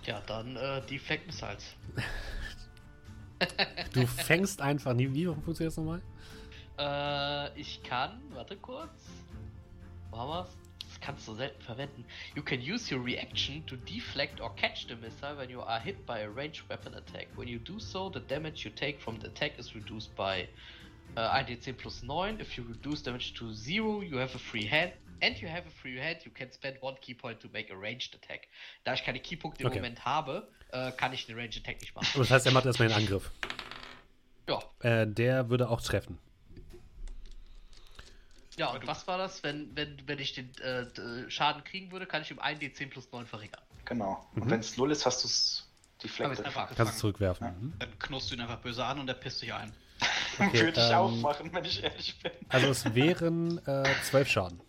Ja, 0.05 0.21
dann 0.27 0.55
äh, 0.55 0.81
Deflect 0.85 1.27
Missiles. 1.27 1.75
Du 3.93 4.07
fängst 4.07 4.61
einfach 4.61 4.93
nie. 4.93 5.13
Wie 5.13 5.25
funktioniert 5.25 5.67
das 5.67 5.77
nochmal? 5.77 6.01
Äh, 6.77 7.59
ich 7.59 7.83
kann, 7.83 8.21
warte 8.33 8.55
kurz. 8.55 8.89
Wo 10.09 10.17
haben 10.17 10.29
wir's? 10.29 10.64
Kannst 11.05 11.27
du 11.27 11.35
selten 11.35 11.61
verwenden. 11.61 12.03
You 12.35 12.41
can 12.41 12.59
use 12.61 12.91
your 12.91 13.03
reaction 13.05 13.63
to 13.67 13.75
deflect 13.75 14.41
or 14.41 14.55
catch 14.55 14.87
the 14.87 14.95
missile 14.95 15.37
when 15.37 15.51
you 15.51 15.61
are 15.61 15.79
hit 15.79 16.03
by 16.07 16.21
a 16.23 16.27
ranged 16.27 16.63
weapon 16.67 16.95
attack. 16.95 17.27
When 17.35 17.47
you 17.47 17.59
do 17.59 17.79
so, 17.79 18.09
the 18.09 18.19
damage 18.21 18.65
you 18.65 18.71
take 18.73 18.99
from 18.99 19.19
the 19.19 19.27
attack 19.27 19.59
is 19.59 19.75
reduced 19.75 20.15
by 20.15 20.47
äh, 21.15 21.19
1d10 21.19 21.73
plus 21.73 22.01
9. 22.01 22.39
If 22.39 22.57
you 22.57 22.63
reduce 22.67 23.03
damage 23.03 23.33
to 23.37 23.53
0, 23.53 24.01
you 24.01 24.17
have 24.17 24.33
a 24.33 24.39
free 24.39 24.65
hand. 24.67 24.93
And 25.21 25.37
you 25.39 25.47
have 25.47 25.65
a 25.67 25.71
free 25.81 25.97
hand, 25.97 26.17
you 26.25 26.31
can 26.31 26.51
spend 26.51 26.77
one 26.81 26.95
key 27.01 27.13
point 27.13 27.39
to 27.41 27.47
make 27.53 27.71
a 27.71 27.77
ranged 27.77 28.15
attack. 28.15 28.47
Da 28.83 28.93
ich 28.95 29.03
keine 29.03 29.19
Keypunkte 29.19 29.61
im 29.61 29.67
Okay. 29.67 29.77
Moment 29.77 30.03
habe, 30.05 30.47
äh, 30.71 30.91
kann 30.91 31.13
ich 31.13 31.25
den 31.27 31.37
Ranged 31.37 31.57
Attack 31.57 31.79
nicht 31.81 31.95
machen. 31.95 32.07
Das 32.17 32.31
heißt, 32.31 32.45
er 32.47 32.51
macht 32.51 32.65
erstmal 32.65 32.89
den 32.89 32.97
Angriff. 32.97 33.31
Ja, 34.49 34.59
Äh, 34.79 35.07
der 35.07 35.49
würde 35.49 35.69
auch 35.69 35.81
treffen. 35.81 36.17
Ja, 38.57 38.67
und 38.71 38.87
was 38.87 39.07
war 39.07 39.17
das? 39.17 39.43
Wenn, 39.43 39.75
wenn, 39.75 39.97
wenn 40.05 40.19
ich 40.19 40.33
den 40.33 40.49
äh, 40.59 41.29
Schaden 41.29 41.63
kriegen 41.63 41.91
würde, 41.91 42.05
kann 42.05 42.21
ich 42.21 42.31
um 42.31 42.39
1d10 42.39 42.89
plus 42.89 43.11
9 43.11 43.25
verringern. 43.25 43.61
Genau. 43.85 44.25
Mhm. 44.33 44.41
Und 44.41 44.49
wenn 44.51 44.59
es 44.59 44.77
null 44.77 44.91
ist, 44.91 45.05
hast 45.05 45.23
du 45.23 45.27
es 45.27 45.67
die 46.01 46.07
Fleck. 46.07 46.39
einfach 46.45 46.73
Kannst 46.75 46.95
du 46.95 46.99
zurückwerfen. 46.99 47.47
Ja. 47.47 47.51
Mhm. 47.53 47.73
Dann 47.79 47.99
knurrst 47.99 48.31
du 48.31 48.35
ihn 48.35 48.41
einfach 48.41 48.59
böse 48.59 48.85
an 48.85 48.99
und 48.99 49.07
er 49.07 49.13
pisst 49.15 49.41
dich 49.41 49.53
ein. 49.53 49.71
Okay, 50.37 50.65
Würde 50.65 50.81
ich 50.81 50.89
ähm, 50.89 50.95
auch 50.95 51.11
machen, 51.15 51.49
wenn 51.53 51.63
ich 51.63 51.81
ehrlich 51.81 52.19
bin. 52.21 52.33
Also 52.49 52.67
es 52.67 52.93
wären 52.93 53.65
äh, 53.65 53.85
zwölf 54.03 54.27
Schaden. 54.27 54.59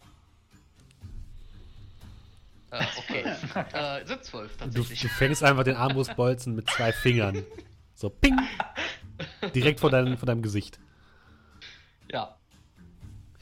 Äh, 2.70 2.84
okay. 2.98 3.24
äh, 3.72 4.06
sind 4.06 4.24
12 4.24 4.52
Du, 4.52 4.58
tatsächlich. 4.58 5.00
du 5.00 5.08
fängst 5.08 5.42
einfach 5.42 5.64
den 5.64 5.74
Armbrustbolzen 5.74 6.54
mit 6.54 6.70
zwei 6.70 6.92
Fingern. 6.92 7.44
So, 7.96 8.10
ping! 8.10 8.38
Direkt 9.56 9.80
vor, 9.80 9.90
dein, 9.90 10.16
vor 10.18 10.26
deinem 10.26 10.42
Gesicht. 10.42 10.78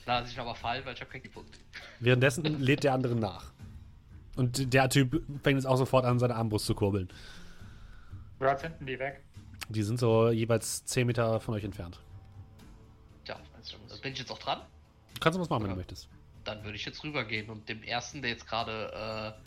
Ja. 0.07 0.21
Lass 0.21 0.31
ich 0.31 0.39
aber 0.39 0.55
fallen, 0.55 0.85
weil 0.85 0.95
ich 0.95 1.01
habe 1.01 1.11
keinen 1.11 1.31
Punkt. 1.31 1.59
Währenddessen 2.01 2.45
lädt 2.61 2.85
der 2.85 2.93
andere 2.95 3.15
nach. 3.17 3.53
Und 4.37 4.73
der 4.75 4.89
Typ 4.89 5.23
fängt 5.43 5.59
jetzt 5.59 5.67
auch 5.67 5.77
sofort 5.77 6.05
an, 6.05 6.19
seine 6.19 6.35
Armbrust 6.35 6.67
zu 6.67 6.75
kurbeln. 6.75 7.09
Sind 8.41 8.63
denn 8.81 8.87
die 8.87 8.99
weg? 8.99 9.23
Die 9.69 9.83
sind 9.83 9.99
so 9.99 10.29
jeweils 10.31 10.85
10 10.85 11.07
Meter 11.07 11.41
von 11.41 11.55
euch 11.55 11.65
entfernt. 11.65 12.01
Tja, 13.25 13.39
bin 14.03 14.13
ich 14.13 14.19
jetzt 14.19 14.31
auch 14.31 14.39
dran? 14.39 14.61
Du 15.15 15.21
kannst 15.21 15.39
was 15.39 15.49
machen, 15.49 15.63
wenn 15.63 15.71
Ja. 15.71 15.75
du 15.75 15.79
möchtest. 15.81 16.09
Dann 16.45 16.63
würde 16.63 16.77
ich 16.77 16.85
jetzt 16.85 17.03
rübergehen 17.03 17.49
und 17.49 17.67
dem 17.69 17.83
ersten, 17.83 18.21
der 18.21 18.33
jetzt 18.33 18.47
gerade. 18.47 19.35
Äh, 19.39 19.41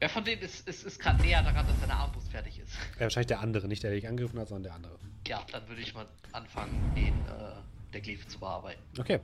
wer 0.00 0.08
von 0.08 0.24
denen 0.24 0.42
ist, 0.42 0.66
ist, 0.66 0.82
ist 0.82 0.98
gerade 0.98 1.22
näher 1.22 1.42
daran, 1.42 1.64
dass 1.66 1.78
seine 1.80 1.92
Armbrust 1.94 2.28
fertig 2.32 2.58
ist? 2.58 2.72
Äh, 2.96 3.02
wahrscheinlich 3.02 3.28
der 3.28 3.40
andere, 3.40 3.68
nicht 3.68 3.82
der, 3.84 3.90
der 3.90 4.00
dich 4.00 4.08
angegriffen 4.08 4.40
hat, 4.40 4.48
sondern 4.48 4.64
der 4.64 4.74
andere. 4.74 4.98
Ja, 5.28 5.44
dann 5.52 5.68
würde 5.68 5.82
ich 5.82 5.94
mal 5.94 6.06
anfangen, 6.32 6.92
den 6.96 7.14
äh, 7.26 7.52
der 7.92 8.00
Glyph 8.00 8.26
zu 8.26 8.40
bearbeiten. 8.40 8.82
Okay. 8.98 9.20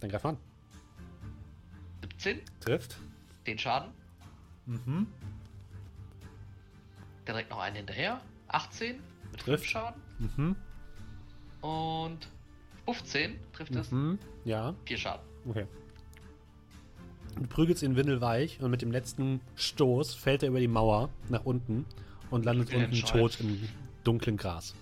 Dann 0.00 0.10
greif 0.10 0.24
an. 0.24 0.36
17, 2.02 2.40
Trifft. 2.60 2.96
den 3.46 3.58
Schaden. 3.58 3.90
Mhm. 4.66 5.06
Direkt 7.26 7.50
noch 7.50 7.58
einen 7.58 7.76
hinterher. 7.76 8.20
18 8.48 8.96
mit 9.32 9.42
5 9.42 9.44
Trifft. 9.44 9.70
Schaden. 9.70 10.00
Mhm. 10.18 10.56
Und 11.60 12.28
15 12.84 13.38
trifft 13.52 13.74
es. 13.74 13.90
Mhm. 13.90 14.18
Ja. 14.44 14.74
4 14.86 14.98
Schaden. 14.98 15.26
Okay. 15.48 15.66
Du 17.36 17.46
prügelst 17.46 17.82
ihn 17.82 17.96
windelweich 17.96 18.60
und 18.60 18.70
mit 18.70 18.82
dem 18.82 18.90
letzten 18.90 19.40
Stoß 19.56 20.14
fällt 20.14 20.42
er 20.42 20.48
über 20.48 20.60
die 20.60 20.68
Mauer 20.68 21.10
nach 21.28 21.44
unten 21.44 21.84
und 22.30 22.44
landet 22.44 22.72
unten 22.72 23.00
tot 23.02 23.40
im 23.40 23.68
dunklen 24.04 24.36
Gras. 24.36 24.74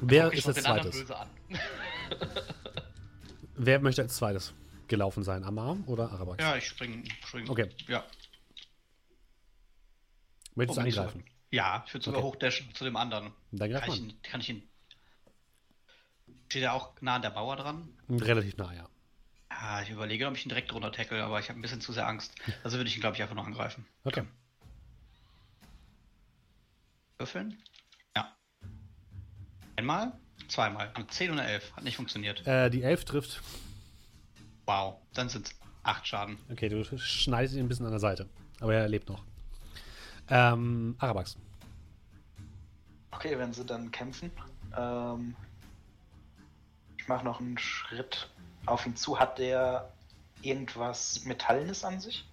Wer 0.00 0.32
ist 0.32 0.46
als 0.46 0.62
zweites? 0.62 1.04
Wer 3.56 3.80
möchte 3.80 4.02
als 4.02 4.16
zweites 4.16 4.54
gelaufen 4.88 5.22
sein? 5.24 5.42
Amar 5.44 5.76
oder 5.86 6.10
Arabax? 6.12 6.42
Ja, 6.42 6.56
ich 6.56 6.66
springe. 6.66 7.04
Spring. 7.26 7.48
Okay. 7.48 7.68
Ja. 7.88 8.04
Möchtest 10.54 10.76
du 10.76 10.80
Oh, 10.80 10.84
bin 10.84 10.92
ich 10.92 10.98
angreifen? 10.98 11.24
Ja, 11.50 11.84
ich 11.86 11.94
würde 11.94 12.04
sogar 12.04 12.20
Okay. 12.20 12.28
hochdashen 12.28 12.74
zu 12.74 12.84
dem 12.84 12.96
anderen. 12.96 13.32
Dann 13.52 13.70
greif 13.70 13.82
Kann 13.84 13.92
ich, 13.94 14.00
ihn, 14.00 14.22
kann 14.22 14.40
ich 14.40 14.48
ihn. 14.50 14.68
Steht 16.48 16.62
er 16.62 16.74
auch 16.74 17.00
nah 17.00 17.16
an 17.16 17.22
der 17.22 17.30
Mauer 17.32 17.56
dran? 17.56 17.88
Relativ 18.08 18.56
nah, 18.56 18.72
ja. 18.72 18.88
Ja, 19.50 19.82
ich 19.82 19.90
überlege, 19.90 20.26
ob 20.26 20.36
ich 20.36 20.44
ihn 20.44 20.48
direkt 20.50 20.72
runter 20.72 20.92
tackle, 20.92 21.22
aber 21.24 21.40
ich 21.40 21.48
habe 21.48 21.58
ein 21.58 21.62
bisschen 21.62 21.80
zu 21.80 21.92
sehr 21.92 22.06
Angst. 22.06 22.34
Also 22.62 22.76
würde 22.76 22.88
ich 22.88 22.96
ihn, 22.96 23.00
glaube 23.00 23.16
ich, 23.16 23.22
einfach 23.22 23.34
noch 23.34 23.46
angreifen. 23.46 23.86
Okay. 24.04 24.24
Würfeln? 27.18 27.56
Ja. 28.14 28.36
Einmal? 29.76 30.12
Zweimal. 30.48 30.90
Eine 30.94 31.06
10 31.06 31.30
und 31.30 31.40
eine 31.40 31.48
11. 31.48 31.76
Hat 31.76 31.84
nicht 31.84 31.96
funktioniert. 31.96 32.46
Äh, 32.46 32.70
die 32.70 32.82
Elf 32.82 33.04
trifft. 33.04 33.42
Wow. 34.66 34.96
Dann 35.14 35.28
sind 35.28 35.48
es 35.48 35.54
8 35.82 36.06
Schaden. 36.06 36.38
Okay, 36.50 36.68
du 36.68 36.84
schneidest 36.98 37.54
ihn 37.54 37.60
ein 37.60 37.68
bisschen 37.68 37.86
an 37.86 37.92
der 37.92 38.00
Seite. 38.00 38.28
Aber 38.60 38.74
er 38.74 38.88
lebt 38.88 39.08
noch. 39.08 39.22
Ähm, 40.28 40.96
Arabax. 40.98 41.36
Okay, 43.12 43.38
wenn 43.38 43.52
sie 43.52 43.64
dann 43.64 43.90
kämpfen. 43.90 44.30
Ähm, 44.76 45.34
ich 46.98 47.08
mache 47.08 47.24
noch 47.24 47.40
einen 47.40 47.58
Schritt 47.58 48.28
auf 48.66 48.86
ihn 48.86 48.96
zu. 48.96 49.18
Hat 49.18 49.38
der 49.38 49.90
irgendwas 50.42 51.24
Metallenes 51.24 51.84
an 51.84 52.00
sich? 52.00 52.26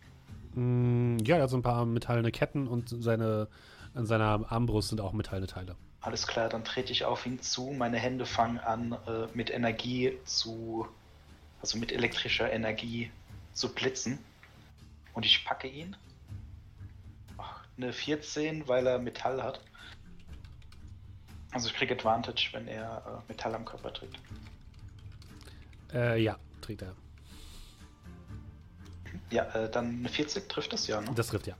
Mm, 0.55 1.17
ja, 1.19 1.37
er 1.37 1.43
hat 1.43 1.49
so 1.49 1.57
ein 1.57 1.61
paar 1.61 1.85
metallene 1.85 2.31
Ketten 2.31 2.67
und 2.67 2.89
seine, 2.89 3.47
an 3.93 4.05
seiner 4.05 4.51
Armbrust 4.51 4.89
sind 4.89 5.01
auch 5.01 5.13
metallene 5.13 5.47
Teile. 5.47 5.75
Alles 6.03 6.27
klar, 6.27 6.49
dann 6.49 6.65
trete 6.65 6.91
ich 6.91 7.05
auf 7.05 7.25
ihn 7.25 7.41
zu. 7.41 7.71
Meine 7.71 7.97
Hände 7.97 8.25
fangen 8.25 8.59
an, 8.59 8.91
äh, 9.07 9.27
mit 9.33 9.49
Energie 9.49 10.17
zu. 10.25 10.85
Also 11.61 11.77
mit 11.77 11.93
elektrischer 11.93 12.51
Energie 12.51 13.09
zu 13.53 13.73
blitzen. 13.73 14.19
Und 15.13 15.25
ich 15.25 15.45
packe 15.45 15.69
ihn. 15.69 15.95
Ach, 17.37 17.63
eine 17.77 17.93
14, 17.93 18.67
weil 18.67 18.85
er 18.85 18.99
Metall 18.99 19.41
hat. 19.41 19.61
Also 21.51 21.69
ich 21.69 21.73
kriege 21.73 21.93
Advantage, 21.93 22.49
wenn 22.51 22.67
er 22.67 23.21
äh, 23.23 23.31
Metall 23.31 23.55
am 23.55 23.63
Körper 23.63 23.93
trägt. 23.93 24.19
Äh, 25.93 26.21
ja, 26.21 26.37
trägt 26.59 26.81
er. 26.81 26.95
Ja, 29.29 29.43
äh, 29.55 29.71
dann 29.71 29.99
eine 29.99 30.09
40 30.09 30.49
trifft 30.49 30.73
das 30.73 30.85
ja, 30.87 30.99
ne? 30.99 31.11
Das 31.15 31.27
trifft 31.27 31.47
ja. 31.47 31.55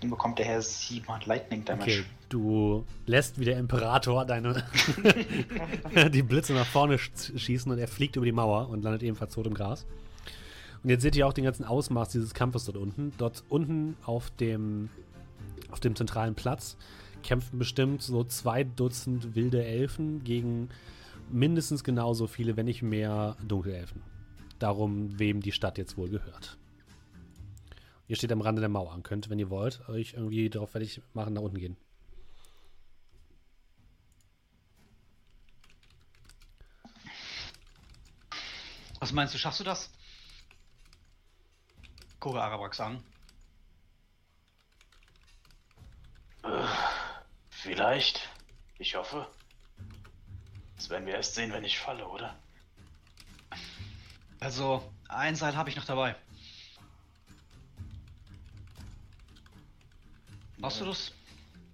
Dann 0.00 0.08
bekommt 0.08 0.38
der 0.38 0.46
Herr 0.46 0.62
7 0.62 1.04
Lightning 1.26 1.62
Damage. 1.64 2.00
Okay, 2.00 2.04
du 2.32 2.84
lässt 3.06 3.38
wie 3.38 3.44
der 3.44 3.58
Imperator 3.58 4.24
deine 4.24 4.64
die 6.12 6.22
Blitze 6.22 6.54
nach 6.54 6.66
vorne 6.66 6.98
sch 6.98 7.10
schießen 7.36 7.70
und 7.70 7.78
er 7.78 7.88
fliegt 7.88 8.16
über 8.16 8.24
die 8.24 8.32
Mauer 8.32 8.68
und 8.68 8.82
landet 8.82 9.02
ebenfalls 9.02 9.34
tot 9.34 9.46
im 9.46 9.54
Gras. 9.54 9.86
Und 10.82 10.90
jetzt 10.90 11.02
seht 11.02 11.14
ihr 11.14 11.26
auch 11.26 11.32
den 11.32 11.44
ganzen 11.44 11.64
Ausmaß 11.64 12.08
dieses 12.08 12.34
Kampfes 12.34 12.64
dort 12.64 12.76
unten. 12.76 13.12
Dort 13.18 13.44
unten 13.48 13.96
auf 14.04 14.30
dem, 14.30 14.88
auf 15.70 15.80
dem 15.80 15.94
zentralen 15.94 16.34
Platz 16.34 16.76
kämpften 17.22 17.58
bestimmt 17.58 18.02
so 18.02 18.24
zwei 18.24 18.64
Dutzend 18.64 19.36
wilde 19.36 19.64
Elfen 19.64 20.24
gegen 20.24 20.70
mindestens 21.30 21.84
genauso 21.84 22.26
viele, 22.26 22.56
wenn 22.56 22.66
nicht 22.66 22.82
mehr 22.82 23.36
Dunkelelfen. 23.46 24.02
Darum, 24.58 25.18
wem 25.18 25.40
die 25.40 25.52
Stadt 25.52 25.78
jetzt 25.78 25.96
wohl 25.96 26.08
gehört. 26.08 26.58
Ihr 28.08 28.16
steht 28.16 28.32
am 28.32 28.40
Rande 28.40 28.60
der 28.60 28.68
Mauer 28.68 28.92
und 28.92 29.04
könnt, 29.04 29.30
wenn 29.30 29.38
ihr 29.38 29.50
wollt, 29.50 29.88
euch 29.88 30.14
irgendwie 30.14 30.50
darauf 30.50 30.70
fertig 30.70 31.00
machen, 31.14 31.34
nach 31.34 31.42
unten 31.42 31.58
gehen. 31.58 31.76
Was 39.02 39.10
meinst 39.10 39.34
du, 39.34 39.38
schaffst 39.38 39.58
du 39.58 39.64
das? 39.64 39.90
Gucke 42.20 42.40
Arabax 42.40 42.78
an. 42.78 43.02
Vielleicht. 47.50 48.28
Ich 48.78 48.94
hoffe. 48.94 49.26
Das 50.76 50.88
werden 50.88 51.06
wir 51.06 51.14
erst 51.14 51.34
sehen, 51.34 51.52
wenn 51.52 51.64
ich 51.64 51.80
falle, 51.80 52.06
oder? 52.06 52.38
Also, 54.38 54.88
ein 55.08 55.34
Seil 55.34 55.56
habe 55.56 55.68
ich 55.68 55.74
noch 55.74 55.84
dabei. 55.84 56.14
Machst 60.58 60.80
du 60.80 60.84
das? 60.84 61.10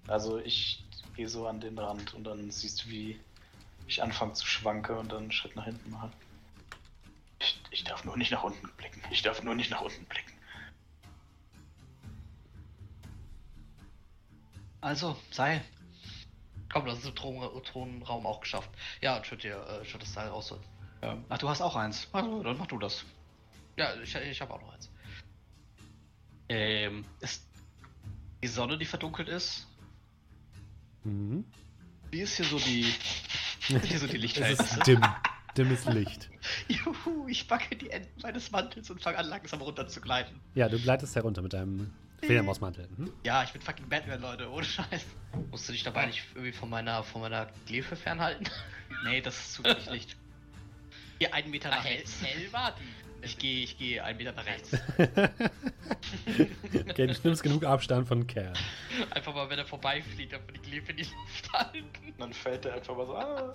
Also 0.07 0.39
ich 0.39 0.83
gehe 1.15 1.29
so 1.29 1.47
an 1.47 1.61
den 1.61 1.79
Rand 1.79 2.15
und 2.15 2.25
dann 2.25 2.51
siehst 2.51 2.87
du, 2.87 2.89
wie 2.89 3.21
ich 3.87 4.03
anfange 4.03 4.33
zu 4.33 4.47
schwanken 4.47 4.97
und 4.97 5.13
dann 5.13 5.25
einen 5.25 5.33
Schritt 5.33 5.57
nach 5.57 5.67
hinten 5.67 5.91
mache. 5.91 6.11
Ich, 7.41 7.61
ich 7.71 7.85
darf 7.85 8.05
nur 8.05 8.17
nicht 8.17 8.31
nach 8.33 8.43
unten 8.43 8.69
blicken. 8.77 9.03
Ich 9.11 9.23
darf 9.23 9.43
nur 9.43 9.55
nicht 9.55 9.71
nach 9.71 9.81
unten 9.81 10.05
blicken. 10.07 10.33
Also, 14.81 15.17
Seil. 15.31 15.65
Komm, 16.71 16.87
das 16.87 16.99
ist 16.99 17.07
im 17.07 17.15
Thron 17.15 17.63
Thronraum 17.65 18.27
auch 18.27 18.41
geschafft. 18.41 18.71
Ja, 19.01 19.17
würde 19.31 19.43
dir 19.43 19.83
äh, 19.83 19.99
das 19.99 20.13
Teil 20.13 20.29
rausholen. 20.29 20.63
Ähm, 21.03 21.25
ach, 21.29 21.39
du 21.39 21.49
hast 21.49 21.61
auch 21.63 21.77
eins. 21.77 22.09
Also, 22.13 22.43
dann 22.43 22.59
mach 22.59 22.67
du 22.67 22.79
das. 22.79 23.05
Ja, 23.77 23.95
ich, 24.01 24.15
ich 24.15 24.41
habe 24.41 24.53
auch 24.55 24.61
noch 24.61 24.73
eins. 24.73 24.91
Ähm, 26.49 27.05
ist 27.21 27.47
die 28.43 28.49
Sonne, 28.49 28.79
die 28.79 28.85
verdunkelt 28.85 29.29
ist? 29.29 29.67
Mhm. 31.05 31.45
Wie 32.11 32.21
ist 32.21 32.37
hier 32.37 32.47
so 32.47 32.59
die. 32.59 32.93
Hier 33.69 33.99
so 33.99 34.07
die 34.07 34.17
Es 34.17 34.23
Lichtverhältnisse? 34.23 34.79
ist 34.79 34.87
dimm. 34.87 35.03
Dimmes 35.59 35.85
Licht. 35.87 36.31
Juhu, 36.69 37.27
ich 37.27 37.49
packe 37.49 37.75
die 37.75 37.91
Enden 37.91 38.09
meines 38.23 38.51
Mantels 38.53 38.89
und 38.91 39.03
fange 39.03 39.19
an, 39.19 39.27
langsam 39.27 39.61
runter 39.61 39.89
zu 39.89 40.01
gleiten. 40.01 40.41
Ja, 40.55 40.69
du 40.69 40.79
gleitest 40.79 41.17
herunter 41.17 41.43
mit 41.43 41.53
deinem 41.53 41.93
Fledermausmantel. 42.23 42.89
Mhm. 42.97 43.13
Ja, 43.25 43.43
ich 43.43 43.53
bin 43.53 43.61
fucking 43.61 43.89
Batman, 43.89 44.21
Leute, 44.21 44.51
ohne 44.51 44.65
Scheiß. 44.65 45.05
Musst 45.51 45.69
du 45.69 45.73
dich 45.73 45.83
dabei 45.83 46.07
nicht 46.07 46.23
irgendwie 46.35 46.53
von 46.53 46.71
meiner, 46.71 47.03
von 47.03 47.21
meiner 47.21 47.49
Glefe 47.67 47.97
fernhalten? 47.97 48.49
Nee, 49.05 49.21
das 49.21 49.37
ist 49.39 49.53
zu 49.53 49.65
wenig 49.65 49.89
Licht. 49.91 50.17
Hier 51.19 51.35
einen 51.35 51.51
Meter 51.51 51.69
nach 51.69 51.85
rechts. 51.85 52.23
hell 52.23 52.51
war 52.53 52.75
die. 52.75 53.27
Ich 53.27 53.37
gehe, 53.37 53.65
ich 53.65 53.77
gehe 53.77 54.03
einen 54.03 54.17
Meter 54.17 54.33
nach 54.33 54.47
rechts. 54.47 54.77
Okay, 56.89 57.07
du 57.07 57.15
nimmst 57.23 57.43
genug 57.43 57.65
Abstand 57.65 58.09
von 58.09 58.27
Kerl. 58.27 58.55
Einfach 59.11 59.35
mal, 59.35 59.51
wenn 59.51 59.59
er 59.59 59.67
vorbeifliegt, 59.67 60.33
einfach 60.33 60.53
die 60.53 60.71
Glefe 60.71 60.93
in 60.93 60.97
die 60.97 61.03
Luft 61.03 61.53
halten. 61.53 61.85
Dann 62.17 62.33
fällt 62.33 62.65
er 62.65 62.75
einfach 62.75 62.97
mal 62.97 63.07
so. 63.07 63.17
Ah. 63.17 63.55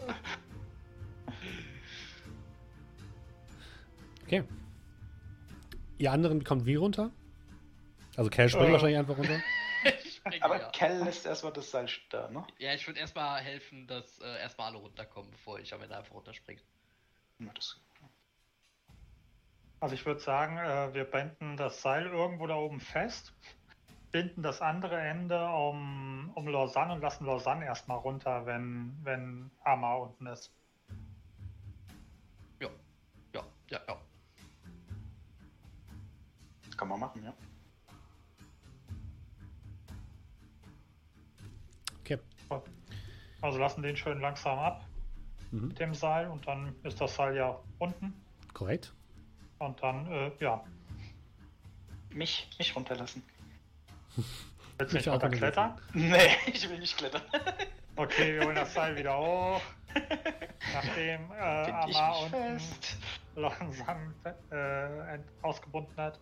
Okay. 4.26 4.44
Ihr 5.98 6.12
anderen 6.12 6.44
kommt 6.44 6.66
wie 6.66 6.76
runter? 6.76 7.12
Also 8.16 8.30
Kerl 8.30 8.50
springt 8.50 8.70
Äh. 8.70 8.74
wahrscheinlich 8.74 8.98
einfach 8.98 9.18
runter. 9.18 9.40
Ich 10.06 10.16
spring 10.16 10.42
Aber 10.42 10.56
wieder. 10.56 10.72
Kel 10.72 11.04
lässt 11.04 11.26
erstmal 11.26 11.52
das 11.52 11.70
Seil 11.70 11.90
da, 12.10 12.30
ne? 12.30 12.48
Ja, 12.58 12.74
ich 12.74 12.88
würde 12.88 13.02
erstmal 13.02 13.42
helfen, 13.42 13.86
dass 13.86 14.20
äh, 14.20 14.40
erstmal 14.40 14.68
alle 14.70 14.78
runterkommen, 14.78 15.30
bevor 15.30 15.60
ich 15.60 15.74
am 15.74 15.82
Ende 15.82 15.98
einfach 15.98 16.16
runterspringe. 16.16 16.62
Ja, 17.40 17.52
Also 19.82 19.96
ich 19.96 20.06
würde 20.06 20.22
sagen, 20.22 20.58
äh, 20.58 20.94
wir 20.94 21.04
binden 21.04 21.58
das 21.58 21.82
Seil 21.82 22.06
irgendwo 22.06 22.48
da 22.48 22.56
oben 22.56 22.80
fest, 22.80 23.34
binden 24.14 24.42
das 24.42 24.62
andere 24.62 24.98
Ende 25.02 25.46
um, 25.46 26.32
um 26.36 26.48
Lausanne 26.48 26.94
und 26.94 27.02
lassen 27.02 27.26
Lausanne 27.26 27.66
erstmal 27.66 27.98
runter, 27.98 28.46
wenn, 28.46 28.98
wenn 29.04 29.52
Amar 29.66 30.00
unten 30.04 30.28
ist. 30.28 30.54
Ja. 32.62 32.70
Ja, 33.34 33.44
ja, 33.70 33.82
ja. 33.90 33.98
Kann 36.84 36.90
man 36.90 37.00
machen, 37.00 37.24
ja. 37.24 37.34
Okay. 42.02 42.18
Also 43.40 43.58
lassen 43.58 43.82
den 43.84 43.96
schön 43.96 44.20
langsam 44.20 44.60
ab 44.60 44.84
Mhm. 45.52 45.70
mit 45.70 45.80
dem 45.80 45.94
Seil 45.94 46.28
und 46.30 46.46
dann 46.46 46.76
ist 46.84 47.00
das 47.00 47.16
Seil 47.16 47.38
ja 47.38 47.58
unten. 47.80 48.14
Korrekt. 48.54 48.92
Und 49.60 49.82
dann, 49.82 50.12
äh, 50.12 50.32
ja, 50.42 50.62
Mich, 52.10 52.50
mich 52.60 52.76
runterlassen. 52.76 53.24
willst 54.78 54.92
du 54.94 54.98
nicht 54.98 55.08
runterklettern? 55.08 55.80
Nee, 55.94 56.36
ich 56.48 56.68
will 56.70 56.80
nicht 56.80 56.98
klettern. 56.98 57.22
Okay, 57.96 58.34
wir 58.34 58.46
holen 58.46 58.56
das 58.56 58.74
Seil 58.74 58.98
wieder 58.98 59.18
hoch. 59.18 59.62
Nachdem 60.74 61.32
äh, 61.32 61.36
Amar 61.72 62.20
unten 62.24 62.60
fest. 62.60 62.98
langsam 63.36 64.16
äh, 64.50 65.20
ausgebunden 65.44 65.96
hat. 65.96 66.20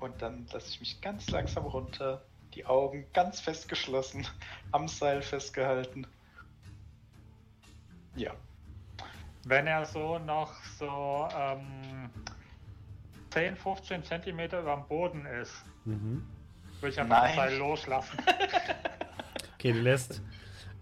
Und 0.00 0.20
dann 0.22 0.46
lasse 0.52 0.68
ich 0.70 0.80
mich 0.80 1.00
ganz 1.00 1.28
langsam 1.30 1.64
runter, 1.64 2.22
die 2.54 2.64
Augen 2.66 3.06
ganz 3.12 3.40
fest 3.40 3.68
geschlossen, 3.68 4.26
am 4.72 4.88
Seil 4.88 5.22
festgehalten. 5.22 6.06
Ja. 8.16 8.32
Wenn 9.44 9.66
er 9.66 9.84
so 9.86 10.18
noch 10.18 10.52
so 10.78 11.28
ähm, 11.34 12.10
10, 13.30 13.56
15 13.56 14.04
Zentimeter 14.04 14.60
über 14.60 14.74
dem 14.76 14.86
Boden 14.88 15.26
ist, 15.26 15.54
Mhm. 15.84 16.26
würde 16.80 16.92
ich 16.92 17.00
einfach 17.00 17.22
das. 17.26 17.34
Seil 17.36 17.56
loslassen. 17.56 18.18
Okay, 19.54 19.72
du 19.72 19.80
lässt 19.80 20.22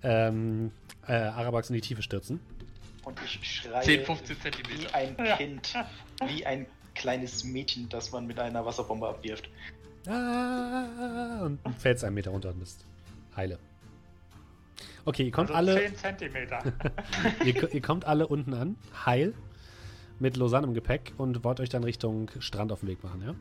ähm, 0.02 0.70
äh, 1.09 1.12
Arabax 1.14 1.70
in 1.70 1.76
die 1.76 1.80
Tiefe 1.80 2.02
stürzen. 2.02 2.40
Und 3.05 3.18
ich 3.24 3.40
schreie 3.62 3.82
10, 3.82 4.05
15 4.05 4.36
wie 4.36 4.40
Zentimeter. 4.40 4.94
ein 4.94 5.16
Ja. 5.24 5.36
Kind, 5.38 5.74
wie 6.26 6.44
ein 6.44 6.66
kleines 6.97 7.44
Mädchen, 7.44 7.89
das 7.89 8.10
man 8.12 8.27
mit 8.27 8.39
einer 8.40 8.64
Wasserbombe 8.66 9.09
abwirft. 9.09 9.48
Ah, 10.09 11.43
und 11.44 11.59
du 11.64 11.73
fällst 11.73 12.05
einen 12.05 12.14
Meter 12.14 12.31
runter 12.31 12.51
und 12.51 12.59
bist 12.60 12.85
heile. 13.36 13.59
Okay, 15.05 15.24
ihr 15.24 15.31
kommt 15.32 15.51
Also 15.51 15.73
alle. 15.73 15.86
10 15.86 15.97
Zentimeter. 15.97 16.73
ihr, 17.44 17.74
ihr 17.74 17.82
kommt 17.82 18.05
alle 18.06 18.27
unten 18.27 18.55
an, 18.55 18.77
heil, 19.05 19.35
mit 20.18 20.36
Lausanne 20.36 20.66
im 20.66 20.74
Gepäck 20.74 21.12
und 21.18 21.44
wollt 21.44 21.60
euch 21.60 21.68
dann 21.68 21.85
Richtung 21.85 22.31
Strand 22.40 22.73
auf 22.73 22.81
den 22.81 22.89
Weg 22.89 23.05
machen, 23.05 23.23
ja? 23.24 23.35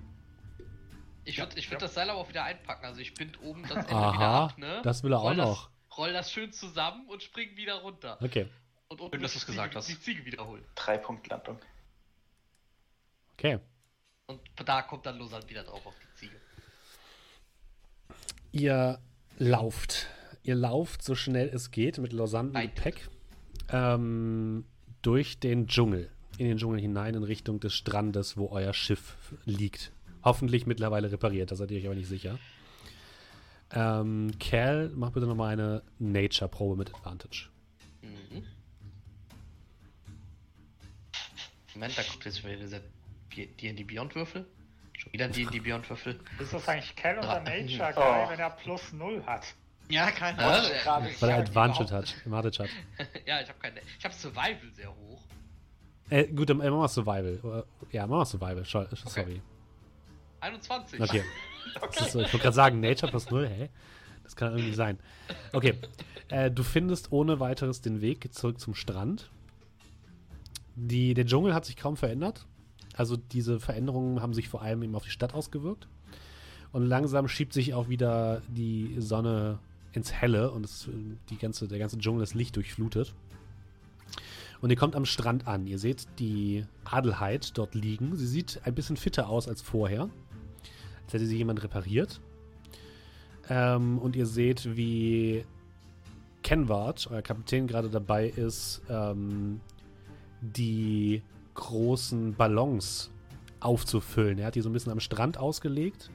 Ich 1.23 1.39
würde 1.39 1.57
ich 1.57 1.71
würd 1.71 1.81
Ja. 1.81 1.87
das 1.87 1.95
Seil 1.95 2.09
aber 2.09 2.19
auch 2.19 2.29
wieder 2.29 2.43
einpacken. 2.43 2.85
Also 2.85 2.99
ich 2.99 3.13
bind 3.15 3.41
oben 3.41 3.63
das 3.63 3.71
Ende 3.77 3.87
wieder 3.87 3.97
Aha, 3.97 4.45
ab, 4.45 4.57
ne? 4.59 4.81
das 4.83 5.01
will 5.03 5.11
er 5.13 5.19
auch 5.19 5.23
roll 5.23 5.35
noch. 5.35 5.69
Das, 5.89 5.97
roll 5.97 6.13
das 6.13 6.31
schön 6.31 6.51
zusammen 6.51 7.07
und 7.07 7.23
spring 7.23 7.55
wieder 7.57 7.75
runter. 7.81 8.17
Okay, 8.21 8.47
Und 8.89 9.01
unten 9.01 9.15
Schön, 9.15 9.23
dass 9.23 9.31
die 9.33 9.39
du's 9.39 9.45
gesagt 9.47 9.69
Ziege, 9.73 9.77
hast. 9.79 9.89
die 9.89 9.99
Ziege 9.99 10.25
wiederholen. 10.25 10.63
Drei 10.75 10.97
Punkt 10.99 11.27
Landung. 11.27 11.57
Okay. 13.37 13.59
Und 14.27 14.41
da 14.65 14.81
kommt 14.81 15.05
dann 15.05 15.19
Lausanne 15.19 15.47
wieder 15.49 15.63
drauf 15.63 15.85
auf 15.85 15.93
die 15.99 16.19
Ziege. 16.19 16.35
Ihr 18.51 18.99
lauft. 19.37 20.07
Ihr 20.43 20.55
lauft 20.55 21.03
so 21.03 21.15
schnell 21.15 21.49
es 21.49 21.71
geht 21.71 21.97
mit 21.97 22.13
Lausanne 22.13 22.51
im. 22.53 22.61
Gepäck 22.75 23.09
ähm, 23.69 24.65
durch 25.01 25.39
den 25.39 25.67
Dschungel. 25.67 26.09
In 26.37 26.47
den 26.47 26.57
Dschungel 26.57 26.79
hinein 26.81 27.15
in 27.15 27.23
Richtung 27.23 27.59
des 27.59 27.73
Strandes, 27.73 28.37
wo 28.37 28.49
euer 28.49 28.73
Schiff 28.73 29.15
liegt. 29.45 29.91
Hoffentlich 30.23 30.65
mittlerweile 30.65 31.11
repariert, 31.11 31.51
da 31.51 31.55
seid 31.55 31.71
ihr 31.71 31.79
euch 31.79 31.85
aber 31.85 31.95
nicht 31.95 32.07
sicher. 32.07 32.39
Ähm, 33.71 34.31
Cal, 34.39 34.91
mach 34.95 35.11
bitte 35.11 35.27
nochmal 35.27 35.53
eine 35.53 35.83
Nature-Probe 35.99 36.75
mit 36.75 36.93
Advantage. 36.93 37.49
Mhm. 38.01 38.43
Moment, 41.73 41.97
da 41.97 42.03
kommt 42.03 42.25
jetzt 42.25 42.43
wieder 42.43 42.55
dieser 42.57 42.79
D&D 43.35 43.83
Beyond 43.83 44.15
Würfel. 44.15 44.45
Schon 44.97 45.11
wieder 45.13 45.27
D&D 45.27 45.59
Beyond 45.59 45.89
Würfel. 45.89 46.19
Ist 46.39 46.53
das 46.53 46.67
eigentlich 46.67 46.95
Cal 46.95 47.17
oder. 47.17 47.41
Nature 47.41 47.93
Oh. 47.95 48.01
Guy, 48.01 48.29
wenn 48.31 48.39
er 48.39 48.49
plus 48.51 48.93
0 48.93 49.23
hat? 49.25 49.43
Ja, 49.89 50.09
keine 50.11 50.41
Ja, 50.41 50.47
Ahnung. 50.49 50.71
äh, 50.71 50.83
Gerade 50.83 51.09
Weil 51.19 51.29
er 51.29 51.37
Advantage 51.37 51.93
hat, 51.93 52.15
Advantage 52.25 52.63
hat. 52.63 52.69
ja, 53.27 53.41
ich 53.41 53.49
habe 53.49 53.59
keine. 53.59 53.81
Ich 53.99 54.03
habe 54.05 54.13
Survival 54.15 54.71
sehr 54.73 54.89
hoch. 54.95 55.21
Äh, 56.09 56.27
gut, 56.27 56.49
dann 56.49 56.59
äh, 56.61 56.69
machen 56.69 56.81
wir 56.81 56.87
Survival. 56.87 57.65
Äh, 57.91 57.95
Ja, 57.95 58.07
machen 58.07 58.19
wir 58.21 58.25
Survival. 58.25 58.63
Scho- 58.63 58.87
Sorry. 59.09 59.41
21. 60.41 60.99
Okay. 61.01 61.23
Das 61.81 61.99
ist 61.99 62.11
so, 62.13 62.19
ich 62.21 62.27
wollte 62.31 62.43
gerade 62.43 62.55
sagen, 62.55 62.79
Nature 62.79 63.09
plus 63.11 63.29
0, 63.29 63.49
hä? 63.49 63.69
Das 64.23 64.35
kann 64.37 64.49
irgendwie 64.49 64.67
nicht 64.67 64.77
sein. 64.77 64.97
Okay. 65.51 65.73
Äh, 66.29 66.49
du 66.49 66.63
findest 66.63 67.11
ohne 67.11 67.39
weiteres 67.41 67.81
den 67.81 67.99
Weg 68.01 68.33
zurück 68.33 68.59
zum 68.61 68.75
Strand. 68.75 69.29
Die, 70.75 71.13
der 71.13 71.25
Dschungel 71.25 71.53
hat 71.53 71.65
sich 71.65 71.75
kaum 71.75 71.97
verändert. 71.97 72.45
Also 72.95 73.17
diese 73.17 73.59
Veränderungen 73.59 74.21
haben 74.21 74.33
sich 74.33 74.49
vor 74.49 74.61
allem 74.61 74.83
eben 74.83 74.95
auf 74.95 75.03
die 75.03 75.09
Stadt 75.09 75.33
ausgewirkt. 75.33 75.87
Und 76.71 76.85
langsam 76.85 77.27
schiebt 77.27 77.53
sich 77.53 77.73
auch 77.73 77.89
wieder 77.89 78.41
die 78.47 78.95
Sonne 78.99 79.59
ins 79.93 80.11
Helle 80.11 80.51
und 80.51 80.65
es, 80.65 80.89
die 81.29 81.37
ganze, 81.37 81.67
der 81.67 81.79
ganze 81.79 81.97
Dschungel 81.97 82.23
ist 82.23 82.33
Licht 82.33 82.55
durchflutet. 82.55 83.13
Und 84.61 84.69
ihr 84.69 84.75
kommt 84.75 84.95
am 84.95 85.05
Strand 85.05 85.47
an. 85.47 85.67
Ihr 85.67 85.79
seht 85.79 86.07
die 86.19 86.65
Adelheid 86.85 87.57
dort 87.57 87.75
liegen. 87.75 88.15
Sie 88.15 88.27
sieht 88.27 88.61
ein 88.63 88.73
bisschen 88.73 88.97
fitter 88.97 89.29
aus 89.29 89.47
als 89.47 89.61
vorher. 89.61 90.09
Als 91.03 91.13
hätte 91.13 91.25
sie 91.25 91.37
jemand 91.37 91.63
repariert. 91.63 92.19
Ähm, 93.49 93.99
und 93.99 94.15
ihr 94.15 94.25
seht, 94.25 94.75
wie 94.75 95.45
Kenward, 96.41 97.07
euer 97.11 97.21
Kapitän, 97.21 97.67
gerade 97.67 97.89
dabei 97.89 98.27
ist, 98.27 98.81
ähm, 98.89 99.61
die 100.41 101.21
großen 101.55 102.35
Ballons 102.35 103.11
aufzufüllen. 103.59 104.37
Er 104.37 104.47
hat 104.47 104.55
die 104.55 104.61
so 104.61 104.69
ein 104.69 104.73
bisschen 104.73 104.91
am 104.91 104.99
Strand 104.99 105.37
ausgelegt 105.37 106.11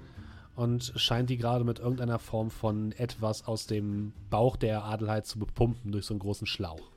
und 0.54 0.92
scheint 0.96 1.30
die 1.30 1.36
gerade 1.36 1.64
mit 1.64 1.78
irgendeiner 1.78 2.18
Form 2.18 2.50
von 2.50 2.92
etwas 2.92 3.46
aus 3.46 3.66
dem 3.66 4.12
Bauch 4.30 4.56
der 4.56 4.84
Adelheid 4.84 5.26
zu 5.26 5.38
bepumpen 5.38 5.92
durch 5.92 6.06
so 6.06 6.14
einen 6.14 6.20
großen 6.20 6.46
Schlauch. 6.46 6.90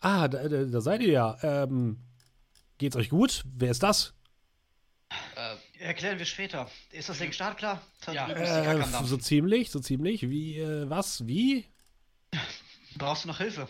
Ah, 0.00 0.28
da, 0.28 0.48
da, 0.48 0.64
da 0.64 0.80
seid 0.80 1.02
ihr 1.02 1.12
ja. 1.12 1.38
Ähm, 1.42 1.98
geht's 2.78 2.96
euch 2.96 3.10
gut? 3.10 3.44
Wer 3.54 3.70
ist 3.70 3.82
das? 3.82 4.14
Äh, 5.36 5.84
Erklären 5.84 6.18
wir 6.18 6.26
später. 6.26 6.68
Ist 6.90 7.08
das 7.08 7.18
Ding 7.18 7.32
startklar? 7.32 7.80
Da 8.04 8.12
Ja. 8.12 8.28
Äh, 8.28 8.84
so 9.04 9.16
ziemlich, 9.16 9.70
so 9.70 9.80
ziemlich. 9.80 10.28
Wie, 10.28 10.58
äh, 10.58 10.88
was? 10.88 11.26
Wie? 11.26 11.66
Brauchst 12.96 13.24
du 13.24 13.28
noch 13.28 13.38
Hilfe? 13.38 13.68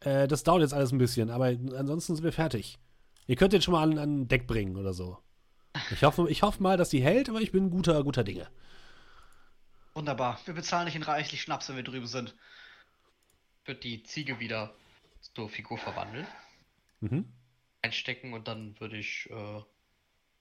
Äh, 0.00 0.28
das 0.28 0.42
dauert 0.42 0.62
jetzt 0.62 0.74
alles 0.74 0.92
ein 0.92 0.98
bisschen, 0.98 1.30
aber 1.30 1.46
ansonsten 1.46 2.14
sind 2.16 2.24
wir 2.24 2.32
fertig. 2.32 2.78
Ihr 3.26 3.36
könnt 3.36 3.52
den 3.52 3.62
schon 3.62 3.72
mal 3.72 3.82
an, 3.82 3.98
an 3.98 4.28
Deck 4.28 4.46
bringen 4.46 4.76
oder 4.76 4.92
so. 4.92 5.18
Ich 5.90 6.02
hoffe, 6.02 6.28
ich 6.28 6.42
hoffe 6.42 6.62
mal, 6.62 6.76
dass 6.76 6.88
die 6.90 7.02
hält, 7.02 7.28
aber 7.28 7.40
ich 7.40 7.52
bin 7.52 7.70
guter, 7.70 8.02
guter 8.02 8.24
Dinge. 8.24 8.48
Wunderbar. 9.94 10.40
Wir 10.44 10.54
bezahlen 10.54 10.86
nicht 10.86 10.96
in 10.96 11.02
reichlich 11.02 11.42
Schnaps, 11.42 11.68
wenn 11.68 11.76
wir 11.76 11.84
drüben 11.84 12.06
sind. 12.06 12.34
wird 13.64 13.84
die 13.84 14.02
Ziege 14.02 14.40
wieder 14.40 14.74
zur 15.20 15.48
Figur 15.48 15.78
verwandeln. 15.78 16.26
Mhm. 17.00 17.24
Einstecken 17.82 18.32
und 18.32 18.48
dann 18.48 18.78
würde 18.80 18.96
ich. 18.96 19.28
Äh, 19.30 19.62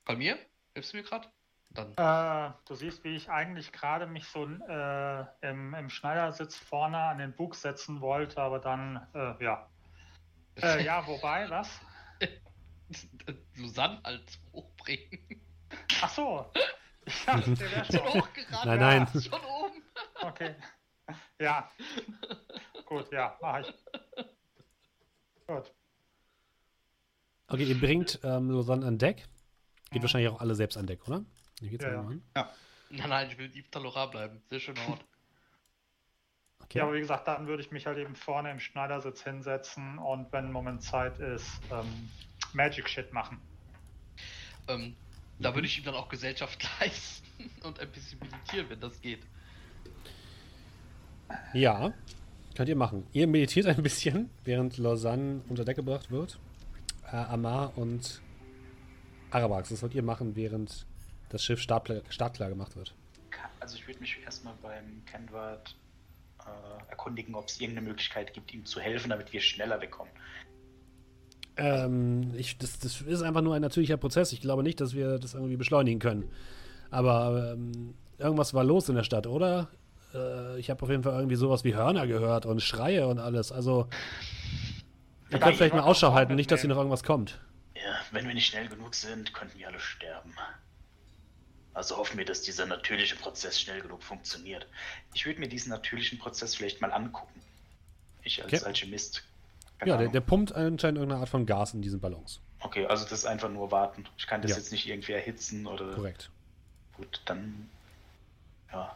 bei 0.06 0.16
mir? 0.16 0.38
Hilfst 0.74 0.94
du 0.94 0.98
mir 0.98 1.04
gerade? 1.04 1.28
Dann. 1.72 1.92
Äh, 1.98 2.54
du 2.66 2.74
siehst, 2.76 3.04
wie 3.04 3.16
ich 3.16 3.30
eigentlich 3.30 3.72
gerade 3.72 4.08
mich 4.08 4.26
so 4.28 4.46
äh, 4.46 5.26
im, 5.42 5.74
im 5.76 5.90
Schneidersitz 5.90 6.56
vorne 6.58 6.98
an 6.98 7.20
den 7.20 7.34
Bug 7.36 7.54
setzen 7.56 8.02
wollte, 8.02 8.42
aber 8.42 8.60
dann, 8.60 9.08
äh, 9.14 9.44
ja. 9.44 9.70
Äh, 10.62 10.84
ja, 10.86 11.06
wobei, 11.06 11.50
was? 11.50 11.80
Lausanne 13.56 14.00
als 14.04 14.40
hochbringen. 14.52 15.42
Ach 16.02 16.10
so. 16.10 16.52
Ich 17.06 17.26
dachte, 17.26 17.54
der 17.54 17.72
wäre 17.72 17.86
Schon 17.86 18.22
hochgerannt. 18.22 18.66
Nein, 18.66 18.80
nein. 18.80 19.08
Schon 19.22 19.40
oben. 19.42 19.84
Okay. 20.22 20.56
Ja. 21.40 21.70
Gut, 22.86 23.12
ja, 23.12 23.38
mach 23.42 23.60
ich. 23.60 23.74
Gut. 25.46 25.72
Okay, 27.48 27.64
ihr 27.64 27.80
bringt 27.80 28.20
ähm, 28.24 28.50
Lausanne 28.50 28.86
an 28.86 28.98
Deck. 28.98 29.28
Geht 29.92 29.96
Ja. 29.98 30.02
wahrscheinlich 30.02 30.30
auch 30.30 30.40
alle 30.42 30.56
selbst 30.56 30.78
an 30.78 30.88
Deck, 30.88 31.08
oder? 31.08 31.24
Wie 31.60 31.70
geht's 31.70 31.84
Ja, 31.84 31.92
ja, 31.92 32.12
ja. 32.36 32.54
Nein, 32.90 33.10
nein, 33.10 33.30
ich 33.30 33.38
will 33.38 33.46
in 33.46 33.56
Ibtalora 33.56 34.08
bleiben. 34.08 34.42
Sehr 34.50 34.60
schöner 34.60 34.88
Ort. 34.90 35.06
Okay. 36.62 36.80
Ja, 36.80 36.84
aber 36.84 36.94
wie 36.94 37.00
gesagt, 37.00 37.28
dann 37.28 37.48
würde 37.48 37.64
ich 37.64 37.72
mich 37.72 37.88
halt 37.88 37.98
eben 37.98 38.16
vorne 38.16 38.52
im 38.52 38.60
Schneidersitz 38.60 39.24
hinsetzen 39.24 39.98
und 39.98 40.32
wenn 40.32 40.46
ein 40.46 40.52
Moment 40.52 40.84
Zeit 40.84 41.18
ist, 41.18 41.60
ähm, 41.72 42.12
Magic 42.54 42.88
Shit 42.88 43.12
machen. 43.12 43.42
Ähm, 44.68 44.96
da 45.40 45.56
würde 45.56 45.68
ich 45.68 45.80
ihm 45.80 45.86
dann 45.86 45.96
auch 45.96 46.10
Gesellschaft 46.10 46.64
leisten 46.80 47.50
und 47.64 47.80
ein 47.80 47.92
bisschen 47.92 48.20
meditieren, 48.20 48.70
wenn 48.70 48.80
das 48.80 49.02
geht. 49.02 49.22
Ja, 51.54 51.94
könnt 52.56 52.70
ihr 52.70 52.76
machen. 52.76 53.08
Ihr 53.14 53.26
meditiert 53.26 53.66
ein 53.66 53.82
bisschen, 53.82 54.30
während 54.44 54.78
Lausanne 54.78 55.42
unter 55.50 55.66
Deck 55.66 55.78
gebracht 55.78 56.12
wird. 56.12 56.40
Äh, 57.12 57.16
Amar 57.16 57.78
und 57.78 58.22
Arabax, 59.32 59.70
das 59.70 59.82
wollt 59.82 59.96
ihr 59.96 60.04
machen, 60.04 60.36
während 60.36 60.86
das 61.30 61.44
Schiff 61.44 61.62
startklar, 61.62 62.02
startklar 62.10 62.50
gemacht 62.50 62.76
wird. 62.76 62.94
Also 63.60 63.76
ich 63.76 63.88
würde 63.88 64.00
mich 64.00 64.18
erstmal 64.24 64.54
beim 64.62 65.04
Kenward 65.06 65.76
äh, 66.40 66.90
erkundigen, 66.90 67.36
ob 67.36 67.48
es 67.48 67.60
irgendeine 67.60 67.88
Möglichkeit 67.88 68.34
gibt, 68.34 68.54
ihm 68.54 68.66
zu 68.66 68.80
helfen, 68.80 69.10
damit 69.10 69.32
wir 69.34 69.42
schneller 69.42 69.82
wegkommen. 69.82 70.12
Ähm, 71.58 72.34
ich, 72.36 72.58
das, 72.58 72.80
das 72.80 73.02
ist 73.02 73.22
einfach 73.22 73.42
nur 73.42 73.56
ein 73.56 73.62
natürlicher 73.62 73.98
Prozess. 73.98 74.32
Ich 74.32 74.42
glaube 74.42 74.64
nicht, 74.64 74.80
dass 74.80 74.94
wir 74.94 75.20
das 75.20 75.34
irgendwie 75.34 75.58
beschleunigen 75.58 76.00
können. 76.00 76.32
Aber 76.90 77.54
ähm, 77.54 77.94
irgendwas 78.18 78.54
war 78.54 78.64
los 78.64 78.90
in 78.90 78.96
der 78.96 79.04
Stadt, 79.04 79.28
oder? 79.28 79.70
Äh, 80.14 80.58
ich 80.60 80.70
habe 80.70 80.82
auf 80.82 80.90
jeden 80.90 81.04
Fall 81.04 81.14
irgendwie 81.14 81.36
sowas 81.36 81.64
wie 81.64 81.76
Hörner 81.76 82.08
gehört 82.08 82.46
und 82.46 82.62
Schreie 82.62 83.08
und 83.08 83.20
alles. 83.20 83.52
Also, 83.52 83.88
ihr 85.30 85.40
könnt 85.40 85.58
vielleicht 85.58 85.76
mal 85.76 85.82
Ausschau 85.82 86.14
halten, 86.14 86.36
nicht, 86.36 86.50
dass 86.50 86.62
hier 86.62 86.70
noch 86.70 86.78
irgendwas 86.78 87.04
kommt. 87.04 87.40
Ja, 87.76 88.00
wenn 88.12 88.26
wir 88.26 88.34
nicht 88.34 88.48
schnell 88.48 88.68
genug 88.68 88.96
sind, 88.96 89.34
könnten 89.34 89.60
wir 89.60 89.68
alle 89.68 89.80
sterben. 89.80 90.34
Also 91.80 91.96
hoffen 91.96 92.18
wir, 92.18 92.26
dass 92.26 92.42
dieser 92.42 92.66
natürliche 92.66 93.16
Prozess 93.16 93.58
schnell 93.58 93.80
genug 93.80 94.04
funktioniert. 94.04 94.68
Ich 95.14 95.26
würde 95.26 95.40
mir 95.40 95.48
diesen 95.48 95.70
natürlichen 95.70 96.20
Prozess 96.20 96.54
vielleicht 96.54 96.82
mal 96.82 96.92
angucken. 96.92 97.40
Ich 98.22 98.44
als 98.44 98.52
Okay. 98.54 98.66
Alchemist. 98.66 99.24
Keine 99.78 99.92
Ja, 99.92 99.98
der, 99.98 100.10
der 100.10 100.20
pumpt 100.20 100.54
anscheinend 100.54 100.98
irgendeine 100.98 101.22
Art 101.22 101.30
von 101.30 101.46
Gas 101.46 101.74
in 101.74 101.82
diesen 101.82 102.02
Ballons. 102.02 102.42
Okay, 102.60 102.86
also 102.86 103.06
das 103.06 103.14
ist 103.20 103.26
einfach 103.26 103.48
nur 103.50 103.72
warten. 103.72 104.06
Ich 104.18 104.28
kann 104.28 104.42
das 104.42 104.52
Ja. 104.52 104.58
jetzt 104.58 104.74
nicht 104.74 104.90
irgendwie 104.90 105.14
erhitzen 105.14 105.66
oder. 105.68 105.94
Korrekt. 105.96 106.30
Gut, 106.98 107.22
dann. 107.24 107.70
Ja. 108.74 108.94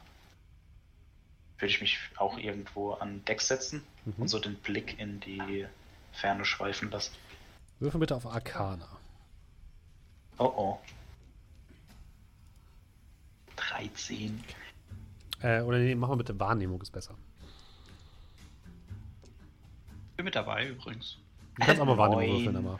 Würde 1.59 1.71
ich 1.73 1.79
mich 1.79 1.97
auch 2.17 2.37
irgendwo 2.37 2.91
an 2.95 3.23
Deck 3.23 3.39
setzen 3.39 3.81
Mhm. 4.03 4.13
und 4.23 4.27
so 4.27 4.39
den 4.39 4.55
Blick 4.55 4.99
in 4.99 5.21
die 5.21 5.65
Ferne 6.11 6.43
schweifen 6.43 6.91
lassen. 6.91 7.13
Würfel 7.79 8.01
bitte 8.01 8.13
auf 8.17 8.25
Arcana. 8.25 8.89
Oh 10.37 10.51
oh. 10.53 10.79
13. 13.55 14.43
Äh, 15.41 15.61
oder 15.61 15.79
nee, 15.79 15.95
mach 15.95 16.07
mal 16.07 16.15
bitte 16.15 16.39
Wahrnehmung, 16.39 16.81
ist 16.81 16.91
besser. 16.91 17.15
Bin 20.15 20.25
mit 20.25 20.35
dabei 20.35 20.67
übrigens. 20.69 21.17
Du 21.55 21.65
kannst 21.65 21.81
auch 21.81 21.85
mal 21.85 21.97
Wahrnehmung 21.97 22.37
würfeln, 22.37 22.55
aber. 22.55 22.77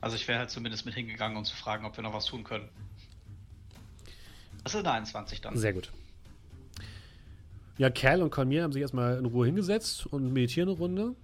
Also 0.00 0.16
ich 0.16 0.26
wäre 0.28 0.38
halt 0.38 0.50
zumindest 0.50 0.86
mit 0.86 0.94
hingegangen, 0.94 1.36
um 1.36 1.44
zu 1.44 1.54
fragen, 1.54 1.84
ob 1.84 1.96
wir 1.96 2.02
noch 2.02 2.14
was 2.14 2.24
tun 2.24 2.42
können. 2.42 2.68
Das 4.64 4.74
ist 4.74 4.80
eine 4.80 4.92
21 4.92 5.40
dann. 5.40 5.56
Sehr 5.56 5.72
gut. 5.72 5.90
Ja, 7.78 7.90
Cal 7.90 8.22
und 8.22 8.30
Colmier 8.30 8.62
haben 8.62 8.72
sich 8.72 8.82
erstmal 8.82 9.18
in 9.18 9.24
Ruhe 9.24 9.46
hingesetzt 9.46 10.06
und 10.06 10.32
meditieren 10.32 10.68
eine 10.68 10.78
Runde. 10.78 11.14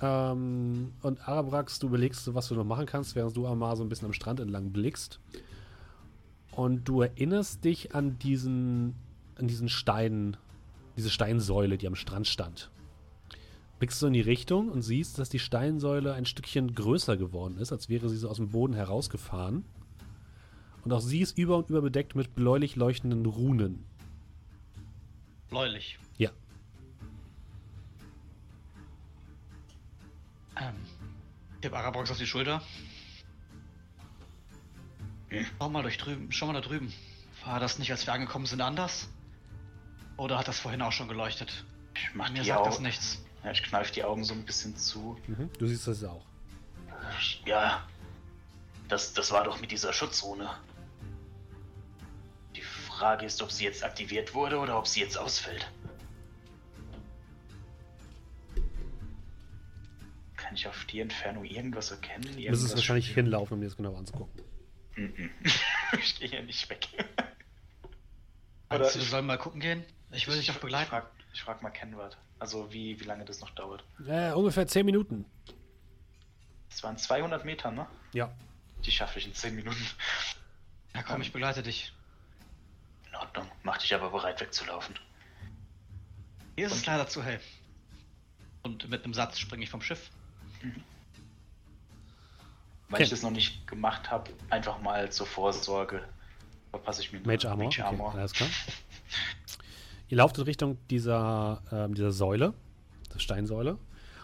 Ähm, 0.00 0.92
und 1.02 1.28
Arabrax, 1.28 1.78
du 1.78 1.86
überlegst, 1.86 2.34
was 2.34 2.48
du 2.48 2.54
noch 2.54 2.64
machen 2.64 2.86
kannst, 2.86 3.14
während 3.14 3.36
du 3.36 3.42
mal 3.54 3.76
so 3.76 3.82
ein 3.82 3.88
bisschen 3.88 4.06
am 4.06 4.12
Strand 4.12 4.40
entlang 4.40 4.70
blickst. 4.70 5.20
Und 6.56 6.84
du 6.84 7.02
erinnerst 7.02 7.64
dich 7.64 7.94
an 7.94 8.18
diesen, 8.18 8.94
an 9.36 9.48
diesen 9.48 9.68
Stein, 9.68 10.36
diese 10.96 11.10
Steinsäule, 11.10 11.78
die 11.78 11.86
am 11.88 11.96
Strand 11.96 12.28
stand. 12.28 12.70
Blickst 13.80 14.00
du 14.00 14.06
in 14.06 14.12
die 14.12 14.20
Richtung 14.20 14.68
und 14.70 14.82
siehst, 14.82 15.18
dass 15.18 15.28
die 15.28 15.40
Steinsäule 15.40 16.14
ein 16.14 16.26
Stückchen 16.26 16.74
größer 16.74 17.16
geworden 17.16 17.58
ist, 17.58 17.72
als 17.72 17.88
wäre 17.88 18.08
sie 18.08 18.16
so 18.16 18.28
aus 18.28 18.36
dem 18.36 18.50
Boden 18.50 18.74
herausgefahren. 18.74 19.64
Und 20.84 20.92
auch 20.92 21.00
sie 21.00 21.20
ist 21.20 21.36
über 21.36 21.56
und 21.56 21.70
über 21.70 21.82
bedeckt 21.82 22.14
mit 22.14 22.36
bläulich 22.36 22.76
leuchtenden 22.76 23.26
Runen. 23.26 23.84
Bläulich. 25.50 25.98
Ja. 26.18 26.30
Ähm, 30.60 30.74
ich 31.54 31.60
tippe 31.62 31.76
Arabrax 31.76 32.12
auf 32.12 32.18
die 32.18 32.26
Schulter. 32.26 32.62
Hm. 35.30 35.46
Schau 35.58 35.68
mal 35.68 35.82
durch 35.82 35.98
drüben, 35.98 36.30
schau 36.32 36.46
mal 36.46 36.52
da 36.54 36.60
drüben. 36.60 36.92
War 37.44 37.60
das 37.60 37.78
nicht, 37.78 37.90
als 37.90 38.06
wir 38.06 38.12
angekommen 38.14 38.46
sind, 38.46 38.60
anders? 38.60 39.08
Oder 40.16 40.38
hat 40.38 40.48
das 40.48 40.58
vorhin 40.60 40.80
auch 40.82 40.92
schon 40.92 41.08
geleuchtet? 41.08 41.64
Ich 41.94 42.14
mach 42.14 42.30
Mir 42.30 42.44
sagt 42.44 42.66
das 42.66 42.76
Augen. 42.76 42.84
nichts. 42.84 43.22
Ja, 43.42 43.50
ich 43.50 43.62
kneife 43.62 43.92
die 43.92 44.04
Augen 44.04 44.24
so 44.24 44.32
ein 44.32 44.44
bisschen 44.44 44.76
zu. 44.76 45.18
Mhm. 45.26 45.50
Du 45.58 45.66
siehst 45.66 45.86
das 45.86 46.02
auch. 46.04 46.24
Ja. 47.44 47.86
Das, 48.88 49.12
das 49.12 49.32
war 49.32 49.44
doch 49.44 49.60
mit 49.60 49.70
dieser 49.70 49.92
Schutzrune. 49.92 50.48
Die 52.54 52.62
Frage 52.62 53.26
ist, 53.26 53.42
ob 53.42 53.50
sie 53.50 53.64
jetzt 53.64 53.82
aktiviert 53.84 54.34
wurde 54.34 54.58
oder 54.58 54.78
ob 54.78 54.86
sie 54.86 55.00
jetzt 55.00 55.18
ausfällt. 55.18 55.70
Kann 60.36 60.54
ich 60.54 60.66
auf 60.68 60.84
die 60.86 61.00
Entfernung 61.00 61.44
irgendwas 61.44 61.90
erkennen? 61.90 62.22
Du 62.22 62.28
Irgendwas 62.30 62.50
müsstest 62.60 62.76
wahrscheinlich 62.76 63.06
spüren? 63.06 63.26
hinlaufen, 63.26 63.54
um 63.54 63.60
dir 63.60 63.66
das 63.66 63.76
genau 63.76 63.96
anzugucken. 63.96 64.42
Mhm. 64.96 65.30
ich 65.98 66.18
gehe 66.18 66.28
hier 66.28 66.42
nicht 66.42 66.68
weg. 66.70 66.88
Meinst 68.68 68.94
du, 68.94 68.98
ich- 68.98 69.04
wir 69.04 69.10
sollen 69.10 69.26
mal 69.26 69.38
gucken 69.38 69.60
gehen? 69.60 69.84
Ich 70.12 70.28
will 70.28 70.36
dich 70.36 70.46
doch 70.46 70.58
begleiten. 70.58 70.94
ich 71.32 71.42
frag 71.42 71.62
mal 71.62 71.70
Kenward. 71.70 72.16
Also 72.38 72.72
wie, 72.72 72.98
wie 73.00 73.04
lange 73.04 73.24
das 73.24 73.40
noch 73.40 73.50
dauert. 73.50 73.84
Äh, 74.06 74.32
ungefähr 74.32 74.66
10 74.66 74.84
Minuten. 74.86 75.24
Es 76.70 76.82
waren 76.82 76.96
200 76.98 77.44
Meter, 77.44 77.70
ne? 77.70 77.86
Ja. 78.12 78.30
Die 78.84 78.90
schaffe 78.92 79.18
ich 79.18 79.26
in 79.26 79.34
10 79.34 79.54
Minuten. 79.54 79.84
Ja 80.94 81.02
komm, 81.02 81.22
ich 81.22 81.32
begleite 81.32 81.62
dich. 81.62 81.92
In 83.08 83.14
Ordnung. 83.16 83.50
Mach 83.62 83.78
dich 83.78 83.94
aber 83.94 84.10
bereit 84.10 84.40
wegzulaufen. 84.40 84.98
Hier 86.56 86.66
ist 86.66 86.74
es 86.74 86.86
leider 86.86 87.08
zu 87.08 87.22
hell. 87.22 87.40
Und 88.62 88.88
mit 88.88 89.04
einem 89.04 89.14
Satz 89.14 89.38
springe 89.38 89.64
ich 89.64 89.70
vom 89.70 89.82
Schiff. 89.82 90.10
Weil 92.88 92.96
Okay. 92.96 93.02
ich 93.04 93.10
das 93.10 93.22
noch 93.22 93.30
nicht 93.30 93.66
gemacht 93.66 94.10
habe, 94.10 94.30
einfach 94.50 94.80
mal 94.80 95.10
zur 95.10 95.26
Vorsorge 95.26 96.02
verpasse 96.70 97.02
ich 97.02 97.12
mir 97.12 97.20
Mage 97.20 97.48
Armor. 97.48 97.64
Mage 97.66 97.84
Armor. 97.84 98.08
Okay, 98.08 98.18
alles 98.18 98.32
klar. 98.32 98.48
Ihr 100.08 100.18
lauft 100.18 100.36
in 100.38 100.44
Richtung 100.44 100.76
dieser, 100.90 101.62
ähm, 101.72 101.94
dieser 101.94 102.12
Säule, 102.12 102.52
der 103.12 103.18
Steinsäule. 103.18 103.78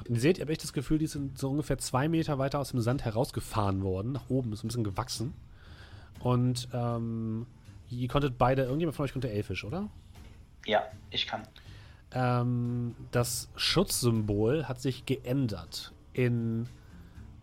Und 0.08 0.14
ihr 0.14 0.20
seht, 0.20 0.38
ihr 0.38 0.42
habt 0.42 0.50
echt 0.50 0.62
das 0.62 0.72
Gefühl, 0.72 0.98
die 0.98 1.06
sind 1.06 1.38
so 1.38 1.50
ungefähr 1.50 1.78
zwei 1.78 2.08
Meter 2.08 2.38
weiter 2.38 2.58
aus 2.58 2.70
dem 2.70 2.80
Sand 2.80 3.04
herausgefahren 3.04 3.82
worden. 3.82 4.12
Nach 4.12 4.28
oben, 4.30 4.52
ist 4.52 4.62
ein 4.64 4.68
bisschen 4.68 4.84
gewachsen. 4.84 5.34
Und 6.20 6.68
ähm, 6.72 7.46
ihr 7.90 8.08
konntet 8.08 8.36
beide, 8.38 8.62
irgendjemand 8.62 8.96
von 8.96 9.04
euch 9.04 9.12
konnte 9.12 9.30
Elfisch, 9.30 9.64
oder? 9.64 9.88
Ja, 10.66 10.82
ich 11.10 11.26
kann. 11.26 11.42
Ähm, 12.12 12.94
das 13.10 13.48
Schutzsymbol 13.56 14.66
hat 14.68 14.80
sich 14.80 15.06
geändert 15.06 15.92
in 16.12 16.66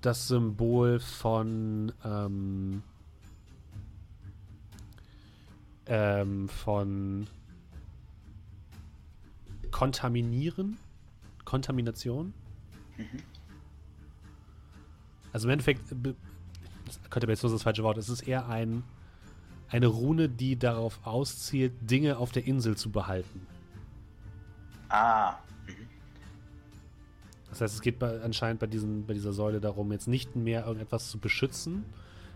das 0.01 0.27
Symbol 0.27 0.99
von 0.99 1.91
ähm, 2.03 2.83
ähm, 5.87 6.49
von 6.49 7.27
Kontaminieren, 9.71 10.77
Kontamination. 11.45 12.33
Also 15.33 15.47
im 15.47 15.51
Endeffekt, 15.51 15.91
das 15.91 16.99
könnte 17.09 17.27
jetzt 17.27 17.43
das 17.43 17.63
falsche 17.63 17.83
Wort, 17.83 17.97
es 17.97 18.09
ist 18.09 18.21
eher 18.21 18.47
ein, 18.47 18.83
eine 19.69 19.87
Rune, 19.87 20.29
die 20.29 20.57
darauf 20.57 21.05
auszielt, 21.05 21.73
Dinge 21.81 22.17
auf 22.17 22.31
der 22.31 22.45
Insel 22.45 22.75
zu 22.75 22.89
behalten. 22.89 23.45
Ah, 24.89 25.31
mhm. 25.31 25.56
Das 27.57 27.71
heißt, 27.71 27.75
es 27.75 27.81
geht 27.81 27.97
bei, 27.97 28.21
anscheinend 28.21 28.59
bei, 28.59 28.67
diesen, 28.67 29.07
bei 29.07 29.15
dieser 29.15 29.33
Säule 29.33 29.59
darum, 29.59 29.91
jetzt 29.91 30.07
nicht 30.07 30.35
mehr 30.35 30.67
irgendetwas 30.67 31.09
zu 31.09 31.17
beschützen, 31.17 31.85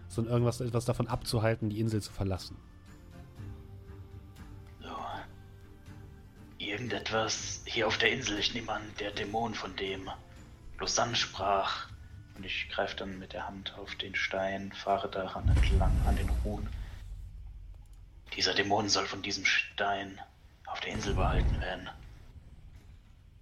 sondern 0.07 0.33
irgendwas 0.33 0.61
etwas 0.61 0.85
davon 0.85 1.07
abzuhalten, 1.07 1.69
die 1.69 1.79
Insel 1.79 2.01
zu 2.01 2.11
verlassen. 2.11 2.57
so. 4.81 4.89
Irgendetwas 6.57 7.61
hier 7.65 7.85
auf 7.85 7.99
der 7.99 8.11
Insel. 8.11 8.39
Ich 8.39 8.55
nehme 8.55 8.71
an, 8.71 8.81
der 8.99 9.11
Dämon, 9.11 9.53
von 9.53 9.75
dem 9.75 10.09
Lausanne 10.79 11.15
sprach. 11.15 11.87
Und 12.35 12.43
ich 12.43 12.69
greife 12.69 12.95
dann 12.95 13.19
mit 13.19 13.33
der 13.33 13.45
Hand 13.45 13.75
auf 13.77 13.93
den 13.95 14.15
Stein, 14.15 14.71
fahre 14.71 15.07
daran 15.07 15.47
entlang 15.49 15.95
an 16.07 16.15
den 16.15 16.29
Ruhen. 16.43 16.67
Dieser 18.35 18.55
Dämon 18.55 18.89
soll 18.89 19.05
von 19.05 19.21
diesem 19.21 19.45
Stein 19.45 20.19
auf 20.65 20.79
der 20.79 20.93
Insel 20.93 21.13
behalten 21.13 21.61
werden. 21.61 21.89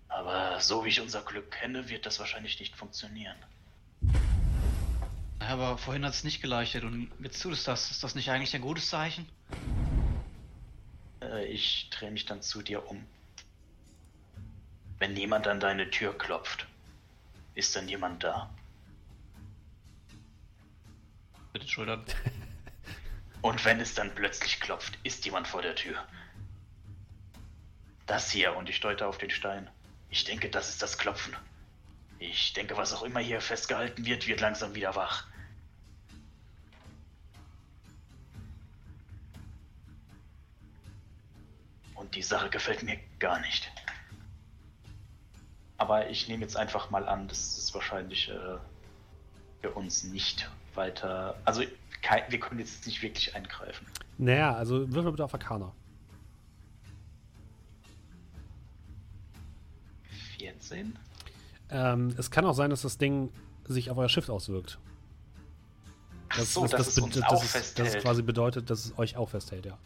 Aber 0.09 0.59
so 0.59 0.83
wie 0.83 0.89
ich 0.89 0.99
unser 0.99 1.21
Glück 1.21 1.51
kenne, 1.51 1.87
wird 1.87 2.05
das 2.05 2.19
wahrscheinlich 2.19 2.59
nicht 2.59 2.75
funktionieren. 2.75 3.37
Aber 5.39 5.77
vorhin 5.77 6.03
hat 6.03 6.13
es 6.13 6.23
nicht 6.23 6.41
geleuchtet 6.41 6.83
und 6.83 7.11
jetzt 7.19 7.41
tut 7.41 7.53
es 7.53 7.63
das. 7.63 7.91
Ist 7.91 8.03
das 8.03 8.15
nicht 8.15 8.29
eigentlich 8.29 8.53
ein 8.55 8.61
gutes 8.61 8.89
Zeichen? 8.89 9.27
Äh, 11.21 11.45
ich 11.45 11.89
drehe 11.91 12.11
mich 12.11 12.25
dann 12.25 12.41
zu 12.41 12.61
dir 12.61 12.87
um. 12.87 13.05
Wenn 14.97 15.13
niemand 15.13 15.47
an 15.47 15.59
deine 15.59 15.89
Tür 15.89 16.17
klopft, 16.17 16.67
ist 17.55 17.75
dann 17.75 17.87
jemand 17.87 18.23
da. 18.23 18.49
Mit 21.53 21.63
den 21.63 21.69
Schultern. 21.69 22.03
Und 23.41 23.63
wenn 23.63 23.79
es 23.79 23.93
dann 23.95 24.13
plötzlich 24.13 24.59
klopft, 24.59 24.97
ist 25.03 25.23
jemand 25.23 25.47
vor 25.47 25.61
der 25.61 25.75
Tür. 25.75 26.05
Das 28.05 28.31
hier, 28.31 28.55
und 28.57 28.69
ich 28.69 28.81
deute 28.81 29.07
auf 29.07 29.17
den 29.17 29.29
Stein. 29.29 29.69
Ich 30.09 30.23
denke, 30.23 30.49
das 30.49 30.69
ist 30.69 30.81
das 30.81 30.97
Klopfen. 30.97 31.35
Ich 32.19 32.53
denke, 32.53 32.75
was 32.75 32.93
auch 32.93 33.03
immer 33.03 33.19
hier 33.19 33.39
festgehalten 33.41 34.05
wird, 34.05 34.27
wird 34.27 34.41
langsam 34.41 34.75
wieder 34.75 34.95
wach. 34.95 35.25
Und 41.95 42.15
die 42.15 42.21
Sache 42.21 42.49
gefällt 42.49 42.83
mir 42.83 42.97
gar 43.19 43.39
nicht. 43.39 43.71
Aber 45.77 46.09
ich 46.09 46.27
nehme 46.27 46.41
jetzt 46.43 46.57
einfach 46.57 46.89
mal 46.89 47.07
an, 47.07 47.27
dass 47.27 47.57
es 47.57 47.73
wahrscheinlich 47.73 48.29
äh, 48.29 48.57
für 49.61 49.71
uns 49.71 50.03
nicht 50.03 50.49
weiter. 50.75 51.39
Also 51.45 51.63
kein, 52.01 52.23
wir 52.29 52.39
können 52.39 52.59
jetzt 52.59 52.85
nicht 52.85 53.01
wirklich 53.01 53.35
eingreifen. 53.35 53.85
Naja, 54.17 54.55
also 54.55 54.91
würfel 54.93 55.11
bitte 55.11 55.23
auf 55.23 55.33
Arcana. 55.33 55.73
14? 60.69 60.97
Ähm, 61.71 62.15
es 62.17 62.31
kann 62.31 62.45
auch 62.45 62.53
sein, 62.53 62.69
dass 62.69 62.81
das 62.81 62.97
Ding 62.97 63.31
sich 63.65 63.89
auf 63.91 63.97
euer 63.97 64.09
Schiff 64.09 64.29
auswirkt. 64.29 64.79
Ach 66.29 66.39
so, 66.39 66.67
dass 66.67 66.87
es 66.87 66.95
be- 66.95 67.01
uns 67.03 67.15
das 67.15 67.23
auch 67.25 67.43
ist- 67.43 67.51
festhält. 67.51 67.95
Das 67.95 68.01
quasi 68.03 68.21
bedeutet, 68.21 68.69
dass 68.69 68.85
es 68.85 68.97
euch 68.97 69.15
auch 69.17 69.29
festhält, 69.29 69.65
ja. 69.65 69.77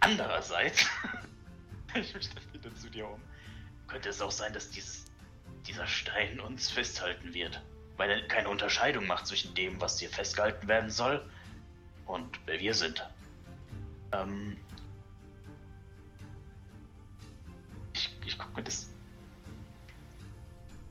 Andererseits, 0.00 0.86
ich 1.94 2.14
mich 2.14 2.28
das 2.34 2.52
wieder 2.52 2.74
zu 2.74 2.90
dir 2.90 3.08
um, 3.08 3.20
könnte 3.88 4.08
es 4.10 4.20
auch 4.20 4.30
sein, 4.30 4.52
dass 4.52 4.70
dieses, 4.70 5.04
dieser 5.66 5.86
Stein 5.86 6.40
uns 6.40 6.70
festhalten 6.70 7.32
wird, 7.32 7.62
weil 7.96 8.10
er 8.10 8.26
keine 8.28 8.48
Unterscheidung 8.50 9.06
macht 9.06 9.26
zwischen 9.26 9.54
dem, 9.54 9.80
was 9.80 9.98
hier 9.98 10.10
festgehalten 10.10 10.68
werden 10.68 10.90
soll 10.90 11.24
und 12.06 12.38
wer 12.46 12.60
wir 12.60 12.74
sind. 12.74 13.06
Ähm, 14.12 14.56
ich, 18.24 18.32
ich 18.32 18.38
guck 18.38 18.56
mir 18.56 18.62
das. 18.62 18.88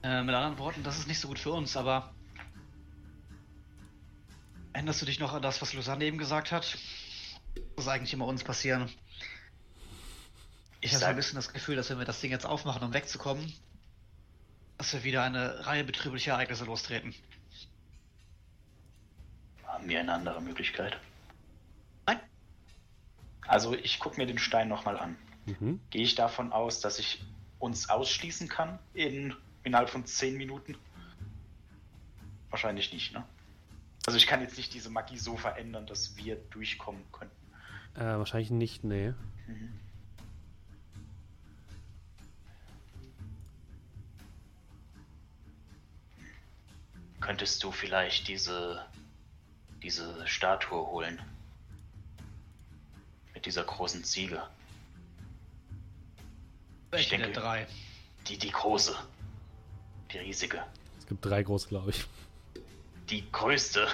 Äh, 0.03 0.22
mit 0.23 0.35
anderen 0.35 0.57
Worten, 0.57 0.84
das 0.84 0.99
ist 0.99 1.07
nicht 1.07 1.19
so 1.19 1.27
gut 1.27 1.39
für 1.39 1.51
uns, 1.51 1.77
aber. 1.77 2.14
Erinnerst 4.73 5.01
du 5.01 5.05
dich 5.05 5.19
noch 5.19 5.34
an 5.34 5.41
das, 5.41 5.61
was 5.61 5.73
Lausanne 5.73 6.03
eben 6.05 6.18
gesagt 6.18 6.51
hat? 6.51 6.77
Das 7.76 7.85
ist 7.85 7.88
eigentlich 7.88 8.14
immer 8.14 8.26
uns 8.26 8.43
passieren. 8.43 8.89
Ich 10.81 10.91
Ich 10.91 10.93
habe 10.93 10.99
so 10.99 11.05
ein 11.05 11.15
bisschen 11.15 11.35
das 11.35 11.53
Gefühl, 11.53 11.76
dass 11.76 11.89
wenn 11.89 11.99
wir 11.99 12.05
das 12.05 12.19
Ding 12.19 12.31
jetzt 12.31 12.45
aufmachen, 12.45 12.84
um 12.84 12.93
wegzukommen, 12.93 13.53
dass 14.77 14.91
wir 14.93 15.03
wieder 15.03 15.23
eine 15.23 15.65
Reihe 15.65 15.84
betrüblicher 15.84 16.34
Ereignisse 16.34 16.65
lostreten. 16.65 17.14
haben 19.65 19.88
wir 19.88 19.99
eine 19.99 20.14
andere 20.14 20.41
Möglichkeit? 20.41 20.99
Nein. 22.05 22.19
Also 23.47 23.76
ich 23.76 23.99
gucke 23.99 24.18
mir 24.18 24.26
den 24.26 24.39
Stein 24.39 24.68
nochmal 24.68 24.97
an. 24.97 25.18
Mhm. 25.45 25.79
Gehe 25.89 26.03
ich 26.03 26.15
davon 26.15 26.51
aus, 26.51 26.79
dass 26.79 26.99
ich 26.99 27.23
uns 27.59 27.89
ausschließen 27.89 28.47
kann 28.47 28.79
in 28.93 29.35
innerhalb 29.63 29.89
von 29.89 30.05
10 30.05 30.37
Minuten? 30.37 30.77
Wahrscheinlich 32.49 32.93
nicht, 32.93 33.13
ne? 33.13 33.23
Also 34.05 34.17
ich 34.17 34.27
kann 34.27 34.41
jetzt 34.41 34.57
nicht 34.57 34.73
diese 34.73 34.89
Magie 34.89 35.17
so 35.17 35.37
verändern, 35.37 35.87
dass 35.87 36.17
wir 36.17 36.35
durchkommen 36.35 37.01
könnten. 37.11 37.35
Äh, 37.95 38.17
wahrscheinlich 38.17 38.51
nicht, 38.51 38.83
nee. 38.83 39.13
Mhm. 39.47 39.79
Könntest 47.21 47.63
du 47.63 47.71
vielleicht 47.71 48.27
diese 48.27 48.85
diese 49.83 50.25
Statue 50.25 50.87
holen? 50.87 51.21
Mit 53.33 53.45
dieser 53.45 53.63
großen 53.63 54.03
Ziege. 54.03 54.41
Welche 56.93 57.17
der 57.17 57.25
denke- 57.27 57.39
drei? 57.39 57.67
Die, 58.27 58.37
die 58.37 58.51
große. 58.51 58.95
Die 60.11 60.17
riesige. 60.19 60.63
Es 60.99 61.07
gibt 61.07 61.25
drei 61.25 61.41
große, 61.43 61.67
glaube 61.67 61.89
ich. 61.91 62.05
Die 63.09 63.29
größte. 63.31 63.87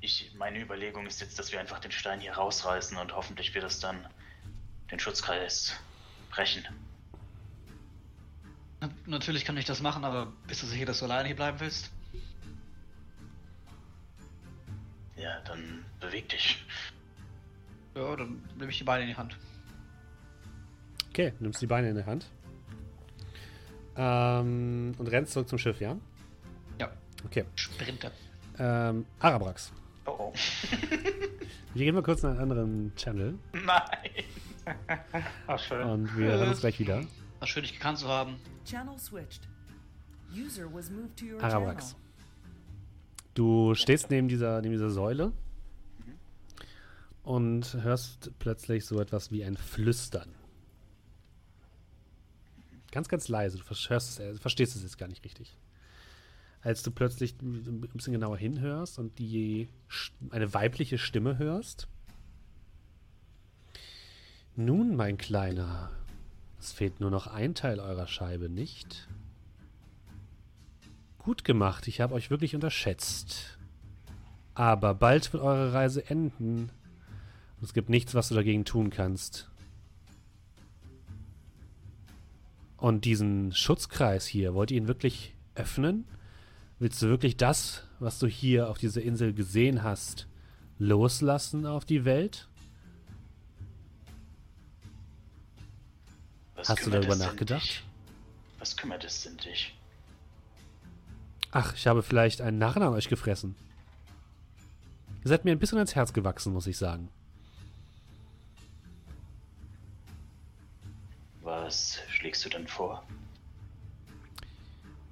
Ich, 0.00 0.32
meine 0.36 0.60
Überlegung 0.60 1.06
ist 1.06 1.20
jetzt, 1.20 1.38
dass 1.38 1.52
wir 1.52 1.60
einfach 1.60 1.78
den 1.78 1.92
Stein 1.92 2.20
hier 2.20 2.32
rausreißen 2.32 2.96
und 2.98 3.14
hoffentlich 3.14 3.54
wird 3.54 3.64
es 3.64 3.78
dann 3.78 4.06
den 4.90 4.98
Schutzkreis 4.98 5.74
brechen. 6.30 6.66
Na, 8.80 8.90
natürlich 9.06 9.44
kann 9.44 9.56
ich 9.56 9.64
das 9.64 9.80
machen, 9.80 10.04
aber 10.04 10.32
bist 10.48 10.62
du 10.62 10.66
sicher, 10.66 10.86
dass 10.86 10.98
du 10.98 11.04
alleine 11.04 11.28
hier 11.28 11.36
bleiben 11.36 11.60
willst? 11.60 11.90
Ja, 15.16 15.40
dann 15.42 15.84
beweg 16.00 16.28
dich. 16.28 16.64
Ja, 17.94 18.16
dann 18.16 18.42
nehme 18.56 18.70
ich 18.70 18.78
die 18.78 18.84
Beine 18.84 19.02
in 19.02 19.08
die 19.10 19.16
Hand. 19.16 19.36
Okay, 21.10 21.32
nimmst 21.40 21.60
die 21.60 21.66
Beine 21.66 21.90
in 21.90 21.96
der 21.96 22.06
Hand. 22.06 22.30
Ähm, 23.96 24.94
und 24.96 25.06
rennst 25.08 25.32
zurück 25.32 25.48
zum 25.48 25.58
Schiff, 25.58 25.80
ja? 25.80 25.96
Ja. 26.80 26.90
Okay. 27.24 27.44
Sprinter. 27.54 28.10
Ähm, 28.58 29.04
Arabrax. 29.18 29.72
Oh 30.06 30.16
oh. 30.18 30.32
Wir 31.74 31.84
gehen 31.84 31.94
mal 31.94 32.02
kurz 32.02 32.22
in 32.22 32.30
einen 32.30 32.38
anderen 32.38 32.92
Channel 32.96 33.38
Nein. 33.52 34.10
Ach, 35.46 35.58
schön. 35.58 35.82
und 35.82 36.16
wir 36.16 36.32
hören 36.32 36.48
uns 36.50 36.60
gleich 36.60 36.78
wieder. 36.78 37.02
War 37.40 37.48
schön, 37.48 37.62
dich 37.62 37.72
gekannt 37.72 37.98
zu 37.98 38.08
haben. 38.08 38.36
Channel 38.64 38.98
switched. 38.98 39.48
User 40.34 40.72
was 40.72 40.90
moved 40.90 41.16
to 41.18 41.24
your 41.24 41.42
Arabrax. 41.42 41.96
Du 43.34 43.74
stehst 43.74 44.10
neben 44.10 44.28
dieser, 44.28 44.60
neben 44.60 44.72
dieser 44.72 44.90
Säule 44.90 45.32
und 47.22 47.74
hörst 47.74 48.30
plötzlich 48.38 48.84
so 48.84 49.00
etwas 49.00 49.30
wie 49.30 49.44
ein 49.44 49.56
Flüstern. 49.56 50.34
Ganz, 52.90 53.08
ganz 53.08 53.28
leise. 53.28 53.58
Du 53.58 53.64
hörst 53.64 53.90
es, 53.90 54.18
äh, 54.18 54.34
verstehst 54.34 54.76
es 54.76 54.82
jetzt 54.82 54.98
gar 54.98 55.08
nicht 55.08 55.24
richtig. 55.24 55.56
Als 56.60 56.82
du 56.82 56.90
plötzlich 56.90 57.34
ein 57.40 57.80
bisschen 57.92 58.12
genauer 58.12 58.36
hinhörst 58.36 58.98
und 58.98 59.18
die 59.18 59.68
eine 60.30 60.52
weibliche 60.54 60.98
Stimme 60.98 61.38
hörst. 61.38 61.88
Nun, 64.54 64.94
mein 64.94 65.16
Kleiner, 65.16 65.90
es 66.60 66.72
fehlt 66.72 67.00
nur 67.00 67.10
noch 67.10 67.26
ein 67.26 67.54
Teil 67.54 67.80
eurer 67.80 68.06
Scheibe, 68.06 68.48
nicht? 68.48 69.08
Gut 71.18 71.44
gemacht, 71.44 71.88
ich 71.88 72.00
habe 72.00 72.14
euch 72.14 72.30
wirklich 72.30 72.54
unterschätzt. 72.54 73.58
Aber 74.54 74.94
bald 74.94 75.32
wird 75.32 75.42
eure 75.42 75.72
Reise 75.72 76.08
enden. 76.08 76.70
Es 77.62 77.72
gibt 77.72 77.88
nichts, 77.88 78.14
was 78.14 78.28
du 78.28 78.34
dagegen 78.34 78.64
tun 78.64 78.90
kannst. 78.90 79.48
Und 82.76 83.04
diesen 83.04 83.52
Schutzkreis 83.52 84.26
hier, 84.26 84.54
wollt 84.54 84.72
ihr 84.72 84.78
ihn 84.78 84.88
wirklich 84.88 85.34
öffnen? 85.54 86.04
Willst 86.80 87.00
du 87.00 87.06
wirklich 87.06 87.36
das, 87.36 87.84
was 88.00 88.18
du 88.18 88.26
hier 88.26 88.68
auf 88.68 88.78
dieser 88.78 89.02
Insel 89.02 89.32
gesehen 89.32 89.84
hast, 89.84 90.26
loslassen 90.78 91.64
auf 91.64 91.84
die 91.84 92.04
Welt? 92.04 92.48
Was 96.56 96.70
Hast 96.70 96.86
du 96.86 96.90
darüber 96.90 97.14
nachgedacht? 97.14 97.62
Dich? 97.62 97.84
Was 98.58 98.76
kümmert 98.76 99.04
es 99.04 99.22
denn 99.22 99.36
dich? 99.36 99.72
Ach, 101.52 101.74
ich 101.74 101.86
habe 101.86 102.02
vielleicht 102.02 102.40
einen 102.40 102.58
Narren 102.58 102.82
an 102.82 102.94
euch 102.94 103.08
gefressen. 103.08 103.54
Ihr 105.24 105.28
seid 105.28 105.44
mir 105.44 105.52
ein 105.52 105.58
bisschen 105.60 105.78
ans 105.78 105.94
Herz 105.94 106.12
gewachsen, 106.12 106.52
muss 106.52 106.66
ich 106.66 106.76
sagen. 106.76 107.08
Was 111.52 111.98
schlägst 112.08 112.46
du 112.46 112.48
denn 112.48 112.66
vor? 112.66 113.06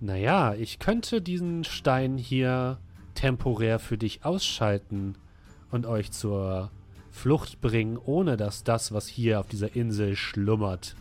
Naja, 0.01 0.55
ich 0.55 0.79
könnte 0.79 1.21
diesen 1.21 1.65
Stein 1.65 2.17
hier 2.17 2.79
temporär 3.13 3.79
für 3.79 3.99
dich 3.99 4.25
ausschalten 4.25 5.19
und 5.71 5.85
euch 5.85 6.13
zur 6.13 6.71
Flucht 7.11 7.61
bringen, 7.61 7.99
ohne 7.99 8.39
dass 8.39 8.65
das, 8.65 8.91
was 8.91 9.07
hier 9.07 9.39
auf 9.39 9.49
dieser 9.49 9.77
Insel 9.77 10.17
schlummert, 10.17 10.97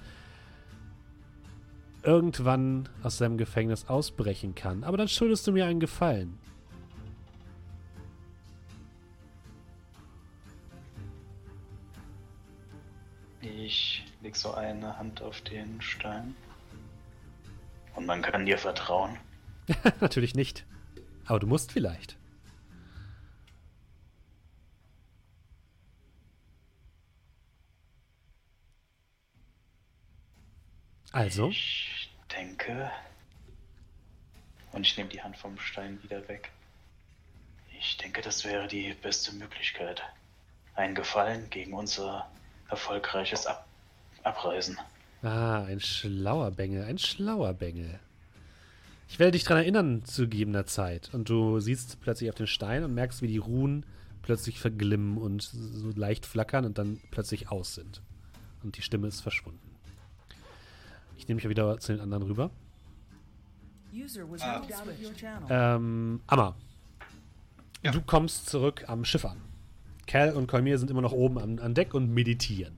irgendwann 2.03 2.90
aus 3.02 3.18
seinem 3.18 3.38
Gefängnis 3.38 3.88
ausbrechen 3.88 4.56
kann. 4.56 4.84
Aber 4.84 4.98
dann 4.98 5.07
schuldest 5.07 5.48
du 5.48 5.53
mir 5.53 5.66
einen 5.68 5.80
Gefallen. 5.80 6.38
Ich 13.41 14.03
leg 14.22 14.36
so 14.36 14.54
eine 14.54 14.98
Hand 14.98 15.22
auf 15.22 15.41
den 15.41 15.82
Stein. 15.82 16.36
Und 17.96 18.06
man 18.06 18.22
kann 18.22 18.46
dir 18.46 18.58
vertrauen. 18.58 19.18
Natürlich 20.00 20.36
nicht. 20.36 20.66
Aber 21.26 21.40
du 21.40 21.48
musst 21.48 21.72
vielleicht. 21.72 22.18
Also, 31.12 31.50
Ich 31.50 32.10
denke. 32.32 32.91
Und 34.72 34.86
ich 34.86 34.96
nehme 34.98 35.10
die 35.10 35.22
Hand 35.22 35.38
vom 35.38 35.58
Stein 35.60 36.02
wieder 36.04 36.28
weg. 36.28 36.52
Ich 37.80 37.98
denke, 37.98 38.22
das 38.22 38.46
wäre 38.46 38.68
die 38.68 38.94
beste 38.94 39.34
Möglichkeit. 39.34 40.04
Ein 40.76 40.94
Gefallen 40.94 41.50
gegen 41.50 41.74
unser 41.74 42.30
erfolgreiches 42.70 43.48
Ab 43.48 43.69
Abreisen. 44.24 44.78
Ah, 45.22 45.64
ein 45.64 45.80
schlauer 45.80 46.52
Bengel, 46.52 46.84
ein 46.84 46.98
schlauer 46.98 47.54
Bengel. 47.54 48.00
Ich 49.10 49.20
werde 49.20 49.32
dich 49.32 49.44
daran 49.44 49.64
erinnern 49.64 50.06
zu 50.06 50.24
gegebener 50.30 50.66
Zeit. 50.66 51.10
Und 51.14 51.30
du 51.30 51.60
siehst 51.60 52.00
plötzlich 52.00 52.30
auf 52.30 52.36
den 52.36 52.48
Stein 52.48 52.84
und 52.84 52.94
merkst, 52.94 53.22
wie 53.22 53.28
die 53.28 53.38
Runen 53.38 53.86
plötzlich 54.22 54.60
verglimmen 54.60 55.18
und 55.18 55.41
so 55.41 55.90
leicht 55.96 56.26
flackern 56.26 56.66
und 56.66 56.78
dann 56.78 57.02
plötzlich 57.12 57.50
aus 57.50 57.76
sind. 57.76 58.02
Und 58.64 58.78
die 58.78 58.82
Stimme 58.82 59.08
ist 59.08 59.22
verschwunden. 59.22 59.60
Ich 61.18 61.28
nehme 61.28 61.38
mich 61.38 61.50
wieder 61.50 61.80
zu 61.80 61.91
den 61.94 62.02
anderen 62.02 62.24
rüber. 62.24 62.52
User 63.94 64.30
was 64.30 64.41
Ah. 64.41 65.76
Ähm, 65.76 66.22
Amma, 66.28 66.56
Ja. 67.84 67.91
du 67.91 68.02
kommst 68.02 68.48
zurück 68.50 68.86
am 68.88 69.04
Schiff 69.04 69.26
an. 69.26 69.38
Cal 70.06 70.34
und 70.34 70.48
Kolmir 70.48 70.78
sind 70.78 70.91
immer 70.91 71.02
noch 71.02 71.12
oben 71.12 71.40
an, 71.40 71.60
an 71.60 71.74
Deck 71.74 71.94
und 71.94 72.14
meditieren. 72.14 72.78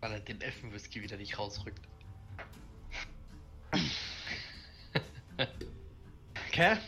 Weil 0.00 0.12
er 0.12 0.20
den 0.20 0.40
Elfenwhisky 0.40 1.02
wieder 1.02 1.16
nicht 1.16 1.38
rausrückt. 1.38 1.80
Cal? 6.52 6.78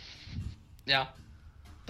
Ja, 0.87 1.15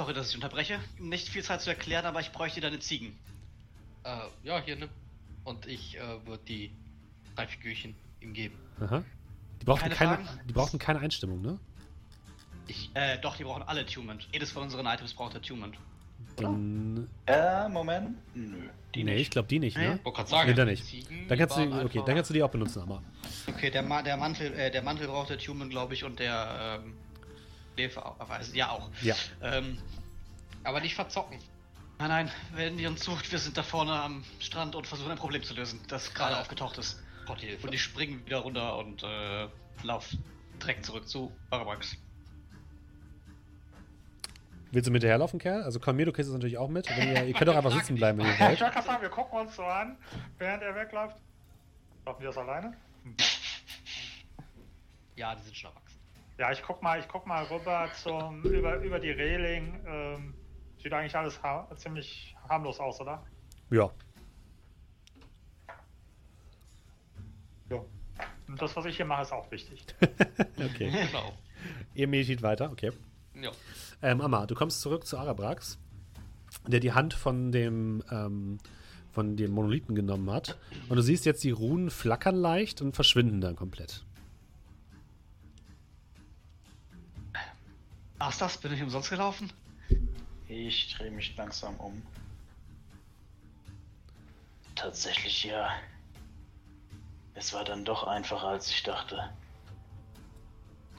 Sorry, 0.00 0.14
dass 0.14 0.30
ich 0.30 0.34
unterbreche. 0.34 0.80
Nicht 0.98 1.28
viel 1.28 1.42
Zeit 1.44 1.60
zu 1.60 1.68
erklären, 1.68 2.06
aber 2.06 2.20
ich 2.20 2.32
bräuchte 2.32 2.62
deine 2.62 2.78
Ziegen. 2.78 3.18
äh, 4.04 4.16
ja, 4.44 4.58
hier 4.62 4.76
nimm. 4.76 4.88
Und 5.44 5.66
ich 5.66 5.98
äh, 5.98 6.26
würde 6.26 6.42
die 6.48 6.72
drei 7.36 7.46
Figürchen 7.46 7.94
ihm 8.22 8.32
geben. 8.32 8.58
Aha. 8.80 9.04
Die 9.60 9.64
brauchten, 9.66 9.90
Keine 9.90 10.16
keine, 10.16 10.42
die 10.48 10.54
brauchten 10.54 10.78
keine 10.78 11.00
Einstimmung, 11.00 11.42
ne? 11.42 11.58
Ich, 12.66 12.90
Äh, 12.94 13.18
doch, 13.18 13.36
die 13.36 13.44
brauchen 13.44 13.62
alle 13.62 13.82
Attunement. 13.82 14.26
Jedes 14.32 14.50
von 14.52 14.62
unseren 14.62 14.86
Items 14.86 15.12
braucht 15.12 15.36
Attunement. 15.36 15.76
Dann, 16.36 17.08
Äh, 17.26 17.68
Moment. 17.68 18.16
Nö, 18.34 18.68
die 18.94 19.04
nee, 19.04 19.12
nicht. 19.12 19.22
ich 19.22 19.30
glaube 19.30 19.48
die 19.48 19.58
nicht, 19.58 19.76
ne? 19.76 19.82
Nee? 19.96 20.04
wollte 20.04 20.16
gerade 20.16 20.28
sagen, 20.30 20.48
Nee, 20.50 20.54
dann 20.54 20.66
die 20.68 20.72
nicht. 20.72 20.84
Ziegen, 20.86 21.28
Dann 21.28 21.36
die 21.36 21.42
kannst, 21.42 21.56
du, 21.56 21.70
waren 21.70 21.86
okay, 21.86 22.02
dann 22.06 22.14
kannst 22.14 22.30
du 22.30 22.34
die 22.34 22.42
auch 22.42 22.50
benutzen, 22.50 22.82
Amma. 22.82 23.02
Okay, 23.48 23.70
der, 23.70 23.82
Ma 23.82 24.02
der, 24.02 24.16
Mantel, 24.16 24.52
äh, 24.54 24.70
der 24.70 24.82
Mantel 24.82 25.06
braucht 25.08 25.30
Attunement, 25.30 25.70
glaube 25.70 25.94
ich, 25.94 26.04
und 26.04 26.18
der, 26.18 26.80
ähm, 26.84 26.94
Lefe 27.76 28.04
auch. 28.04 28.16
Ja, 28.52 28.70
auch. 28.70 28.90
Ja. 29.02 29.14
Ähm, 29.42 29.78
Aber 30.64 30.80
nicht 30.80 30.94
verzocken. 30.94 31.38
nein, 31.98 32.08
nein, 32.08 32.30
wenn 32.54 32.78
ihr 32.78 32.88
uns 32.90 33.02
sucht, 33.04 33.30
wir 33.32 33.38
sind 33.38 33.56
da 33.56 33.62
vorne 33.62 33.92
am 33.92 34.24
Strand 34.38 34.74
und 34.74 34.86
versuchen 34.86 35.10
ein 35.12 35.16
Problem 35.18 35.42
zu 35.42 35.54
lösen, 35.54 35.80
das 35.88 36.12
gerade 36.12 36.36
Ah. 36.36 36.40
aufgetaucht 36.40 36.76
ist. 36.78 37.02
Gott 37.26 37.40
Hilfe. 37.40 37.66
Und 37.66 37.72
ich 37.72 37.82
springe 37.82 38.24
wieder 38.26 38.38
runter 38.38 38.76
und 38.76 39.02
äh, 39.02 39.46
lauf 39.84 40.08
direkt 40.60 40.84
zurück 40.84 41.08
zu 41.08 41.32
Barabax. 41.48 41.96
Willst 44.72 44.86
du 44.86 44.92
mit 44.92 45.02
herlaufen, 45.02 45.38
Kerl? 45.40 45.62
Also 45.64 45.80
Kolmir, 45.80 46.06
du 46.06 46.12
kriegst 46.12 46.28
es 46.28 46.34
natürlich 46.34 46.58
auch 46.58 46.68
mit. 46.68 46.88
Wenn 46.96 47.08
ihr, 47.08 47.24
ihr 47.26 47.34
könnt 47.34 47.50
auch 47.50 47.56
einfach 47.56 47.72
sitzen 47.76 47.96
bleiben, 47.96 48.18
wenn 48.18 48.26
ihr 48.26 48.32
Ich 48.34 48.40
wollt. 48.40 48.60
wollte 48.60 48.72
gerade 48.74 48.86
sagen, 48.86 49.02
wir 49.02 49.08
gucken 49.08 49.40
uns 49.40 49.56
so 49.56 49.64
an, 49.64 49.96
während 50.38 50.62
er 50.62 50.74
wegläuft. 50.74 51.16
Laufen 52.06 52.20
wir 52.20 52.28
das 52.28 52.38
alleine? 52.38 52.74
Ja, 55.16 55.34
die 55.34 55.42
sind 55.42 55.56
schon 55.56 55.70
erwachsen. 55.70 55.98
Ja, 56.38 56.52
ich 56.52 56.62
guck 56.62 56.82
mal, 56.82 56.98
ich 57.00 57.08
guck 57.08 57.26
mal 57.26 57.44
rüber 57.44 57.88
zum 58.02 58.42
über, 58.44 58.76
über 58.76 58.98
die 59.00 59.10
Reling. 59.10 59.80
Ähm, 59.86 60.34
sieht 60.82 60.92
eigentlich 60.92 61.14
alles 61.16 61.42
ha 61.42 61.68
ziemlich 61.76 62.34
harmlos 62.48 62.80
aus, 62.80 63.00
oder? 63.00 63.22
Ja. 63.70 63.90
Ja. 67.68 67.76
Und 68.48 68.62
das, 68.62 68.74
was 68.74 68.84
ich 68.86 68.96
hier 68.96 69.04
mache, 69.04 69.22
ist 69.22 69.32
auch 69.32 69.50
wichtig. 69.50 69.84
Okay. 70.58 70.90
Genau. 70.90 71.32
ihr 71.94 72.06
meditiert 72.06 72.42
weiter, 72.42 72.70
okay. 72.70 72.92
Ja. 73.34 73.50
Ähm, 74.02 74.20
Amma, 74.20 74.46
du 74.46 74.54
kommst 74.54 74.80
zurück 74.80 75.06
zu 75.06 75.18
Arabrax, 75.18 75.78
der 76.66 76.80
die 76.80 76.92
Hand 76.92 77.14
von 77.14 77.52
dem, 77.52 78.02
ähm, 78.10 78.58
von 79.12 79.36
dem 79.36 79.52
Monolithen 79.52 79.94
genommen 79.94 80.30
hat. 80.30 80.58
Und 80.88 80.96
du 80.96 81.02
siehst 81.02 81.26
jetzt 81.26 81.44
die 81.44 81.50
Runen 81.50 81.90
flackern 81.90 82.36
leicht 82.36 82.80
und 82.80 82.94
verschwinden 82.94 83.40
dann 83.40 83.56
komplett. 83.56 84.04
War's 88.18 88.38
das? 88.38 88.58
Bin 88.58 88.72
ich 88.72 88.82
umsonst 88.82 89.10
gelaufen? 89.10 89.50
Ich 90.48 90.94
drehe 90.94 91.10
mich 91.10 91.36
langsam 91.36 91.76
um. 91.76 92.02
Tatsächlich 94.74 95.44
ja. 95.44 95.70
Es 97.34 97.52
war 97.52 97.64
dann 97.64 97.84
doch 97.84 98.04
einfacher, 98.04 98.48
als 98.48 98.68
ich 98.70 98.82
dachte. 98.82 99.30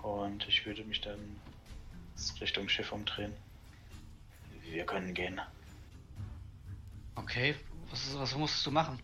Und 0.01 0.47
ich 0.47 0.65
würde 0.65 0.83
mich 0.83 1.01
dann 1.01 1.19
Richtung 2.41 2.69
Schiff 2.69 2.91
umdrehen. 2.91 3.33
Wir 4.63 4.85
können 4.85 5.13
gehen. 5.13 5.41
Okay, 7.15 7.55
was, 7.89 8.17
was 8.17 8.35
musstest 8.35 8.65
du 8.65 8.71
machen? 8.71 8.99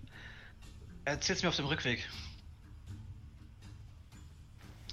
Erzähl's 1.06 1.44
mir 1.44 1.49
auf 1.49 1.56
dem 1.56 1.65
Rückweg. 1.65 2.07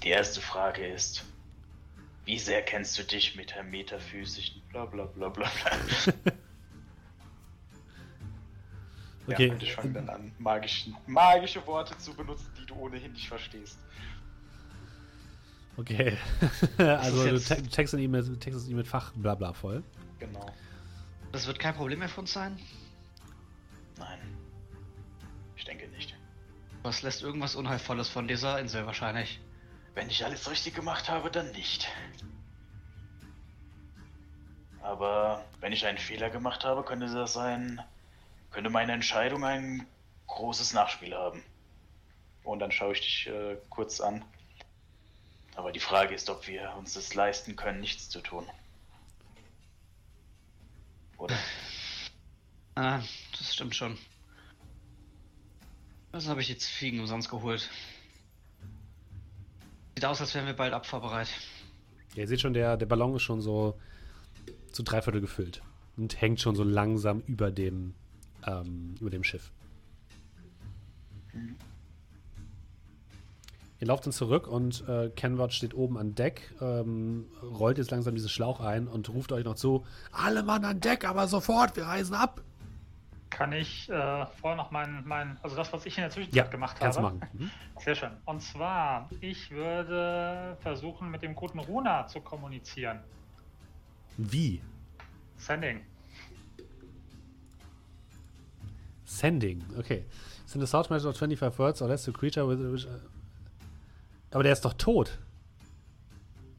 Die 0.03 0.09
erste 0.09 0.41
Frage 0.41 0.85
ist, 0.85 1.25
wie 2.25 2.39
sehr 2.39 2.61
kennst 2.61 2.97
du 2.97 3.03
dich 3.03 3.35
mit 3.35 3.51
der 3.55 3.63
metaphysischen 3.63 4.61
bla 4.69 4.85
bla 4.85 5.05
bla 5.05 5.29
bla 5.29 5.49
bla? 5.49 5.71
Okay. 9.27 9.47
Ja, 9.47 9.53
und 9.53 9.63
ich 9.63 9.73
fange 9.73 9.93
dann 9.93 10.09
an, 10.09 10.31
magischen, 10.37 10.95
magische 11.07 11.65
Worte 11.65 11.97
zu 11.97 12.13
benutzen, 12.13 12.47
die 12.59 12.65
du 12.67 12.75
ohnehin 12.75 13.11
nicht 13.13 13.27
verstehst. 13.27 13.79
Okay. 15.77 16.17
also 16.77 17.25
du 17.25 17.39
te 17.39 17.61
textest 17.63 18.01
ihn 18.01 18.11
mit, 18.11 18.25
textest 18.39 18.69
ihn 18.69 18.77
mit 18.77 18.87
Fach 18.87 19.11
blabla 19.15 19.53
voll. 19.53 19.83
Genau. 20.19 20.53
Das 21.31 21.47
wird 21.47 21.59
kein 21.59 21.75
Problem 21.75 21.99
mehr 21.99 22.09
für 22.09 22.21
uns 22.21 22.31
sein. 22.31 22.57
Nein. 23.97 24.19
Ich 25.57 25.65
denke 25.65 25.87
nicht. 25.89 26.15
Was 26.83 27.01
lässt 27.01 27.23
irgendwas 27.23 27.55
Unheilvolles 27.55 28.09
von 28.09 28.27
dieser 28.27 28.59
Insel 28.59 28.85
wahrscheinlich? 28.85 29.41
Wenn 29.95 30.09
ich 30.09 30.23
alles 30.23 30.49
richtig 30.49 30.75
gemacht 30.75 31.09
habe, 31.09 31.31
dann 31.31 31.51
nicht. 31.51 31.89
Aber 34.81 35.43
wenn 35.61 35.73
ich 35.73 35.85
einen 35.85 35.97
Fehler 35.97 36.29
gemacht 36.29 36.63
habe, 36.63 36.83
könnte 36.83 37.07
das 37.07 37.33
sein, 37.33 37.81
könnte 38.51 38.69
meine 38.69 38.91
Entscheidung 38.91 39.43
ein 39.43 39.87
großes 40.27 40.73
Nachspiel 40.73 41.15
haben. 41.15 41.43
Und 42.43 42.59
dann 42.59 42.71
schaue 42.71 42.93
ich 42.93 43.01
dich 43.01 43.27
äh, 43.27 43.57
kurz 43.69 43.99
an. 43.99 44.23
Aber 45.55 45.71
die 45.71 45.79
Frage 45.79 46.13
ist, 46.13 46.29
ob 46.29 46.47
wir 46.47 46.73
uns 46.77 46.93
das 46.93 47.13
leisten 47.13 47.55
können, 47.55 47.79
nichts 47.79 48.09
zu 48.09 48.21
tun. 48.21 48.45
Oder? 51.17 51.37
Ah, 52.75 53.01
das 53.37 53.53
stimmt 53.53 53.75
schon. 53.75 53.97
Was 56.11 56.27
habe 56.27 56.41
ich 56.41 56.49
jetzt 56.49 56.67
Fliegen 56.67 56.99
umsonst 56.99 57.29
geholt? 57.29 57.69
Sieht 59.95 60.05
aus, 60.05 60.19
als 60.19 60.35
wären 60.35 60.45
wir 60.45 60.53
bald 60.53 60.73
abfahrbereit. 60.73 61.29
Ja, 62.15 62.21
ihr 62.23 62.27
seht 62.27 62.41
schon, 62.41 62.53
der, 62.53 62.75
der 62.75 62.85
Ballon 62.85 63.15
ist 63.15 63.23
schon 63.23 63.41
so 63.41 63.79
zu 64.71 64.83
dreiviertel 64.83 65.21
gefüllt. 65.21 65.61
Und 65.95 66.21
hängt 66.21 66.41
schon 66.41 66.55
so 66.55 66.63
langsam 66.63 67.21
über 67.27 67.51
dem, 67.51 67.95
ähm, 68.45 68.95
über 68.99 69.09
dem 69.09 69.23
Schiff. 69.23 69.51
Ihr 73.85 73.89
lauft 73.89 74.07
dann 74.07 74.13
zurück 74.13 74.47
und 74.47 74.83
äh, 74.89 75.11
Kenward 75.11 75.53
steht 75.53 75.75
oben 75.75 75.99
an 75.99 76.15
Deck, 76.15 76.51
ähm, 76.59 77.27
rollt 77.43 77.77
jetzt 77.77 77.91
langsam 77.91 78.15
diesen 78.15 78.29
Schlauch 78.29 78.59
ein 78.59 78.87
und 78.87 79.09
ruft 79.09 79.31
euch 79.31 79.45
noch 79.45 79.53
zu: 79.53 79.85
Alle 80.11 80.41
Mann 80.41 80.65
an 80.65 80.79
Deck, 80.79 81.07
aber 81.07 81.27
sofort, 81.27 81.75
wir 81.75 81.83
reisen 81.85 82.15
ab! 82.15 82.41
Kann 83.29 83.51
ich 83.53 83.87
äh, 83.91 84.25
vorher 84.41 84.55
noch 84.55 84.71
mein, 84.71 85.03
mein, 85.05 85.37
also 85.43 85.55
das, 85.55 85.71
was 85.71 85.85
ich 85.85 85.95
in 85.99 86.01
der 86.01 86.09
Zwischenzeit 86.09 86.35
Ja, 86.35 86.49
gemacht 86.49 86.77
kannst 86.79 86.97
habe. 86.97 87.15
machen. 87.17 87.29
Mhm. 87.33 87.51
Sehr 87.79 87.93
schön. 87.93 88.09
Und 88.25 88.41
zwar, 88.41 89.07
ich 89.21 89.51
würde 89.51 90.57
versuchen, 90.61 91.11
mit 91.11 91.21
dem 91.21 91.35
guten 91.35 91.59
Runa 91.59 92.07
zu 92.07 92.21
kommunizieren. 92.21 93.01
Wie? 94.17 94.63
Sending. 95.37 95.81
Sending, 99.05 99.63
okay. 99.77 100.05
Send 100.47 100.63
a 100.63 100.67
sound 100.67 100.89
message 100.89 101.07
of 101.07 101.15
25 101.17 101.59
words 101.59 101.83
or 101.83 101.87
less 101.87 102.03
to 102.05 102.11
creature 102.11 102.47
with. 102.47 102.59
which- 102.59 102.87
aber 104.35 104.43
der 104.43 104.51
ist 104.51 104.65
doch 104.65 104.73
tot. 104.73 105.17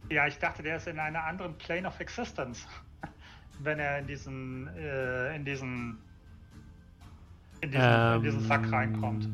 Ja, 0.08 0.26
ich 0.26 0.38
dachte, 0.38 0.62
der 0.62 0.78
ist 0.78 0.86
in 0.86 0.98
einer 0.98 1.22
anderen 1.24 1.58
Plane 1.58 1.86
of 1.86 2.00
Existence. 2.00 2.66
Wenn 3.58 3.78
er 3.78 3.98
in 3.98 4.06
diesen, 4.06 4.68
äh, 4.78 5.36
in 5.36 5.44
diesen, 5.44 5.98
in 7.60 7.70
diesen, 7.70 8.14
in 8.14 8.22
diesen 8.22 8.40
Sack 8.40 8.72
reinkommt. 8.72 9.28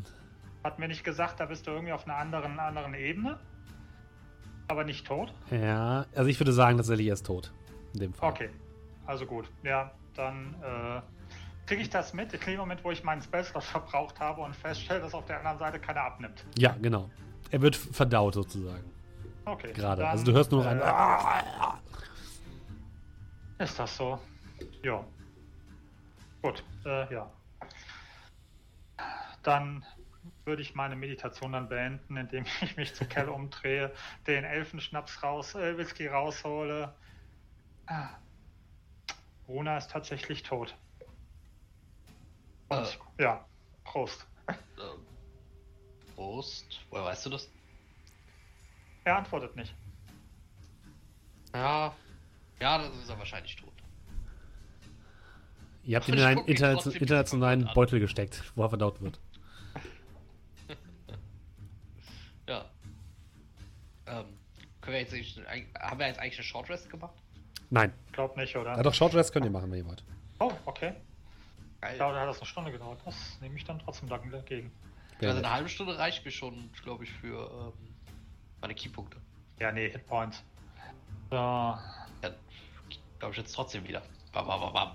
Hat 0.65 0.81
mir 0.81 0.89
nicht 0.89 1.05
gesagt, 1.05 1.39
da 1.39 1.47
bist 1.47 1.69
du 1.69 1.71
irgendwie 1.71 1.93
auf 1.93 2.05
einer 2.05 2.17
anderen, 2.17 2.59
anderen 2.59 2.95
Ebene. 2.95 3.39
Aber 4.67 4.83
nicht 4.83 5.07
tot. 5.07 5.33
Ja, 5.53 6.07
also 6.13 6.29
ich 6.29 6.41
würde 6.41 6.53
sagen, 6.53 6.79
tatsächlich 6.79 7.07
er 7.07 7.15
ist 7.15 7.27
tot. 7.27 7.53
In 7.95 8.01
dem 8.01 8.13
Fall. 8.13 8.31
Okay, 8.31 8.51
also 9.07 9.25
gut. 9.25 9.49
Ja, 9.63 9.93
dann 10.17 10.57
äh, 10.63 11.01
kriege 11.67 11.83
ich 11.83 11.91
das 11.91 12.13
mit. 12.13 12.35
Ich 12.35 12.41
kriege 12.41 12.59
Moment, 12.59 12.83
wo 12.83 12.91
ich 12.91 13.05
meinen 13.05 13.23
Spellslot 13.23 13.63
verbraucht 13.63 14.19
habe 14.19 14.41
und 14.41 14.57
feststelle, 14.57 15.01
dass 15.01 15.15
auf 15.15 15.27
der 15.27 15.39
anderen 15.39 15.59
Seite 15.59 15.79
keiner 15.79 16.01
abnimmt. 16.01 16.45
Ja, 16.59 16.75
genau. 16.83 17.09
Er 17.53 17.61
wird 17.63 17.77
verdaut 17.77 18.35
sozusagen. 18.35 18.91
Okay. 19.45 19.73
Gerade. 19.75 20.09
Also 20.09 20.25
du 20.25 20.33
hörst 20.33 20.51
nur 20.51 20.65
noch 20.65 20.71
ein. 20.71 20.81
äh, 23.59 23.65
Ist 23.65 23.79
das 23.79 23.95
so? 23.97 24.19
Ja. 24.83 25.05
Gut, 26.41 26.65
äh, 26.87 27.13
ja. 27.13 27.31
Dann 29.43 29.85
würde 30.45 30.63
ich 30.63 30.75
meine 30.75 30.97
Meditation 30.97 31.53
dann 31.53 31.69
beenden, 31.69 32.17
indem 32.17 32.45
ich 32.63 32.77
mich 32.77 32.95
zu 32.95 33.05
Kell 33.05 33.29
umdrehe, 33.29 33.93
den 34.27 34.45
Elfenschnaps 34.45 35.23
raus, 35.23 35.55
äh, 35.55 35.77
Whisky 35.77 36.07
raushole. 36.07 36.95
Ah, 37.87 38.09
Runa 39.47 39.77
ist 39.77 39.91
tatsächlich 39.91 40.43
tot. 40.43 40.75
Und 42.69 42.99
Äh. 43.19 43.23
ja, 43.25 43.45
Prost. 43.85 44.27
Prost. 46.15 46.81
Woher 46.91 47.05
weißt 47.05 47.27
du 47.27 47.31
das? 47.31 47.49
Er 49.05 49.17
antwortet 49.17 49.57
nicht. 49.57 49.75
Ja. 51.55 51.95
Ja, 52.61 52.79
das 52.79 52.97
ist 52.97 53.11
er 53.11 53.19
wahrscheinlich 53.19 53.57
tot. 53.57 53.73
Ihr 55.85 55.97
habt 55.97 56.09
ihn 56.09 56.15
in 56.15 56.21
einen 56.23 56.45
interna 56.47 56.81
internationalen. 56.81 57.69
Beutel 57.75 57.99
gesteckt, 57.99 58.43
wo 58.55 58.63
er 58.63 58.69
verdaut 58.69 59.01
wird. 59.01 59.19
Ja. 62.49 62.65
Ähm, 64.07 64.25
können 64.81 64.95
wir 64.95 65.01
jetzt 65.01 65.39
haben 65.79 65.99
wir 66.01 66.09
jetzt 66.09 66.19
eigentlich 66.19 66.39
eine 66.39 66.43
Short 66.43 66.69
Rest 66.69 66.91
gemacht? 66.91 67.15
Nein. 67.71 67.93
Glaub 68.11 68.37
nicht, 68.37 68.57
oder? 68.57 68.77
Ja, 68.77 68.83
doch, 68.83 68.93
Short 68.93 69.15
Rest 69.15 69.33
könnt 69.33 69.45
ihr 69.45 69.51
machen, 69.53 69.71
wenn 69.71 69.79
ihr 69.79 69.87
wollt. 69.87 70.03
Oh, 70.41 70.53
okay. 70.67 70.93
Geil. 71.81 71.97
Ja, 71.99 72.13
da 72.13 72.21
hat 72.21 72.29
das 72.29 72.39
eine 72.39 72.47
Stunde 72.47 72.73
gedauert. 72.73 73.01
Das 73.05 73.39
nehme 73.41 73.57
ich 73.57 73.65
dann 73.65 73.79
trotzdem 73.79 74.09
dankend 74.09 74.35
entgegen. 74.35 74.73
Also 75.29 75.39
eine 75.39 75.51
halbe 75.53 75.69
Stunde 75.69 75.99
reicht 75.99 76.25
mir 76.25 76.31
schon, 76.31 76.71
glaube 76.83 77.05
ich, 77.05 77.13
für 77.13 77.73
ähm, 77.79 77.95
meine 78.61 78.75
Keypunkte. 78.75 79.19
Ja, 79.59 79.71
nee, 79.73 79.91
Hitpoints. 79.91 80.43
So, 81.31 81.37
Ja, 81.37 81.81
glaube 83.19 83.33
ich 83.33 83.37
jetzt 83.39 83.53
trotzdem 83.55 83.87
wieder. 83.87 84.03
Bam, 84.33 84.47
bam, 84.47 84.61
bam, 84.61 84.73
bam. 84.73 84.93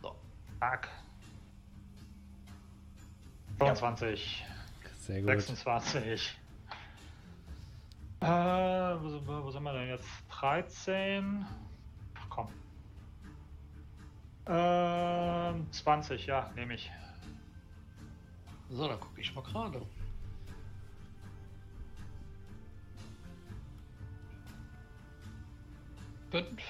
So. 0.00 0.16
zack. 0.58 0.88
25, 3.58 4.44
Sehr 4.98 5.20
gut. 5.20 5.28
26. 5.28 6.38
Äh, 8.20 8.26
wo 8.26 9.08
sind, 9.08 9.26
wir, 9.26 9.44
wo 9.44 9.50
sind 9.50 9.62
wir 9.62 9.72
denn 9.72 9.88
jetzt? 9.88 10.08
13. 10.30 11.44
Ach, 12.14 12.26
komm. 12.28 12.48
Ähm, 14.46 15.66
20, 15.72 16.26
ja, 16.26 16.50
nehme 16.54 16.74
ich. 16.74 16.90
So, 18.72 18.88
dann 18.88 18.98
gucke 18.98 19.20
ich 19.20 19.34
mal 19.34 19.42
gerade. 19.42 19.82
Fünf. 26.30 26.62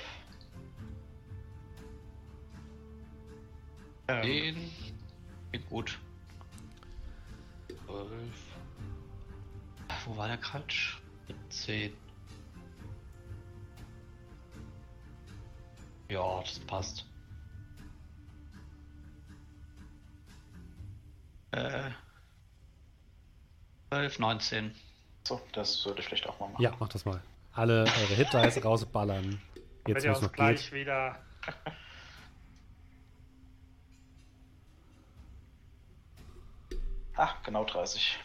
Ähm, 4.08 4.22
Zehn. 4.24 4.70
Geht 5.52 5.68
gut. 5.68 5.98
Zwölf. 7.68 8.56
wo 10.06 10.16
war 10.16 10.26
der 10.26 10.38
Kratsch? 10.38 11.00
17. 11.50 11.92
Ja, 16.08 16.40
das 16.40 16.58
passt. 16.58 17.11
Äh, 21.52 21.90
12, 23.90 24.18
19. 24.18 24.74
So, 25.24 25.40
das 25.52 25.74
sollte 25.74 26.00
ich 26.00 26.06
vielleicht 26.06 26.26
auch 26.26 26.40
mal 26.40 26.48
machen. 26.48 26.62
Ja, 26.62 26.74
macht 26.80 26.94
das 26.94 27.04
mal. 27.04 27.20
Alle 27.52 27.80
eure 27.84 28.14
Hit-Dice 28.14 28.58
rausballern. 28.64 29.40
Jetzt, 29.86 30.06
uns 30.06 30.20
noch 30.20 30.32
gleich 30.32 30.70
geht. 30.70 30.72
wieder. 30.72 31.18
Ah, 37.14 37.34
genau 37.44 37.64
30. 37.64 38.18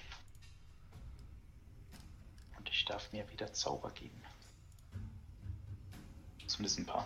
Und 2.57 2.69
ich 2.69 2.85
darf 2.85 3.11
mir 3.11 3.29
wieder 3.29 3.51
Zauber 3.51 3.91
geben. 3.91 4.23
Zumindest 6.47 6.79
ein 6.79 6.85
paar. 6.85 7.05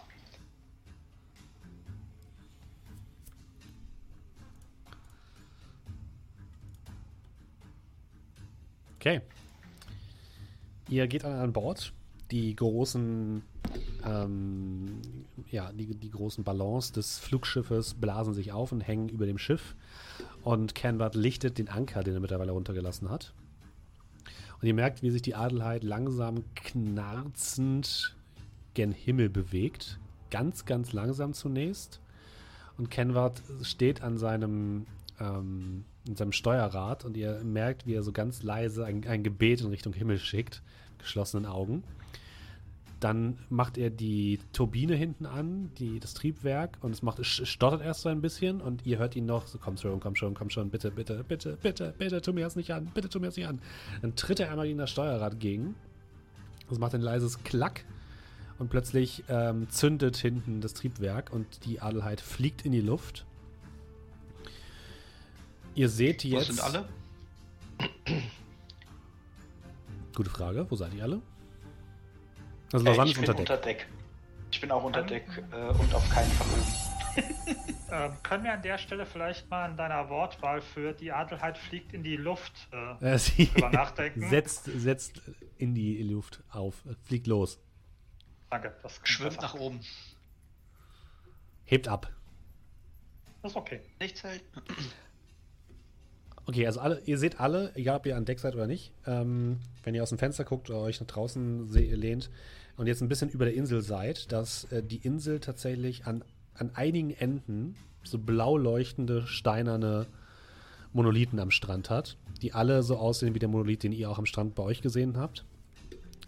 Okay. 9.01 9.21
Ihr 10.87 11.07
geht 11.07 11.25
an 11.25 11.53
Bord. 11.53 11.91
Die 12.29 12.55
großen, 12.55 13.41
ähm, 14.05 15.01
ja, 15.49 15.71
die, 15.73 15.95
die 15.95 16.11
großen 16.11 16.43
Ballons 16.43 16.91
des 16.91 17.17
Flugschiffes 17.17 17.95
blasen 17.95 18.35
sich 18.35 18.51
auf 18.51 18.71
und 18.71 18.81
hängen 18.81 19.09
über 19.09 19.25
dem 19.25 19.39
Schiff. 19.39 19.75
Und 20.43 20.75
Canward 20.75 21.15
lichtet 21.15 21.57
den 21.57 21.67
Anker, 21.67 22.03
den 22.03 22.13
er 22.13 22.19
mittlerweile 22.19 22.51
runtergelassen 22.51 23.09
hat. 23.09 23.33
Und 24.61 24.67
ihr 24.67 24.75
merkt, 24.75 25.01
wie 25.01 25.09
sich 25.09 25.23
die 25.23 25.33
Adelheid 25.33 25.83
langsam 25.83 26.43
knarzend 26.53 28.15
gen 28.75 28.91
Himmel 28.91 29.29
bewegt. 29.29 29.97
Ganz, 30.29 30.65
ganz 30.65 30.93
langsam 30.93 31.33
zunächst. 31.33 32.01
Und 32.77 32.91
Kenward 32.91 33.41
steht 33.63 34.03
an 34.03 34.19
seinem, 34.19 34.85
ähm, 35.19 35.85
an 36.07 36.15
seinem 36.15 36.31
Steuerrad 36.31 37.05
und 37.05 37.15
ihr 37.15 37.43
merkt, 37.43 37.85
wie 37.85 37.93
er 37.93 38.03
so 38.03 38.11
ganz 38.11 38.43
leise 38.43 38.85
ein, 38.85 39.05
ein 39.07 39.23
Gebet 39.23 39.61
in 39.61 39.67
Richtung 39.67 39.93
Himmel 39.93 40.17
schickt, 40.17 40.61
geschlossenen 40.97 41.45
Augen. 41.45 41.83
Dann 42.99 43.39
macht 43.49 43.79
er 43.79 43.89
die 43.89 44.39
Turbine 44.53 44.93
hinten 44.95 45.25
an, 45.25 45.71
die, 45.79 45.99
das 45.99 46.13
Triebwerk, 46.13 46.77
und 46.81 46.91
es 46.91 47.01
macht, 47.01 47.17
es 47.17 47.27
stottert 47.27 47.81
erst 47.81 48.01
so 48.01 48.09
ein 48.09 48.21
bisschen 48.21 48.61
und 48.61 48.85
ihr 48.85 48.99
hört 48.99 49.15
ihn 49.15 49.25
noch 49.25 49.47
so, 49.47 49.57
komm 49.57 49.77
schon, 49.77 49.99
komm 49.99 50.15
schon, 50.15 50.35
komm 50.35 50.51
schon, 50.51 50.69
bitte, 50.69 50.91
bitte, 50.91 51.23
bitte, 51.23 51.57
bitte, 51.61 51.95
bitte, 51.97 52.21
tu 52.21 52.31
mir 52.31 52.43
das 52.43 52.55
nicht 52.55 52.71
an, 52.71 52.91
bitte 52.93 53.09
tu 53.09 53.19
mir 53.19 53.27
das 53.27 53.37
nicht 53.37 53.47
an. 53.47 53.59
Dann 54.03 54.15
tritt 54.15 54.39
er 54.39 54.51
einmal 54.51 54.67
gegen 54.67 54.77
das 54.77 54.91
Steuerrad 54.91 55.39
gegen. 55.39 55.73
Das 56.69 56.77
macht 56.77 56.93
ein 56.93 57.01
leises 57.01 57.43
Klack 57.43 57.85
und 58.59 58.69
plötzlich 58.69 59.23
ähm, 59.27 59.67
zündet 59.69 60.17
hinten 60.17 60.61
das 60.61 60.75
Triebwerk 60.75 61.33
und 61.33 61.65
die 61.65 61.81
Adelheid 61.81 62.21
fliegt 62.21 62.65
in 62.65 62.71
die 62.71 62.81
Luft. 62.81 63.25
Ihr 65.75 65.89
seht 65.89 66.23
Wo 66.23 66.27
jetzt. 66.29 66.47
sind 66.47 66.59
alle? 66.61 66.87
Gute 70.15 70.29
Frage. 70.29 70.65
Wo 70.69 70.75
seid 70.75 70.93
ihr 70.93 71.03
alle? 71.03 71.21
Also 72.73 72.85
Äh, 72.85 72.89
Lausanne 72.89 73.09
ich 73.11 73.15
ist 73.17 73.21
bin 73.21 73.29
unter 73.29 73.33
Deck. 73.43 73.49
unter 73.49 73.57
Deck. 73.57 73.87
Ich 74.51 74.61
bin 74.61 74.71
auch 74.71 74.83
unter 74.83 75.03
Deck 75.03 75.25
äh, 75.51 75.55
und 75.69 75.93
auf 75.93 76.09
keinen 76.09 76.31
Fall 76.31 76.47
oben. 76.47 76.73
Ähm, 77.93 78.13
können 78.23 78.45
wir 78.45 78.53
an 78.53 78.61
der 78.61 78.77
Stelle 78.77 79.05
vielleicht 79.05 79.49
mal 79.49 79.69
in 79.69 79.75
deiner 79.75 80.07
Wortwahl 80.07 80.61
für 80.61 80.93
die 80.93 81.11
Adelheid 81.11 81.57
fliegt 81.57 81.91
in 81.91 82.03
die 82.03 82.15
Luft 82.15 82.53
äh, 82.71 83.15
Äh, 83.15 83.17
sie 83.19 83.51
nachdenken? 83.69 84.21
setzt, 84.29 84.63
setzt 84.63 85.21
in 85.57 85.75
die 85.75 86.01
Luft 86.01 86.41
auf, 86.51 86.85
fliegt 87.03 87.27
los, 87.27 87.59
Danke, 88.49 88.73
das 88.81 88.97
Schwimmt 89.03 89.41
nach 89.41 89.55
oben. 89.55 89.81
hebt 91.65 91.89
ab. 91.89 92.09
Das 93.41 93.51
ist 93.51 93.57
okay. 93.57 93.81
Nichts 93.99 94.23
hält. 94.23 94.41
Okay, 96.47 96.65
also 96.65 96.79
alle, 96.79 97.01
ihr 97.05 97.17
seht 97.17 97.39
alle, 97.39 97.71
egal 97.75 97.97
ob 97.97 98.05
ihr 98.05 98.17
an 98.17 98.25
Deck 98.25 98.39
seid 98.39 98.55
oder 98.55 98.67
nicht, 98.67 98.91
ähm, 99.05 99.59
wenn 99.83 99.93
ihr 99.93 100.03
aus 100.03 100.09
dem 100.09 100.17
Fenster 100.17 100.43
guckt 100.43 100.69
oder 100.69 100.79
euch 100.79 100.99
nach 100.99 101.07
draußen 101.07 101.71
lehnt 101.71 102.29
und 102.77 102.87
jetzt 102.87 103.01
ein 103.01 103.09
bisschen 103.09 103.29
über 103.29 103.45
der 103.45 103.53
Insel 103.53 103.81
seid, 103.81 104.31
dass 104.31 104.65
äh, 104.65 104.81
die 104.83 104.97
Insel 104.97 105.39
tatsächlich 105.39 106.05
an, 106.05 106.23
an 106.55 106.71
einigen 106.73 107.11
Enden 107.11 107.75
so 108.03 108.17
blau 108.17 108.57
leuchtende, 108.57 109.27
steinerne 109.27 110.07
Monolithen 110.93 111.39
am 111.39 111.51
Strand 111.51 111.89
hat, 111.89 112.17
die 112.41 112.53
alle 112.53 112.83
so 112.83 112.97
aussehen 112.97 113.33
wie 113.35 113.39
der 113.39 113.49
Monolith, 113.49 113.83
den 113.83 113.91
ihr 113.91 114.09
auch 114.09 114.17
am 114.17 114.25
Strand 114.25 114.55
bei 114.55 114.63
euch 114.63 114.81
gesehen 114.81 115.17
habt. 115.17 115.45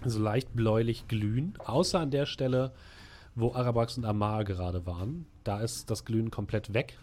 So 0.06 0.20
leicht 0.20 0.54
bläulich 0.54 1.08
glühen, 1.08 1.54
außer 1.60 2.00
an 2.00 2.12
der 2.12 2.26
Stelle, 2.26 2.72
wo 3.36 3.54
Arabax 3.54 3.98
und 3.98 4.06
Amar 4.06 4.44
gerade 4.44 4.86
waren. 4.86 5.26
Da 5.44 5.62
ist 5.62 5.90
das 5.90 6.06
Glühen 6.06 6.30
komplett 6.30 6.74
weg. 6.74 6.98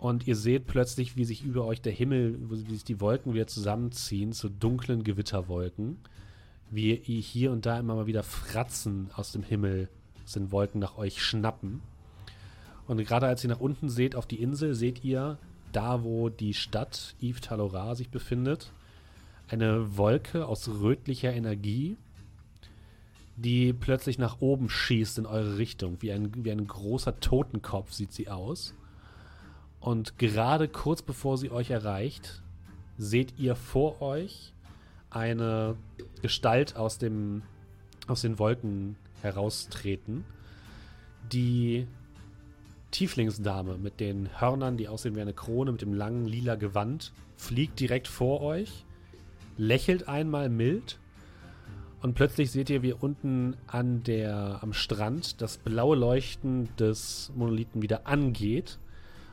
Und 0.00 0.26
ihr 0.26 0.34
seht 0.34 0.66
plötzlich, 0.66 1.16
wie 1.16 1.26
sich 1.26 1.44
über 1.44 1.66
euch 1.66 1.82
der 1.82 1.92
Himmel, 1.92 2.38
wie 2.50 2.72
sich 2.72 2.84
die 2.84 3.00
Wolken 3.00 3.34
wieder 3.34 3.46
zusammenziehen 3.46 4.32
zu 4.32 4.48
dunklen 4.48 5.04
Gewitterwolken. 5.04 5.98
Wie 6.70 6.94
hier 6.96 7.52
und 7.52 7.66
da 7.66 7.78
immer 7.78 7.96
mal 7.96 8.06
wieder 8.06 8.22
Fratzen 8.22 9.10
aus 9.14 9.32
dem 9.32 9.42
Himmel, 9.42 9.90
aus 10.24 10.32
den 10.32 10.52
Wolken 10.52 10.80
nach 10.80 10.96
euch 10.96 11.22
schnappen. 11.22 11.82
Und 12.86 12.96
gerade 13.04 13.26
als 13.26 13.44
ihr 13.44 13.50
nach 13.50 13.60
unten 13.60 13.90
seht 13.90 14.16
auf 14.16 14.26
die 14.26 14.40
Insel, 14.40 14.74
seht 14.74 15.04
ihr, 15.04 15.36
da 15.72 16.02
wo 16.02 16.30
die 16.30 16.54
Stadt 16.54 17.14
Yves 17.20 17.42
Talora 17.42 17.94
sich 17.94 18.08
befindet, 18.08 18.72
eine 19.48 19.98
Wolke 19.98 20.46
aus 20.46 20.68
rötlicher 20.68 21.32
Energie, 21.32 21.96
die 23.36 23.74
plötzlich 23.74 24.18
nach 24.18 24.40
oben 24.40 24.70
schießt 24.70 25.18
in 25.18 25.26
eure 25.26 25.58
Richtung. 25.58 25.98
Wie 26.00 26.10
ein, 26.10 26.44
wie 26.44 26.50
ein 26.50 26.66
großer 26.66 27.20
Totenkopf 27.20 27.92
sieht 27.92 28.12
sie 28.12 28.30
aus. 28.30 28.74
Und 29.80 30.18
gerade 30.18 30.68
kurz 30.68 31.02
bevor 31.02 31.38
sie 31.38 31.50
euch 31.50 31.70
erreicht, 31.70 32.42
seht 32.98 33.38
ihr 33.38 33.56
vor 33.56 34.02
euch 34.02 34.52
eine 35.08 35.76
Gestalt 36.22 36.76
aus, 36.76 36.98
dem, 36.98 37.42
aus 38.06 38.20
den 38.20 38.38
Wolken 38.38 38.96
heraustreten, 39.22 40.24
die 41.32 41.86
Tieflingsdame 42.90 43.78
mit 43.78 44.00
den 44.00 44.28
Hörnern, 44.40 44.76
die 44.76 44.88
aussehen 44.88 45.14
wie 45.16 45.20
eine 45.20 45.32
Krone, 45.32 45.72
mit 45.72 45.82
dem 45.82 45.94
langen 45.94 46.26
lila 46.26 46.56
Gewand, 46.56 47.12
fliegt 47.36 47.80
direkt 47.80 48.08
vor 48.08 48.40
euch, 48.42 48.84
lächelt 49.56 50.08
einmal 50.08 50.48
mild 50.48 50.98
Und 52.02 52.14
plötzlich 52.14 52.50
seht 52.50 52.70
ihr, 52.70 52.82
wie 52.82 52.92
unten 52.92 53.56
an 53.66 54.02
der, 54.02 54.62
am 54.62 54.72
Strand 54.72 55.40
das 55.40 55.58
blaue 55.58 55.96
Leuchten 55.96 56.68
des 56.76 57.30
Monolithen 57.36 57.82
wieder 57.82 58.06
angeht. 58.06 58.78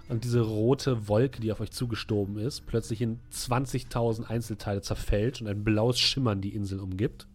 Und 0.09 0.23
diese 0.23 0.41
rote 0.41 1.09
Wolke, 1.09 1.41
die 1.41 1.51
auf 1.51 1.59
euch 1.59 1.71
zugestoben 1.71 2.37
ist, 2.37 2.65
plötzlich 2.65 3.01
in 3.01 3.19
20.000 3.31 4.25
Einzelteile 4.25 4.81
zerfällt 4.81 5.41
und 5.41 5.47
ein 5.47 5.63
blaues 5.63 5.99
Schimmern 5.99 6.41
die 6.41 6.55
Insel 6.55 6.79
umgibt. 6.79 7.27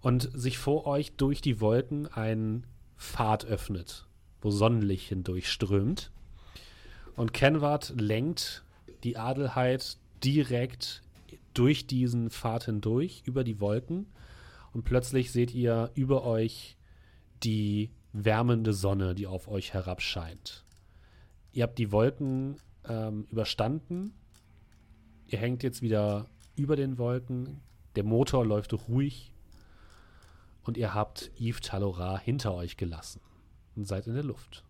Und 0.00 0.30
sich 0.32 0.58
vor 0.58 0.86
euch 0.86 1.12
durch 1.12 1.40
die 1.40 1.60
Wolken 1.60 2.06
ein 2.06 2.64
Pfad 2.96 3.44
öffnet, 3.44 4.06
wo 4.40 4.50
Sonnenlicht 4.50 5.08
hindurchströmt. 5.08 6.10
Und 7.16 7.32
Kenward 7.32 7.94
lenkt 8.00 8.62
die 9.02 9.16
Adelheid 9.16 9.98
direkt 10.22 11.02
durch 11.52 11.86
diesen 11.86 12.30
Pfad 12.30 12.64
hindurch, 12.66 13.22
über 13.26 13.42
die 13.42 13.60
Wolken. 13.60 14.06
Und 14.72 14.84
plötzlich 14.84 15.32
seht 15.32 15.52
ihr 15.52 15.90
über 15.94 16.24
euch 16.24 16.76
die 17.42 17.90
wärmende 18.12 18.72
Sonne, 18.72 19.14
die 19.14 19.26
auf 19.26 19.48
euch 19.48 19.74
herabscheint. 19.74 20.64
Ihr 21.52 21.62
habt 21.64 21.78
die 21.78 21.90
Wolken 21.92 22.60
ähm, 22.88 23.26
überstanden. 23.30 24.14
Ihr 25.26 25.38
hängt 25.38 25.62
jetzt 25.62 25.82
wieder 25.82 26.26
über 26.56 26.76
den 26.76 26.98
Wolken. 26.98 27.60
Der 27.96 28.04
Motor 28.04 28.44
läuft 28.46 28.72
ruhig. 28.88 29.32
Und 30.62 30.76
ihr 30.76 30.94
habt 30.94 31.30
Yves 31.38 31.60
Talora 31.62 32.18
hinter 32.18 32.54
euch 32.54 32.76
gelassen 32.76 33.20
und 33.74 33.86
seid 33.86 34.06
in 34.06 34.14
der 34.14 34.22
Luft. 34.22 34.62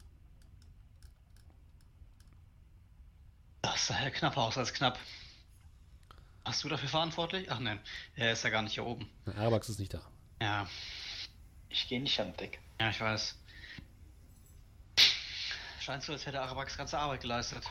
Das 3.63 3.87
sah 3.89 4.03
ja 4.03 4.11
knapp 4.11 4.37
aus 4.37 4.57
als 4.57 4.73
knapp. 4.73 4.99
Hast 6.45 6.65
du 6.65 6.69
dafür 6.69 6.89
verantwortlich? 6.89 7.51
Ach 7.51 7.59
nein, 7.61 7.79
er 8.17 8.33
ist 8.33 8.45
ja 8.45 8.51
gar 8.51 8.63
nicht 8.63 8.75
hier 8.75 8.87
oben. 8.87 9.09
Na, 9.27 9.35
Arabax 9.35 9.69
ist 9.69 9.79
nicht 9.79 9.93
da. 9.93 10.01
Ja, 10.41 10.67
Ich 11.69 11.87
gehe 11.89 12.01
nicht 12.01 12.19
an 12.21 12.35
Deck. 12.39 12.59
ja, 12.81 12.89
ich 12.91 13.01
weiß. 13.01 13.37
Scheint 15.81 16.03
so, 16.03 16.13
als 16.13 16.27
hätte 16.27 16.41
Arabax 16.41 16.77
ganze 16.77 16.99
Arbeit 16.99 17.23
geleistet. 17.23 17.65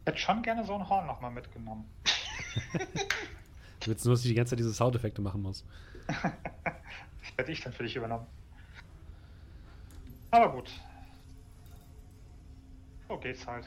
Ich 0.00 0.06
hätte 0.06 0.18
schon 0.18 0.42
gerne 0.42 0.64
so 0.64 0.74
ein 0.74 0.86
Horn 0.88 1.06
nochmal 1.06 1.30
mitgenommen. 1.30 1.90
Du 3.80 3.90
willst 3.90 4.06
nur, 4.06 4.14
dass 4.14 4.22
ich 4.22 4.28
die 4.28 4.34
ganze 4.34 4.50
Zeit 4.50 4.60
diese 4.60 4.72
Soundeffekte 4.72 5.20
machen 5.20 5.42
muss. 5.42 5.62
Hätte 7.36 7.52
ich 7.52 7.60
dann 7.60 7.74
für 7.74 7.82
dich 7.82 7.94
übernommen. 7.94 8.26
Aber 10.30 10.50
gut. 10.52 10.70
So 13.06 13.18
geht's 13.18 13.46
halt. 13.46 13.66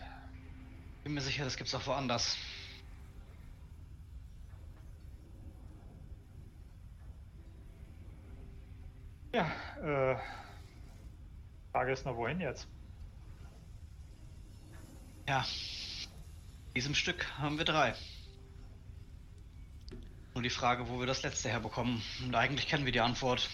Bin 1.03 1.13
mir 1.13 1.21
sicher, 1.21 1.43
das 1.43 1.55
gibt's 1.55 1.75
auch 1.75 1.85
woanders. 1.85 2.35
Ja, 9.33 9.51
äh. 9.81 10.17
Frage 11.71 11.91
ist 11.91 12.05
nur, 12.05 12.17
wohin 12.17 12.39
jetzt? 12.39 12.67
Ja. 15.27 15.45
In 16.69 16.73
diesem 16.73 16.95
Stück 16.95 17.37
haben 17.37 17.57
wir 17.57 17.65
drei. 17.65 17.93
Nur 20.33 20.43
die 20.43 20.49
Frage, 20.49 20.87
wo 20.89 20.99
wir 20.99 21.07
das 21.07 21.23
letzte 21.23 21.49
herbekommen. 21.49 22.01
Und 22.23 22.35
eigentlich 22.35 22.67
kennen 22.67 22.85
wir 22.85 22.91
die 22.91 22.99
Antwort. 22.99 23.49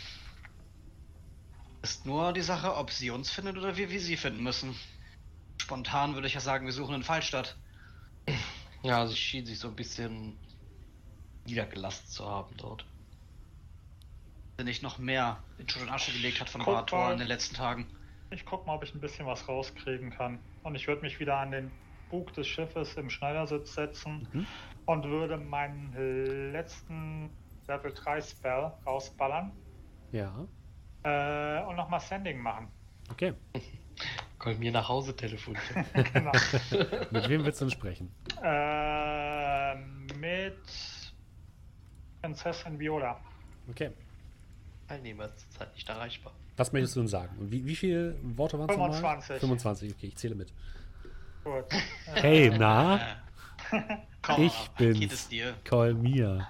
Ist 1.82 2.06
nur 2.06 2.34
die 2.34 2.42
Sache, 2.42 2.76
ob 2.76 2.92
sie 2.92 3.10
uns 3.10 3.30
findet 3.30 3.58
oder 3.58 3.76
wir, 3.76 3.90
wir 3.90 4.00
sie 4.00 4.18
finden 4.18 4.44
müssen. 4.44 4.76
Spontan 5.58 6.14
würde 6.14 6.28
ich 6.28 6.34
ja 6.34 6.40
sagen, 6.40 6.66
wir 6.66 6.74
suchen 6.74 6.96
in 6.96 7.04
Fallstadt. 7.04 7.58
Ja, 8.84 9.08
sie 9.08 9.16
schien 9.16 9.46
sich 9.46 9.60
so 9.60 9.70
ein 9.70 9.76
bisschen 9.76 10.38
niedergelassen 11.46 12.08
zu 12.08 12.26
haben 12.26 12.56
dort. 12.58 12.86
Wenn 14.58 14.66
nicht 14.68 14.84
noch 14.84 15.00
mehr 15.00 15.38
in 15.58 15.68
Schutt 15.68 15.82
und 15.82 15.90
Asche 15.90 16.12
gelegt 16.12 16.40
hat 16.40 16.50
von 16.50 16.64
Barator 16.64 17.12
in 17.12 17.18
den 17.20 17.28
letzten 17.28 17.56
Tagen. 17.56 17.88
Ich 18.30 18.46
guck 18.46 18.66
mal, 18.68 18.76
ob 18.76 18.84
ich 18.84 18.94
ein 18.94 19.02
bisschen 19.02 19.26
was 19.26 19.48
rauskriegen 19.48 20.12
kann. 20.12 20.40
Und 20.64 20.76
ich 20.76 20.88
würde 20.88 21.02
mich 21.02 21.20
wieder 21.20 21.38
an 21.38 21.52
den 21.52 21.72
Bug 22.10 22.32
des 22.34 22.48
Schiffes 22.48 22.94
im 22.96 23.10
Schneidersitz 23.10 23.74
setzen 23.74 24.28
Mhm. 24.32 24.46
und 24.86 25.04
würde 25.06 25.38
meinen 25.38 26.52
letzten 26.52 27.30
Level 27.68 27.92
3 27.94 28.22
Spell 28.22 28.72
rausballern 28.86 29.52
Ja, 30.12 30.46
äh, 31.04 31.64
und 31.66 31.76
nochmal 31.76 32.00
Sending 32.00 32.40
machen. 32.40 32.68
okay. 33.10 33.34
Komm 34.40 34.60
mir 34.60 34.72
nach 34.72 34.90
Hause 34.90 35.16
telefonieren. 35.16 35.86
genau. 36.14 36.32
Mit 37.12 37.30
wem 37.30 37.46
willst 37.46 37.62
du 37.62 37.66
denn 37.66 37.72
sprechen? 37.72 38.14
äh, 38.44 39.76
mit 40.18 40.58
Prinzessin 42.22 42.78
Viola. 42.78 43.20
Okay. 43.70 43.92
Teilnehmer 44.88 45.26
ist 45.26 45.40
zurzeit 45.40 45.74
nicht 45.74 45.88
erreichbar. 45.90 46.34
Was 46.58 46.72
möchtest 46.72 46.96
du 46.96 47.00
denn 47.02 47.08
sagen? 47.08 47.38
Und 47.40 47.52
wie, 47.52 47.66
wie 47.66 47.76
viele 47.76 48.16
Worte 48.38 48.60
waren 48.60 48.70
es 48.70 48.78
nochmal? 48.78 48.94
25. 49.22 49.40
25, 49.40 49.94
okay, 49.96 50.08
ich 50.08 50.16
zähle 50.18 50.36
mit. 50.36 50.54
Gut. 51.44 51.66
Hey, 52.14 52.50
na? 52.58 53.00
Komm, 54.22 54.44
Ich 54.44 54.54
ab, 54.54 54.78
bin's. 54.78 55.00
Geht 55.00 55.12
es 55.12 55.28
dir? 55.28 55.56
Call 55.64 55.94
mir. 55.94 56.48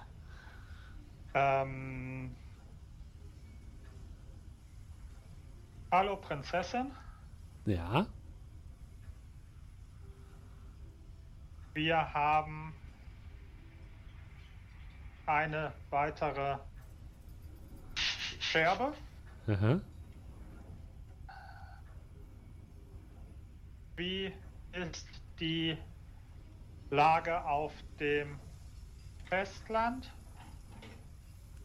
Ähm, 1.35 2.35
hallo 5.91 6.17
Prinzessin, 6.17 6.91
Ja? 7.65 8.05
wir 11.75 12.13
haben 12.13 12.71
eine 15.25 15.73
weitere 15.89 16.57
Scherbe. 18.53 18.93
Aha. 19.47 19.81
Wie 23.95 24.31
ist 24.73 25.07
die 25.39 25.75
Lage 26.91 27.43
auf 27.45 27.73
dem 27.99 28.39
Festland? 29.25 30.13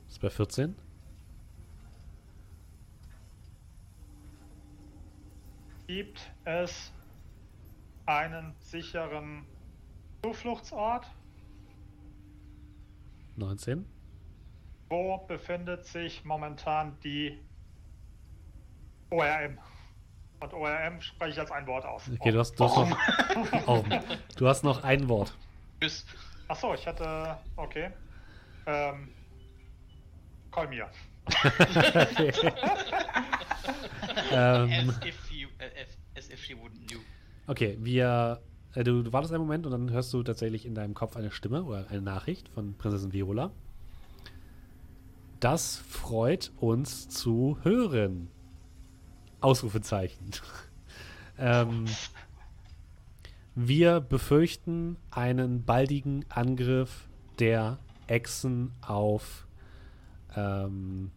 Ist 0.08 0.18
bei 0.22 0.30
14? 0.30 0.74
Gibt 5.88 6.32
es 6.46 6.90
einen 8.06 8.54
sicheren 8.60 9.44
Zufluchtsort? 10.22 11.06
19? 13.36 13.97
Wo 14.88 15.18
befindet 15.18 15.84
sich 15.84 16.24
momentan 16.24 16.98
die 17.04 17.38
ORM? 19.10 19.58
Und 20.40 20.54
ORM 20.54 21.00
spreche 21.00 21.32
ich 21.32 21.40
als 21.40 21.50
ein 21.50 21.66
Wort 21.66 21.84
aus. 21.84 22.08
Okay, 22.20 22.30
du 22.30 22.38
hast, 22.38 22.54
du 22.58 22.64
hast 22.64 22.76
noch. 22.76 22.96
Oh, 23.66 23.84
du 24.36 24.48
hast 24.48 24.62
noch 24.64 24.84
ein 24.84 25.08
Wort. 25.08 25.34
Achso, 26.48 26.74
ich 26.74 26.86
hatte. 26.86 27.36
Okay. 27.56 27.90
Ähm. 28.66 29.08
Call 30.50 30.68
mir. 30.68 30.88
ähm, 34.32 34.88
As 34.88 35.04
if 35.04 35.30
you, 35.30 35.48
äh, 35.58 35.84
as 36.16 36.30
if 36.30 36.42
she 36.42 36.54
wouldn't 36.54 36.86
knew. 36.88 37.00
okay, 37.46 37.76
wir. 37.80 38.40
Äh, 38.74 38.84
du, 38.84 39.02
du 39.02 39.12
wartest 39.12 39.34
einen 39.34 39.42
Moment 39.42 39.66
und 39.66 39.72
dann 39.72 39.90
hörst 39.90 40.12
du 40.14 40.22
tatsächlich 40.22 40.64
in 40.64 40.74
deinem 40.74 40.94
Kopf 40.94 41.16
eine 41.16 41.30
Stimme 41.30 41.64
oder 41.64 41.86
eine 41.90 42.00
Nachricht 42.00 42.48
von 42.48 42.78
Prinzessin 42.78 43.12
Viola. 43.12 43.50
Das 45.40 45.76
freut 45.76 46.52
uns 46.56 47.08
zu 47.08 47.58
hören. 47.62 48.28
Ausrufezeichen. 49.40 50.32
ähm, 51.38 51.84
wir 53.54 54.00
befürchten 54.00 54.96
einen 55.10 55.64
baldigen 55.64 56.24
Angriff 56.28 57.08
der 57.38 57.78
Echsen 58.08 58.72
auf 58.80 59.46
ähm, 60.34 61.12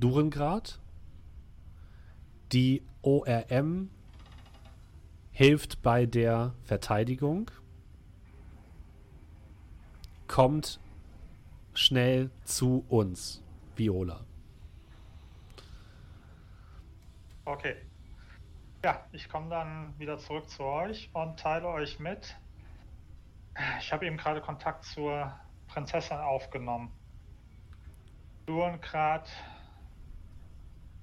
Durengrad. 0.00 0.80
Die 2.52 2.82
ORM 3.02 3.90
hilft 5.30 5.82
bei 5.82 6.06
der 6.06 6.54
Verteidigung. 6.62 7.50
Kommt 10.26 10.80
schnell 11.74 12.30
zu 12.44 12.84
uns, 12.88 13.42
Viola. 13.76 14.24
Okay. 17.44 17.76
Ja, 18.84 19.04
ich 19.12 19.28
komme 19.28 19.48
dann 19.50 19.94
wieder 19.98 20.18
zurück 20.18 20.48
zu 20.48 20.64
euch 20.64 21.10
und 21.12 21.38
teile 21.38 21.68
euch 21.68 21.98
mit. 21.98 22.36
Ich 23.78 23.92
habe 23.92 24.06
eben 24.06 24.16
gerade 24.16 24.40
Kontakt 24.40 24.84
zur 24.84 25.32
Prinzessin 25.68 26.18
aufgenommen. 26.18 26.90
Durengrad 28.46 29.28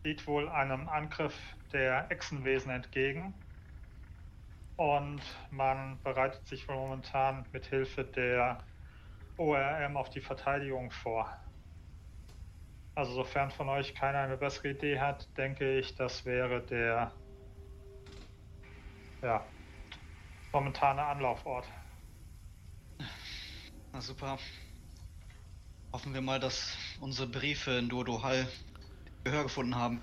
sieht 0.04 0.26
wohl 0.28 0.50
einem 0.50 0.90
Angriff 0.90 1.36
der 1.72 2.10
Echsenwesen 2.12 2.72
entgegen. 2.72 3.34
und 4.80 5.22
man 5.52 6.00
bereitet 6.04 6.48
sich 6.48 6.66
wohl 6.70 6.76
momentan 6.78 7.46
mit 7.52 7.66
Hilfe 7.66 8.06
der 8.06 8.64
ORM 9.40 9.96
auf 9.98 10.10
die 10.10 10.22
Verteidigung 10.22 10.92
vor. 10.92 11.32
Also 12.96 13.14
sofern 13.14 13.50
von 13.50 13.70
euch 13.70 13.96
keiner 13.96 14.20
eine 14.20 14.38
bessere 14.38 14.72
Idee 14.72 15.00
hat, 15.00 15.26
denke 15.38 15.80
ich, 15.80 15.96
das 15.96 16.26
wäre 16.26 16.62
der 16.62 17.14
ja, 19.22 19.46
momentane 20.52 21.04
Anlaufort. 21.04 21.66
Na 23.94 24.02
super. 24.02 24.38
Hoffen 25.94 26.14
wir 26.14 26.22
mal, 26.22 26.40
dass 26.40 26.78
unsere 27.00 27.28
Briefe 27.28 27.72
in 27.72 27.90
Dodo 27.90 28.22
Hall 28.22 28.48
Gehör 29.24 29.44
gefunden 29.44 29.76
haben. 29.76 30.02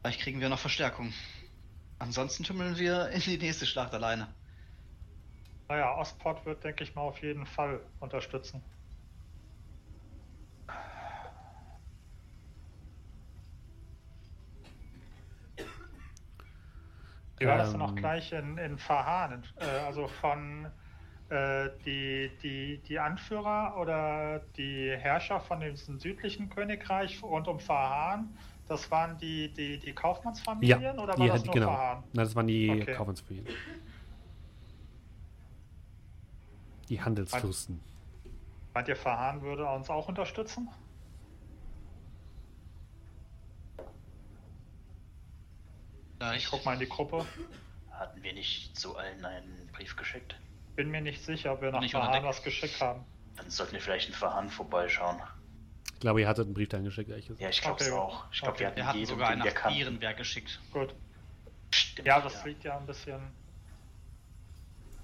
Vielleicht 0.00 0.20
kriegen 0.20 0.40
wir 0.40 0.48
noch 0.48 0.58
Verstärkung. 0.58 1.12
Ansonsten 1.98 2.44
tümmeln 2.44 2.76
wir 2.78 3.08
in 3.08 3.20
die 3.20 3.38
nächste 3.38 3.66
Schlacht 3.66 3.94
alleine. 3.94 4.28
Naja, 5.68 5.96
Ostport 5.96 6.44
wird, 6.46 6.64
denke 6.64 6.84
ich 6.84 6.94
mal, 6.94 7.02
auf 7.02 7.22
jeden 7.22 7.46
Fall 7.46 7.80
unterstützen. 8.00 8.62
Wie 17.38 17.46
war 17.46 17.58
das 17.58 17.72
denn 17.72 17.82
auch 17.82 17.94
Ähm. 17.94 17.96
gleich 17.96 18.32
in, 18.32 18.58
in 18.58 18.78
Fahan? 18.78 19.44
Äh, 19.56 19.64
also 19.64 20.08
von 20.08 20.70
äh, 21.28 21.70
die, 21.84 22.30
die, 22.42 22.82
die 22.82 22.98
Anführer 22.98 23.76
oder 23.78 24.40
die 24.56 24.90
Herrscher 24.96 25.40
von 25.40 25.60
diesem 25.60 25.98
südlichen 25.98 26.48
Königreich 26.50 27.22
rund 27.22 27.48
um 27.48 27.60
Fahan, 27.60 28.38
das 28.66 28.90
waren 28.90 29.18
die, 29.18 29.52
die, 29.52 29.78
die 29.78 29.94
Kaufmannsfamilien 29.94 30.98
oder 30.98 31.18
war 31.18 31.28
die, 31.28 31.28
das 31.28 31.44
nur 31.46 31.54
genau. 31.54 31.66
Fahan? 31.66 32.04
Nein, 32.12 32.24
das 32.24 32.34
waren 32.36 32.46
die 32.46 32.80
Okay. 32.82 32.92
Kaufmannsfamilien. 32.92 33.48
Die 36.88 37.00
Handelsfürsten. 37.00 37.80
Meint 38.74 38.88
ihr, 38.88 38.96
Fahan 38.96 39.42
würde 39.42 39.66
uns 39.66 39.88
auch 39.88 40.08
unterstützen? 40.08 40.68
Ja, 46.20 46.34
Ich 46.34 46.46
guck 46.50 46.64
mal 46.64 46.74
in 46.74 46.80
die 46.80 46.88
Gruppe. 46.88 47.24
Hatten 47.90 48.22
wir 48.22 48.32
nicht 48.32 48.76
zu 48.76 48.96
allen 48.96 49.24
einen 49.24 49.68
Brief 49.72 49.96
geschickt? 49.96 50.36
Bin 50.74 50.90
mir 50.90 51.00
nicht 51.00 51.24
sicher, 51.24 51.52
ob 51.52 51.62
wir 51.62 51.70
nach 51.70 51.80
Nicht 51.80 51.92
Fahan 51.92 52.24
was 52.24 52.42
geschickt 52.42 52.80
haben. 52.80 53.04
Dann 53.36 53.50
sollten 53.50 53.72
wir 53.72 53.80
vielleicht 53.80 54.08
in 54.08 54.14
Verhahn 54.14 54.48
vorbeischauen. 54.48 55.20
Ich 55.94 56.00
glaube, 56.00 56.20
ihr 56.20 56.28
hattet 56.28 56.46
einen 56.46 56.54
Brief 56.54 56.68
dahin 56.68 56.84
geschickt, 56.84 57.08
ehrlich 57.10 57.26
gesagt. 57.26 57.40
Ja, 57.42 57.48
ich 57.48 57.60
glaube 57.60 57.80
es 57.80 57.88
Okay. 57.90 57.96
auch. 57.98 58.24
Ich 58.32 58.40
glaube, 58.40 58.52
Okay. 58.54 58.60
wir 58.60 58.66
hatten 58.68 58.76
Wir 58.76 58.86
hatten 58.86 58.98
jeden, 58.98 59.08
sogar 59.08 59.28
einen 59.28 59.42
nach. 59.44 59.76
Ehrenberg 59.76 60.16
geschickt. 60.16 60.60
Gut. 60.72 60.94
Stimmt, 61.70 62.06
Ja, 62.08 62.20
das 62.20 62.44
liegt 62.44 62.64
ja 62.64 62.76
ein 62.76 62.86
bisschen. 62.86 63.20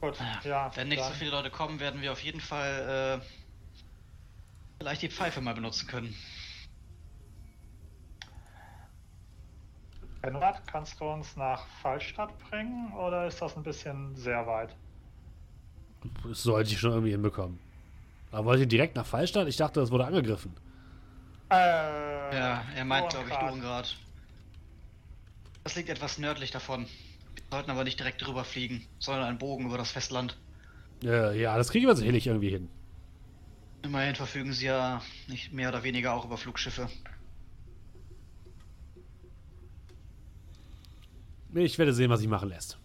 Gut, 0.01 0.17
ja. 0.45 0.71
Wenn 0.75 0.89
nicht 0.89 1.03
so 1.03 1.09
dann- 1.11 1.19
viele 1.19 1.31
Leute 1.31 1.51
kommen, 1.51 1.79
werden 1.81 2.01
wir 2.01 2.13
auf 2.13 2.23
jeden 2.23 2.41
Fall 2.41 3.21
äh, 3.21 3.27
vielleicht 4.79 5.03
die 5.03 5.11
Pfeife 5.11 5.41
mal 5.41 5.55
benutzen 5.55 5.87
können. 5.89 6.15
Konrad, 10.23 10.67
kannst 10.67 11.01
du 11.01 11.05
uns 11.05 11.37
nach 11.37 11.67
Fallstadt 11.83 12.39
bringen 12.51 12.93
oder 12.93 13.27
ist 13.27 13.41
das 13.41 13.57
ein 13.57 13.63
bisschen 13.63 14.15
sehr 14.17 14.47
weit? 14.47 14.77
Das 16.27 16.43
sollte 16.43 16.71
ich 16.73 16.79
schon 16.81 16.91
irgendwie 16.93 17.13
hinbekommen. 17.13 17.59
Aber 18.31 18.45
wollt 18.47 18.61
ihr 18.61 18.67
direkt 18.67 18.97
nach 18.97 19.07
Fallstadt? 19.07 19.49
Ich 19.49 19.57
dachte, 19.57 19.81
das 19.81 19.91
wurde 19.91 20.07
angegriffen. 20.07 20.55
Äh, 21.51 21.55
Ja, 22.37 22.65
er 22.77 22.85
meint, 22.85 23.11
glaube 23.11 23.29
ich. 23.29 23.35
Dorengrad. 23.37 23.97
Das 25.65 25.75
liegt 25.75 25.89
etwas 25.89 26.19
nördlich 26.19 26.51
davon. 26.51 26.87
Sollten 27.51 27.71
aber 27.71 27.85
nicht 27.85 27.99
direkt 27.99 28.25
drüber 28.25 28.45
fliegen, 28.45 28.87
sondern 28.99 29.25
einen 29.25 29.39
Bogen 29.39 29.67
über 29.67 29.79
das 29.79 29.91
Festland. 29.91 30.39
Äh, 31.03 31.41
ja, 31.41 31.57
das 31.57 31.71
kriegen 31.71 31.87
wir 31.87 31.97
sicherlich 31.97 32.27
irgendwie 32.27 32.51
hin. 32.51 32.69
Immerhin 33.83 34.15
verfügen 34.15 34.53
sie 34.53 34.67
ja 34.67 35.03
nicht 35.27 35.53
mehr 35.53 35.71
oder 35.71 35.83
weniger 35.83 36.15
auch 36.15 36.25
über 36.25 36.37
Flugschiffe. 36.37 36.89
Ich 41.55 41.79
werde 41.79 41.93
sehen, 41.93 42.11
was 42.11 42.21
sich 42.21 42.29
machen 42.29 42.51
lässt. 42.51 42.79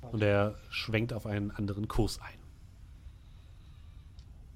Und 0.00 0.22
er 0.22 0.54
schwenkt 0.70 1.12
auf 1.12 1.26
einen 1.26 1.50
anderen 1.50 1.88
Kurs 1.88 2.20
ein. 2.22 2.38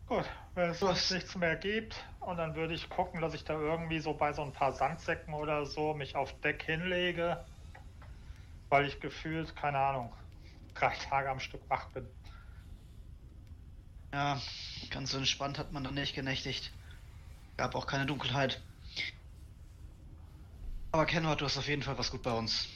Gut, 0.06 0.24
wenn 0.54 0.70
es 0.70 1.10
nichts 1.10 1.36
mehr 1.36 1.56
gibt 1.56 2.04
und 2.20 2.36
dann 2.36 2.54
würde 2.54 2.74
ich 2.74 2.88
gucken, 2.88 3.20
dass 3.20 3.34
ich 3.34 3.44
da 3.44 3.60
irgendwie 3.60 4.00
so 4.00 4.14
bei 4.14 4.32
so 4.32 4.42
ein 4.42 4.52
paar 4.52 4.72
Sandsäcken 4.72 5.34
oder 5.34 5.66
so 5.66 5.94
mich 5.94 6.16
auf 6.16 6.32
Deck 6.40 6.62
hinlege, 6.62 7.44
weil 8.70 8.86
ich 8.86 9.00
gefühlt, 9.00 9.54
keine 9.56 9.78
Ahnung, 9.78 10.12
drei 10.74 10.94
Tage 10.96 11.28
am 11.28 11.40
Stück 11.40 11.60
wach 11.68 11.88
bin. 11.88 12.06
Ja, 14.12 14.40
ganz 14.90 15.10
so 15.10 15.18
entspannt 15.18 15.58
hat 15.58 15.72
man 15.72 15.84
dann 15.84 15.94
nicht 15.94 16.14
genächtigt. 16.14 16.72
Gab 17.56 17.74
auch 17.74 17.86
keine 17.86 18.06
Dunkelheit. 18.06 18.60
Aber 20.92 21.06
Kenward, 21.06 21.40
du 21.40 21.44
hast 21.44 21.58
auf 21.58 21.68
jeden 21.68 21.82
Fall 21.82 21.98
was 21.98 22.10
gut 22.10 22.22
bei 22.22 22.32
uns. 22.32 22.68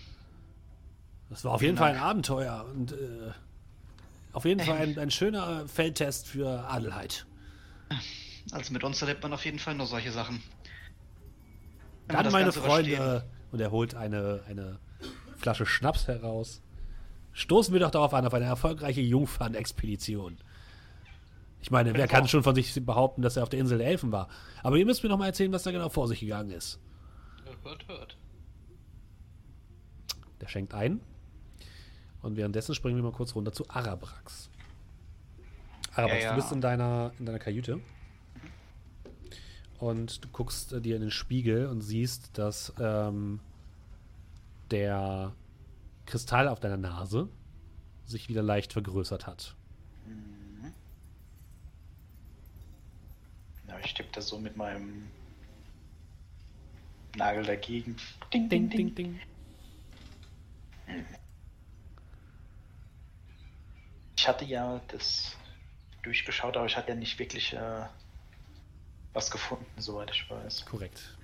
Das 1.31 1.45
war 1.45 1.53
auf 1.53 1.63
jeden 1.63 1.77
Vielen 1.77 1.89
Fall 1.89 1.97
ein 1.97 2.03
Abenteuer 2.03 2.67
und 2.73 2.93
äh, 2.93 3.33
auf 4.33 4.45
jeden 4.45 4.61
Fall 4.61 4.77
ein, 4.77 4.99
ein 4.99 5.11
schöner 5.11 5.67
Feldtest 5.67 6.29
für 6.29 6.69
Adelheid. 6.69 7.27
Also 8.53 8.73
mit 8.73 8.85
uns 8.85 9.01
erlebt 9.01 9.23
man 9.23 9.33
auf 9.33 9.45
jeden 9.45 9.59
Fall 9.59 9.75
nur 9.75 9.87
solche 9.87 10.13
Sachen. 10.13 10.43
Wenn 12.07 12.17
Dann 12.17 12.33
meine 12.33 12.45
Ganze 12.45 12.61
Freunde, 12.61 13.25
und 13.51 13.61
er 13.61 13.71
holt 13.71 13.95
eine, 13.95 14.43
eine 14.49 14.79
Flasche 15.45 15.67
Schnaps 15.67 16.09
heraus. 16.09 16.63
Stoßen 17.35 17.75
wir 17.75 17.81
doch 17.81 17.91
darauf 17.91 18.15
an, 18.15 18.27
auf 18.27 18.33
eine 18.33 18.47
erfolgreiche 18.47 19.03
Jungfernexpedition. 19.03 20.39
Ich 21.61 21.71
meine, 21.71 21.93
wer 21.93 22.09
kann 22.09 22.27
schon 22.27 22.43
von 22.43 22.55
sich 22.55 22.75
behaupten, 22.87 23.21
dass 23.21 23.37
er 23.37 23.43
auf 23.43 23.51
der 23.51 23.61
Insel 23.61 23.77
der 23.77 23.89
Elfen 23.89 24.11
war? 24.11 24.29
Aber 24.63 24.79
ihr 24.79 24.87
müsst 24.87 25.03
mir 25.03 25.11
noch 25.11 25.19
mal 25.19 25.27
erzählen, 25.27 25.53
was 25.53 25.63
da 25.63 25.71
genau 25.71 25.91
vor 25.91 26.09
sich 26.09 26.21
gegangen 26.21 26.51
ist. 26.51 26.81
Hört, 27.63 27.87
hört. 27.89 28.17
Der 30.41 30.49
schenkt 30.49 30.73
ein. 30.73 31.01
Und 32.23 32.39
währenddessen 32.39 32.75
springen 32.75 32.97
wir 32.97 33.03
mal 33.03 33.13
kurz 33.13 33.35
runter 33.35 33.53
zu 33.53 33.69
Arabrax. 33.69 34.49
Arabrax, 35.93 36.23
Ja, 36.23 36.29
ja. 36.29 36.31
du 36.31 36.37
bist 36.37 36.53
in 36.53 36.63
deiner, 36.63 37.13
in 37.19 37.27
deiner 37.27 37.39
Kajüte. 37.39 37.81
Und 39.79 40.25
du 40.25 40.29
guckst 40.29 40.73
äh, 40.73 40.81
dir 40.81 40.97
in 40.97 41.03
den 41.03 41.11
Spiegel 41.11 41.67
und 41.67 41.83
siehst, 41.83 42.39
dass 42.39 42.73
ähm, 42.81 43.41
der 44.75 45.33
Kristall 46.05 46.49
auf 46.49 46.59
deiner 46.59 46.77
Nase 46.77 47.29
sich 48.05 48.29
wieder 48.29 48.43
leicht 48.43 48.73
vergrößert 48.73 49.25
hat. 49.25 49.55
Ja, 53.69 53.79
ich 53.85 53.95
tippe 53.95 54.11
da 54.13 54.21
so 54.21 54.39
mit 54.39 54.57
meinem 54.57 55.09
Nagel 57.17 57.45
dagegen. 57.45 57.97
Ding, 58.33 58.49
ding, 58.49 58.69
ding. 58.69 58.95
ding. 58.95 59.21
Ich 64.17 64.27
hatte 64.29 64.45
ja 64.45 64.81
das 64.89 65.37
durchgeschaut, 66.03 66.57
aber 66.57 66.67
ich 66.67 66.77
hatte 66.77 66.89
ja 66.91 66.95
nicht 66.97 67.19
wirklich 67.21 67.53
äh, 67.53 67.87
was 69.13 69.31
gefunden, 69.31 69.81
soweit 69.81 70.11
ich 70.11 70.29
weiß. 70.29 70.67
Korrekt. 70.67 71.17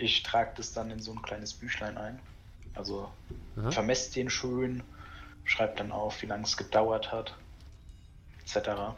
Ich 0.00 0.22
trage 0.22 0.52
das 0.56 0.72
dann 0.72 0.90
in 0.90 1.00
so 1.00 1.12
ein 1.12 1.20
kleines 1.20 1.52
Büchlein 1.52 1.98
ein. 1.98 2.18
Also 2.74 3.10
Aha. 3.58 3.70
vermesst 3.70 4.16
den 4.16 4.30
schön, 4.30 4.82
schreibt 5.44 5.78
dann 5.78 5.92
auf, 5.92 6.22
wie 6.22 6.26
lange 6.26 6.44
es 6.44 6.56
gedauert 6.56 7.12
hat, 7.12 7.36
etc. 8.42 8.96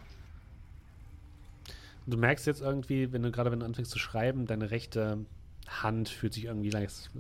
Du 2.07 2.17
merkst 2.17 2.47
jetzt 2.47 2.61
irgendwie, 2.61 3.13
wenn 3.13 3.23
du 3.23 3.33
gerade 3.33 3.51
wenn 3.51 3.61
du 3.61 3.67
anfängst 3.67 3.91
zu 3.91 3.99
schreiben, 3.99 4.47
deine 4.47 4.71
rechte 4.71 5.25
Hand 5.67 6.09
fühlt 6.09 6.35
sich 6.35 6.45
irgendwie 6.45 6.71
leicht, 6.71 7.11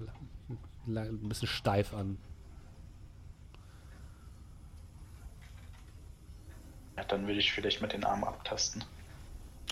ein 0.86 1.28
bisschen 1.28 1.48
steif 1.48 1.92
an. 1.92 2.18
Ja, 6.96 7.04
dann 7.04 7.26
würde 7.26 7.40
ich 7.40 7.52
vielleicht 7.52 7.82
mit 7.82 7.92
den 7.92 8.04
Armen 8.04 8.24
abtasten. 8.24 8.84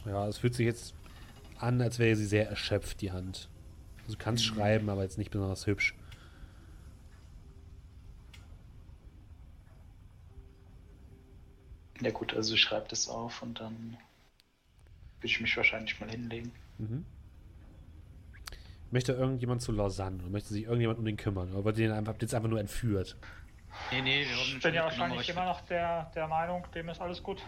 Ja, 0.05 0.27
es 0.27 0.39
fühlt 0.39 0.55
sich 0.55 0.67
jetzt 0.67 0.95
an, 1.59 1.81
als 1.81 2.01
wäre 2.01 2.17
sie 2.17 2.27
sehr 2.27 2.49
erschöpft, 2.49 3.03
die 3.03 3.13
Hand. 3.13 3.49
Also 4.11 4.19
du 4.19 4.25
kannst 4.25 4.45
schreiben, 4.45 4.89
aber 4.89 5.05
jetzt 5.05 5.19
nicht 5.19 5.31
besonders 5.31 5.69
hübsch. 5.69 5.95
Ja 12.01 12.11
gut, 12.11 12.35
also 12.35 12.55
ich 12.55 12.61
schreibe 12.61 12.89
das 12.89 13.09
auf 13.09 13.41
und 13.41 13.61
dann 13.61 13.97
würde 15.19 15.27
ich 15.29 15.41
mich 15.41 15.57
wahrscheinlich 15.57 16.01
mal 16.01 16.11
hinlegen. 16.11 16.51
Mhm. 16.79 17.05
Möchte 18.91 19.13
irgendjemand 19.13 19.63
zu 19.63 19.71
Lausanne 19.71 20.21
oder 20.23 20.31
möchte 20.31 20.49
sich 20.49 20.65
irgendjemand 20.65 20.99
um 20.99 21.05
den 21.05 21.17
kümmern? 21.17 21.55
Oder 21.55 21.71
ihr 21.71 21.87
den 21.87 21.93
einfach, 21.93 22.17
jetzt 22.21 22.35
einfach 22.35 22.49
nur 22.49 22.59
entführt? 22.59 23.17
Nee, 23.93 24.03
nee, 24.03 24.25
wir 24.29 24.37
wurden 24.37 24.57
Ich 24.57 24.63
bin 24.65 24.75
ja 24.75 24.85
wahrscheinlich 24.87 25.21
ich 25.21 25.29
immer 25.29 25.45
noch 25.45 25.61
der, 25.61 26.11
der 26.17 26.27
Meinung, 26.27 26.67
dem 26.75 26.89
ist 26.89 27.01
alles 27.01 27.23
gut. 27.23 27.41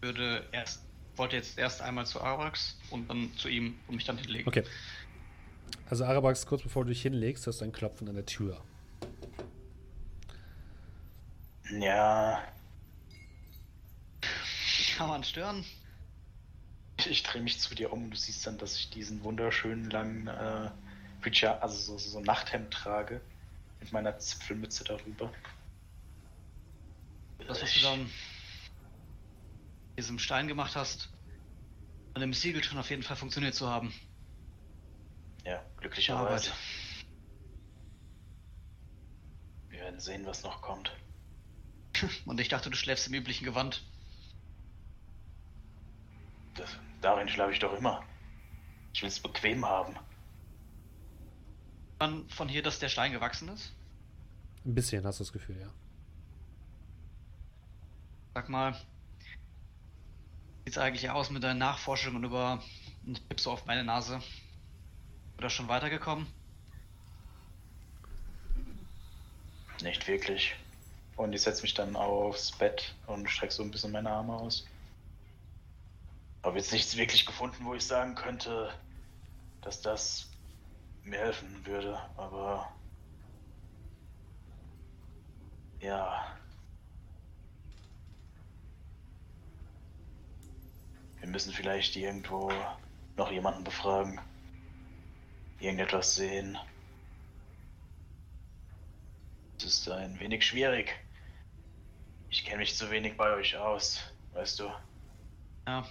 würde 0.00 0.48
erst 0.50 0.88
wollte 1.18 1.36
jetzt 1.36 1.58
erst 1.58 1.82
einmal 1.82 2.06
zu 2.06 2.20
Arax 2.20 2.78
und 2.90 3.10
dann 3.10 3.32
zu 3.36 3.48
ihm 3.48 3.78
und 3.88 3.96
mich 3.96 4.04
dann 4.04 4.16
hinlegen. 4.16 4.48
Okay. 4.48 4.64
Also 5.88 6.04
Arabax, 6.04 6.46
kurz 6.46 6.62
bevor 6.62 6.84
du 6.84 6.90
dich 6.90 7.02
hinlegst, 7.02 7.46
hast 7.46 7.60
du 7.60 7.64
ein 7.64 7.72
Klopfen 7.72 8.08
an 8.08 8.14
der 8.14 8.26
Tür. 8.26 8.62
Ja, 11.70 12.42
Kann 14.96 15.08
man 15.08 15.22
stören? 15.22 15.64
ich 17.06 17.22
drehe 17.22 17.40
mich 17.40 17.60
zu 17.60 17.74
dir 17.74 17.92
um 17.92 18.04
und 18.04 18.10
du 18.10 18.16
siehst 18.16 18.46
dann, 18.46 18.58
dass 18.58 18.76
ich 18.76 18.90
diesen 18.90 19.22
wunderschönen 19.22 19.88
langen 19.90 20.26
äh, 20.26 20.70
Pyja 21.20 21.58
also 21.58 21.96
so, 21.96 21.98
so 21.98 22.20
Nachthemd 22.20 22.72
trage. 22.72 23.20
Mit 23.80 23.92
meiner 23.92 24.18
Zipfelmütze 24.18 24.82
darüber. 24.82 25.32
Das, 27.46 27.62
was 27.62 27.72
du 27.74 27.80
dann 27.80 28.10
diesem 29.96 30.18
Stein 30.18 30.48
gemacht 30.48 30.74
hast, 30.74 31.10
an 32.14 32.20
dem 32.20 32.34
Siegel 32.34 32.64
schon 32.64 32.78
auf 32.78 32.90
jeden 32.90 33.04
Fall 33.04 33.16
funktioniert 33.16 33.54
zu 33.54 33.68
haben. 33.68 33.94
Ja, 35.48 35.64
glücklicherweise. 35.78 36.50
Arbeit. 36.50 36.52
Wir 39.70 39.78
werden 39.80 39.98
sehen, 39.98 40.26
was 40.26 40.42
noch 40.42 40.60
kommt. 40.60 40.94
Und 42.26 42.38
ich 42.38 42.48
dachte, 42.48 42.68
du 42.68 42.76
schläfst 42.76 43.06
im 43.06 43.14
üblichen 43.14 43.46
Gewand. 43.46 43.82
Das, 46.54 46.68
darin 47.00 47.28
schlafe 47.28 47.52
ich 47.52 47.60
doch 47.60 47.72
immer. 47.72 48.04
Ich 48.92 49.00
will 49.00 49.08
es 49.08 49.20
bequem 49.20 49.64
haben. 49.64 49.96
Wann 51.98 52.28
von 52.28 52.50
hier, 52.50 52.62
dass 52.62 52.78
der 52.78 52.90
Stein 52.90 53.12
gewachsen 53.12 53.48
ist? 53.48 53.72
Ein 54.66 54.74
bisschen 54.74 55.06
hast 55.06 55.18
du 55.18 55.24
das 55.24 55.32
Gefühl, 55.32 55.58
ja. 55.58 55.72
Sag 58.34 58.50
mal, 58.50 58.76
sieht's 60.66 60.76
eigentlich 60.76 61.08
aus 61.08 61.30
mit 61.30 61.42
deinen 61.42 61.58
Nachforschungen 61.58 62.22
über 62.22 62.62
und 63.06 63.26
tippst 63.30 63.46
du 63.46 63.50
auf 63.50 63.64
meine 63.64 63.82
Nase? 63.82 64.20
Oder 65.38 65.50
schon 65.50 65.68
weitergekommen? 65.68 66.26
Nicht 69.82 70.08
wirklich. 70.08 70.56
Und 71.16 71.32
ich 71.32 71.42
setze 71.42 71.62
mich 71.62 71.74
dann 71.74 71.94
aufs 71.94 72.52
Bett 72.52 72.94
und 73.06 73.30
strecke 73.30 73.54
so 73.54 73.62
ein 73.62 73.70
bisschen 73.70 73.92
meine 73.92 74.10
Arme 74.10 74.34
aus. 74.34 74.66
Habe 76.42 76.58
jetzt 76.58 76.72
nichts 76.72 76.96
wirklich 76.96 77.24
gefunden, 77.24 77.64
wo 77.64 77.74
ich 77.74 77.86
sagen 77.86 78.16
könnte, 78.16 78.74
dass 79.62 79.80
das 79.80 80.28
mir 81.04 81.18
helfen 81.18 81.64
würde, 81.64 82.00
aber 82.16 82.68
ja. 85.80 86.24
Wir 91.20 91.28
müssen 91.28 91.52
vielleicht 91.52 91.96
irgendwo 91.96 92.52
noch 93.16 93.30
jemanden 93.30 93.64
befragen. 93.64 94.20
Irgendetwas 95.60 96.14
sehen. 96.14 96.56
Es 99.58 99.64
ist 99.64 99.88
ein 99.88 100.18
wenig 100.20 100.46
schwierig. 100.46 100.94
Ich 102.30 102.44
kenne 102.44 102.58
mich 102.58 102.76
zu 102.76 102.90
wenig 102.90 103.16
bei 103.16 103.34
euch 103.34 103.56
aus, 103.56 104.00
weißt 104.34 104.60
du. 104.60 104.70
Ja. 105.66 105.88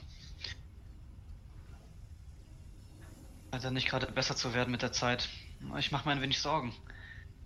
Ja 3.62 3.72
nicht 3.72 3.90
gerade 3.90 4.12
besser 4.12 4.36
zu 4.36 4.54
werden 4.54 4.72
mit 4.72 4.84
der 4.84 4.92
Zeit. 4.92 5.30
Ich 5.78 5.92
mache 5.92 6.08
mir 6.08 6.14
ein 6.14 6.22
wenig 6.22 6.40
Sorgen. 6.40 6.74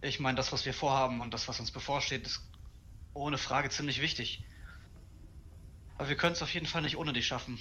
Ich 0.02 0.19
meine, 0.19 0.35
das, 0.35 0.52
was 0.52 0.65
wir 0.65 0.73
vorhaben 0.73 1.22
und 1.22 1.34
das, 1.34 1.48
was 1.48 1.60
uns 1.60 1.72
bevorsteht, 1.72 2.26
ist 2.26 2.41
ohne 3.14 3.38
Frage 3.38 3.69
ziemlich 3.69 4.02
wichtig. 4.02 4.43
Aber 5.98 6.10
wir 6.10 6.18
können 6.18 6.34
es 6.34 6.41
auf 6.41 6.53
jeden 6.53 6.65
Fall 6.65 6.81
nicht 6.81 6.98
ohne 6.98 7.14
dich 7.14 7.27
schaffen. 7.27 7.60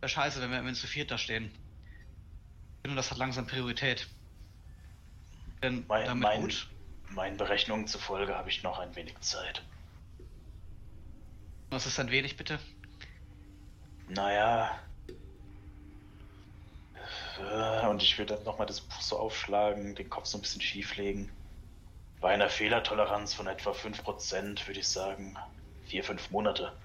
Wäre 0.00 0.08
scheiße, 0.08 0.40
wenn 0.40 0.50
wir 0.50 0.60
immer 0.60 0.72
zu 0.72 0.86
viert 0.86 1.10
da 1.10 1.18
stehen. 1.18 1.52
Finde, 2.84 2.96
das 2.96 3.10
hat 3.10 3.16
langsam 3.16 3.46
Priorität. 3.46 4.06
Denn 5.62 5.86
Mein, 5.88 6.04
damit 6.04 6.22
mein, 6.22 6.40
gut. 6.42 6.68
meinen 7.08 7.38
Berechnungen 7.38 7.86
zufolge 7.86 8.36
habe 8.36 8.50
ich 8.50 8.62
noch 8.62 8.78
ein 8.78 8.94
wenig 8.94 9.18
Zeit. 9.20 9.62
Was 11.70 11.86
ist 11.86 11.98
ein 11.98 12.10
wenig, 12.10 12.36
bitte? 12.36 12.58
Naja. 14.10 14.78
Äh, 17.40 17.86
Und 17.86 18.02
ich 18.02 18.18
würde 18.18 18.34
dann 18.34 18.44
nochmal 18.44 18.66
das 18.66 18.82
Buch 18.82 19.00
so 19.00 19.18
aufschlagen, 19.18 19.94
den 19.94 20.10
Kopf 20.10 20.26
so 20.26 20.36
ein 20.36 20.42
bisschen 20.42 20.60
schief 20.60 20.94
legen. 20.96 21.32
Bei 22.20 22.34
einer 22.34 22.50
Fehlertoleranz 22.50 23.32
von 23.32 23.46
etwa 23.46 23.70
5% 23.72 24.66
würde 24.66 24.80
ich 24.80 24.88
sagen, 24.88 25.38
vier, 25.86 26.04
fünf 26.04 26.30
Monate. 26.30 26.76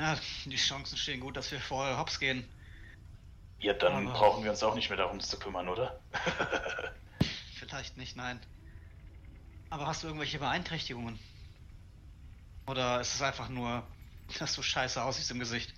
Ja, 0.00 0.16
die 0.44 0.56
Chancen 0.56 0.96
stehen 0.96 1.20
gut, 1.20 1.36
dass 1.36 1.50
wir 1.50 1.60
vorher 1.60 1.98
hops 1.98 2.18
gehen. 2.18 2.48
Ja, 3.60 3.72
dann 3.72 4.06
Aber- 4.06 4.12
brauchen 4.18 4.44
wir 4.44 4.50
uns 4.50 4.62
auch 4.62 4.74
nicht 4.74 4.88
mehr 4.88 4.96
darum 4.98 5.18
zu 5.20 5.38
kümmern, 5.38 5.68
oder? 5.68 6.00
Vielleicht 7.54 7.96
nicht, 7.96 8.14
nein. 8.16 8.40
Aber 9.70 9.86
hast 9.86 10.02
du 10.02 10.06
irgendwelche 10.06 10.38
Beeinträchtigungen? 10.38 11.18
Oder 12.66 13.00
ist 13.00 13.14
es 13.14 13.22
einfach 13.22 13.48
nur, 13.48 13.86
dass 14.38 14.54
du 14.54 14.62
scheiße 14.62 15.02
aussiehst 15.02 15.30
im 15.32 15.40
Gesicht? 15.40 15.74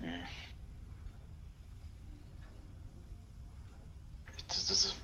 Hm. 0.00 0.22
Das 4.46 4.70
ist, 4.70 4.94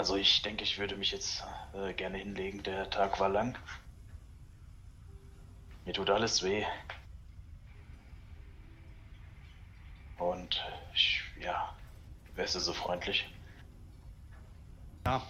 also 0.00 0.16
ich 0.16 0.40
denke, 0.40 0.64
ich 0.64 0.78
würde 0.78 0.96
mich 0.96 1.10
jetzt 1.10 1.44
äh, 1.74 1.92
gerne 1.92 2.16
hinlegen. 2.16 2.62
Der 2.62 2.88
Tag 2.88 3.20
war 3.20 3.28
lang. 3.28 3.58
Mir 5.84 5.92
tut 5.92 6.08
alles 6.08 6.42
weh. 6.42 6.64
Und 10.16 10.64
ich, 10.94 11.20
ja, 11.38 11.76
wärst 12.34 12.54
du 12.54 12.60
so 12.60 12.72
freundlich? 12.72 13.28
Ja. 15.04 15.20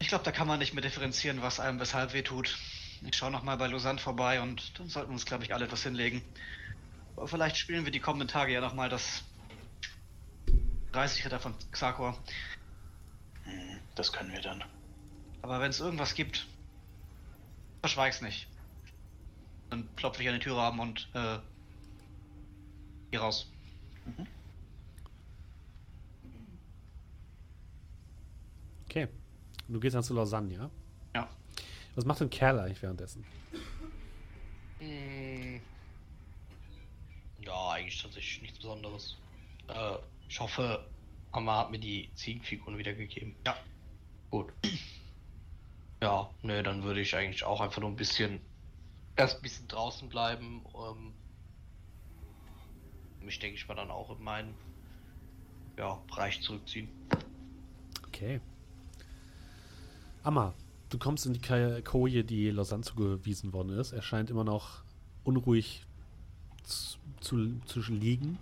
Ich 0.00 0.08
glaube, 0.08 0.24
da 0.24 0.32
kann 0.32 0.48
man 0.48 0.58
nicht 0.58 0.74
mehr 0.74 0.82
differenzieren, 0.82 1.40
was 1.40 1.60
einem 1.60 1.78
weshalb 1.78 2.14
weh 2.14 2.22
tut. 2.22 2.58
Ich 3.02 3.14
schaue 3.14 3.30
nochmal 3.30 3.58
bei 3.58 3.68
Lausanne 3.68 4.00
vorbei 4.00 4.40
und 4.40 4.76
dann 4.80 4.88
sollten 4.88 5.10
wir 5.10 5.14
uns, 5.14 5.24
glaube 5.24 5.44
ich, 5.44 5.54
alle 5.54 5.66
etwas 5.66 5.84
hinlegen. 5.84 6.20
Aber 7.14 7.28
vielleicht 7.28 7.58
spielen 7.58 7.84
wir 7.84 7.92
die 7.92 8.00
kommenden 8.00 8.26
Tage 8.26 8.52
ja 8.54 8.60
nochmal 8.60 8.88
das 8.88 9.22
30 10.90 11.24
Ritter 11.26 11.38
von 11.38 11.54
Xakor. 11.70 12.18
Das 13.94 14.12
können 14.12 14.32
wir 14.32 14.40
dann. 14.40 14.64
Aber 15.42 15.60
wenn 15.60 15.70
es 15.70 15.80
irgendwas 15.80 16.14
gibt, 16.14 16.46
verschweig's 17.80 18.20
nicht. 18.22 18.48
Dann 19.70 19.88
klopfe 19.96 20.22
ich 20.22 20.28
an 20.28 20.34
die 20.34 20.40
Türrahmen 20.40 20.80
und 20.80 21.08
äh, 21.14 21.38
hier 23.10 23.20
raus. 23.20 23.50
Okay. 28.86 29.08
Du 29.68 29.80
gehst 29.80 29.94
dann 29.94 30.02
zu 30.02 30.14
Lausanne, 30.14 30.52
ja? 30.52 30.70
Ja. 31.14 31.28
Was 31.94 32.04
macht 32.04 32.20
denn 32.20 32.30
Kerl 32.30 32.60
eigentlich 32.60 32.82
währenddessen? 32.82 33.24
Hm. 34.78 35.60
Ja, 37.40 37.70
eigentlich 37.70 38.02
tatsächlich 38.02 38.42
nichts 38.42 38.58
Besonderes. 38.58 39.16
Äh, 39.68 39.96
ich 40.28 40.40
hoffe, 40.40 40.84
Amma 41.32 41.58
hat 41.58 41.70
mir 41.70 41.78
die 41.78 42.10
Ziegenfiguren 42.14 42.78
wiedergegeben. 42.78 43.34
Ja. 43.46 43.56
Gut. 44.32 44.50
Ja, 46.00 46.30
ne, 46.40 46.62
dann 46.62 46.84
würde 46.84 47.02
ich 47.02 47.14
eigentlich 47.14 47.44
auch 47.44 47.60
einfach 47.60 47.82
nur 47.82 47.90
ein 47.90 47.96
bisschen 47.96 48.40
erst 49.14 49.36
ein 49.36 49.42
bisschen 49.42 49.68
draußen 49.68 50.08
bleiben. 50.08 50.64
Ähm, 50.74 51.12
mich 53.20 53.38
denke 53.40 53.56
ich 53.56 53.68
mal 53.68 53.74
dann 53.74 53.90
auch 53.90 54.10
in 54.16 54.24
meinen 54.24 54.54
ja, 55.76 56.02
Bereich 56.08 56.40
zurückziehen. 56.40 56.88
Okay. 58.06 58.40
Amma, 60.22 60.54
du 60.88 60.96
kommst 60.96 61.26
in 61.26 61.34
die 61.34 61.82
Koje, 61.82 62.24
die 62.24 62.50
Lausanne 62.50 62.84
zugewiesen 62.84 63.52
worden 63.52 63.78
ist. 63.78 63.92
Er 63.92 64.00
scheint 64.00 64.30
immer 64.30 64.44
noch 64.44 64.82
unruhig 65.24 65.84
zu, 66.64 66.96
zu, 67.20 67.60
zu 67.66 67.80
liegen. 67.92 68.38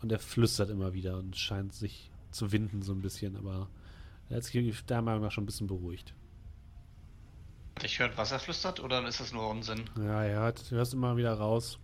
Und 0.00 0.10
er 0.10 0.18
flüstert 0.18 0.68
immer 0.68 0.94
wieder 0.94 1.16
und 1.16 1.36
scheint 1.36 1.74
sich 1.74 2.10
zu 2.32 2.50
winden 2.50 2.82
so 2.82 2.92
ein 2.92 3.02
bisschen, 3.02 3.36
aber 3.36 3.68
er 4.32 4.36
hat 4.36 4.44
sich 4.44 4.54
Meinung 5.02 5.22
nach 5.22 5.30
schon 5.30 5.44
ein 5.44 5.46
bisschen 5.46 5.66
beruhigt. 5.66 6.14
Ich 7.82 7.98
hört, 7.98 8.16
was 8.16 8.32
er 8.32 8.38
flüstert, 8.38 8.80
oder 8.80 9.06
ist 9.06 9.20
das 9.20 9.32
nur 9.32 9.46
Unsinn? 9.50 9.84
Ja, 9.98 10.24
er 10.24 10.40
hört, 10.40 10.70
du 10.70 10.76
hörst 10.76 10.94
immer 10.94 11.18
wieder 11.18 11.34
raus. 11.34 11.78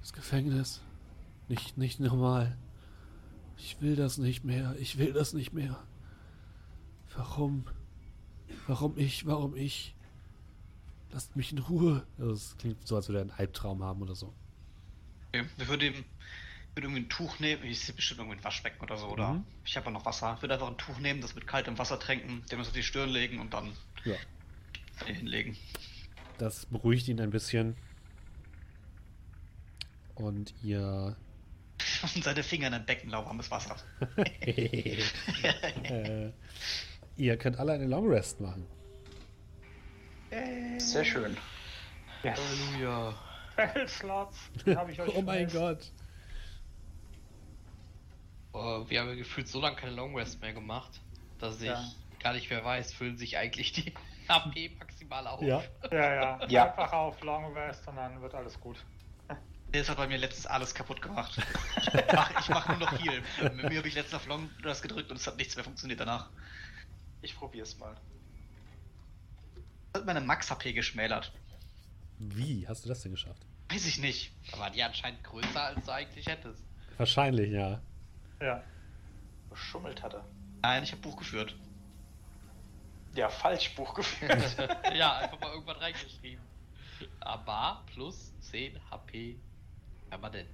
Das 0.00 0.14
Gefängnis. 0.14 0.80
Nicht, 1.48 1.76
nicht 1.76 2.00
normal. 2.00 2.56
Ich 3.58 3.82
will 3.82 3.96
das 3.96 4.16
nicht 4.16 4.42
mehr. 4.42 4.74
Ich 4.78 4.96
will 4.96 5.12
das 5.12 5.34
nicht 5.34 5.52
mehr. 5.52 5.78
Warum? 7.14 7.66
Warum 8.66 8.96
ich? 8.96 9.26
Warum 9.26 9.54
ich? 9.54 9.94
Lasst 11.12 11.36
mich 11.36 11.52
in 11.52 11.58
Ruhe. 11.58 12.06
Also 12.18 12.32
es 12.32 12.56
klingt 12.56 12.86
so, 12.86 12.96
als 12.96 13.08
würde 13.08 13.18
er 13.18 13.22
einen 13.22 13.30
Albtraum 13.32 13.82
haben 13.82 14.00
oder 14.00 14.14
so. 14.14 14.32
Okay. 15.28 15.44
Ich 15.58 15.68
würde 15.68 15.88
ihm 15.88 16.04
würde 16.74 16.86
irgendwie 16.86 17.02
ein 17.02 17.08
Tuch 17.08 17.38
nehmen. 17.40 17.64
Ich 17.64 17.80
sehe 17.80 17.94
bestimmt 17.94 18.20
irgendwie 18.20 18.38
ein 18.38 18.44
Waschbecken 18.44 18.80
oder 18.82 18.96
so, 18.96 19.08
oder? 19.08 19.34
Mhm. 19.34 19.44
Ich 19.64 19.76
habe 19.76 19.86
ja 19.86 19.92
noch 19.92 20.04
Wasser. 20.04 20.34
Ich 20.36 20.42
würde 20.42 20.54
einfach 20.54 20.68
ein 20.68 20.78
Tuch 20.78 20.98
nehmen, 20.98 21.20
das 21.20 21.34
mit 21.34 21.46
kaltem 21.46 21.78
Wasser 21.78 21.98
tränken, 21.98 22.44
dem 22.50 22.58
das 22.58 22.68
auf 22.68 22.74
die 22.74 22.82
Stirn 22.82 23.10
legen 23.10 23.40
und 23.40 23.52
dann 23.54 23.72
Ja. 24.04 24.14
hier 25.04 25.14
hinlegen. 25.14 25.56
Das 26.38 26.66
beruhigt 26.66 27.08
ihn 27.08 27.20
ein 27.20 27.30
bisschen. 27.30 27.76
Und 30.14 30.54
ihr. 30.62 31.16
Und 32.14 32.24
seine 32.24 32.42
Finger 32.42 32.66
in 32.68 32.74
ein 32.74 32.84
Becken 32.86 33.10
lauwarmes 33.10 33.50
Wasser. 33.50 33.74
äh, 34.42 36.30
ihr 37.16 37.36
könnt 37.38 37.58
alle 37.58 37.72
eine 37.72 37.86
Long 37.86 38.06
Rest 38.08 38.40
machen. 38.40 38.66
Sehr 40.78 41.04
schön. 41.04 41.36
Yes. 42.22 42.38
Halleluja. 42.38 43.14
Euch 43.56 45.06
Oh 45.16 45.22
mein. 45.22 45.48
Gott. 45.48 45.90
Oh, 48.52 48.84
wir 48.88 49.00
haben 49.00 49.08
ja 49.08 49.14
gefühlt 49.14 49.48
so 49.48 49.60
lange 49.60 49.76
keine 49.76 49.92
Long 49.92 50.16
Rest 50.16 50.40
mehr 50.40 50.52
gemacht, 50.52 51.00
dass 51.38 51.60
ich 51.60 51.68
Ja. 51.68 51.84
gar 52.18 52.32
nicht 52.32 52.50
mehr 52.50 52.64
weiß, 52.64 52.92
füllen 52.92 53.16
sich 53.16 53.36
eigentlich 53.36 53.72
die 53.72 53.94
HP 54.28 54.70
maximal 54.78 55.26
auf. 55.26 55.42
Ja. 55.42 55.62
Ja, 55.90 56.14
ja. 56.14 56.40
Ja. 56.48 56.64
Einfach 56.70 56.92
auf 56.92 57.20
Long 57.22 57.52
Rest 57.56 57.86
und 57.86 57.96
dann 57.96 58.20
wird 58.20 58.34
alles 58.34 58.58
gut. 58.60 58.76
Der 59.72 59.86
hat 59.86 59.96
bei 59.96 60.08
mir 60.08 60.18
letztens 60.18 60.46
alles 60.46 60.74
kaputt 60.74 61.00
gemacht. 61.00 61.38
Ich 61.76 61.94
mach, 62.12 62.40
ich 62.40 62.48
mach 62.48 62.68
nur 62.68 62.78
noch 62.78 62.92
Heal. 62.98 63.22
Mit 63.54 63.68
mir 63.70 63.78
habe 63.78 63.86
ich 63.88 63.94
letztens 63.94 64.14
auf 64.14 64.26
Long 64.26 64.50
das 64.64 64.82
gedrückt 64.82 65.10
und 65.12 65.16
es 65.16 65.26
hat 65.28 65.36
nichts 65.36 65.54
mehr 65.54 65.62
funktioniert 65.64 66.00
danach. 66.00 66.28
Ich 67.22 67.36
probier's 67.36 67.78
mal. 67.78 67.96
Hat 69.94 70.06
meine 70.06 70.20
Max-HP 70.20 70.72
geschmälert. 70.72 71.32
Wie 72.18 72.66
hast 72.66 72.84
du 72.84 72.88
das 72.88 73.02
denn 73.02 73.12
geschafft? 73.12 73.42
Weiß 73.68 73.86
ich 73.86 73.98
nicht. 73.98 74.32
Da 74.50 74.58
war 74.58 74.70
die 74.70 74.82
anscheinend 74.82 75.22
größer, 75.22 75.62
als 75.62 75.84
du 75.84 75.92
eigentlich 75.92 76.26
hättest. 76.26 76.62
Wahrscheinlich, 76.98 77.50
ja. 77.52 77.80
Ja. 78.40 78.62
Geschummelt 79.50 80.02
hat 80.02 80.14
er. 80.14 80.24
Nein, 80.62 80.82
ich 80.82 80.92
habe 80.92 81.02
Buch 81.02 81.16
geführt. 81.16 81.54
Ja, 83.14 83.28
falsch 83.28 83.74
Buch 83.74 83.94
geführt. 83.94 84.56
ja, 84.94 85.18
einfach 85.18 85.40
mal 85.40 85.52
irgendwann 85.52 85.76
reingeschrieben. 85.76 86.44
Aber 87.20 87.82
plus 87.92 88.32
10 88.40 88.78
HP 88.90 89.36
permanent. 90.08 90.48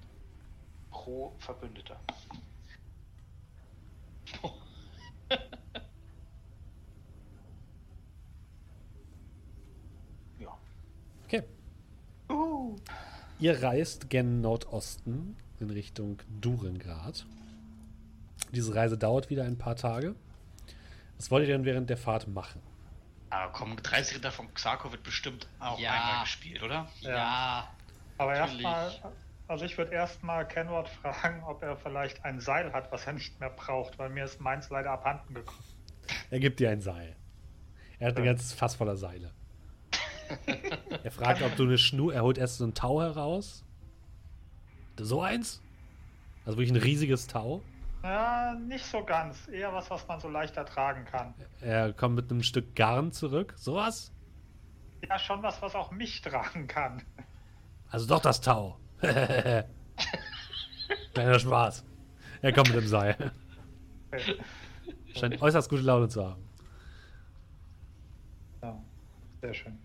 Pro 0.91 1.33
Verbündeter. 1.39 1.99
Ja. 10.39 10.57
Okay. 11.25 11.43
Ihr 13.39 13.61
reist 13.61 14.09
gen 14.09 14.39
Nordosten 14.41 15.35
in 15.59 15.69
Richtung 15.69 16.19
Durengrad. 16.39 17.25
Diese 18.51 18.73
Reise 18.73 18.97
dauert 18.97 19.29
wieder 19.29 19.43
ein 19.43 19.57
paar 19.57 19.75
Tage. 19.75 20.15
Was 21.17 21.31
wollt 21.31 21.47
ihr 21.47 21.53
denn 21.53 21.65
während 21.65 21.89
der 21.89 21.97
Fahrt 21.97 22.27
machen? 22.27 22.61
Aber 23.29 23.51
komm, 23.51 23.75
30 23.75 24.17
Ritter 24.17 24.31
von 24.31 24.53
Xarko 24.53 24.91
wird 24.91 25.03
bestimmt 25.03 25.47
auch 25.59 25.79
Ja. 25.79 25.91
einmal 25.91 26.23
gespielt, 26.23 26.63
oder? 26.63 26.87
Ja. 27.01 27.09
Ja, 27.09 27.71
Aber 28.17 28.35
erstmal, 28.35 28.91
also 29.47 29.65
ich 29.65 29.77
würde 29.77 29.91
erstmal 29.91 30.47
Kenward 30.47 30.87
fragen, 30.89 31.43
ob 31.43 31.61
er 31.61 31.75
vielleicht 31.75 32.23
ein 32.23 32.39
Seil 32.39 32.71
hat, 32.73 32.91
was 32.91 33.05
er 33.05 33.13
nicht 33.13 33.39
mehr 33.39 33.49
braucht, 33.49 33.99
weil 33.99 34.09
mir 34.09 34.23
ist 34.23 34.39
meins 34.39 34.69
leider 34.69 34.91
abhanden 34.91 35.33
gekommen. 35.33 35.63
Er 36.31 36.39
gibt 36.39 36.59
dir 36.59 36.69
ein 36.69 36.81
Seil. 36.81 37.15
Er 37.99 38.09
hat 38.09 38.17
ein 38.17 38.23
Ja. 38.23 38.31
ganzes 38.31 38.53
Fass 38.53 38.75
voller 38.75 38.95
Seile. 38.95 39.31
er 41.03 41.11
fragt, 41.11 41.41
ob 41.41 41.55
du 41.55 41.63
eine 41.63 41.77
Schnur. 41.77 42.13
Er 42.13 42.21
holt 42.23 42.37
erst 42.37 42.57
so 42.57 42.65
ein 42.65 42.73
Tau 42.73 43.01
heraus. 43.01 43.63
So 44.99 45.21
eins? 45.21 45.61
Also 46.45 46.57
wirklich 46.57 46.71
ein 46.71 46.81
riesiges 46.81 47.27
Tau. 47.27 47.61
Ja, 48.03 48.53
nicht 48.53 48.85
so 48.85 49.03
ganz. 49.03 49.47
Eher 49.47 49.73
was, 49.73 49.89
was 49.89 50.07
man 50.07 50.19
so 50.19 50.29
leichter 50.29 50.65
tragen 50.65 51.05
kann. 51.05 51.33
Er 51.61 51.93
kommt 51.93 52.15
mit 52.15 52.29
einem 52.31 52.43
Stück 52.43 52.75
Garn 52.75 53.11
zurück. 53.11 53.53
Sowas? 53.57 54.13
Ja, 55.07 55.19
schon 55.19 55.43
was, 55.43 55.61
was 55.61 55.75
auch 55.75 55.91
mich 55.91 56.21
tragen 56.21 56.67
kann. 56.67 57.03
Also 57.89 58.07
doch 58.07 58.21
das 58.21 58.41
Tau. 58.41 58.79
Kleiner 61.13 61.39
Spaß. 61.39 61.85
Er 62.41 62.53
kommt 62.53 62.69
mit 62.69 62.77
dem 62.77 62.87
Seil. 62.87 63.31
Okay. 64.11 64.37
Scheint 65.15 65.41
äußerst 65.41 65.69
gute 65.69 65.81
Laune 65.81 66.07
zu 66.07 66.25
haben. 66.25 66.47
Ja, 68.61 68.77
sehr 69.41 69.53
schön. 69.53 69.77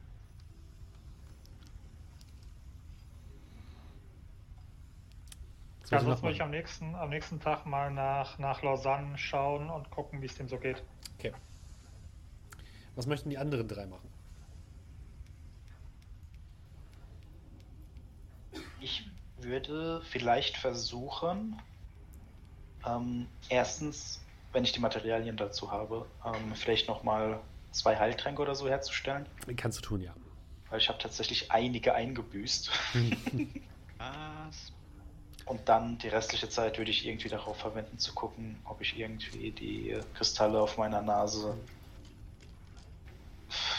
Ja, 5.93 6.01
sonst 6.01 6.23
muss 6.23 6.32
ich 6.32 6.40
am 6.40 6.51
nächsten, 6.51 6.94
am 6.94 7.10
nächsten 7.10 7.39
Tag 7.39 7.66
mal 7.66 7.90
nach, 7.90 8.39
nach 8.39 8.62
Lausanne 8.62 9.19
schauen 9.19 9.69
und 9.69 9.90
gucken, 9.90 10.23
wie 10.23 10.27
es 10.27 10.35
dem 10.35 10.48
so 10.48 10.56
geht. 10.56 10.82
Okay. 11.19 11.35
Was 12.94 13.06
möchten 13.06 13.28
die 13.28 13.36
anderen 13.36 13.69
drei 13.69 13.85
machen? 13.85 14.09
Ich 18.81 19.06
würde 19.36 20.01
vielleicht 20.09 20.56
versuchen, 20.56 21.60
ähm, 22.86 23.27
erstens, 23.51 24.24
wenn 24.52 24.64
ich 24.64 24.73
die 24.73 24.81
Materialien 24.81 25.36
dazu 25.36 25.70
habe, 25.70 26.06
ähm, 26.24 26.55
vielleicht 26.55 26.89
nochmal 26.89 27.40
zwei 27.70 27.98
Heiltränke 27.98 28.40
oder 28.40 28.55
so 28.55 28.66
herzustellen. 28.66 29.27
Kannst 29.56 29.78
du 29.78 29.82
tun, 29.82 30.01
ja. 30.01 30.14
Weil 30.70 30.78
ich 30.78 30.89
habe 30.89 30.98
tatsächlich 30.98 31.51
einige 31.51 31.94
eingebüßt. 31.94 32.70
Was? 33.98 34.73
Und 35.47 35.69
dann 35.69 35.98
die 35.98 36.09
restliche 36.09 36.48
Zeit 36.48 36.78
würde 36.78 36.90
ich 36.90 37.05
irgendwie 37.06 37.28
darauf 37.28 37.56
verwenden 37.59 37.98
zu 37.98 38.12
gucken, 38.14 38.56
ob 38.64 38.81
ich 38.81 38.97
irgendwie 38.98 39.51
die 39.51 39.97
Kristalle 40.14 40.60
auf 40.60 40.78
meiner 40.78 41.02
Nase 41.02 41.56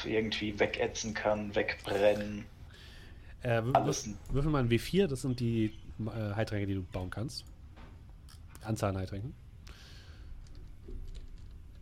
irgendwie 0.06 0.60
wegätzen 0.60 1.14
kann, 1.14 1.56
wegbrennen. 1.56 2.46
Äh, 3.42 3.60
wür- 3.62 3.74
Alles 3.76 4.08
würf- 4.08 4.16
würfel 4.30 4.52
mal 4.52 4.60
ein 4.64 4.70
W4, 4.70 5.08
das 5.08 5.22
sind 5.22 5.40
die 5.40 5.74
äh, 6.00 6.36
Heiltränke, 6.36 6.68
die 6.68 6.76
du 6.76 6.84
bauen 6.84 7.10
kannst. 7.10 7.46
Anzahl 8.64 8.90
an 8.92 8.98
Heiltränken. 8.98 9.34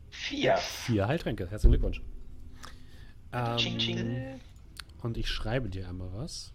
Vier. 0.09 0.57
Vier 0.57 1.07
Heiltränke, 1.07 1.49
herzlichen 1.49 1.71
Glückwunsch. 1.71 2.01
Ching, 3.57 3.73
Ähm, 3.73 3.79
ching. 3.79 4.39
und 5.01 5.17
ich 5.17 5.27
schreibe 5.29 5.69
dir 5.69 5.87
einmal 5.87 6.09
was. 6.13 6.53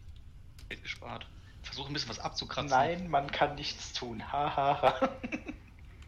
Gespart. 0.82 1.26
Versuche 1.66 1.90
ein 1.90 1.92
bisschen 1.92 2.08
was 2.08 2.20
abzukratzen. 2.20 2.70
Nein, 2.70 3.10
man 3.10 3.30
kann 3.30 3.56
nichts 3.56 3.92
tun. 3.92 4.32
Hahaha. 4.32 4.82
Ha, 4.82 5.00
ha. 5.00 5.08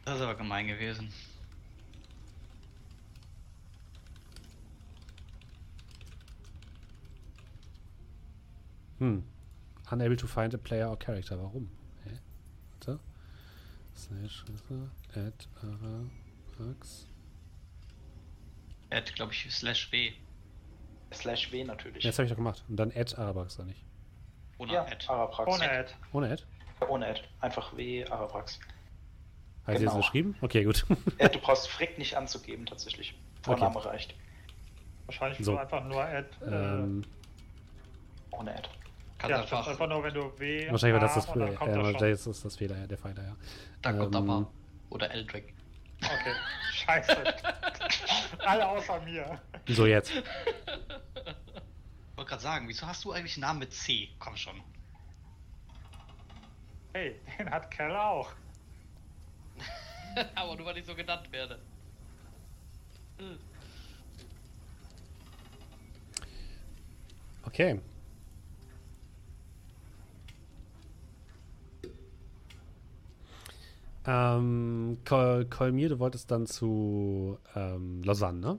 Das 0.05 0.17
ist 0.17 0.23
aber 0.23 0.37
gemein 0.37 0.67
gewesen. 0.67 1.13
Hm. 8.99 9.23
Unable 9.91 10.17
to 10.17 10.27
find 10.27 10.55
a 10.55 10.59
player 10.59 10.89
or 10.89 10.97
character. 10.97 11.37
Warum? 11.37 11.69
Hä? 12.05 12.19
Warte. 12.71 13.01
Slash 13.95 14.45
add 15.15 15.47
Arax. 15.61 17.07
Er 18.89 18.99
hat, 18.99 19.15
glaube 19.15 19.33
ich, 19.35 19.47
Slash 19.51 19.93
W. 19.93 20.13
Slash 21.13 21.53
W 21.53 21.65
natürlich. 21.65 22.03
Ja, 22.03 22.11
das 22.11 22.19
habe 22.19 22.25
ich 22.25 22.31
doch 22.31 22.37
gemacht. 22.37 22.65
Und 22.69 22.77
dann 22.77 22.93
add 22.93 23.15
Arax, 23.19 23.59
oder 23.59 23.67
nicht? 23.67 23.85
Ohne 24.59 24.73
ja, 24.73 24.83
Ad. 24.83 25.05
Araprax. 25.09 25.55
Ohne 25.55 25.71
Ad. 25.71 25.95
Ohne 26.13 26.31
add? 26.33 26.43
Ohne 26.89 27.07
Ad. 27.07 27.23
Einfach 27.41 27.77
W, 27.77 28.05
Araprax. 28.07 28.59
Ich 29.67 29.75
Genau. 29.75 29.85
das 29.93 29.97
geschrieben? 29.97 30.35
Okay, 30.41 30.65
gut. 30.65 30.87
Äh, 31.19 31.29
du 31.29 31.39
brauchst 31.43 31.69
Frick 31.69 31.99
nicht 31.99 32.17
anzugeben, 32.17 32.65
tatsächlich. 32.67 33.15
Vorname 33.43 33.85
reicht. 33.85 34.15
Wahrscheinlich 35.07 35.39
So. 35.39 35.53
so. 35.53 35.59
einfach 35.59 35.85
nur 35.85 36.03
Ad. 36.03 36.27
Äh, 36.43 36.47
ähm, 36.47 37.03
Ohne 38.31 38.53
Ad. 38.55 38.69
kannst 39.19 39.31
ja, 39.31 39.41
einfach. 39.43 39.67
einfach 39.69 39.89
nur, 39.89 40.03
wenn 40.05 40.15
du 40.15 40.33
W. 40.39 40.71
wahrscheinlich 40.71 41.01
war 41.01 41.07
das 41.07 41.15
das, 41.15 41.27
kommt 41.27 41.41
das 41.43 41.55
schon. 41.59 41.75
wahrscheinlich 41.85 42.27
ist 42.27 42.45
das 42.45 42.57
Fehler, 42.57 42.79
ja, 42.79 42.87
der 42.87 42.99
Fehler, 42.99 43.23
ja. 43.23 43.37
Da 43.83 43.93
kommt 43.93 44.15
Ähm, 44.15 44.31
aber. 44.31 44.51
Oder 44.91 45.11
Eldrick. 45.11 45.55
Okay, 46.01 46.33
scheiße. 46.75 47.17
Alle 48.47 48.69
außer 48.69 49.01
mir. 49.01 49.41
So 49.67 49.85
jetzt. 49.85 50.13
Ich 52.19 52.21
wollte 52.21 52.31
gerade 52.31 52.43
sagen, 52.43 52.69
wieso 52.69 52.85
hast 52.85 53.05
du 53.05 53.13
eigentlich 53.13 53.37
einen 53.37 53.43
Namen 53.43 53.61
mit 53.61 53.73
C? 53.73 54.09
Komm 54.19 54.37
schon. 54.37 54.61
Hey, 56.93 57.15
den 57.39 57.49
hat 57.49 57.71
Kell 57.71 57.95
auch. 57.95 58.33
aber 60.35 60.57
nur 60.57 60.67
weil 60.67 60.79
ich 60.79 60.85
so 60.85 60.97
genannt 60.97 61.31
werde. 61.31 61.61
Okay. 67.45 67.81
Ähm, 74.07 74.99
Kolmir, 75.05 75.89
du 75.89 76.01
wolltest 76.01 76.33
dann 76.33 76.49
zu 76.49 77.39
ähm, 77.55 78.03
Lausanne, 78.03 78.41
ne? 78.41 78.59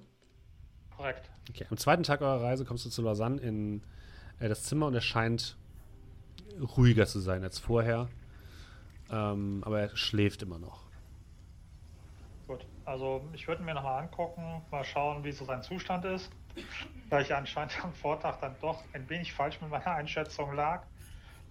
Korrekt. 0.95 1.29
Okay. 1.49 1.65
Am 1.69 1.77
zweiten 1.77 2.03
Tag 2.03 2.21
eurer 2.21 2.41
Reise 2.41 2.65
kommst 2.65 2.85
du 2.85 2.89
zu 2.89 3.01
Lausanne 3.01 3.39
in 3.41 3.81
äh, 4.39 4.49
das 4.49 4.63
Zimmer 4.63 4.87
und 4.87 4.95
es 4.95 5.03
scheint 5.03 5.57
ruhiger 6.77 7.05
zu 7.05 7.19
sein 7.19 7.43
als 7.43 7.59
vorher. 7.59 8.07
Ähm, 9.11 9.63
aber 9.65 9.81
er 9.81 9.97
schläft 9.97 10.41
immer 10.43 10.59
noch. 10.59 10.83
Gut, 12.47 12.65
also 12.85 13.27
ich 13.33 13.47
würde 13.47 13.63
mir 13.63 13.73
nochmal 13.73 14.03
angucken, 14.03 14.61
mal 14.71 14.83
schauen, 14.83 15.23
wie 15.23 15.31
so 15.31 15.45
sein 15.45 15.61
Zustand 15.63 16.05
ist. 16.05 16.31
Da 17.09 17.21
ich 17.21 17.33
anscheinend 17.33 17.83
am 17.83 17.93
Vortag 17.93 18.39
dann 18.39 18.55
doch 18.61 18.83
ein 18.93 19.07
wenig 19.09 19.33
falsch 19.33 19.59
mit 19.61 19.69
meiner 19.69 19.91
Einschätzung 19.91 20.53
lag. 20.53 20.83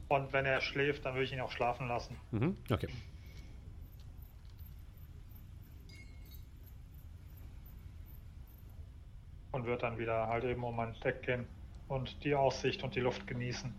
Und 0.09 0.33
wenn 0.33 0.47
er 0.47 0.61
schläft, 0.61 1.05
dann 1.05 1.15
würde 1.15 1.25
ich 1.25 1.33
ihn 1.33 1.41
auch 1.41 1.51
schlafen 1.51 1.89
lassen. 1.89 2.17
Mhm. 2.31 2.57
Okay. 2.71 2.89
Und 9.53 9.65
würde 9.65 9.83
dann 9.83 9.99
wieder 9.99 10.27
halt 10.29 10.45
eben 10.45 10.63
um 10.63 10.77
mein 10.77 10.95
Deck 11.01 11.23
gehen 11.23 11.47
und 11.89 12.23
die 12.25 12.35
Aussicht 12.35 12.83
und 12.83 12.95
die 12.95 13.01
Luft 13.01 13.27
genießen. 13.27 13.73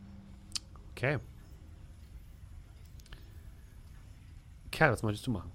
Okay. 0.91 1.19
Kerl, 4.71 4.91
was 4.91 5.03
möchtest 5.03 5.27
du 5.27 5.31
machen? 5.31 5.51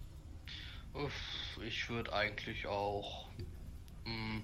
Uff, 0.92 1.58
ich 1.64 1.88
würde 1.88 2.12
eigentlich 2.12 2.66
auch 2.66 3.28
mh, 4.04 4.42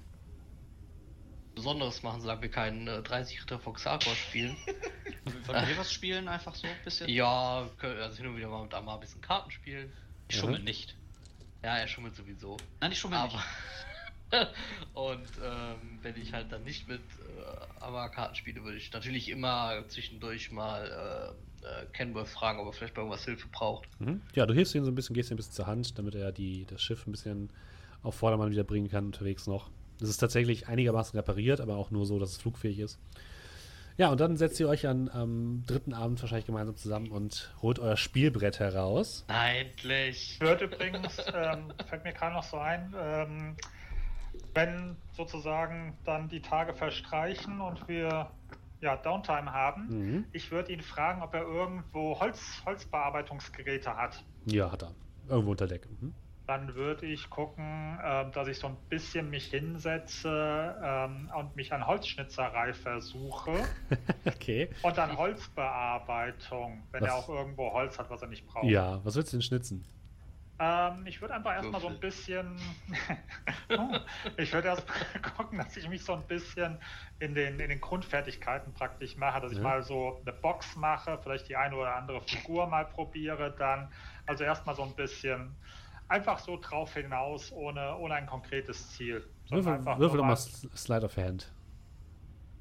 Besonderes 1.55 2.03
machen, 2.03 2.21
solange 2.21 2.43
wir 2.43 2.51
keinen 2.51 2.89
äh, 2.89 3.03
30 3.03 3.43
Ritter 3.43 3.59
von 3.61 3.75
Xarkor 3.75 4.15
spielen. 4.15 4.57
Wollen 5.47 5.69
wir 5.69 5.77
was 5.79 5.93
spielen? 5.93 6.27
Einfach 6.29 6.55
so 6.55 6.67
ein 6.67 6.75
bisschen? 6.85 7.09
ja, 7.09 7.69
kö- 7.81 8.01
also 8.01 8.17
hin 8.17 8.27
und 8.27 8.37
wieder 8.37 8.49
mal 8.49 8.63
mit 8.65 8.75
einmal 8.75 8.95
ein 8.95 9.01
bisschen 9.01 9.21
Karten 9.21 9.51
spielen. 9.51 9.93
Ich 10.29 10.37
schummel 10.37 10.59
Mhm. 10.59 10.65
nicht. 10.65 10.97
Ja, 11.63 11.77
er 11.77 11.87
schummelt 11.87 12.17
sowieso. 12.17 12.57
Nein, 12.81 12.93
ich 12.93 12.99
schummel 12.99 13.19
Aber. 13.19 13.35
nicht. 13.35 13.45
und 14.95 15.29
ähm, 15.43 15.99
wenn 16.03 16.17
ich 16.17 16.33
halt 16.33 16.53
dann 16.53 16.63
nicht 16.65 16.89
mit 16.89 17.01
äh, 17.01 17.83
Amar-Karten 17.85 18.35
spiele, 18.35 18.63
würde 18.65 18.79
ich 18.79 18.93
natürlich 18.93 19.29
immer 19.29 19.85
zwischendurch 19.89 20.51
mal 20.51 21.35
äh, 21.63 21.67
äh, 21.67 21.87
Kenworth 21.93 22.29
fragen, 22.29 22.61
ob 22.61 22.67
er 22.67 22.73
vielleicht 22.73 22.95
bei 22.95 23.03
irgendwas 23.03 23.25
Hilfe 23.25 23.49
braucht. 23.49 23.89
Mhm. 24.01 24.23
Ja, 24.35 24.47
du 24.47 24.55
hilfst 24.55 24.75
ihm 24.75 24.85
so 24.85 24.91
ein 24.91 24.95
bisschen, 24.95 25.15
gehst 25.15 25.31
ihm 25.31 25.35
ein 25.35 25.37
bisschen 25.37 25.55
zur 25.55 25.67
Hand, 25.67 25.99
damit 25.99 26.15
er 26.15 26.33
die, 26.33 26.65
das 26.67 26.83
Schiff 26.83 27.07
ein 27.07 27.13
bisschen 27.13 27.51
auf 28.03 28.15
Vordermann 28.15 28.51
wieder 28.51 28.65
bringen 28.65 28.89
kann, 28.89 29.07
unterwegs 29.07 29.47
noch. 29.47 29.71
Es 30.01 30.09
ist 30.09 30.19
tatsächlich 30.19 30.69
einigermaßen 30.69 31.19
repariert, 31.19 31.61
aber 31.61 31.77
auch 31.77 31.91
nur 31.91 32.07
so, 32.07 32.19
dass 32.19 32.31
es 32.31 32.39
flugfähig 32.39 32.79
ist. 32.79 32.99
Ja, 33.99 34.09
und 34.09 34.19
dann 34.19 34.39
setzt 34.39 34.59
ihr 34.61 34.69
euch 34.69 34.87
an, 34.87 35.11
am 35.11 35.63
dritten 35.67 35.93
Abend 35.93 36.23
wahrscheinlich 36.23 36.47
gemeinsam 36.47 36.75
zusammen 36.75 37.11
und 37.11 37.53
holt 37.61 37.79
euer 37.79 37.99
Spielbrett 37.99 38.59
heraus. 38.59 39.27
Endlich! 39.29 40.33
Ich 40.33 40.41
würde 40.41 40.65
übrigens, 40.65 41.19
ähm, 41.35 41.71
fällt 41.87 42.05
mir 42.05 42.15
gerade 42.15 42.35
noch 42.35 42.45
so 42.45 42.57
ein, 42.57 42.95
ähm, 42.99 43.57
wenn 44.55 44.97
sozusagen 45.13 45.97
dann 46.05 46.29
die 46.29 46.41
Tage 46.41 46.75
verstreichen 46.75 47.61
und 47.61 47.87
wir 47.89 48.31
ja, 48.81 48.97
Downtime 48.97 49.53
haben, 49.53 49.89
Mhm. 49.89 50.25
ich 50.33 50.51
würde 50.51 50.73
ihn 50.73 50.81
fragen, 50.81 51.23
ob 51.23 51.35
er 51.35 51.43
irgendwo 51.43 52.19
Holz, 52.19 52.63
Holzbearbeitungsgeräte 52.65 53.95
hat. 53.97 54.25
Ja, 54.47 54.73
hat 54.73 54.83
er. 54.85 54.95
Irgendwo 55.29 55.51
unter 55.51 55.67
Deck. 55.67 55.87
Mhm. 56.01 56.15
Dann 56.47 56.75
würde 56.75 57.07
ich 57.07 57.31
gucken, 57.31 57.99
ähm, 58.03 58.33
dass 58.33 58.49
ich 58.49 58.59
so 58.59 58.67
ein 58.67 58.77
bisschen 58.89 59.31
mich 59.31 59.47
hinsetze 59.47 60.77
ähm, 60.83 61.31
und 61.37 61.55
mich 61.55 61.73
an 61.73 61.87
Holzschnitzerei 61.87 62.73
versuche. 62.73 63.53
okay. 64.25 64.69
Und 64.83 64.99
dann 64.99 65.17
Holzbearbeitung, 65.17 66.83
wenn 66.91 67.03
er 67.05 67.13
Was? 67.13 67.25
auch 67.25 67.29
irgendwo 67.29 67.73
Holz 67.73 67.99
hat, 67.99 68.11
was 68.11 68.23
er 68.23 68.29
nicht 68.29 68.47
braucht. 68.47 68.65
Ja, 68.65 69.05
was 69.05 69.15
willst 69.17 69.33
du 69.33 69.37
denn 69.37 69.43
schnitzen? 69.43 69.85
Ähm, 70.63 71.07
ich 71.07 71.21
würde 71.23 71.35
einfach 71.35 71.55
erstmal 71.55 71.81
so 71.81 71.87
ein 71.89 71.95
Würfel. 71.95 72.11
bisschen. 72.11 72.57
Oh, 73.79 73.97
ich 74.37 74.53
würde 74.53 74.67
erst 74.69 74.87
mal 74.89 75.21
gucken, 75.37 75.59
dass 75.59 75.77
ich 75.77 75.89
mich 75.89 76.05
so 76.05 76.13
ein 76.13 76.27
bisschen 76.27 76.77
in 77.21 77.35
den, 77.37 77.59
in 77.61 77.69
den 77.71 77.81
Grundfertigkeiten 77.81 78.75
praktisch 78.75 79.17
mache, 79.17 79.41
dass 79.41 79.53
ich 79.53 79.59
Ja. 79.59 79.65
mal 79.65 79.83
so 79.83 80.21
eine 80.23 80.33
Box 80.33 80.75
mache, 80.77 81.19
vielleicht 81.23 81.49
die 81.49 81.57
eine 81.57 81.77
oder 81.77 81.95
andere 81.95 82.21
Figur 82.21 82.67
mal 82.67 82.85
probiere, 82.85 83.55
dann. 83.59 83.93
Also 84.27 84.43
erstmal 84.45 84.75
so 84.75 84.83
ein 84.83 84.95
bisschen 84.97 85.55
einfach 86.09 86.41
so 86.41 86.59
drauf 86.61 86.93
hinaus, 86.95 87.53
ohne, 87.53 87.97
ohne 87.97 88.15
ein 88.15 88.27
konkretes 88.27 88.91
Ziel. 88.91 89.25
sondern 89.47 89.65
Würfel, 89.67 89.79
einfach 89.79 89.99
würfel 90.01 90.19
doch 90.19 90.25
mal 90.27 90.37
Slide 90.37 91.07
of 91.07 91.17
Hand. 91.17 91.53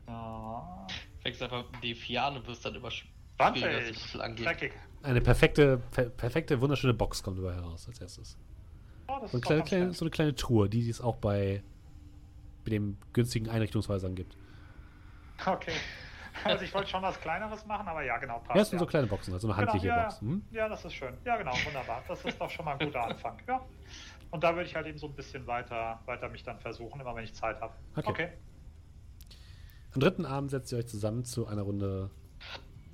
Ja. 0.07 0.87
Fängst 1.23 1.41
einfach 1.41 1.63
mit 1.71 1.81
D4 1.81 2.17
an 2.19 2.37
und 2.37 2.47
wirst 2.47 2.63
dann 2.65 2.75
sch- 2.75 3.03
20. 3.37 3.61
schwieriger, 3.63 3.77
was 3.79 3.87
die 3.87 3.95
Würfel 4.03 4.21
angeht. 4.21 4.45
Eine 5.01 5.21
perfekte, 5.21 5.81
per 5.91 6.05
perfekte, 6.09 6.59
wunderschöne 6.59 6.93
Box 6.93 7.23
kommt 7.23 7.39
dabei 7.39 7.53
heraus 7.55 7.87
als 7.87 8.01
erstes. 8.01 8.37
Oh, 9.07 9.25
So 9.25 9.33
eine 9.33 9.41
kleine, 9.41 9.63
kleine, 9.63 9.93
so 9.93 10.05
eine 10.05 10.11
kleine 10.11 10.35
Truhe, 10.35 10.69
die 10.69 10.89
es 10.89 11.01
auch 11.01 11.15
bei, 11.17 11.63
bei 12.63 12.71
den 12.71 12.97
günstigen 13.13 13.49
Einrichtungshäusern 13.49 14.15
gibt. 14.15 14.37
Okay. 15.45 15.73
Also 16.43 16.63
ich 16.63 16.73
wollte 16.73 16.89
schon 16.89 17.01
was 17.01 17.19
Kleineres 17.19 17.65
machen, 17.65 17.87
aber 17.87 18.03
ja, 18.03 18.17
genau, 18.17 18.39
passt. 18.39 18.55
Ja, 18.55 18.61
es 18.61 18.69
sind 18.69 18.77
ja. 18.77 18.85
so 18.85 18.85
kleine 18.85 19.07
Boxen, 19.07 19.33
also 19.33 19.47
eine 19.47 19.55
Genau, 19.55 19.71
handliche 19.73 19.87
ja, 19.87 20.03
Box. 20.03 20.21
Hm? 20.21 20.41
Ja, 20.51 20.69
das 20.69 20.85
ist 20.85 20.93
schön. 20.93 21.17
Ja, 21.25 21.37
genau, 21.37 21.51
wunderbar. 21.65 22.03
Das 22.07 22.23
ist 22.23 22.39
doch 22.39 22.49
schon 22.49 22.65
mal 22.65 22.73
ein 22.77 22.85
guter 22.87 23.03
Anfang. 23.03 23.37
Ja. 23.47 23.61
Und 24.31 24.43
da 24.43 24.55
würde 24.55 24.65
ich 24.67 24.75
halt 24.75 24.87
eben 24.87 24.97
so 24.97 25.07
ein 25.07 25.15
bisschen 25.15 25.47
weiter, 25.47 25.99
weiter 26.05 26.29
mich 26.29 26.43
dann 26.43 26.59
versuchen, 26.59 27.01
immer 27.01 27.15
wenn 27.15 27.23
ich 27.23 27.33
Zeit 27.33 27.59
habe. 27.61 27.73
Okay. 27.95 28.09
Okay. 28.09 28.29
Am 29.93 30.01
dritten 30.01 30.25
Abend 30.25 30.51
setzt 30.51 30.71
ihr 30.71 30.77
euch 30.77 30.87
zusammen 30.87 31.25
zu 31.25 31.47
einer 31.47 31.63
Runde 31.63 32.11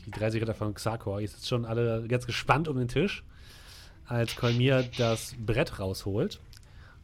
die 0.05 0.11
30 0.11 0.41
Ritter 0.41 0.53
von 0.53 0.73
Xarkor. 0.73 1.19
Ihr 1.19 1.27
sitzt 1.27 1.47
schon 1.47 1.65
alle 1.65 2.07
ganz 2.07 2.25
gespannt 2.25 2.67
um 2.67 2.77
den 2.77 2.87
Tisch, 2.87 3.23
als 4.05 4.35
Kolmir 4.35 4.85
das 4.97 5.35
Brett 5.37 5.79
rausholt. 5.79 6.39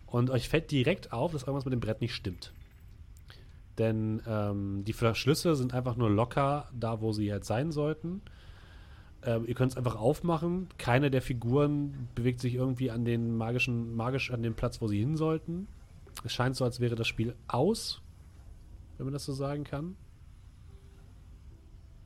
Und 0.06 0.30
euch 0.30 0.50
fällt 0.50 0.72
direkt 0.72 1.14
auf, 1.14 1.32
dass 1.32 1.44
irgendwas 1.44 1.66
mit 1.66 1.74
dem 1.74 1.80
Brett 1.80 2.02
nicht 2.02 2.14
stimmt. 2.14 2.52
Denn 3.78 4.22
ähm, 4.28 4.84
die 4.86 4.94
Verschlüsse 4.94 5.56
sind 5.56 5.74
einfach 5.74 5.96
nur 5.96 6.10
locker 6.10 6.70
da, 6.78 7.02
wo 7.02 7.14
sie 7.14 7.32
halt 7.32 7.46
sein 7.46 7.72
sollten. 7.72 8.22
Ähm, 9.24 9.46
ihr 9.48 9.56
könnt 9.56 9.72
es 9.72 9.78
einfach 9.78 9.96
aufmachen. 9.96 10.68
Keine 10.78 11.12
der 11.12 11.22
Figuren 11.22 12.10
bewegt 12.16 12.42
sich 12.42 12.56
irgendwie 12.56 12.92
an 12.92 13.06
den 13.06 13.36
magischen, 13.36 13.96
magisch 13.96 14.32
an 14.32 14.44
den 14.44 14.54
Platz, 14.54 14.82
wo 14.82 14.88
sie 14.88 15.00
hin 15.00 15.16
sollten. 15.16 15.68
Es 16.24 16.34
scheint 16.34 16.56
so, 16.56 16.66
als 16.66 16.80
wäre 16.80 16.96
das 16.96 17.08
Spiel 17.08 17.36
aus, 17.48 18.02
wenn 18.98 19.06
man 19.06 19.14
das 19.14 19.26
so 19.26 19.34
sagen 19.34 19.64
kann. 19.64 19.96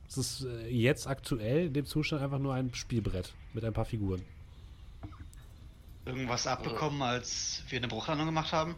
Es 0.08 0.16
ist 0.16 0.44
äh, 0.44 0.68
jetzt 0.68 1.06
aktuell 1.06 1.66
in 1.66 1.72
dem 1.72 1.84
Zustand 1.86 2.22
einfach 2.22 2.38
nur 2.38 2.54
ein 2.54 2.72
Spielbrett 2.74 3.34
mit 3.52 3.64
ein 3.64 3.72
paar 3.72 3.84
Figuren. 3.84 4.22
Irgendwas 6.04 6.46
abbekommen, 6.46 7.02
als 7.02 7.64
wir 7.68 7.78
eine 7.78 7.88
Bruchlandung 7.88 8.26
gemacht 8.26 8.52
haben? 8.52 8.76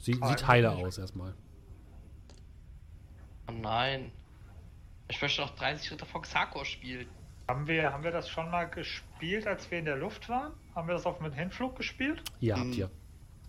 Sie, 0.00 0.16
Ah, 0.20 0.28
sieht 0.28 0.46
heile 0.46 0.70
aus 0.70 0.98
erstmal. 0.98 1.34
Oh 3.48 3.52
nein. 3.52 4.12
Ich 5.08 5.20
möchte 5.20 5.40
noch 5.42 5.54
30 5.56 5.90
Ritter 5.92 6.06
von 6.06 6.22
Xarkor 6.22 6.64
spielen. 6.64 7.06
Haben 7.48 7.66
wir, 7.66 7.92
haben 7.92 8.04
wir 8.04 8.12
das 8.12 8.28
schon 8.28 8.50
mal 8.50 8.64
gespielt, 8.64 9.46
als 9.46 9.70
wir 9.70 9.78
in 9.80 9.84
der 9.84 9.96
Luft 9.96 10.28
waren? 10.28 10.52
Haben 10.74 10.88
wir 10.88 10.94
das 10.94 11.04
auf 11.06 11.20
mit 11.20 11.34
Hinflug 11.34 11.76
gespielt? 11.76 12.22
Ja, 12.40 12.56
Hm. 12.56 12.64
habt 12.68 12.74
ihr. 12.76 12.90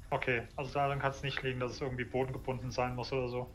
Okay, 0.09 0.43
also 0.55 0.73
daran 0.73 0.99
kann 0.99 1.11
es 1.11 1.23
nicht 1.23 1.41
liegen, 1.43 1.59
dass 1.59 1.73
es 1.73 1.81
irgendwie 1.81 2.03
bodengebunden 2.05 2.71
sein 2.71 2.95
muss 2.95 3.11
oder 3.13 3.29
so. 3.29 3.49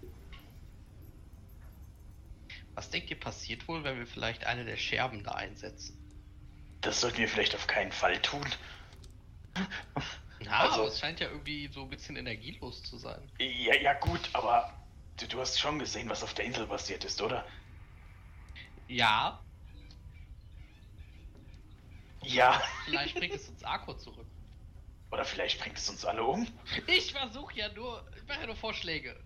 Was 2.78 2.90
denkt 2.90 3.10
ihr 3.10 3.18
passiert 3.18 3.66
wohl, 3.66 3.82
wenn 3.82 3.98
wir 3.98 4.06
vielleicht 4.06 4.44
eine 4.44 4.64
der 4.64 4.76
Scherben 4.76 5.24
da 5.24 5.32
einsetzen? 5.32 5.98
Das 6.80 7.00
sollten 7.00 7.18
wir 7.18 7.28
vielleicht 7.28 7.56
auf 7.56 7.66
keinen 7.66 7.90
Fall 7.90 8.22
tun. 8.22 8.46
Na, 10.38 10.60
Also- 10.60 10.74
aber 10.82 10.86
es 10.86 11.00
scheint 11.00 11.18
ja 11.18 11.28
irgendwie 11.28 11.66
so 11.72 11.82
ein 11.82 11.90
bisschen 11.90 12.14
energielos 12.14 12.84
zu 12.84 12.96
sein. 12.96 13.32
Ja, 13.40 13.74
ja 13.74 13.94
gut, 13.94 14.20
aber 14.32 14.72
du, 15.16 15.26
du 15.26 15.40
hast 15.40 15.59
schon 15.59 15.80
gesehen, 15.80 16.09
was 16.09 16.22
auf 16.22 16.34
der 16.34 16.44
Insel 16.44 16.68
passiert 16.68 17.05
ist, 17.05 17.20
oder? 17.20 17.44
Ja, 18.86 19.42
Ja. 22.22 22.62
vielleicht 22.84 23.16
bringt 23.16 23.34
es 23.34 23.48
uns 23.48 23.64
Arko 23.64 23.94
zurück. 23.94 24.28
Oder 25.10 25.24
vielleicht 25.24 25.59
bringt 25.60 25.78
es 25.78 25.88
uns 25.88 26.05
alle 26.05 26.22
um. 26.22 26.46
Ich 26.86 27.10
versuche 27.12 27.56
ja 27.59 27.72
nur, 27.72 28.09
ich 28.16 28.24
mache 28.28 28.42
ja 28.42 28.46
nur 28.46 28.55
Vorschläge. 28.56 29.18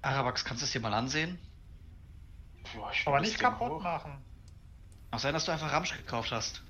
Arabax, 0.00 0.46
kannst 0.46 0.62
du 0.62 0.64
es 0.64 0.72
dir 0.72 0.80
mal 0.80 0.94
ansehen? 0.94 1.38
Boah, 2.74 2.90
ich 2.92 3.06
Aber 3.06 3.20
nicht 3.20 3.38
kaputt 3.38 3.70
hoch. 3.70 3.82
machen. 3.82 4.22
Mag 5.10 5.20
sein, 5.20 5.34
dass 5.34 5.44
du 5.44 5.52
einfach 5.52 5.72
Ramsch 5.72 5.96
gekauft 5.96 6.30
hast. 6.30 6.62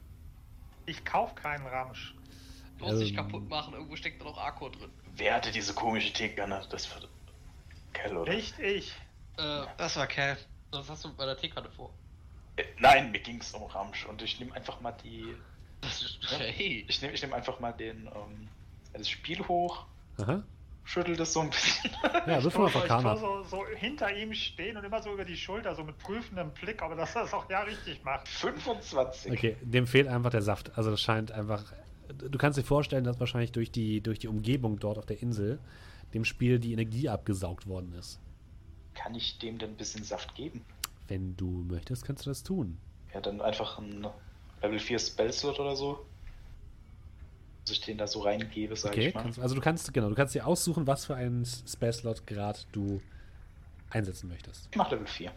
Ich 0.87 1.05
kauf 1.05 1.35
keinen 1.35 1.67
Ramsch. 1.67 2.15
Bloß 2.79 2.95
nicht 2.95 3.11
Ähm. 3.11 3.17
kaputt 3.17 3.49
machen, 3.49 3.75
irgendwo 3.75 3.97
steckt 3.97 4.21
da 4.21 4.25
noch 4.25 4.39
Arko 4.39 4.71
drin. 4.71 4.91
Wer 5.17 5.35
hatte 5.35 5.51
diese 5.53 5.75
komische 5.75 6.13
Teekanne? 6.13 6.63
Das 6.71 6.91
war 6.91 7.03
Kell, 7.93 8.17
oder? 8.17 8.33
Nicht 8.33 8.59
ich. 8.59 8.93
Äh, 9.37 9.67
Das 9.77 9.97
war 9.97 10.07
Cal. 10.07 10.39
was 10.71 10.89
hast 10.89 11.05
du 11.05 11.15
bei 11.15 11.27
der 11.27 11.37
Teekanne 11.37 11.69
vor? 11.71 11.93
Äh, 12.57 12.65
nein, 12.79 13.11
mir 13.11 13.21
ging 13.21 13.39
es 13.41 13.53
um 13.53 13.65
Ramsch 13.65 14.07
und 14.07 14.23
ich 14.23 14.39
nehme 14.41 14.55
einfach 14.55 14.81
mal 14.81 14.93
die. 14.93 15.35
Das 15.83 16.03
ist, 16.03 16.19
hey, 16.39 16.85
Ich 16.89 17.01
nehme 17.03 17.13
ich 17.15 17.23
nehm 17.23 17.33
einfach 17.35 17.59
mal 17.61 17.73
den 17.73 18.07
ähm, 18.07 18.49
das 18.93 19.09
Spiel 19.09 19.47
hoch, 19.47 19.85
Aha. 20.19 20.43
Schüttel 20.91 21.17
das 21.17 21.33
so 21.33 21.41
ein 21.41 21.51
bisschen. 21.51 21.91
Ja, 22.27 22.43
wirf 22.43 22.59
mal 22.59 22.75
Arcana. 22.75 23.17
so, 23.17 23.43
so 23.45 23.65
hinter 23.77 24.15
ihm 24.15 24.35
stehen 24.35 24.77
und 24.77 24.85
immer 24.85 25.01
so 25.01 25.13
über 25.13 25.25
die 25.25 25.37
Schulter, 25.37 25.75
so 25.75 25.85
mit 25.85 25.97
prüfendem 25.99 26.51
Blick, 26.51 26.83
aber 26.83 26.97
dass 26.97 27.15
er 27.15 27.23
das 27.23 27.35
auch 27.35 27.49
ja 27.49 27.61
richtig 27.61 28.03
macht. 28.05 28.27
25. 28.29 29.31
Okay, 29.31 29.57
dem 29.63 29.87
fehlt 29.87 30.09
einfach 30.09 30.31
der 30.31 30.43
Saft. 30.43 30.77
Also 30.77 30.91
das 30.91 31.01
scheint 31.01 31.31
einfach. 31.31 31.73
Du 32.09 32.37
kannst 32.39 32.59
dir 32.59 32.65
vorstellen, 32.65 33.05
dass 33.05 33.21
wahrscheinlich 33.21 33.53
durch 33.53 33.71
die, 33.71 34.01
durch 34.01 34.19
die 34.19 34.27
Umgebung 34.27 34.81
dort 34.81 34.99
auf 34.99 35.07
der 35.07 35.23
Insel 35.23 35.61
dem 36.13 36.25
Spiel 36.25 36.59
die 36.59 36.73
Energie 36.73 37.09
abgesaugt 37.09 37.69
worden 37.69 37.95
ist. 37.97 38.19
Kann 38.95 39.15
ich 39.15 39.39
dem 39.39 39.59
denn 39.59 39.71
ein 39.71 39.77
bisschen 39.77 40.03
Saft 40.03 40.35
geben? 40.35 40.65
Wenn 41.07 41.37
du 41.37 41.65
möchtest, 41.69 42.05
kannst 42.05 42.27
du 42.27 42.31
das 42.31 42.43
tun. 42.43 42.79
Ja, 43.15 43.21
dann 43.21 43.41
einfach 43.41 43.79
ein 43.79 44.09
Level 44.61 44.81
4 44.81 44.99
Spellslot 44.99 45.61
oder 45.61 45.77
so. 45.77 46.05
Dass 47.65 47.73
ich 47.73 47.81
den 47.83 47.99
da 47.99 48.07
so 48.07 48.21
reingebe, 48.21 48.75
sag 48.77 48.93
Okay, 48.93 49.09
ich 49.09 49.15
mal. 49.15 49.23
kannst, 49.23 49.39
also 49.39 49.55
du 49.55 49.61
kannst, 49.61 49.93
genau, 49.93 50.09
du 50.09 50.15
kannst 50.15 50.35
dir 50.35 50.47
aussuchen, 50.47 50.87
was 50.87 51.05
für 51.05 51.15
einen 51.15 51.45
Spell-Slot 51.45 52.27
gerade 52.27 52.59
du 52.73 53.01
einsetzen 53.91 54.29
möchtest. 54.29 54.69
Ich 54.71 54.77
mach 54.77 54.91
Level 54.91 55.07
4. 55.07 55.31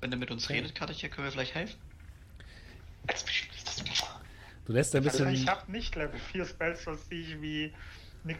Wenn 0.00 0.10
der 0.10 0.18
mit 0.18 0.30
uns 0.30 0.48
redet, 0.48 0.74
Kartich, 0.74 1.02
können 1.10 1.26
wir 1.26 1.32
vielleicht 1.32 1.54
helfen? 1.54 1.76
Du 4.64 4.72
lässt 4.72 4.94
ein 4.94 5.04
Also 5.06 5.24
bisschen, 5.24 5.34
ich 5.34 5.48
habe 5.48 5.70
nicht 5.70 5.94
Level 5.96 6.18
4 6.32 6.44
Spells, 6.44 6.84
die 7.10 7.14
ich 7.20 7.40
wie, 7.40 7.72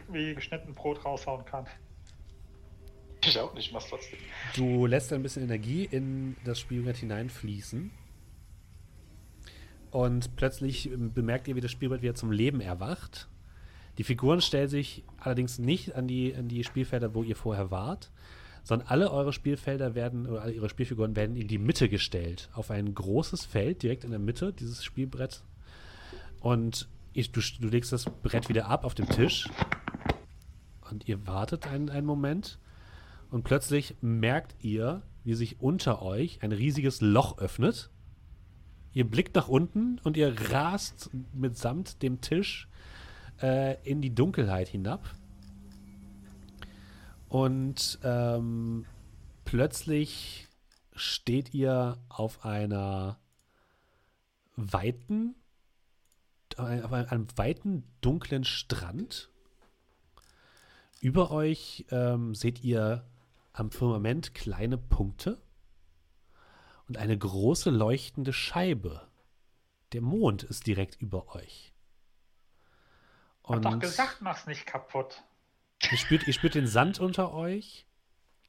wie 0.09 0.35
geschnitten 0.35 0.73
Brot 0.73 1.03
raushauen 1.03 1.43
kann. 1.45 1.65
Ich 3.25 3.37
auch 3.37 3.53
nicht, 3.53 3.73
mach's 3.73 3.87
trotzdem. 3.89 4.17
du 4.55 4.85
lässt 4.85 5.11
ein 5.11 5.21
bisschen 5.21 5.43
Energie 5.43 5.85
in 5.91 6.37
das 6.45 6.59
Spielbrett 6.59 6.97
hineinfließen. 6.97 7.91
Und 9.91 10.35
plötzlich 10.35 10.89
bemerkt 10.95 11.47
ihr, 11.47 11.55
wie 11.55 11.61
das 11.61 11.71
Spielbrett 11.71 12.01
wieder 12.01 12.15
zum 12.15 12.31
Leben 12.31 12.61
erwacht. 12.61 13.27
Die 13.97 14.03
Figuren 14.03 14.41
stellen 14.41 14.69
sich 14.69 15.03
allerdings 15.17 15.59
nicht 15.59 15.95
an 15.95 16.07
die, 16.07 16.33
an 16.35 16.47
die 16.47 16.63
Spielfelder, 16.63 17.13
wo 17.13 17.23
ihr 17.23 17.35
vorher 17.35 17.69
wart, 17.71 18.11
sondern 18.63 18.87
alle 18.87 19.11
eure 19.11 19.33
Spielfelder 19.33 19.95
werden, 19.95 20.27
oder 20.27 20.41
alle 20.43 20.53
ihre 20.53 20.69
Spielfiguren 20.69 21.15
werden 21.15 21.35
in 21.35 21.47
die 21.47 21.57
Mitte 21.57 21.89
gestellt. 21.89 22.49
Auf 22.53 22.71
ein 22.71 22.93
großes 22.93 23.45
Feld 23.45 23.83
direkt 23.83 24.03
in 24.03 24.11
der 24.11 24.19
Mitte 24.19 24.53
dieses 24.53 24.83
Spielbrett. 24.83 25.43
Und 26.39 26.87
ich, 27.13 27.31
du, 27.31 27.41
du 27.59 27.67
legst 27.67 27.91
das 27.91 28.05
Brett 28.05 28.47
wieder 28.47 28.67
ab 28.67 28.85
auf 28.85 28.95
dem 28.95 29.09
Tisch. 29.09 29.49
Und 30.89 31.07
ihr 31.07 31.25
wartet 31.27 31.67
einen, 31.67 31.89
einen 31.89 32.05
Moment. 32.05 32.59
Und 33.31 33.43
plötzlich 33.43 33.95
merkt 34.01 34.55
ihr, 34.63 35.01
wie 35.23 35.33
sich 35.33 35.61
unter 35.61 36.01
euch 36.01 36.39
ein 36.41 36.51
riesiges 36.51 37.01
Loch 37.01 37.37
öffnet. 37.37 37.89
Ihr 38.93 39.09
blickt 39.09 39.35
nach 39.35 39.47
unten 39.47 39.99
und 40.03 40.17
ihr 40.17 40.51
rast 40.51 41.09
mitsamt 41.33 42.01
dem 42.01 42.21
Tisch 42.21 42.67
äh, 43.41 43.77
in 43.89 44.01
die 44.01 44.13
Dunkelheit 44.13 44.67
hinab. 44.67 45.13
Und 47.27 47.99
ähm, 48.03 48.85
plötzlich 49.45 50.47
steht 50.95 51.53
ihr 51.53 51.97
auf 52.09 52.43
einer 52.43 53.19
weiten, 54.55 55.35
auf 56.57 56.91
einem, 56.91 57.27
weiten, 57.35 57.83
dunklen 58.01 58.43
Strand. 58.43 59.29
Über 60.99 61.31
euch 61.31 61.85
ähm, 61.91 62.33
seht 62.33 62.63
ihr 62.63 63.05
am 63.53 63.71
Firmament 63.71 64.33
kleine 64.33 64.77
Punkte 64.77 65.37
und 66.89 66.97
eine 66.97 67.17
große 67.17 67.69
leuchtende 67.69 68.33
Scheibe. 68.33 69.07
Der 69.93 70.01
Mond 70.01 70.43
ist 70.43 70.65
direkt 70.65 70.99
über 70.99 71.35
euch. 71.35 71.73
Hab 73.43 73.57
Und 73.57 73.65
doch 73.65 73.79
gesagt, 73.79 74.21
mach's 74.21 74.47
nicht 74.47 74.65
kaputt. 74.65 75.23
ihr 75.91 75.97
spürt, 75.97 76.27
ihr 76.27 76.33
spürt 76.33 76.55
den 76.55 76.67
Sand 76.67 76.99
unter 76.99 77.31
euch. 77.33 77.85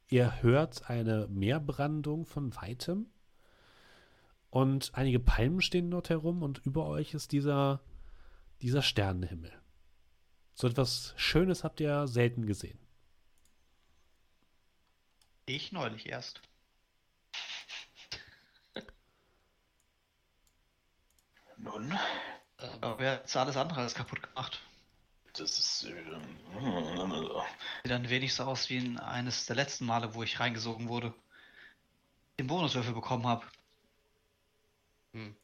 Ihr 0.08 0.42
hört 0.42 0.88
eine 0.88 1.28
Meerbrandung 1.28 2.24
von 2.24 2.56
weitem. 2.56 3.10
Und 4.48 4.94
einige 4.94 5.20
Palmen 5.20 5.60
stehen 5.60 5.90
dort 5.90 6.08
herum 6.08 6.42
und 6.42 6.58
über 6.64 6.86
euch 6.86 7.14
ist 7.14 7.32
dieser, 7.32 7.80
dieser 8.62 8.82
Sternenhimmel. 8.82 9.52
So 10.54 10.66
etwas 10.66 11.14
Schönes 11.16 11.62
habt 11.62 11.78
ihr 11.80 12.08
selten 12.08 12.46
gesehen. 12.46 12.78
Ich 15.46 15.72
neulich 15.72 16.08
erst. 16.08 16.42
Nun, 21.62 21.98
Ähm, 22.58 22.68
Aber 22.80 22.98
wer 22.98 23.12
hat 23.22 23.36
alles 23.36 23.56
andere 23.56 23.80
als 23.80 23.94
kaputt 23.94 24.22
gemacht? 24.22 24.60
das 25.32 25.58
ist. 25.58 25.84
Äh, 25.84 25.94
Sieht 27.82 27.90
dann 27.90 28.08
wenig 28.10 28.34
so 28.34 28.44
aus 28.44 28.68
wie 28.68 28.78
in 28.78 28.98
eines 28.98 29.46
der 29.46 29.56
letzten 29.56 29.86
Male, 29.86 30.14
wo 30.14 30.22
ich 30.22 30.40
reingesogen 30.40 30.88
wurde. 30.88 31.14
Den 32.38 32.46
Bonuswürfel 32.46 32.94
bekommen 32.94 33.26
habe. 33.26 33.46
hm. 35.12 35.36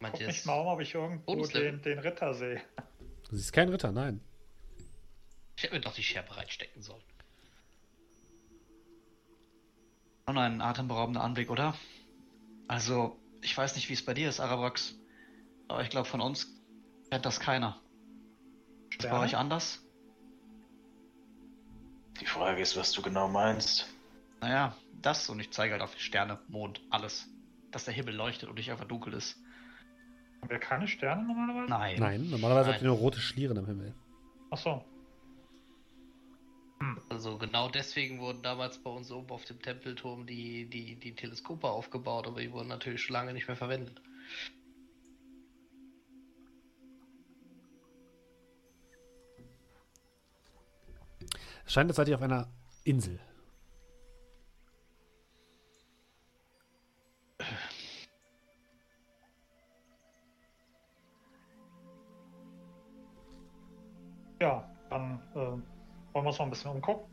Meint 0.00 0.14
Guck 0.18 0.26
mich 0.26 0.44
mal 0.44 0.60
um, 0.60 0.66
ob 0.66 0.80
ich 0.80 0.94
irgendwo 0.94 1.46
den, 1.46 1.80
den 1.82 1.98
Ritter 1.98 2.34
sehe. 2.34 2.62
Du 3.30 3.36
siehst 3.36 3.52
keinen 3.52 3.70
Ritter, 3.70 3.92
nein. 3.92 4.20
Ich 5.56 5.62
hätte 5.62 5.74
mir 5.74 5.80
doch 5.80 5.94
die 5.94 6.02
Scherbe 6.02 6.36
reinstecken 6.36 6.82
sollen. 6.82 7.02
Schon 10.26 10.38
ein 10.38 10.60
atemberaubender 10.60 11.22
Anblick, 11.22 11.50
oder? 11.50 11.74
Also, 12.68 13.18
ich 13.40 13.56
weiß 13.56 13.74
nicht, 13.76 13.88
wie 13.88 13.94
es 13.94 14.04
bei 14.04 14.12
dir 14.12 14.28
ist, 14.28 14.40
Arabrax. 14.40 14.96
Aber 15.68 15.82
ich 15.82 15.90
glaube, 15.90 16.08
von 16.08 16.20
uns 16.20 16.48
kennt 17.10 17.26
das 17.26 17.40
keiner. 17.40 17.80
Ist 18.90 18.98
bei 18.98 19.08
Sterne? 19.08 19.24
euch 19.24 19.36
anders? 19.36 19.82
Die 22.20 22.26
Frage 22.26 22.62
ist, 22.62 22.76
was 22.76 22.92
du 22.92 23.02
genau 23.02 23.28
meinst. 23.28 23.88
Naja, 24.40 24.74
das 25.02 25.28
und 25.28 25.40
ich 25.40 25.50
zeige 25.50 25.72
halt 25.72 25.82
auf 25.82 25.94
die 25.94 26.00
Sterne, 26.00 26.38
Mond, 26.48 26.80
alles. 26.90 27.28
Dass 27.70 27.84
der 27.84 27.94
Himmel 27.94 28.14
leuchtet 28.14 28.48
und 28.48 28.54
nicht 28.56 28.70
einfach 28.70 28.86
dunkel 28.86 29.12
ist. 29.14 29.36
Haben 30.40 30.50
wir 30.50 30.58
keine 30.58 30.88
Sterne 30.88 31.24
normalerweise? 31.24 31.70
Nein. 31.70 31.96
Nein, 31.98 32.30
normalerweise 32.30 32.66
Nein. 32.66 32.74
habt 32.74 32.82
ihr 32.82 32.88
nur 32.88 32.98
rote 32.98 33.20
Schlieren 33.20 33.58
am 33.58 33.66
Himmel. 33.66 33.94
Achso. 34.50 34.84
Also 37.08 37.38
genau 37.38 37.68
deswegen 37.68 38.20
wurden 38.20 38.42
damals 38.42 38.78
bei 38.78 38.90
uns 38.90 39.10
oben 39.10 39.30
auf 39.30 39.44
dem 39.44 39.60
Tempelturm 39.60 40.26
die, 40.26 40.66
die, 40.66 40.96
die 40.96 41.14
Teleskope 41.14 41.68
aufgebaut, 41.68 42.26
aber 42.26 42.40
die 42.40 42.52
wurden 42.52 42.68
natürlich 42.68 43.02
schon 43.02 43.14
lange 43.14 43.32
nicht 43.32 43.48
mehr 43.48 43.56
verwendet. 43.56 44.00
Scheint, 51.66 51.90
als 51.90 51.96
seid 51.96 52.08
ihr 52.08 52.16
auf 52.16 52.22
einer 52.22 52.48
Insel. 52.84 53.20
Ja, 64.40 64.68
dann 64.90 65.20
äh, 65.32 65.36
wollen 65.36 65.62
wir 66.12 66.26
uns 66.26 66.38
noch 66.38 66.46
ein 66.46 66.50
bisschen 66.50 66.70
umgucken. 66.70 67.10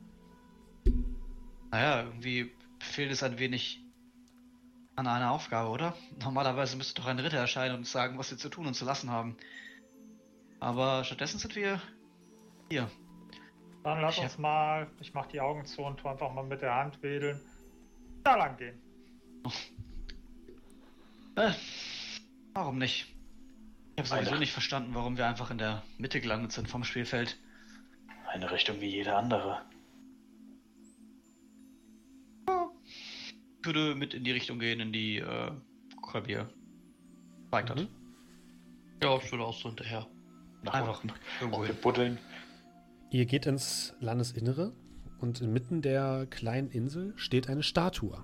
Naja, 1.71 2.03
irgendwie 2.03 2.51
fehlt 2.79 3.11
es 3.11 3.23
ein 3.23 3.39
wenig 3.39 3.79
an 4.95 5.07
einer 5.07 5.31
Aufgabe, 5.31 5.69
oder? 5.69 5.95
Normalerweise 6.21 6.77
müsste 6.77 7.01
doch 7.01 7.07
ein 7.07 7.17
Ritter 7.17 7.37
erscheinen 7.37 7.73
und 7.73 7.79
uns 7.79 7.91
sagen, 7.91 8.17
was 8.19 8.29
wir 8.29 8.37
zu 8.37 8.49
tun 8.49 8.67
und 8.67 8.75
zu 8.75 8.85
lassen 8.85 9.09
haben. 9.09 9.37
Aber 10.59 11.03
stattdessen 11.03 11.39
sind 11.39 11.55
wir 11.55 11.81
hier. 12.69 12.89
Dann 13.83 14.01
lass 14.01 14.17
Ich 14.17 14.23
uns 14.23 14.37
mal, 14.37 14.87
ich 15.01 15.13
mach 15.13 15.25
die 15.27 15.41
Augen 15.41 15.65
zu 15.65 15.81
und 15.81 15.99
tu 15.99 16.07
einfach 16.07 16.31
mal 16.33 16.43
mit 16.43 16.61
der 16.61 16.73
Hand 16.75 17.01
wedeln. 17.03 17.39
Da 18.23 18.35
lang 18.35 18.55
gehen. 18.57 18.79
Äh, 21.35 21.51
warum 22.53 22.77
nicht? 22.77 23.07
Ich 23.95 24.11
habe 24.11 24.21
sowieso 24.21 24.39
nicht 24.39 24.53
verstanden, 24.53 24.95
warum 24.95 25.17
wir 25.17 25.27
einfach 25.27 25.51
in 25.51 25.57
der 25.57 25.83
Mitte 25.97 26.21
gelandet 26.21 26.51
sind 26.53 26.69
vom 26.69 26.83
Spielfeld. 26.83 27.37
Eine 28.27 28.49
Richtung 28.49 28.79
wie 28.81 28.87
jede 28.89 29.15
andere. 29.15 29.61
Ich 32.47 33.65
würde 33.65 33.95
mit 33.95 34.13
in 34.13 34.23
die 34.23 34.31
Richtung 34.31 34.59
gehen, 34.59 34.79
in 34.79 34.91
die 34.91 35.17
äh, 35.17 35.51
Kolbier 36.01 36.49
zeigt 37.51 37.69
hat. 37.69 37.79
Mhm. 37.79 37.87
Ja, 39.01 39.17
ich 39.17 39.31
würde 39.31 39.43
auch 39.45 39.53
so 39.57 39.69
hinterher. 39.69 40.07
Nach 40.63 40.73
Einfach 40.73 41.03
unten. 41.03 41.15
irgendwo 41.39 41.65
hin. 41.65 41.75
buddeln. 41.81 42.17
Ihr 43.13 43.27
geht 43.27 43.45
ins 43.45 43.93
Landesinnere 43.99 44.73
und 45.19 45.39
inmitten 45.39 45.83
der 45.83 46.25
kleinen 46.25 46.71
Insel 46.71 47.13
steht 47.15 47.47
eine 47.47 47.61
Statue. 47.61 48.23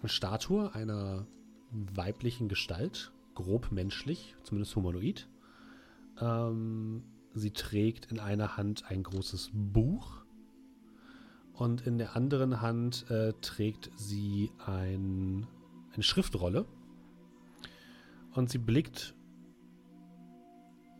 Eine 0.00 0.10
Statue 0.10 0.74
einer 0.74 1.26
weiblichen 1.70 2.50
Gestalt, 2.50 3.12
grob 3.34 3.72
menschlich, 3.72 4.36
zumindest 4.42 4.76
humanoid. 4.76 5.30
Ähm, 6.20 7.02
sie 7.32 7.50
trägt 7.52 8.12
in 8.12 8.20
einer 8.20 8.58
Hand 8.58 8.84
ein 8.90 9.02
großes 9.02 9.52
Buch 9.54 10.22
und 11.54 11.86
in 11.86 11.96
der 11.96 12.14
anderen 12.14 12.60
Hand 12.60 13.10
äh, 13.10 13.32
trägt 13.40 13.90
sie 13.96 14.50
ein, 14.66 15.46
eine 15.94 16.02
Schriftrolle. 16.02 16.66
Und 18.34 18.50
sie 18.50 18.58
blickt 18.58 19.14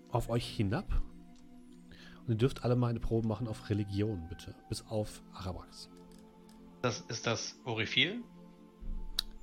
auf 0.09 0.31
euch 0.31 0.49
hinab 0.49 1.03
und 2.29 2.35
ihr 2.35 2.39
dürft 2.39 2.63
alle 2.65 2.77
mal 2.77 2.89
eine 2.89 3.01
Probe 3.01 3.27
machen 3.27 3.49
auf 3.49 3.69
Religion, 3.71 4.27
bitte. 4.29 4.55
Bis 4.69 4.85
auf 4.89 5.23
Arabax. 5.33 5.89
Das 6.83 7.01
ist 7.01 7.27
das 7.27 7.59
Orifil. 7.65 8.23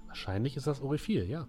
Wahrscheinlich 0.08 0.56
ist 0.56 0.68
das 0.68 0.82
Orifil, 0.82 1.28
ja. 1.30 1.48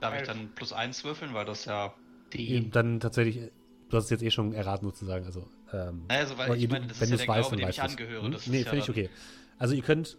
Darf 0.00 0.20
ich 0.20 0.26
dann 0.26 0.54
plus 0.54 0.72
eins 0.72 1.04
würfeln, 1.04 1.32
weil 1.32 1.44
das 1.44 1.64
ja. 1.64 1.94
Die, 2.32 2.68
Dann 2.70 2.98
tatsächlich, 3.00 3.36
äh, 3.38 3.50
du 3.88 3.96
hast 3.96 4.04
es 4.04 4.10
jetzt 4.10 4.22
eh 4.22 4.30
schon 4.30 4.52
erraten 4.52 4.84
sozusagen. 4.86 5.24
Also, 5.24 5.48
ähm, 5.72 6.04
Naja, 6.08 6.26
so, 6.26 6.36
weil 6.38 6.56
ich 6.56 6.62
ihr- 6.64 6.68
meine, 6.68 6.86
das 6.88 7.00
wenn 7.00 7.04
ist 7.04 7.10
ja 7.12 7.16
der 7.18 7.28
weißt, 7.28 7.48
Glaube, 7.50 7.50
dann 7.50 7.58
dem 7.60 7.68
weißt 7.68 7.78
ich 7.78 7.84
angehöre. 7.84 8.24
Hm? 8.24 8.32
Das 8.32 8.46
Nee, 8.46 8.58
ja 8.62 8.64
finde 8.64 8.78
ich 8.84 8.90
okay. 8.90 9.10
Also 9.58 9.74
ihr 9.74 9.82
könnt 9.82 10.18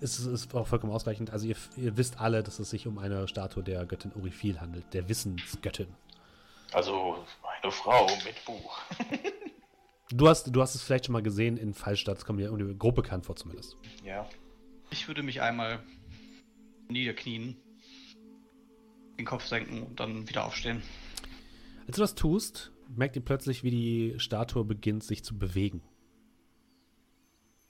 es 0.00 0.18
ist, 0.18 0.26
ist 0.26 0.54
auch 0.54 0.66
vollkommen 0.66 0.92
ausreichend. 0.92 1.30
Also 1.30 1.46
ihr, 1.46 1.56
ihr 1.76 1.96
wisst 1.96 2.20
alle, 2.20 2.42
dass 2.42 2.58
es 2.58 2.68
sich 2.70 2.86
um 2.86 2.98
eine 2.98 3.26
Statue 3.26 3.62
der 3.62 3.86
Göttin 3.86 4.12
Orifil 4.14 4.60
handelt, 4.60 4.92
der 4.92 5.08
Wissensgöttin. 5.08 5.88
Also 6.72 7.24
eine 7.62 7.72
Frau 7.72 8.06
mit 8.24 8.44
Buch. 8.44 8.78
Du 10.16 10.28
hast, 10.28 10.54
du 10.54 10.62
hast 10.62 10.76
es 10.76 10.82
vielleicht 10.82 11.06
schon 11.06 11.12
mal 11.12 11.24
gesehen 11.24 11.56
in 11.56 11.74
Fallstadt, 11.74 12.18
das 12.18 12.24
kommt 12.24 12.38
mir 12.38 12.44
irgendwie 12.44 12.72
grob 12.78 12.94
bekannt 12.94 13.26
vor 13.26 13.34
zumindest. 13.34 13.76
Ja. 14.04 14.28
Ich 14.90 15.08
würde 15.08 15.24
mich 15.24 15.42
einmal 15.42 15.82
niederknien, 16.88 17.56
den 19.18 19.24
Kopf 19.24 19.44
senken 19.44 19.82
und 19.82 19.98
dann 19.98 20.28
wieder 20.28 20.44
aufstehen. 20.44 20.84
Als 21.88 21.96
du 21.96 22.02
das 22.02 22.14
tust, 22.14 22.70
merkt 22.94 23.16
ihr 23.16 23.24
plötzlich, 23.24 23.64
wie 23.64 23.72
die 23.72 24.14
Statue 24.18 24.64
beginnt, 24.64 25.02
sich 25.02 25.24
zu 25.24 25.36
bewegen. 25.36 25.82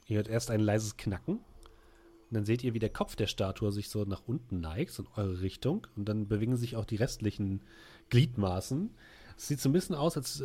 Ihr 0.07 0.17
hört 0.17 0.29
erst 0.29 0.51
ein 0.51 0.61
leises 0.61 0.99
Knacken. 0.99 1.37
Und 1.37 2.31
dann 2.31 2.45
seht 2.45 2.63
ihr, 2.63 2.75
wie 2.75 2.79
der 2.79 2.91
Kopf 2.91 3.17
der 3.17 3.27
Statue 3.27 3.73
sich 3.73 3.89
so 3.89 4.05
nach 4.05 4.23
unten 4.27 4.61
neigt, 4.61 4.91
so 4.91 5.05
in 5.05 5.09
eure 5.17 5.41
Richtung. 5.41 5.87
Und 5.97 6.11
dann 6.11 6.29
bewegen 6.29 6.59
sich 6.59 6.77
auch 6.77 6.85
die 6.85 6.97
restlichen 6.97 7.63
Gliedmaßen. 8.11 8.91
Es 9.37 9.49
sieht 9.49 9.61
so 9.61 9.69
ein 9.69 9.73
bisschen 9.73 9.97
aus, 9.97 10.17
als, 10.17 10.43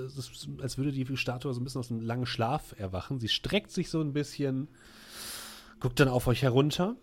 als 0.62 0.78
würde 0.78 0.92
die 0.92 1.18
Statue 1.18 1.54
so 1.54 1.60
ein 1.60 1.64
bisschen 1.64 1.80
aus 1.80 1.92
einem 1.92 2.02
langen 2.02 2.26
Schlaf 2.26 2.76
erwachen. 2.78 3.20
Sie 3.20 3.28
streckt 3.28 3.72
sich 3.72 3.90
so 3.90 4.02
ein 4.02 4.14
bisschen, 4.14 4.68
guckt 5.80 6.00
dann 6.00 6.08
auf 6.08 6.28
euch 6.28 6.42
herunter. 6.42 6.96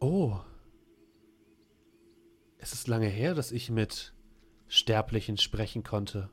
Oh. 0.00 0.38
Es 2.58 2.72
ist 2.72 2.88
lange 2.88 3.08
her, 3.08 3.34
dass 3.34 3.52
ich 3.52 3.70
mit 3.70 4.12
Sterblichen 4.66 5.38
sprechen 5.38 5.84
konnte. 5.84 6.30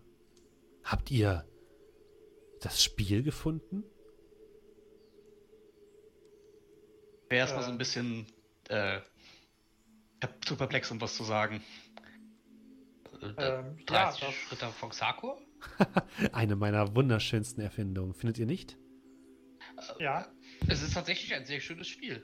Habt 0.84 1.12
ihr 1.12 1.46
das 2.60 2.84
Spiel 2.84 3.24
gefunden? 3.24 3.84
Wäre 7.30 7.42
erstmal 7.42 7.64
so 7.64 7.72
ein 7.72 7.78
bisschen 7.78 8.26
äh, 8.70 9.02
zu 10.42 10.56
perplex, 10.56 10.90
um 10.92 11.00
was 11.02 11.16
zu 11.16 11.24
sagen. 11.24 11.62
Äh, 13.38 13.60
Ähm, 13.60 13.78
ja, 13.90 14.12
30 14.12 14.36
Schritte 14.36 14.68
von 14.68 14.90
Xarkor? 14.90 15.40
Eine 16.34 16.56
meiner 16.56 16.96
wunderschönsten 16.96 17.64
Erfindungen. 17.64 18.14
Findet 18.14 18.38
ihr 18.40 18.46
nicht? 18.46 18.78
Ja, 20.00 20.28
Es 20.68 20.82
ist 20.84 20.94
tatsächlich 20.94 21.34
ein 21.34 21.46
sehr 21.46 21.60
schönes 21.60 21.88
Spiel. 21.88 22.24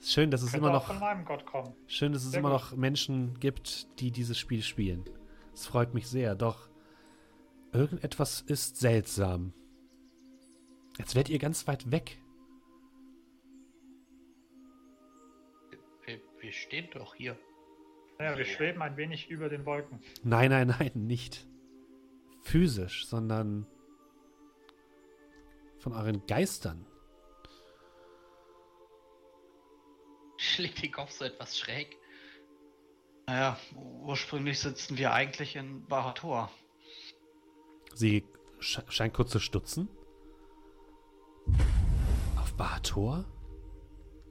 Schön, 0.00 0.30
dass 0.30 0.42
es 0.42 0.52
könnte 0.52 0.66
immer 0.68 0.72
noch 0.74 0.98
meinem 1.00 1.24
Gott 1.24 1.44
kommen. 1.44 1.74
schön, 1.86 2.12
dass 2.12 2.24
es 2.24 2.30
Sehr 2.30 2.40
immer 2.40 2.50
gut. 2.50 2.60
noch 2.60 2.76
Menschen 2.76 3.38
gibt, 3.40 4.00
die 4.00 4.10
dieses 4.12 4.38
Spiel 4.38 4.62
spielen. 4.62 5.04
Es 5.52 5.66
freut 5.66 5.92
mich 5.94 6.08
sehr, 6.08 6.34
doch 6.34 6.70
irgendetwas 7.72 8.40
ist 8.40 8.76
seltsam. 8.78 9.52
Jetzt 10.98 11.14
werdet 11.14 11.30
ihr 11.30 11.38
ganz 11.38 11.66
weit 11.66 11.90
weg. 11.90 12.18
Wir, 16.06 16.18
wir 16.40 16.52
stehen 16.52 16.88
doch 16.94 17.14
hier. 17.14 17.38
Naja, 18.20 18.36
wir 18.36 18.44
schweben 18.44 18.82
ein 18.82 18.98
wenig 18.98 19.30
über 19.30 19.48
den 19.48 19.64
Wolken. 19.64 19.98
Nein, 20.22 20.50
nein, 20.50 20.66
nein, 20.78 20.90
nicht 20.94 21.48
physisch, 22.42 23.06
sondern 23.06 23.66
von 25.78 25.94
euren 25.94 26.26
Geistern. 26.26 26.84
Schlägt 30.36 30.82
den 30.82 30.92
Kopf 30.92 31.12
so 31.12 31.24
etwas 31.24 31.58
schräg. 31.58 31.96
Naja, 33.26 33.58
ursprünglich 33.74 34.58
sitzen 34.58 34.98
wir 34.98 35.14
eigentlich 35.14 35.56
in 35.56 35.86
Barator. 35.86 36.50
Sie 37.94 38.26
sche 38.58 38.84
scheint 38.90 39.14
kurz 39.14 39.30
zu 39.30 39.40
stutzen. 39.40 39.88
Auf 42.36 42.52
Bahator? 42.58 43.24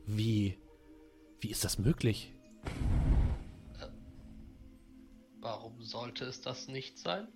Wie. 0.06 0.59
Wie 1.40 1.50
ist 1.50 1.64
das 1.64 1.80
möglich? 1.80 2.35
Sollte 5.80 6.25
es 6.25 6.41
das 6.41 6.67
nicht 6.67 6.98
sein? 6.98 7.27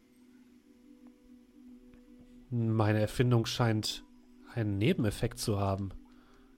Meine 2.50 3.00
Erfindung 3.00 3.46
scheint 3.46 4.04
einen 4.54 4.78
Nebeneffekt 4.78 5.40
zu 5.40 5.60
haben. 5.60 5.90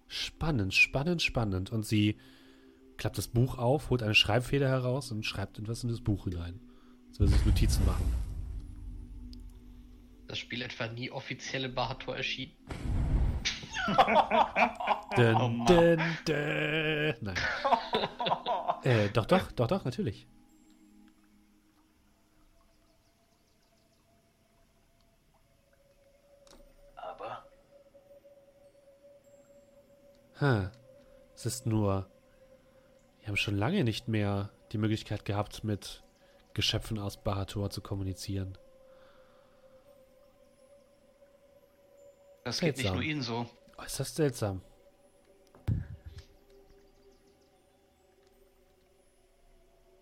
Spannend, 0.07 0.73
spannend, 0.73 1.22
spannend. 1.22 1.72
Und 1.72 1.85
sie 1.85 2.17
klappt 2.97 3.17
das 3.17 3.27
Buch 3.27 3.57
auf, 3.57 3.89
holt 3.89 4.03
eine 4.03 4.15
Schreibfeder 4.15 4.67
heraus 4.67 5.11
und 5.11 5.25
schreibt 5.25 5.59
etwas 5.59 5.83
in 5.83 5.89
das 5.89 6.01
Buch 6.01 6.25
hinein. 6.25 6.59
Jetzt 7.07 7.19
will 7.19 7.27
sie 7.27 7.45
Notizen 7.45 7.85
machen. 7.85 8.14
Das 10.27 10.38
Spiel 10.39 10.61
etwa 10.61 10.88
nie 10.88 11.11
offiziell 11.11 11.65
in 11.65 11.75
Bahator 11.75 12.17
Oh 13.88 13.91
Mann. 15.17 15.65
dün, 15.65 16.01
dün. 16.27 17.15
Nein. 17.22 17.35
äh, 18.83 19.09
doch, 19.09 19.25
doch, 19.25 19.51
doch, 19.51 19.67
doch, 19.67 19.85
natürlich. 19.85 20.27
Hm. 30.35 30.69
Es 31.35 31.45
ist 31.45 31.65
nur, 31.65 32.07
wir 33.19 33.27
haben 33.27 33.38
schon 33.38 33.57
lange 33.57 33.83
nicht 33.83 34.07
mehr 34.07 34.51
die 34.72 34.77
Möglichkeit 34.77 35.25
gehabt, 35.25 35.64
mit 35.64 36.03
Geschöpfen 36.53 36.99
aus 36.99 37.17
Bahator 37.17 37.69
zu 37.69 37.81
kommunizieren. 37.81 38.57
Das 42.43 42.59
geht 42.59 42.77
nicht 42.77 42.85
Seltsam. 42.85 42.95
nur 42.95 43.03
Ihnen 43.03 43.22
so. 43.22 43.47
Äußerst 43.77 44.15
seltsam. 44.15 44.61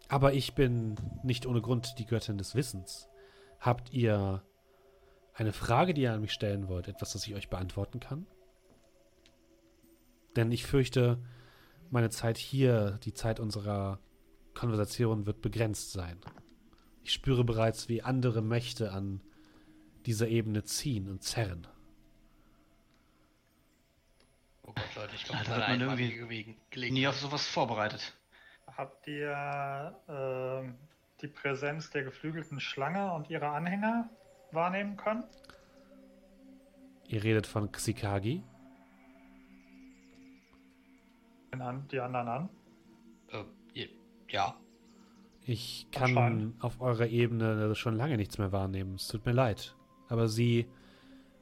Aber 0.10 0.34
ich 0.34 0.54
bin 0.54 0.96
nicht 1.24 1.48
ohne 1.48 1.62
Grund 1.62 1.98
die 1.98 2.06
Göttin 2.06 2.38
des 2.38 2.54
Wissens. 2.54 3.08
Habt 3.60 3.94
ihr 3.94 4.44
eine 5.34 5.54
Frage, 5.54 5.94
die 5.96 6.02
ihr 6.02 6.14
an 6.14 6.22
mich 6.22 6.34
stellen 6.34 6.68
wollt? 6.68 6.88
Etwas, 6.88 7.14
das 7.14 7.26
ich 7.26 7.34
euch 7.34 7.50
beantworten 7.50 8.00
kann? 8.00 8.28
Denn 10.36 10.52
ich 10.52 10.66
fürchte, 10.66 11.20
meine 11.90 12.10
Zeit 12.10 12.38
hier, 12.38 13.00
die 13.04 13.14
Zeit 13.14 13.40
unserer 13.40 14.00
Konversation 14.54 15.26
wird 15.26 15.42
begrenzt 15.42 15.92
sein. 15.92 16.20
Ich 17.04 17.14
spüre 17.14 17.44
bereits, 17.44 17.90
wie 17.90 18.02
andere 18.02 18.42
Mächte 18.42 18.92
an 18.92 19.22
dieser 20.06 20.28
Ebene 20.28 20.64
ziehen 20.64 21.10
und 21.10 21.24
zerren. 21.24 21.68
Oh 24.64 24.74
Gott, 24.74 24.96
Leute, 24.96 25.16
ich 25.16 25.24
glaube, 25.24 25.44
da 25.46 25.68
hat 25.68 25.70
man 25.70 25.82
irgendwie 25.82 26.56
Nie 26.90 27.08
auf 27.08 27.18
sowas 27.18 27.46
vorbereitet. 27.46 28.14
Habt 28.68 29.08
ihr 29.08 29.96
ähm, 30.08 30.76
die 31.22 31.28
Präsenz 31.28 31.90
der 31.92 32.04
geflügelten 32.04 32.60
Schlange 32.60 33.14
und 33.14 33.30
ihrer 33.30 33.52
Anhänger 33.52 34.10
wahrnehmen 34.52 34.98
können? 34.98 35.24
Ihr 37.08 37.24
redet 37.24 37.46
von 37.46 37.72
Xikagi. 37.72 38.44
An, 41.62 41.88
die 41.90 42.00
anderen 42.00 42.28
an? 42.28 42.50
Äh, 43.30 43.88
ja. 44.30 44.56
Ich 45.46 45.88
kann 45.92 46.56
auf 46.60 46.80
eurer 46.80 47.08
Ebene 47.08 47.76
schon 47.76 47.98
lange 47.98 48.18
nichts 48.18 48.38
mehr 48.38 48.52
wahrnehmen. 48.52 48.96
Es 48.96 49.08
tut 49.08 49.26
mir 49.26 49.34
leid. 49.34 49.76
Aber 50.08 50.30
sie 50.30 50.68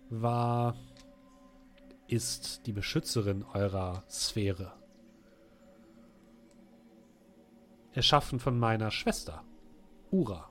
war, 0.09 0.75
ist 2.07 2.65
die 2.65 2.73
Beschützerin 2.73 3.45
eurer 3.53 4.03
Sphäre. 4.09 4.73
Erschaffen 7.93 8.39
von 8.39 8.57
meiner 8.57 8.89
Schwester, 8.89 9.43
Ura. 10.09 10.49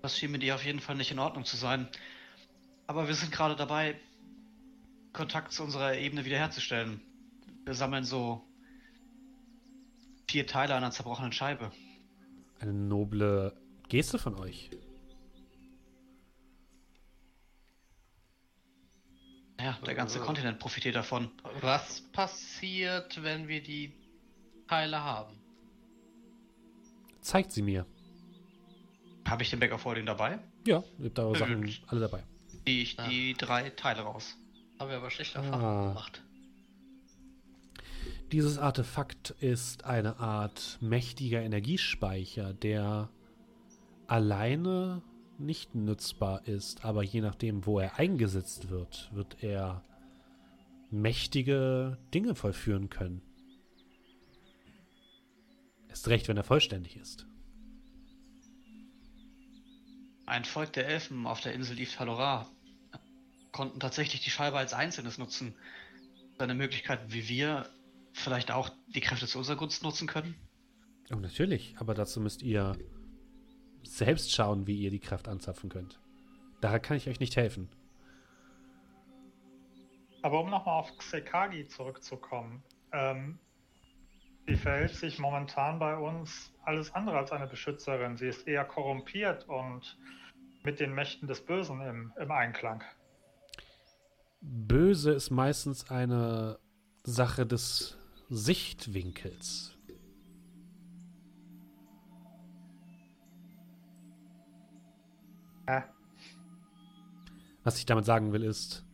Das 0.00 0.18
schien 0.18 0.32
mit 0.32 0.42
ihr 0.42 0.54
auf 0.54 0.64
jeden 0.64 0.80
Fall 0.80 0.96
nicht 0.96 1.12
in 1.12 1.18
Ordnung 1.18 1.44
zu 1.44 1.56
sein. 1.56 1.88
Aber 2.86 3.06
wir 3.06 3.14
sind 3.14 3.30
gerade 3.30 3.54
dabei, 3.54 4.00
Kontakt 5.12 5.52
zu 5.52 5.62
unserer 5.62 5.96
Ebene 5.96 6.24
wiederherzustellen. 6.24 7.00
Wir 7.64 7.74
sammeln 7.74 8.04
so 8.04 8.42
vier 10.28 10.46
Teile 10.46 10.74
einer 10.74 10.90
zerbrochenen 10.90 11.32
Scheibe. 11.32 11.70
Eine 12.58 12.72
noble 12.72 13.56
Geste 13.88 14.18
von 14.18 14.34
euch. 14.36 14.70
Ja, 19.60 19.78
der 19.86 19.94
ganze 19.94 20.18
Äh. 20.18 20.22
Kontinent 20.22 20.58
profitiert 20.58 20.96
davon. 20.96 21.30
Was 21.60 22.00
passiert, 22.12 23.22
wenn 23.22 23.46
wir 23.46 23.62
die 23.62 23.92
Teile 24.68 25.02
haben? 25.02 25.36
Zeigt 27.20 27.52
sie 27.52 27.62
mir. 27.62 27.86
Habe 29.28 29.44
ich 29.44 29.50
den 29.50 29.60
Bäcker 29.60 29.78
vor 29.78 29.94
dabei? 29.94 30.40
Ja, 30.66 30.82
ihr 30.98 31.04
habt 31.06 31.18
eure 31.20 31.32
Ja, 31.34 31.38
Sachen 31.38 31.74
alle 31.86 32.00
dabei. 32.00 32.24
Ziehe 32.64 32.82
ich 32.82 32.98
Ah. 32.98 33.08
die 33.08 33.34
drei 33.34 33.70
Teile 33.70 34.02
raus. 34.02 34.36
Haben 34.80 34.90
wir 34.90 34.96
aber 34.96 35.10
schlecht 35.10 35.36
Ah. 35.36 35.42
Erfahrungen 35.44 35.88
gemacht. 35.90 36.22
Dieses 38.32 38.56
Artefakt 38.56 39.34
ist 39.40 39.84
eine 39.84 40.18
Art 40.18 40.78
mächtiger 40.80 41.42
Energiespeicher, 41.42 42.54
der 42.54 43.10
alleine 44.06 45.02
nicht 45.36 45.74
nutzbar 45.74 46.48
ist, 46.48 46.82
aber 46.82 47.02
je 47.02 47.20
nachdem, 47.20 47.66
wo 47.66 47.78
er 47.78 47.98
eingesetzt 47.98 48.70
wird, 48.70 49.10
wird 49.12 49.42
er 49.42 49.84
mächtige 50.90 51.98
Dinge 52.14 52.34
vollführen 52.34 52.88
können. 52.88 53.20
Erst 55.90 56.08
recht, 56.08 56.26
wenn 56.26 56.38
er 56.38 56.44
vollständig 56.44 56.96
ist. 56.96 57.26
Ein 60.24 60.46
Volk 60.46 60.72
der 60.72 60.88
Elfen 60.88 61.26
auf 61.26 61.42
der 61.42 61.52
Insel 61.52 61.78
Yves 61.78 61.96
Talora 61.96 62.48
konnten 63.50 63.78
tatsächlich 63.78 64.22
die 64.22 64.30
Scheibe 64.30 64.56
als 64.56 64.72
Einzelnes 64.72 65.18
nutzen. 65.18 65.54
Eine 66.38 66.54
Möglichkeit, 66.54 67.12
wie 67.12 67.28
wir 67.28 67.68
vielleicht 68.12 68.50
auch 68.50 68.70
die 68.94 69.00
Kräfte 69.00 69.26
zu 69.26 69.38
unserer 69.38 69.56
Gunst 69.56 69.82
nutzen 69.82 70.06
können? 70.06 70.34
Oh, 71.12 71.16
natürlich, 71.16 71.74
aber 71.78 71.94
dazu 71.94 72.20
müsst 72.20 72.42
ihr 72.42 72.76
selbst 73.82 74.32
schauen, 74.32 74.66
wie 74.66 74.76
ihr 74.76 74.90
die 74.90 75.00
Kraft 75.00 75.28
anzapfen 75.28 75.68
könnt. 75.68 76.00
Daher 76.60 76.80
kann 76.80 76.96
ich 76.96 77.08
euch 77.08 77.20
nicht 77.20 77.36
helfen. 77.36 77.68
Aber 80.22 80.40
um 80.40 80.50
nochmal 80.50 80.78
auf 80.78 80.96
Xekagi 80.96 81.66
zurückzukommen, 81.66 82.62
ähm, 82.92 83.38
sie 84.46 84.54
verhält 84.54 84.94
sich 84.94 85.18
momentan 85.18 85.80
bei 85.80 85.96
uns 85.96 86.52
alles 86.64 86.94
andere 86.94 87.18
als 87.18 87.32
eine 87.32 87.48
Beschützerin. 87.48 88.16
Sie 88.16 88.28
ist 88.28 88.46
eher 88.46 88.64
korrumpiert 88.64 89.48
und 89.48 89.98
mit 90.62 90.78
den 90.78 90.94
Mächten 90.94 91.26
des 91.26 91.44
Bösen 91.44 91.80
im, 91.80 92.12
im 92.16 92.30
Einklang. 92.30 92.84
Böse 94.40 95.12
ist 95.12 95.30
meistens 95.30 95.90
eine 95.90 96.58
Sache 97.04 97.46
des 97.46 97.98
Sichtwinkels. 98.34 99.76
Äh, 105.66 105.82
Was 107.62 107.76
ich 107.76 107.84
damit 107.84 108.06
sagen 108.06 108.32
will, 108.32 108.42
ist, 108.42 108.86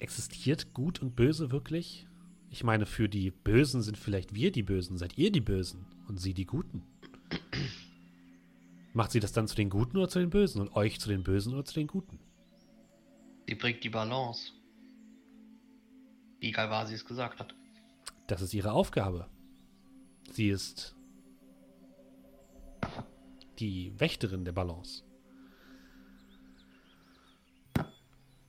existiert 0.00 0.74
Gut 0.74 1.00
und 1.00 1.16
Böse 1.16 1.50
wirklich? 1.50 2.06
Ich 2.50 2.62
meine, 2.62 2.84
für 2.84 3.08
die 3.08 3.30
Bösen 3.30 3.80
sind 3.80 3.96
vielleicht 3.96 4.34
wir 4.34 4.52
die 4.52 4.62
Bösen, 4.62 4.98
seid 4.98 5.16
ihr 5.16 5.32
die 5.32 5.40
Bösen 5.40 5.86
und 6.06 6.20
sie 6.20 6.34
die 6.34 6.44
Guten. 6.44 6.82
Macht 8.92 9.12
sie 9.12 9.20
das 9.20 9.32
dann 9.32 9.48
zu 9.48 9.56
den 9.56 9.70
Guten 9.70 9.96
oder 9.96 10.10
zu 10.10 10.18
den 10.18 10.28
Bösen 10.28 10.60
und 10.60 10.76
euch 10.76 11.00
zu 11.00 11.08
den 11.08 11.22
Bösen 11.22 11.54
oder 11.54 11.64
zu 11.64 11.72
den 11.72 11.86
Guten? 11.86 12.18
Sie 13.48 13.54
bringt 13.54 13.82
die 13.82 13.88
Balance. 13.88 14.52
Wie 16.40 16.52
Galvasi 16.52 16.92
es 16.92 17.06
gesagt 17.06 17.40
hat. 17.40 17.54
Das 18.32 18.40
ist 18.40 18.54
ihre 18.54 18.72
Aufgabe. 18.72 19.28
Sie 20.30 20.48
ist 20.48 20.96
die 23.58 23.92
Wächterin 24.00 24.46
der 24.46 24.52
Balance. 24.52 25.04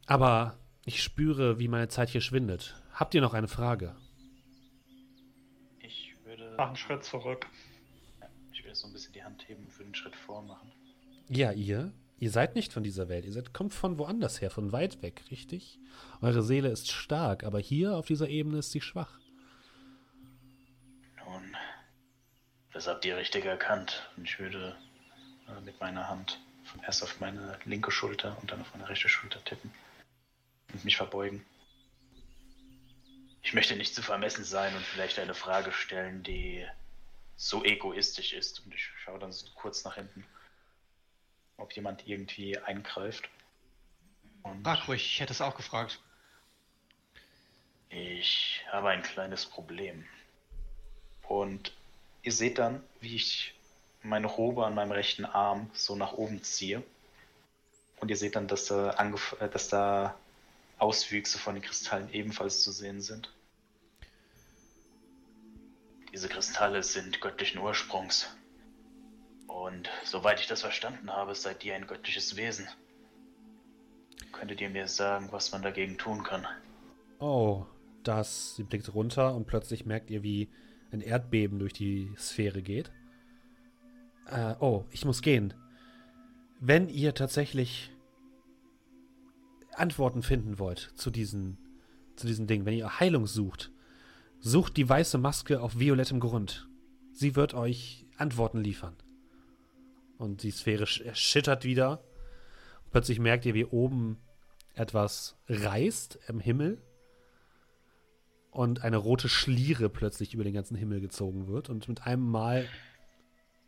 Aber 0.05 0.57
ich 0.85 1.03
spüre, 1.03 1.59
wie 1.59 1.67
meine 1.67 1.89
Zeit 1.89 2.07
hier 2.07 2.21
schwindet. 2.21 2.81
Habt 2.93 3.13
ihr 3.13 3.19
noch 3.19 3.33
eine 3.33 3.49
Frage? 3.49 3.93
Ich 5.79 6.15
würde, 6.23 6.53
mach 6.55 6.67
einen 6.67 6.77
Schritt 6.77 7.03
zurück. 7.03 7.45
ich 8.53 8.63
würde 8.63 8.75
so 8.75 8.87
ein 8.87 8.93
bisschen 8.93 9.11
die 9.11 9.25
Hand 9.25 9.49
heben 9.49 9.65
und 9.65 9.73
würde 9.73 9.87
einen 9.87 9.95
Schritt 9.95 10.15
vormachen. 10.15 10.71
Ja, 11.27 11.51
ihr? 11.51 11.91
Ihr 12.19 12.31
seid 12.31 12.55
nicht 12.55 12.71
von 12.71 12.83
dieser 12.83 13.09
Welt. 13.09 13.25
Ihr 13.25 13.33
seid, 13.33 13.53
kommt 13.53 13.73
von 13.73 13.97
woanders 13.97 14.39
her, 14.39 14.49
von 14.49 14.71
weit 14.71 15.01
weg, 15.01 15.25
richtig? 15.29 15.77
Eure 16.21 16.41
Seele 16.41 16.69
ist 16.69 16.89
stark, 16.89 17.43
aber 17.43 17.59
hier 17.59 17.97
auf 17.97 18.05
dieser 18.05 18.29
Ebene 18.29 18.59
ist 18.59 18.71
sie 18.71 18.79
schwach. 18.79 19.19
Das 22.74 22.88
habt 22.88 23.06
ihr 23.06 23.16
richtig 23.18 23.45
erkannt. 23.45 24.10
Und 24.18 24.26
ich 24.26 24.40
würde 24.40 24.76
äh, 25.48 25.61
mit 25.61 25.80
meiner 25.80 26.10
Hand 26.10 26.40
erst 26.85 27.03
auf 27.03 27.19
meine 27.19 27.60
linke 27.66 27.92
Schulter 27.92 28.38
und 28.42 28.52
dann 28.52 28.61
auf 28.61 28.74
meine 28.74 28.90
rechte 28.90 29.10
Schulter 29.10 29.43
tippen 29.43 29.72
und 30.74 30.84
mich 30.84 30.98
verbeugen. 30.98 31.45
Ich 33.43 33.53
möchte 33.53 33.76
nicht 33.76 33.93
zu 33.93 34.02
vermessen 34.02 34.43
sein 34.43 34.76
und 34.76 34.85
vielleicht 34.85 35.19
eine 35.19 35.34
Frage 35.34 35.72
stellen, 35.72 36.24
die 36.24 36.66
so 37.35 37.64
egoistisch 37.64 38.34
ist. 38.34 38.66
Und 38.66 38.74
ich 38.74 38.90
schaue 39.03 39.19
dann 39.19 39.32
so 39.32 39.48
kurz 39.53 39.84
nach 39.84 39.95
hinten, 39.95 40.26
ob 41.58 41.74
jemand 41.74 42.08
irgendwie 42.08 42.58
eingreift. 42.58 43.30
Und 44.43 44.64
Frag 44.64 44.88
ruhig, 44.88 45.06
ich 45.06 45.19
hätte 45.19 45.34
es 45.34 45.42
auch 45.42 45.56
gefragt. 45.56 46.00
Ich 47.90 48.64
habe 48.72 48.90
ein 48.90 49.03
kleines 49.03 49.45
Problem. 49.45 50.08
Und 51.24 51.74
ihr 52.24 52.32
seht 52.32 52.58
dann, 52.58 52.82
wie 53.02 53.16
ich 53.16 53.53
meine 54.02 54.27
Robe 54.27 54.66
an 54.66 54.74
meinem 54.74 54.92
rechten 54.92 55.26
Arm 55.26 55.69
so 55.74 55.95
nach 55.95 56.14
oben 56.14 56.42
ziehe. 56.42 56.82
Und 58.00 58.10
ihr 58.10 58.18
seht 58.18 58.35
dann, 58.35 58.48
dass 58.48 58.66
da, 58.66 58.92
äh, 59.40 59.50
dass 59.50 59.69
da 59.69 60.18
Auswüchse 60.80 61.38
von 61.38 61.53
den 61.53 61.64
Kristallen 61.64 62.11
ebenfalls 62.11 62.61
zu 62.61 62.72
sehen 62.72 63.02
sind. 63.02 63.32
Diese 66.11 66.27
Kristalle 66.27 66.84
sind 66.84 67.22
göttlichen 67.22 67.60
Ursprungs. 67.60 68.27
Und 69.48 69.90
soweit 70.03 70.40
ich 70.40 70.48
das 70.48 70.61
verstanden 70.61 71.11
habe, 71.11 71.35
seid 71.35 71.64
ihr 71.64 71.76
ein 71.76 71.88
göttliches 71.88 72.35
Wesen. 72.35 72.68
Könntet 74.32 74.61
ihr 74.61 74.69
mir 74.69 74.88
sagen, 74.88 75.30
was 75.32 75.52
man 75.52 75.61
dagegen 75.61 75.98
tun 75.98 76.24
kann? 76.24 76.45
Oh, 77.19 77.66
das. 78.03 78.56
Sie 78.56 78.64
blickt 78.64 78.93
runter 78.93 79.34
und 79.34 79.45
plötzlich 79.45 79.85
merkt 79.85 80.10
ihr, 80.10 80.24
wie 80.24 80.50
ein 80.93 81.01
Erdbeben 81.01 81.59
durch 81.59 81.73
die 81.73 82.13
Sphäre 82.17 82.61
geht. 82.61 82.91
Äh, 84.27 84.55
oh, 84.59 84.85
ich 84.91 85.03
muss 85.03 85.22
gehen. 85.22 85.53
Wenn 86.59 86.88
ihr 86.88 87.13
tatsächlich 87.13 87.91
Antworten 89.73 90.22
finden 90.22 90.59
wollt 90.59 90.93
zu 90.95 91.09
diesen, 91.09 91.57
zu 92.15 92.27
diesen 92.27 92.47
Dingen, 92.47 92.65
wenn 92.65 92.75
ihr 92.75 92.99
Heilung 92.99 93.27
sucht, 93.27 93.72
sucht 94.39 94.77
die 94.77 94.88
weiße 94.88 95.17
Maske 95.17 95.61
auf 95.61 95.80
violettem 95.80 96.19
Grund. 96.19 96.69
Sie 97.11 97.35
wird 97.35 97.53
euch 97.53 98.05
Antworten 98.17 98.59
liefern. 98.59 98.95
Und 100.17 100.43
die 100.43 100.51
Sphäre 100.51 100.85
sch- 100.85 101.03
erschüttert 101.03 101.65
wieder. 101.65 102.03
Plötzlich 102.91 103.19
merkt 103.19 103.45
ihr, 103.45 103.55
wie 103.55 103.65
oben 103.65 104.19
etwas 104.75 105.38
reißt 105.49 106.19
im 106.27 106.39
Himmel 106.39 106.81
und 108.53 108.83
eine 108.83 108.98
rote 108.98 109.30
Schliere 109.30 109.90
plötzlich 109.90 110.33
über 110.33 110.43
den 110.43 110.53
ganzen 110.53 110.75
Himmel 110.75 111.01
gezogen 111.01 111.48
wird. 111.48 111.69
Und 111.69 111.88
mit 111.88 112.06
einem 112.06 112.30
Mal 112.30 112.67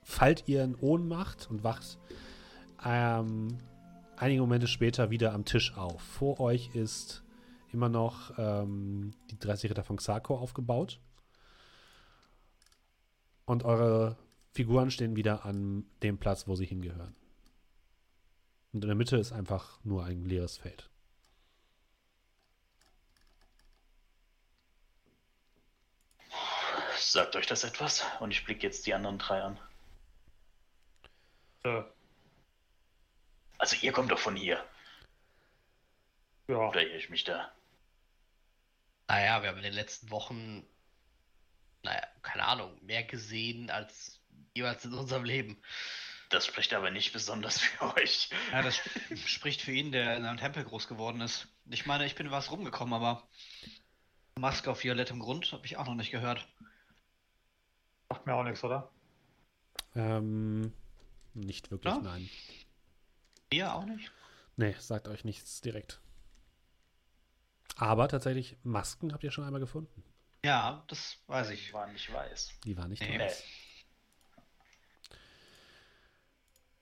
fallt 0.04 0.48
ihr 0.48 0.64
in 0.64 0.76
Ohnmacht 0.76 1.50
und 1.50 1.64
wacht 1.64 1.98
ähm, 2.84 3.58
einige 4.18 4.42
Momente 4.42 4.68
später 4.68 5.10
wieder 5.10 5.34
am 5.34 5.46
Tisch 5.46 5.76
auf. 5.76 6.02
Vor 6.02 6.40
euch 6.40 6.76
ist 6.76 7.24
immer 7.74 7.90
noch 7.90 8.38
ähm, 8.38 9.14
die 9.32 9.40
30 9.40 9.72
Ritter 9.72 9.84
von 9.84 9.98
Xarko 9.98 10.38
aufgebaut. 10.38 11.00
Und 13.46 13.64
eure 13.64 14.18
Figuren 14.54 14.90
stehen 14.92 15.16
wieder 15.16 15.46
an 15.46 15.86
dem 16.02 16.18
Platz, 16.18 16.48
wo 16.48 16.56
sie 16.56 16.66
hingehören. 16.66 17.16
Und 18.72 18.84
in 18.84 18.88
der 18.88 18.96
Mitte 18.96 19.18
ist 19.18 19.32
einfach 19.32 19.80
nur 19.84 20.04
ein 20.06 20.26
leeres 20.26 20.58
Feld. 20.58 20.90
Sagt 27.12 27.36
euch 27.36 27.46
das 27.46 27.64
etwas? 27.64 28.04
Und 28.20 28.32
ich 28.32 28.44
blicke 28.46 28.64
jetzt 28.64 28.86
die 28.88 28.94
anderen 28.94 29.20
drei 29.20 29.42
an. 29.42 29.60
Äh, 31.64 31.84
Also 33.60 33.76
ihr 33.82 33.92
kommt 33.92 34.12
doch 34.12 34.20
von 34.20 34.36
hier. 34.36 34.64
ja, 36.48 36.56
Oder 36.58 36.82
irre 36.82 36.98
ich 36.98 37.10
mich 37.10 37.24
da? 37.24 37.52
Naja, 39.08 39.42
wir 39.44 39.50
haben 39.50 39.58
in 39.58 39.64
den 39.64 39.74
letzten 39.74 40.10
Wochen, 40.10 40.66
naja, 41.84 42.02
keine 42.24 42.44
Ahnung, 42.46 42.76
mehr 42.84 43.04
gesehen 43.04 43.70
als 43.70 44.20
jeweils 44.56 44.84
in 44.84 44.94
unserem 44.94 45.24
Leben. 45.24 45.62
Das 46.30 46.48
spricht 46.48 46.74
aber 46.74 46.90
nicht 46.90 47.14
besonders 47.14 47.60
für 47.60 47.96
euch. 47.96 48.30
Ja, 48.52 48.64
das 48.64 48.78
sp- 48.82 49.16
spricht 49.28 49.62
für 49.62 49.72
ihn, 49.72 49.92
der 49.92 50.18
in 50.18 50.26
einem 50.26 50.40
Tempel 50.40 50.64
groß 50.64 50.88
geworden 50.88 51.22
ist. 51.22 51.48
Ich 51.70 51.86
meine, 51.86 52.06
ich 52.08 52.16
bin 52.16 52.32
was 52.32 52.50
rumgekommen, 52.50 52.96
aber 52.96 53.28
Maske 54.40 54.72
auf 54.72 54.84
violettem 54.84 55.20
Grund 55.20 55.52
habe 55.52 55.66
ich 55.68 55.78
auch 55.78 55.86
noch 55.86 55.94
nicht 55.96 56.12
gehört. 56.12 56.46
Macht 58.10 58.26
mir 58.26 58.34
auch 58.36 58.44
nichts, 58.44 58.64
oder? 58.64 58.92
Ähm, 59.96 60.74
nicht 61.34 61.72
wirklich, 61.72 61.94
Ja? 61.94 62.02
nein. 62.02 62.30
Ihr 63.52 63.74
auch 63.74 63.86
nicht? 63.86 64.12
Nee, 64.58 64.76
sagt 64.80 65.08
euch 65.08 65.24
nichts 65.24 65.62
direkt. 65.62 66.02
Aber 67.78 68.08
tatsächlich, 68.08 68.58
Masken 68.64 69.14
habt 69.14 69.24
ihr 69.24 69.32
schon 69.32 69.44
einmal 69.44 69.60
gefunden. 69.60 70.04
Ja, 70.46 70.84
das 70.88 71.18
weiß 71.28 71.50
ich. 71.50 71.74
War 71.74 71.88
nicht 71.92 72.12
weiß. 72.14 72.52
Die 72.64 72.78
waren 72.78 72.90
nicht 72.90 73.02
Nee. 73.02 73.20
weiß. 73.20 73.44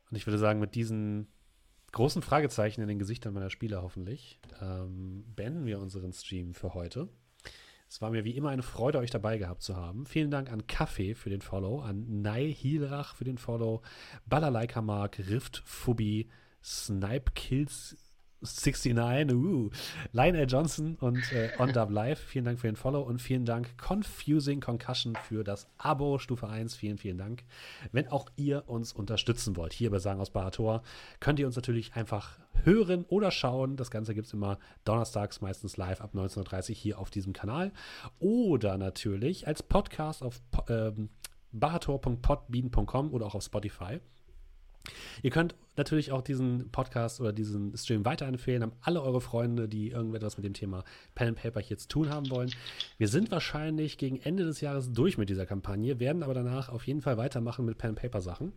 Und 0.09 0.17
ich 0.17 0.27
würde 0.27 0.37
sagen, 0.37 0.59
mit 0.59 0.75
diesen 0.75 1.27
großen 1.91 2.21
Fragezeichen 2.21 2.81
in 2.81 2.87
den 2.87 2.99
Gesichtern 2.99 3.33
meiner 3.33 3.49
Spieler 3.49 3.81
hoffentlich, 3.81 4.39
ähm, 4.61 5.23
beenden 5.35 5.65
wir 5.65 5.79
unseren 5.79 6.13
Stream 6.13 6.53
für 6.53 6.73
heute. 6.73 7.09
Es 7.93 8.01
war 8.01 8.09
mir 8.09 8.25
wie 8.25 8.31
immer 8.31 8.49
eine 8.49 8.63
Freude, 8.63 8.97
euch 8.97 9.11
dabei 9.11 9.37
gehabt 9.37 9.61
zu 9.61 9.75
haben. 9.75 10.07
Vielen 10.07 10.31
Dank 10.31 10.51
an 10.51 10.65
Kaffee 10.65 11.13
für 11.13 11.29
den 11.29 11.41
Follow, 11.41 11.79
an 11.79 12.23
Nai 12.23 12.51
Hilrach 12.51 13.15
für 13.15 13.23
den 13.23 13.37
Follow, 13.37 13.83
Balalaika 14.25 14.81
Mark, 14.81 15.19
Rift 15.19 15.61
Fubi, 15.63 16.27
Snipe 16.63 17.33
Kills 17.35 17.95
69, 18.43 19.35
uh, 19.35 19.69
Lionel 20.11 20.45
Johnson 20.47 20.95
und 20.99 21.31
äh, 21.31 21.51
OnDub 21.57 21.89
Live. 21.89 22.19
Vielen 22.19 22.45
Dank 22.45 22.59
für 22.59 22.67
den 22.67 22.75
Follow 22.75 23.01
und 23.01 23.21
vielen 23.21 23.45
Dank 23.45 23.77
Confusing 23.77 24.59
Concussion 24.59 25.15
für 25.15 25.43
das 25.43 25.67
Abo 25.77 26.19
Stufe 26.19 26.47
1. 26.47 26.75
Vielen, 26.75 26.97
vielen 26.97 27.17
Dank. 27.17 27.43
Wenn 27.91 28.07
auch 28.07 28.29
ihr 28.35 28.67
uns 28.67 28.93
unterstützen 28.93 29.55
wollt, 29.55 29.73
hier 29.73 29.89
bei 29.89 29.99
Sagen 29.99 30.19
aus 30.19 30.29
Barator, 30.29 30.83
könnt 31.19 31.39
ihr 31.39 31.47
uns 31.47 31.55
natürlich 31.55 31.95
einfach 31.95 32.37
hören 32.63 33.05
oder 33.07 33.31
schauen. 33.31 33.75
Das 33.77 33.91
Ganze 33.91 34.13
gibt 34.13 34.27
es 34.27 34.33
immer 34.33 34.59
donnerstags, 34.85 35.41
meistens 35.41 35.77
live 35.77 36.01
ab 36.01 36.11
19.30 36.13 36.69
Uhr 36.69 36.75
hier 36.75 36.99
auf 36.99 37.09
diesem 37.09 37.33
Kanal. 37.33 37.71
Oder 38.19 38.77
natürlich 38.77 39.47
als 39.47 39.63
Podcast 39.63 40.23
auf 40.23 40.41
ähm, 40.69 41.09
barator.podbean.com 41.51 43.13
oder 43.13 43.25
auch 43.25 43.35
auf 43.35 43.43
Spotify. 43.43 43.99
Ihr 45.21 45.31
könnt 45.31 45.55
natürlich 45.77 46.11
auch 46.11 46.21
diesen 46.21 46.69
Podcast 46.71 47.19
oder 47.21 47.33
diesen 47.33 47.75
Stream 47.75 48.05
weiterempfehlen 48.05 48.63
an 48.63 48.71
alle 48.81 49.01
eure 49.01 49.21
Freunde, 49.21 49.67
die 49.67 49.89
irgendetwas 49.89 50.37
mit 50.37 50.45
dem 50.45 50.53
Thema 50.53 50.83
Pen 51.15 51.29
and 51.29 51.37
Paper 51.37 51.61
zu 51.63 51.87
tun 51.87 52.09
haben 52.09 52.29
wollen. 52.29 52.51
Wir 52.97 53.07
sind 53.07 53.31
wahrscheinlich 53.31 53.97
gegen 53.97 54.17
Ende 54.17 54.43
des 54.43 54.61
Jahres 54.61 54.91
durch 54.91 55.17
mit 55.17 55.29
dieser 55.29 55.45
Kampagne, 55.45 55.99
werden 55.99 56.23
aber 56.23 56.33
danach 56.33 56.69
auf 56.69 56.85
jeden 56.85 57.01
Fall 57.01 57.17
weitermachen 57.17 57.65
mit 57.65 57.77
Pen 57.77 57.91
and 57.91 57.99
Paper 57.99 58.21
Sachen. 58.21 58.53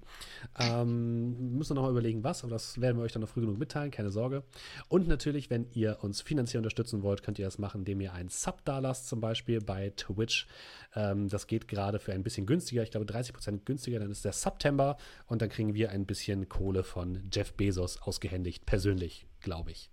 Ähm, 0.58 1.56
müssen 1.56 1.70
wir 1.70 1.74
nochmal 1.76 1.92
überlegen, 1.92 2.24
was, 2.24 2.42
aber 2.42 2.50
das 2.50 2.80
werden 2.80 2.96
wir 2.98 3.04
euch 3.04 3.12
dann 3.12 3.22
noch 3.22 3.28
früh 3.28 3.40
genug 3.40 3.58
mitteilen, 3.58 3.90
keine 3.90 4.10
Sorge. 4.10 4.42
Und 4.88 5.08
natürlich, 5.08 5.50
wenn 5.50 5.66
ihr 5.72 5.98
uns 6.02 6.20
finanziell 6.20 6.58
unterstützen 6.58 7.02
wollt, 7.02 7.22
könnt 7.22 7.38
ihr 7.38 7.44
das 7.44 7.58
machen, 7.58 7.80
indem 7.80 8.00
ihr 8.00 8.12
einen 8.12 8.28
Sub 8.28 8.64
da 8.64 8.78
lasst, 8.78 9.08
zum 9.08 9.20
Beispiel 9.20 9.60
bei 9.60 9.92
Twitch. 9.96 10.46
Ähm, 10.94 11.28
das 11.28 11.46
geht 11.46 11.68
gerade 11.68 11.98
für 11.98 12.12
ein 12.12 12.22
bisschen 12.22 12.46
günstiger, 12.46 12.82
ich 12.82 12.90
glaube 12.90 13.06
30% 13.06 13.64
günstiger, 13.64 13.98
dann 13.98 14.10
ist 14.10 14.24
der 14.24 14.32
September 14.32 14.96
und 15.26 15.42
dann 15.42 15.48
kriegen 15.48 15.74
wir 15.74 15.90
ein 15.90 16.06
bisschen 16.06 16.48
Kohle 16.48 16.82
von 16.82 17.05
von 17.06 17.28
Jeff 17.32 17.52
Bezos 17.54 18.00
ausgehändigt, 18.02 18.66
persönlich, 18.66 19.26
glaube 19.40 19.70
ich. 19.70 19.90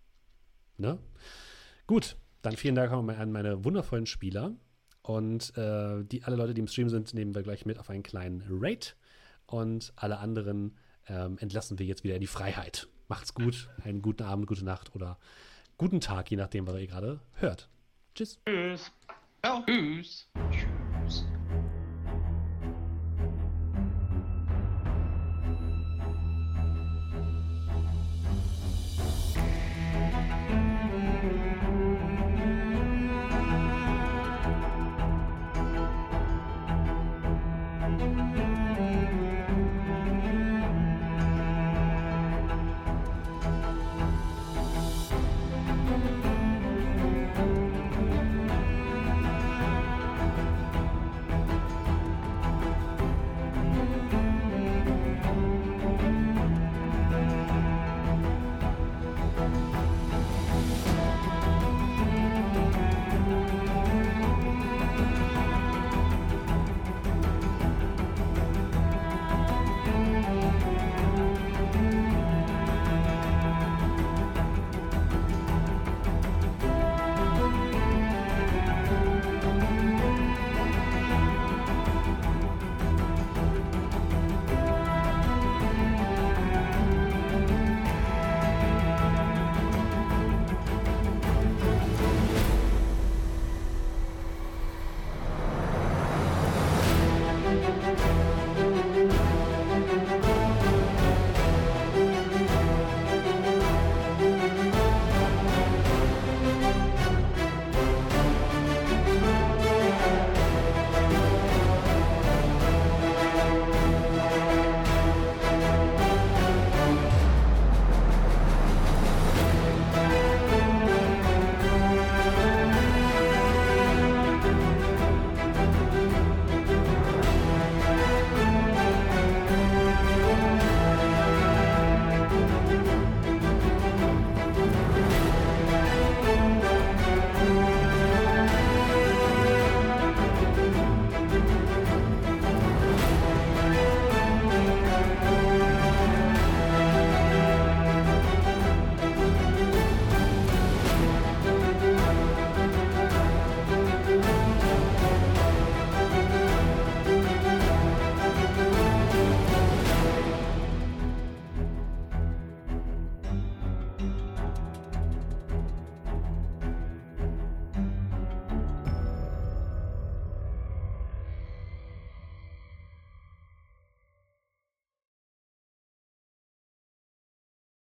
Ne? 0.77 0.97
Gut, 1.85 2.15
dann 2.41 2.55
vielen 2.55 2.75
Dank 2.75 2.91
an 2.91 3.31
meine 3.31 3.63
wundervollen 3.63 4.05
Spieler. 4.05 4.55
Und 5.01 5.55
äh, 5.57 6.03
die, 6.05 6.23
alle 6.23 6.35
Leute, 6.35 6.53
die 6.53 6.61
im 6.61 6.67
Stream 6.67 6.89
sind, 6.89 7.13
nehmen 7.13 7.35
wir 7.35 7.43
gleich 7.43 7.65
mit 7.65 7.77
auf 7.77 7.89
einen 7.89 8.03
kleinen 8.03 8.43
Raid. 8.49 8.95
Und 9.45 9.93
alle 9.95 10.17
anderen 10.19 10.77
ähm, 11.07 11.37
entlassen 11.39 11.77
wir 11.77 11.85
jetzt 11.85 12.03
wieder 12.03 12.15
in 12.15 12.21
die 12.21 12.27
Freiheit. 12.27 12.87
Macht's 13.09 13.33
gut, 13.33 13.69
einen 13.83 14.01
guten 14.01 14.23
Abend, 14.23 14.47
gute 14.47 14.63
Nacht 14.63 14.95
oder 14.95 15.19
guten 15.77 15.99
Tag, 15.99 16.31
je 16.31 16.37
nachdem, 16.37 16.65
was 16.65 16.79
ihr 16.79 16.87
gerade 16.87 17.19
hört. 17.33 17.69
Tschüss. 18.15 18.39
Tschüss. 18.45 18.91
Ciao. 19.43 19.63
Tschüss. 19.65 20.29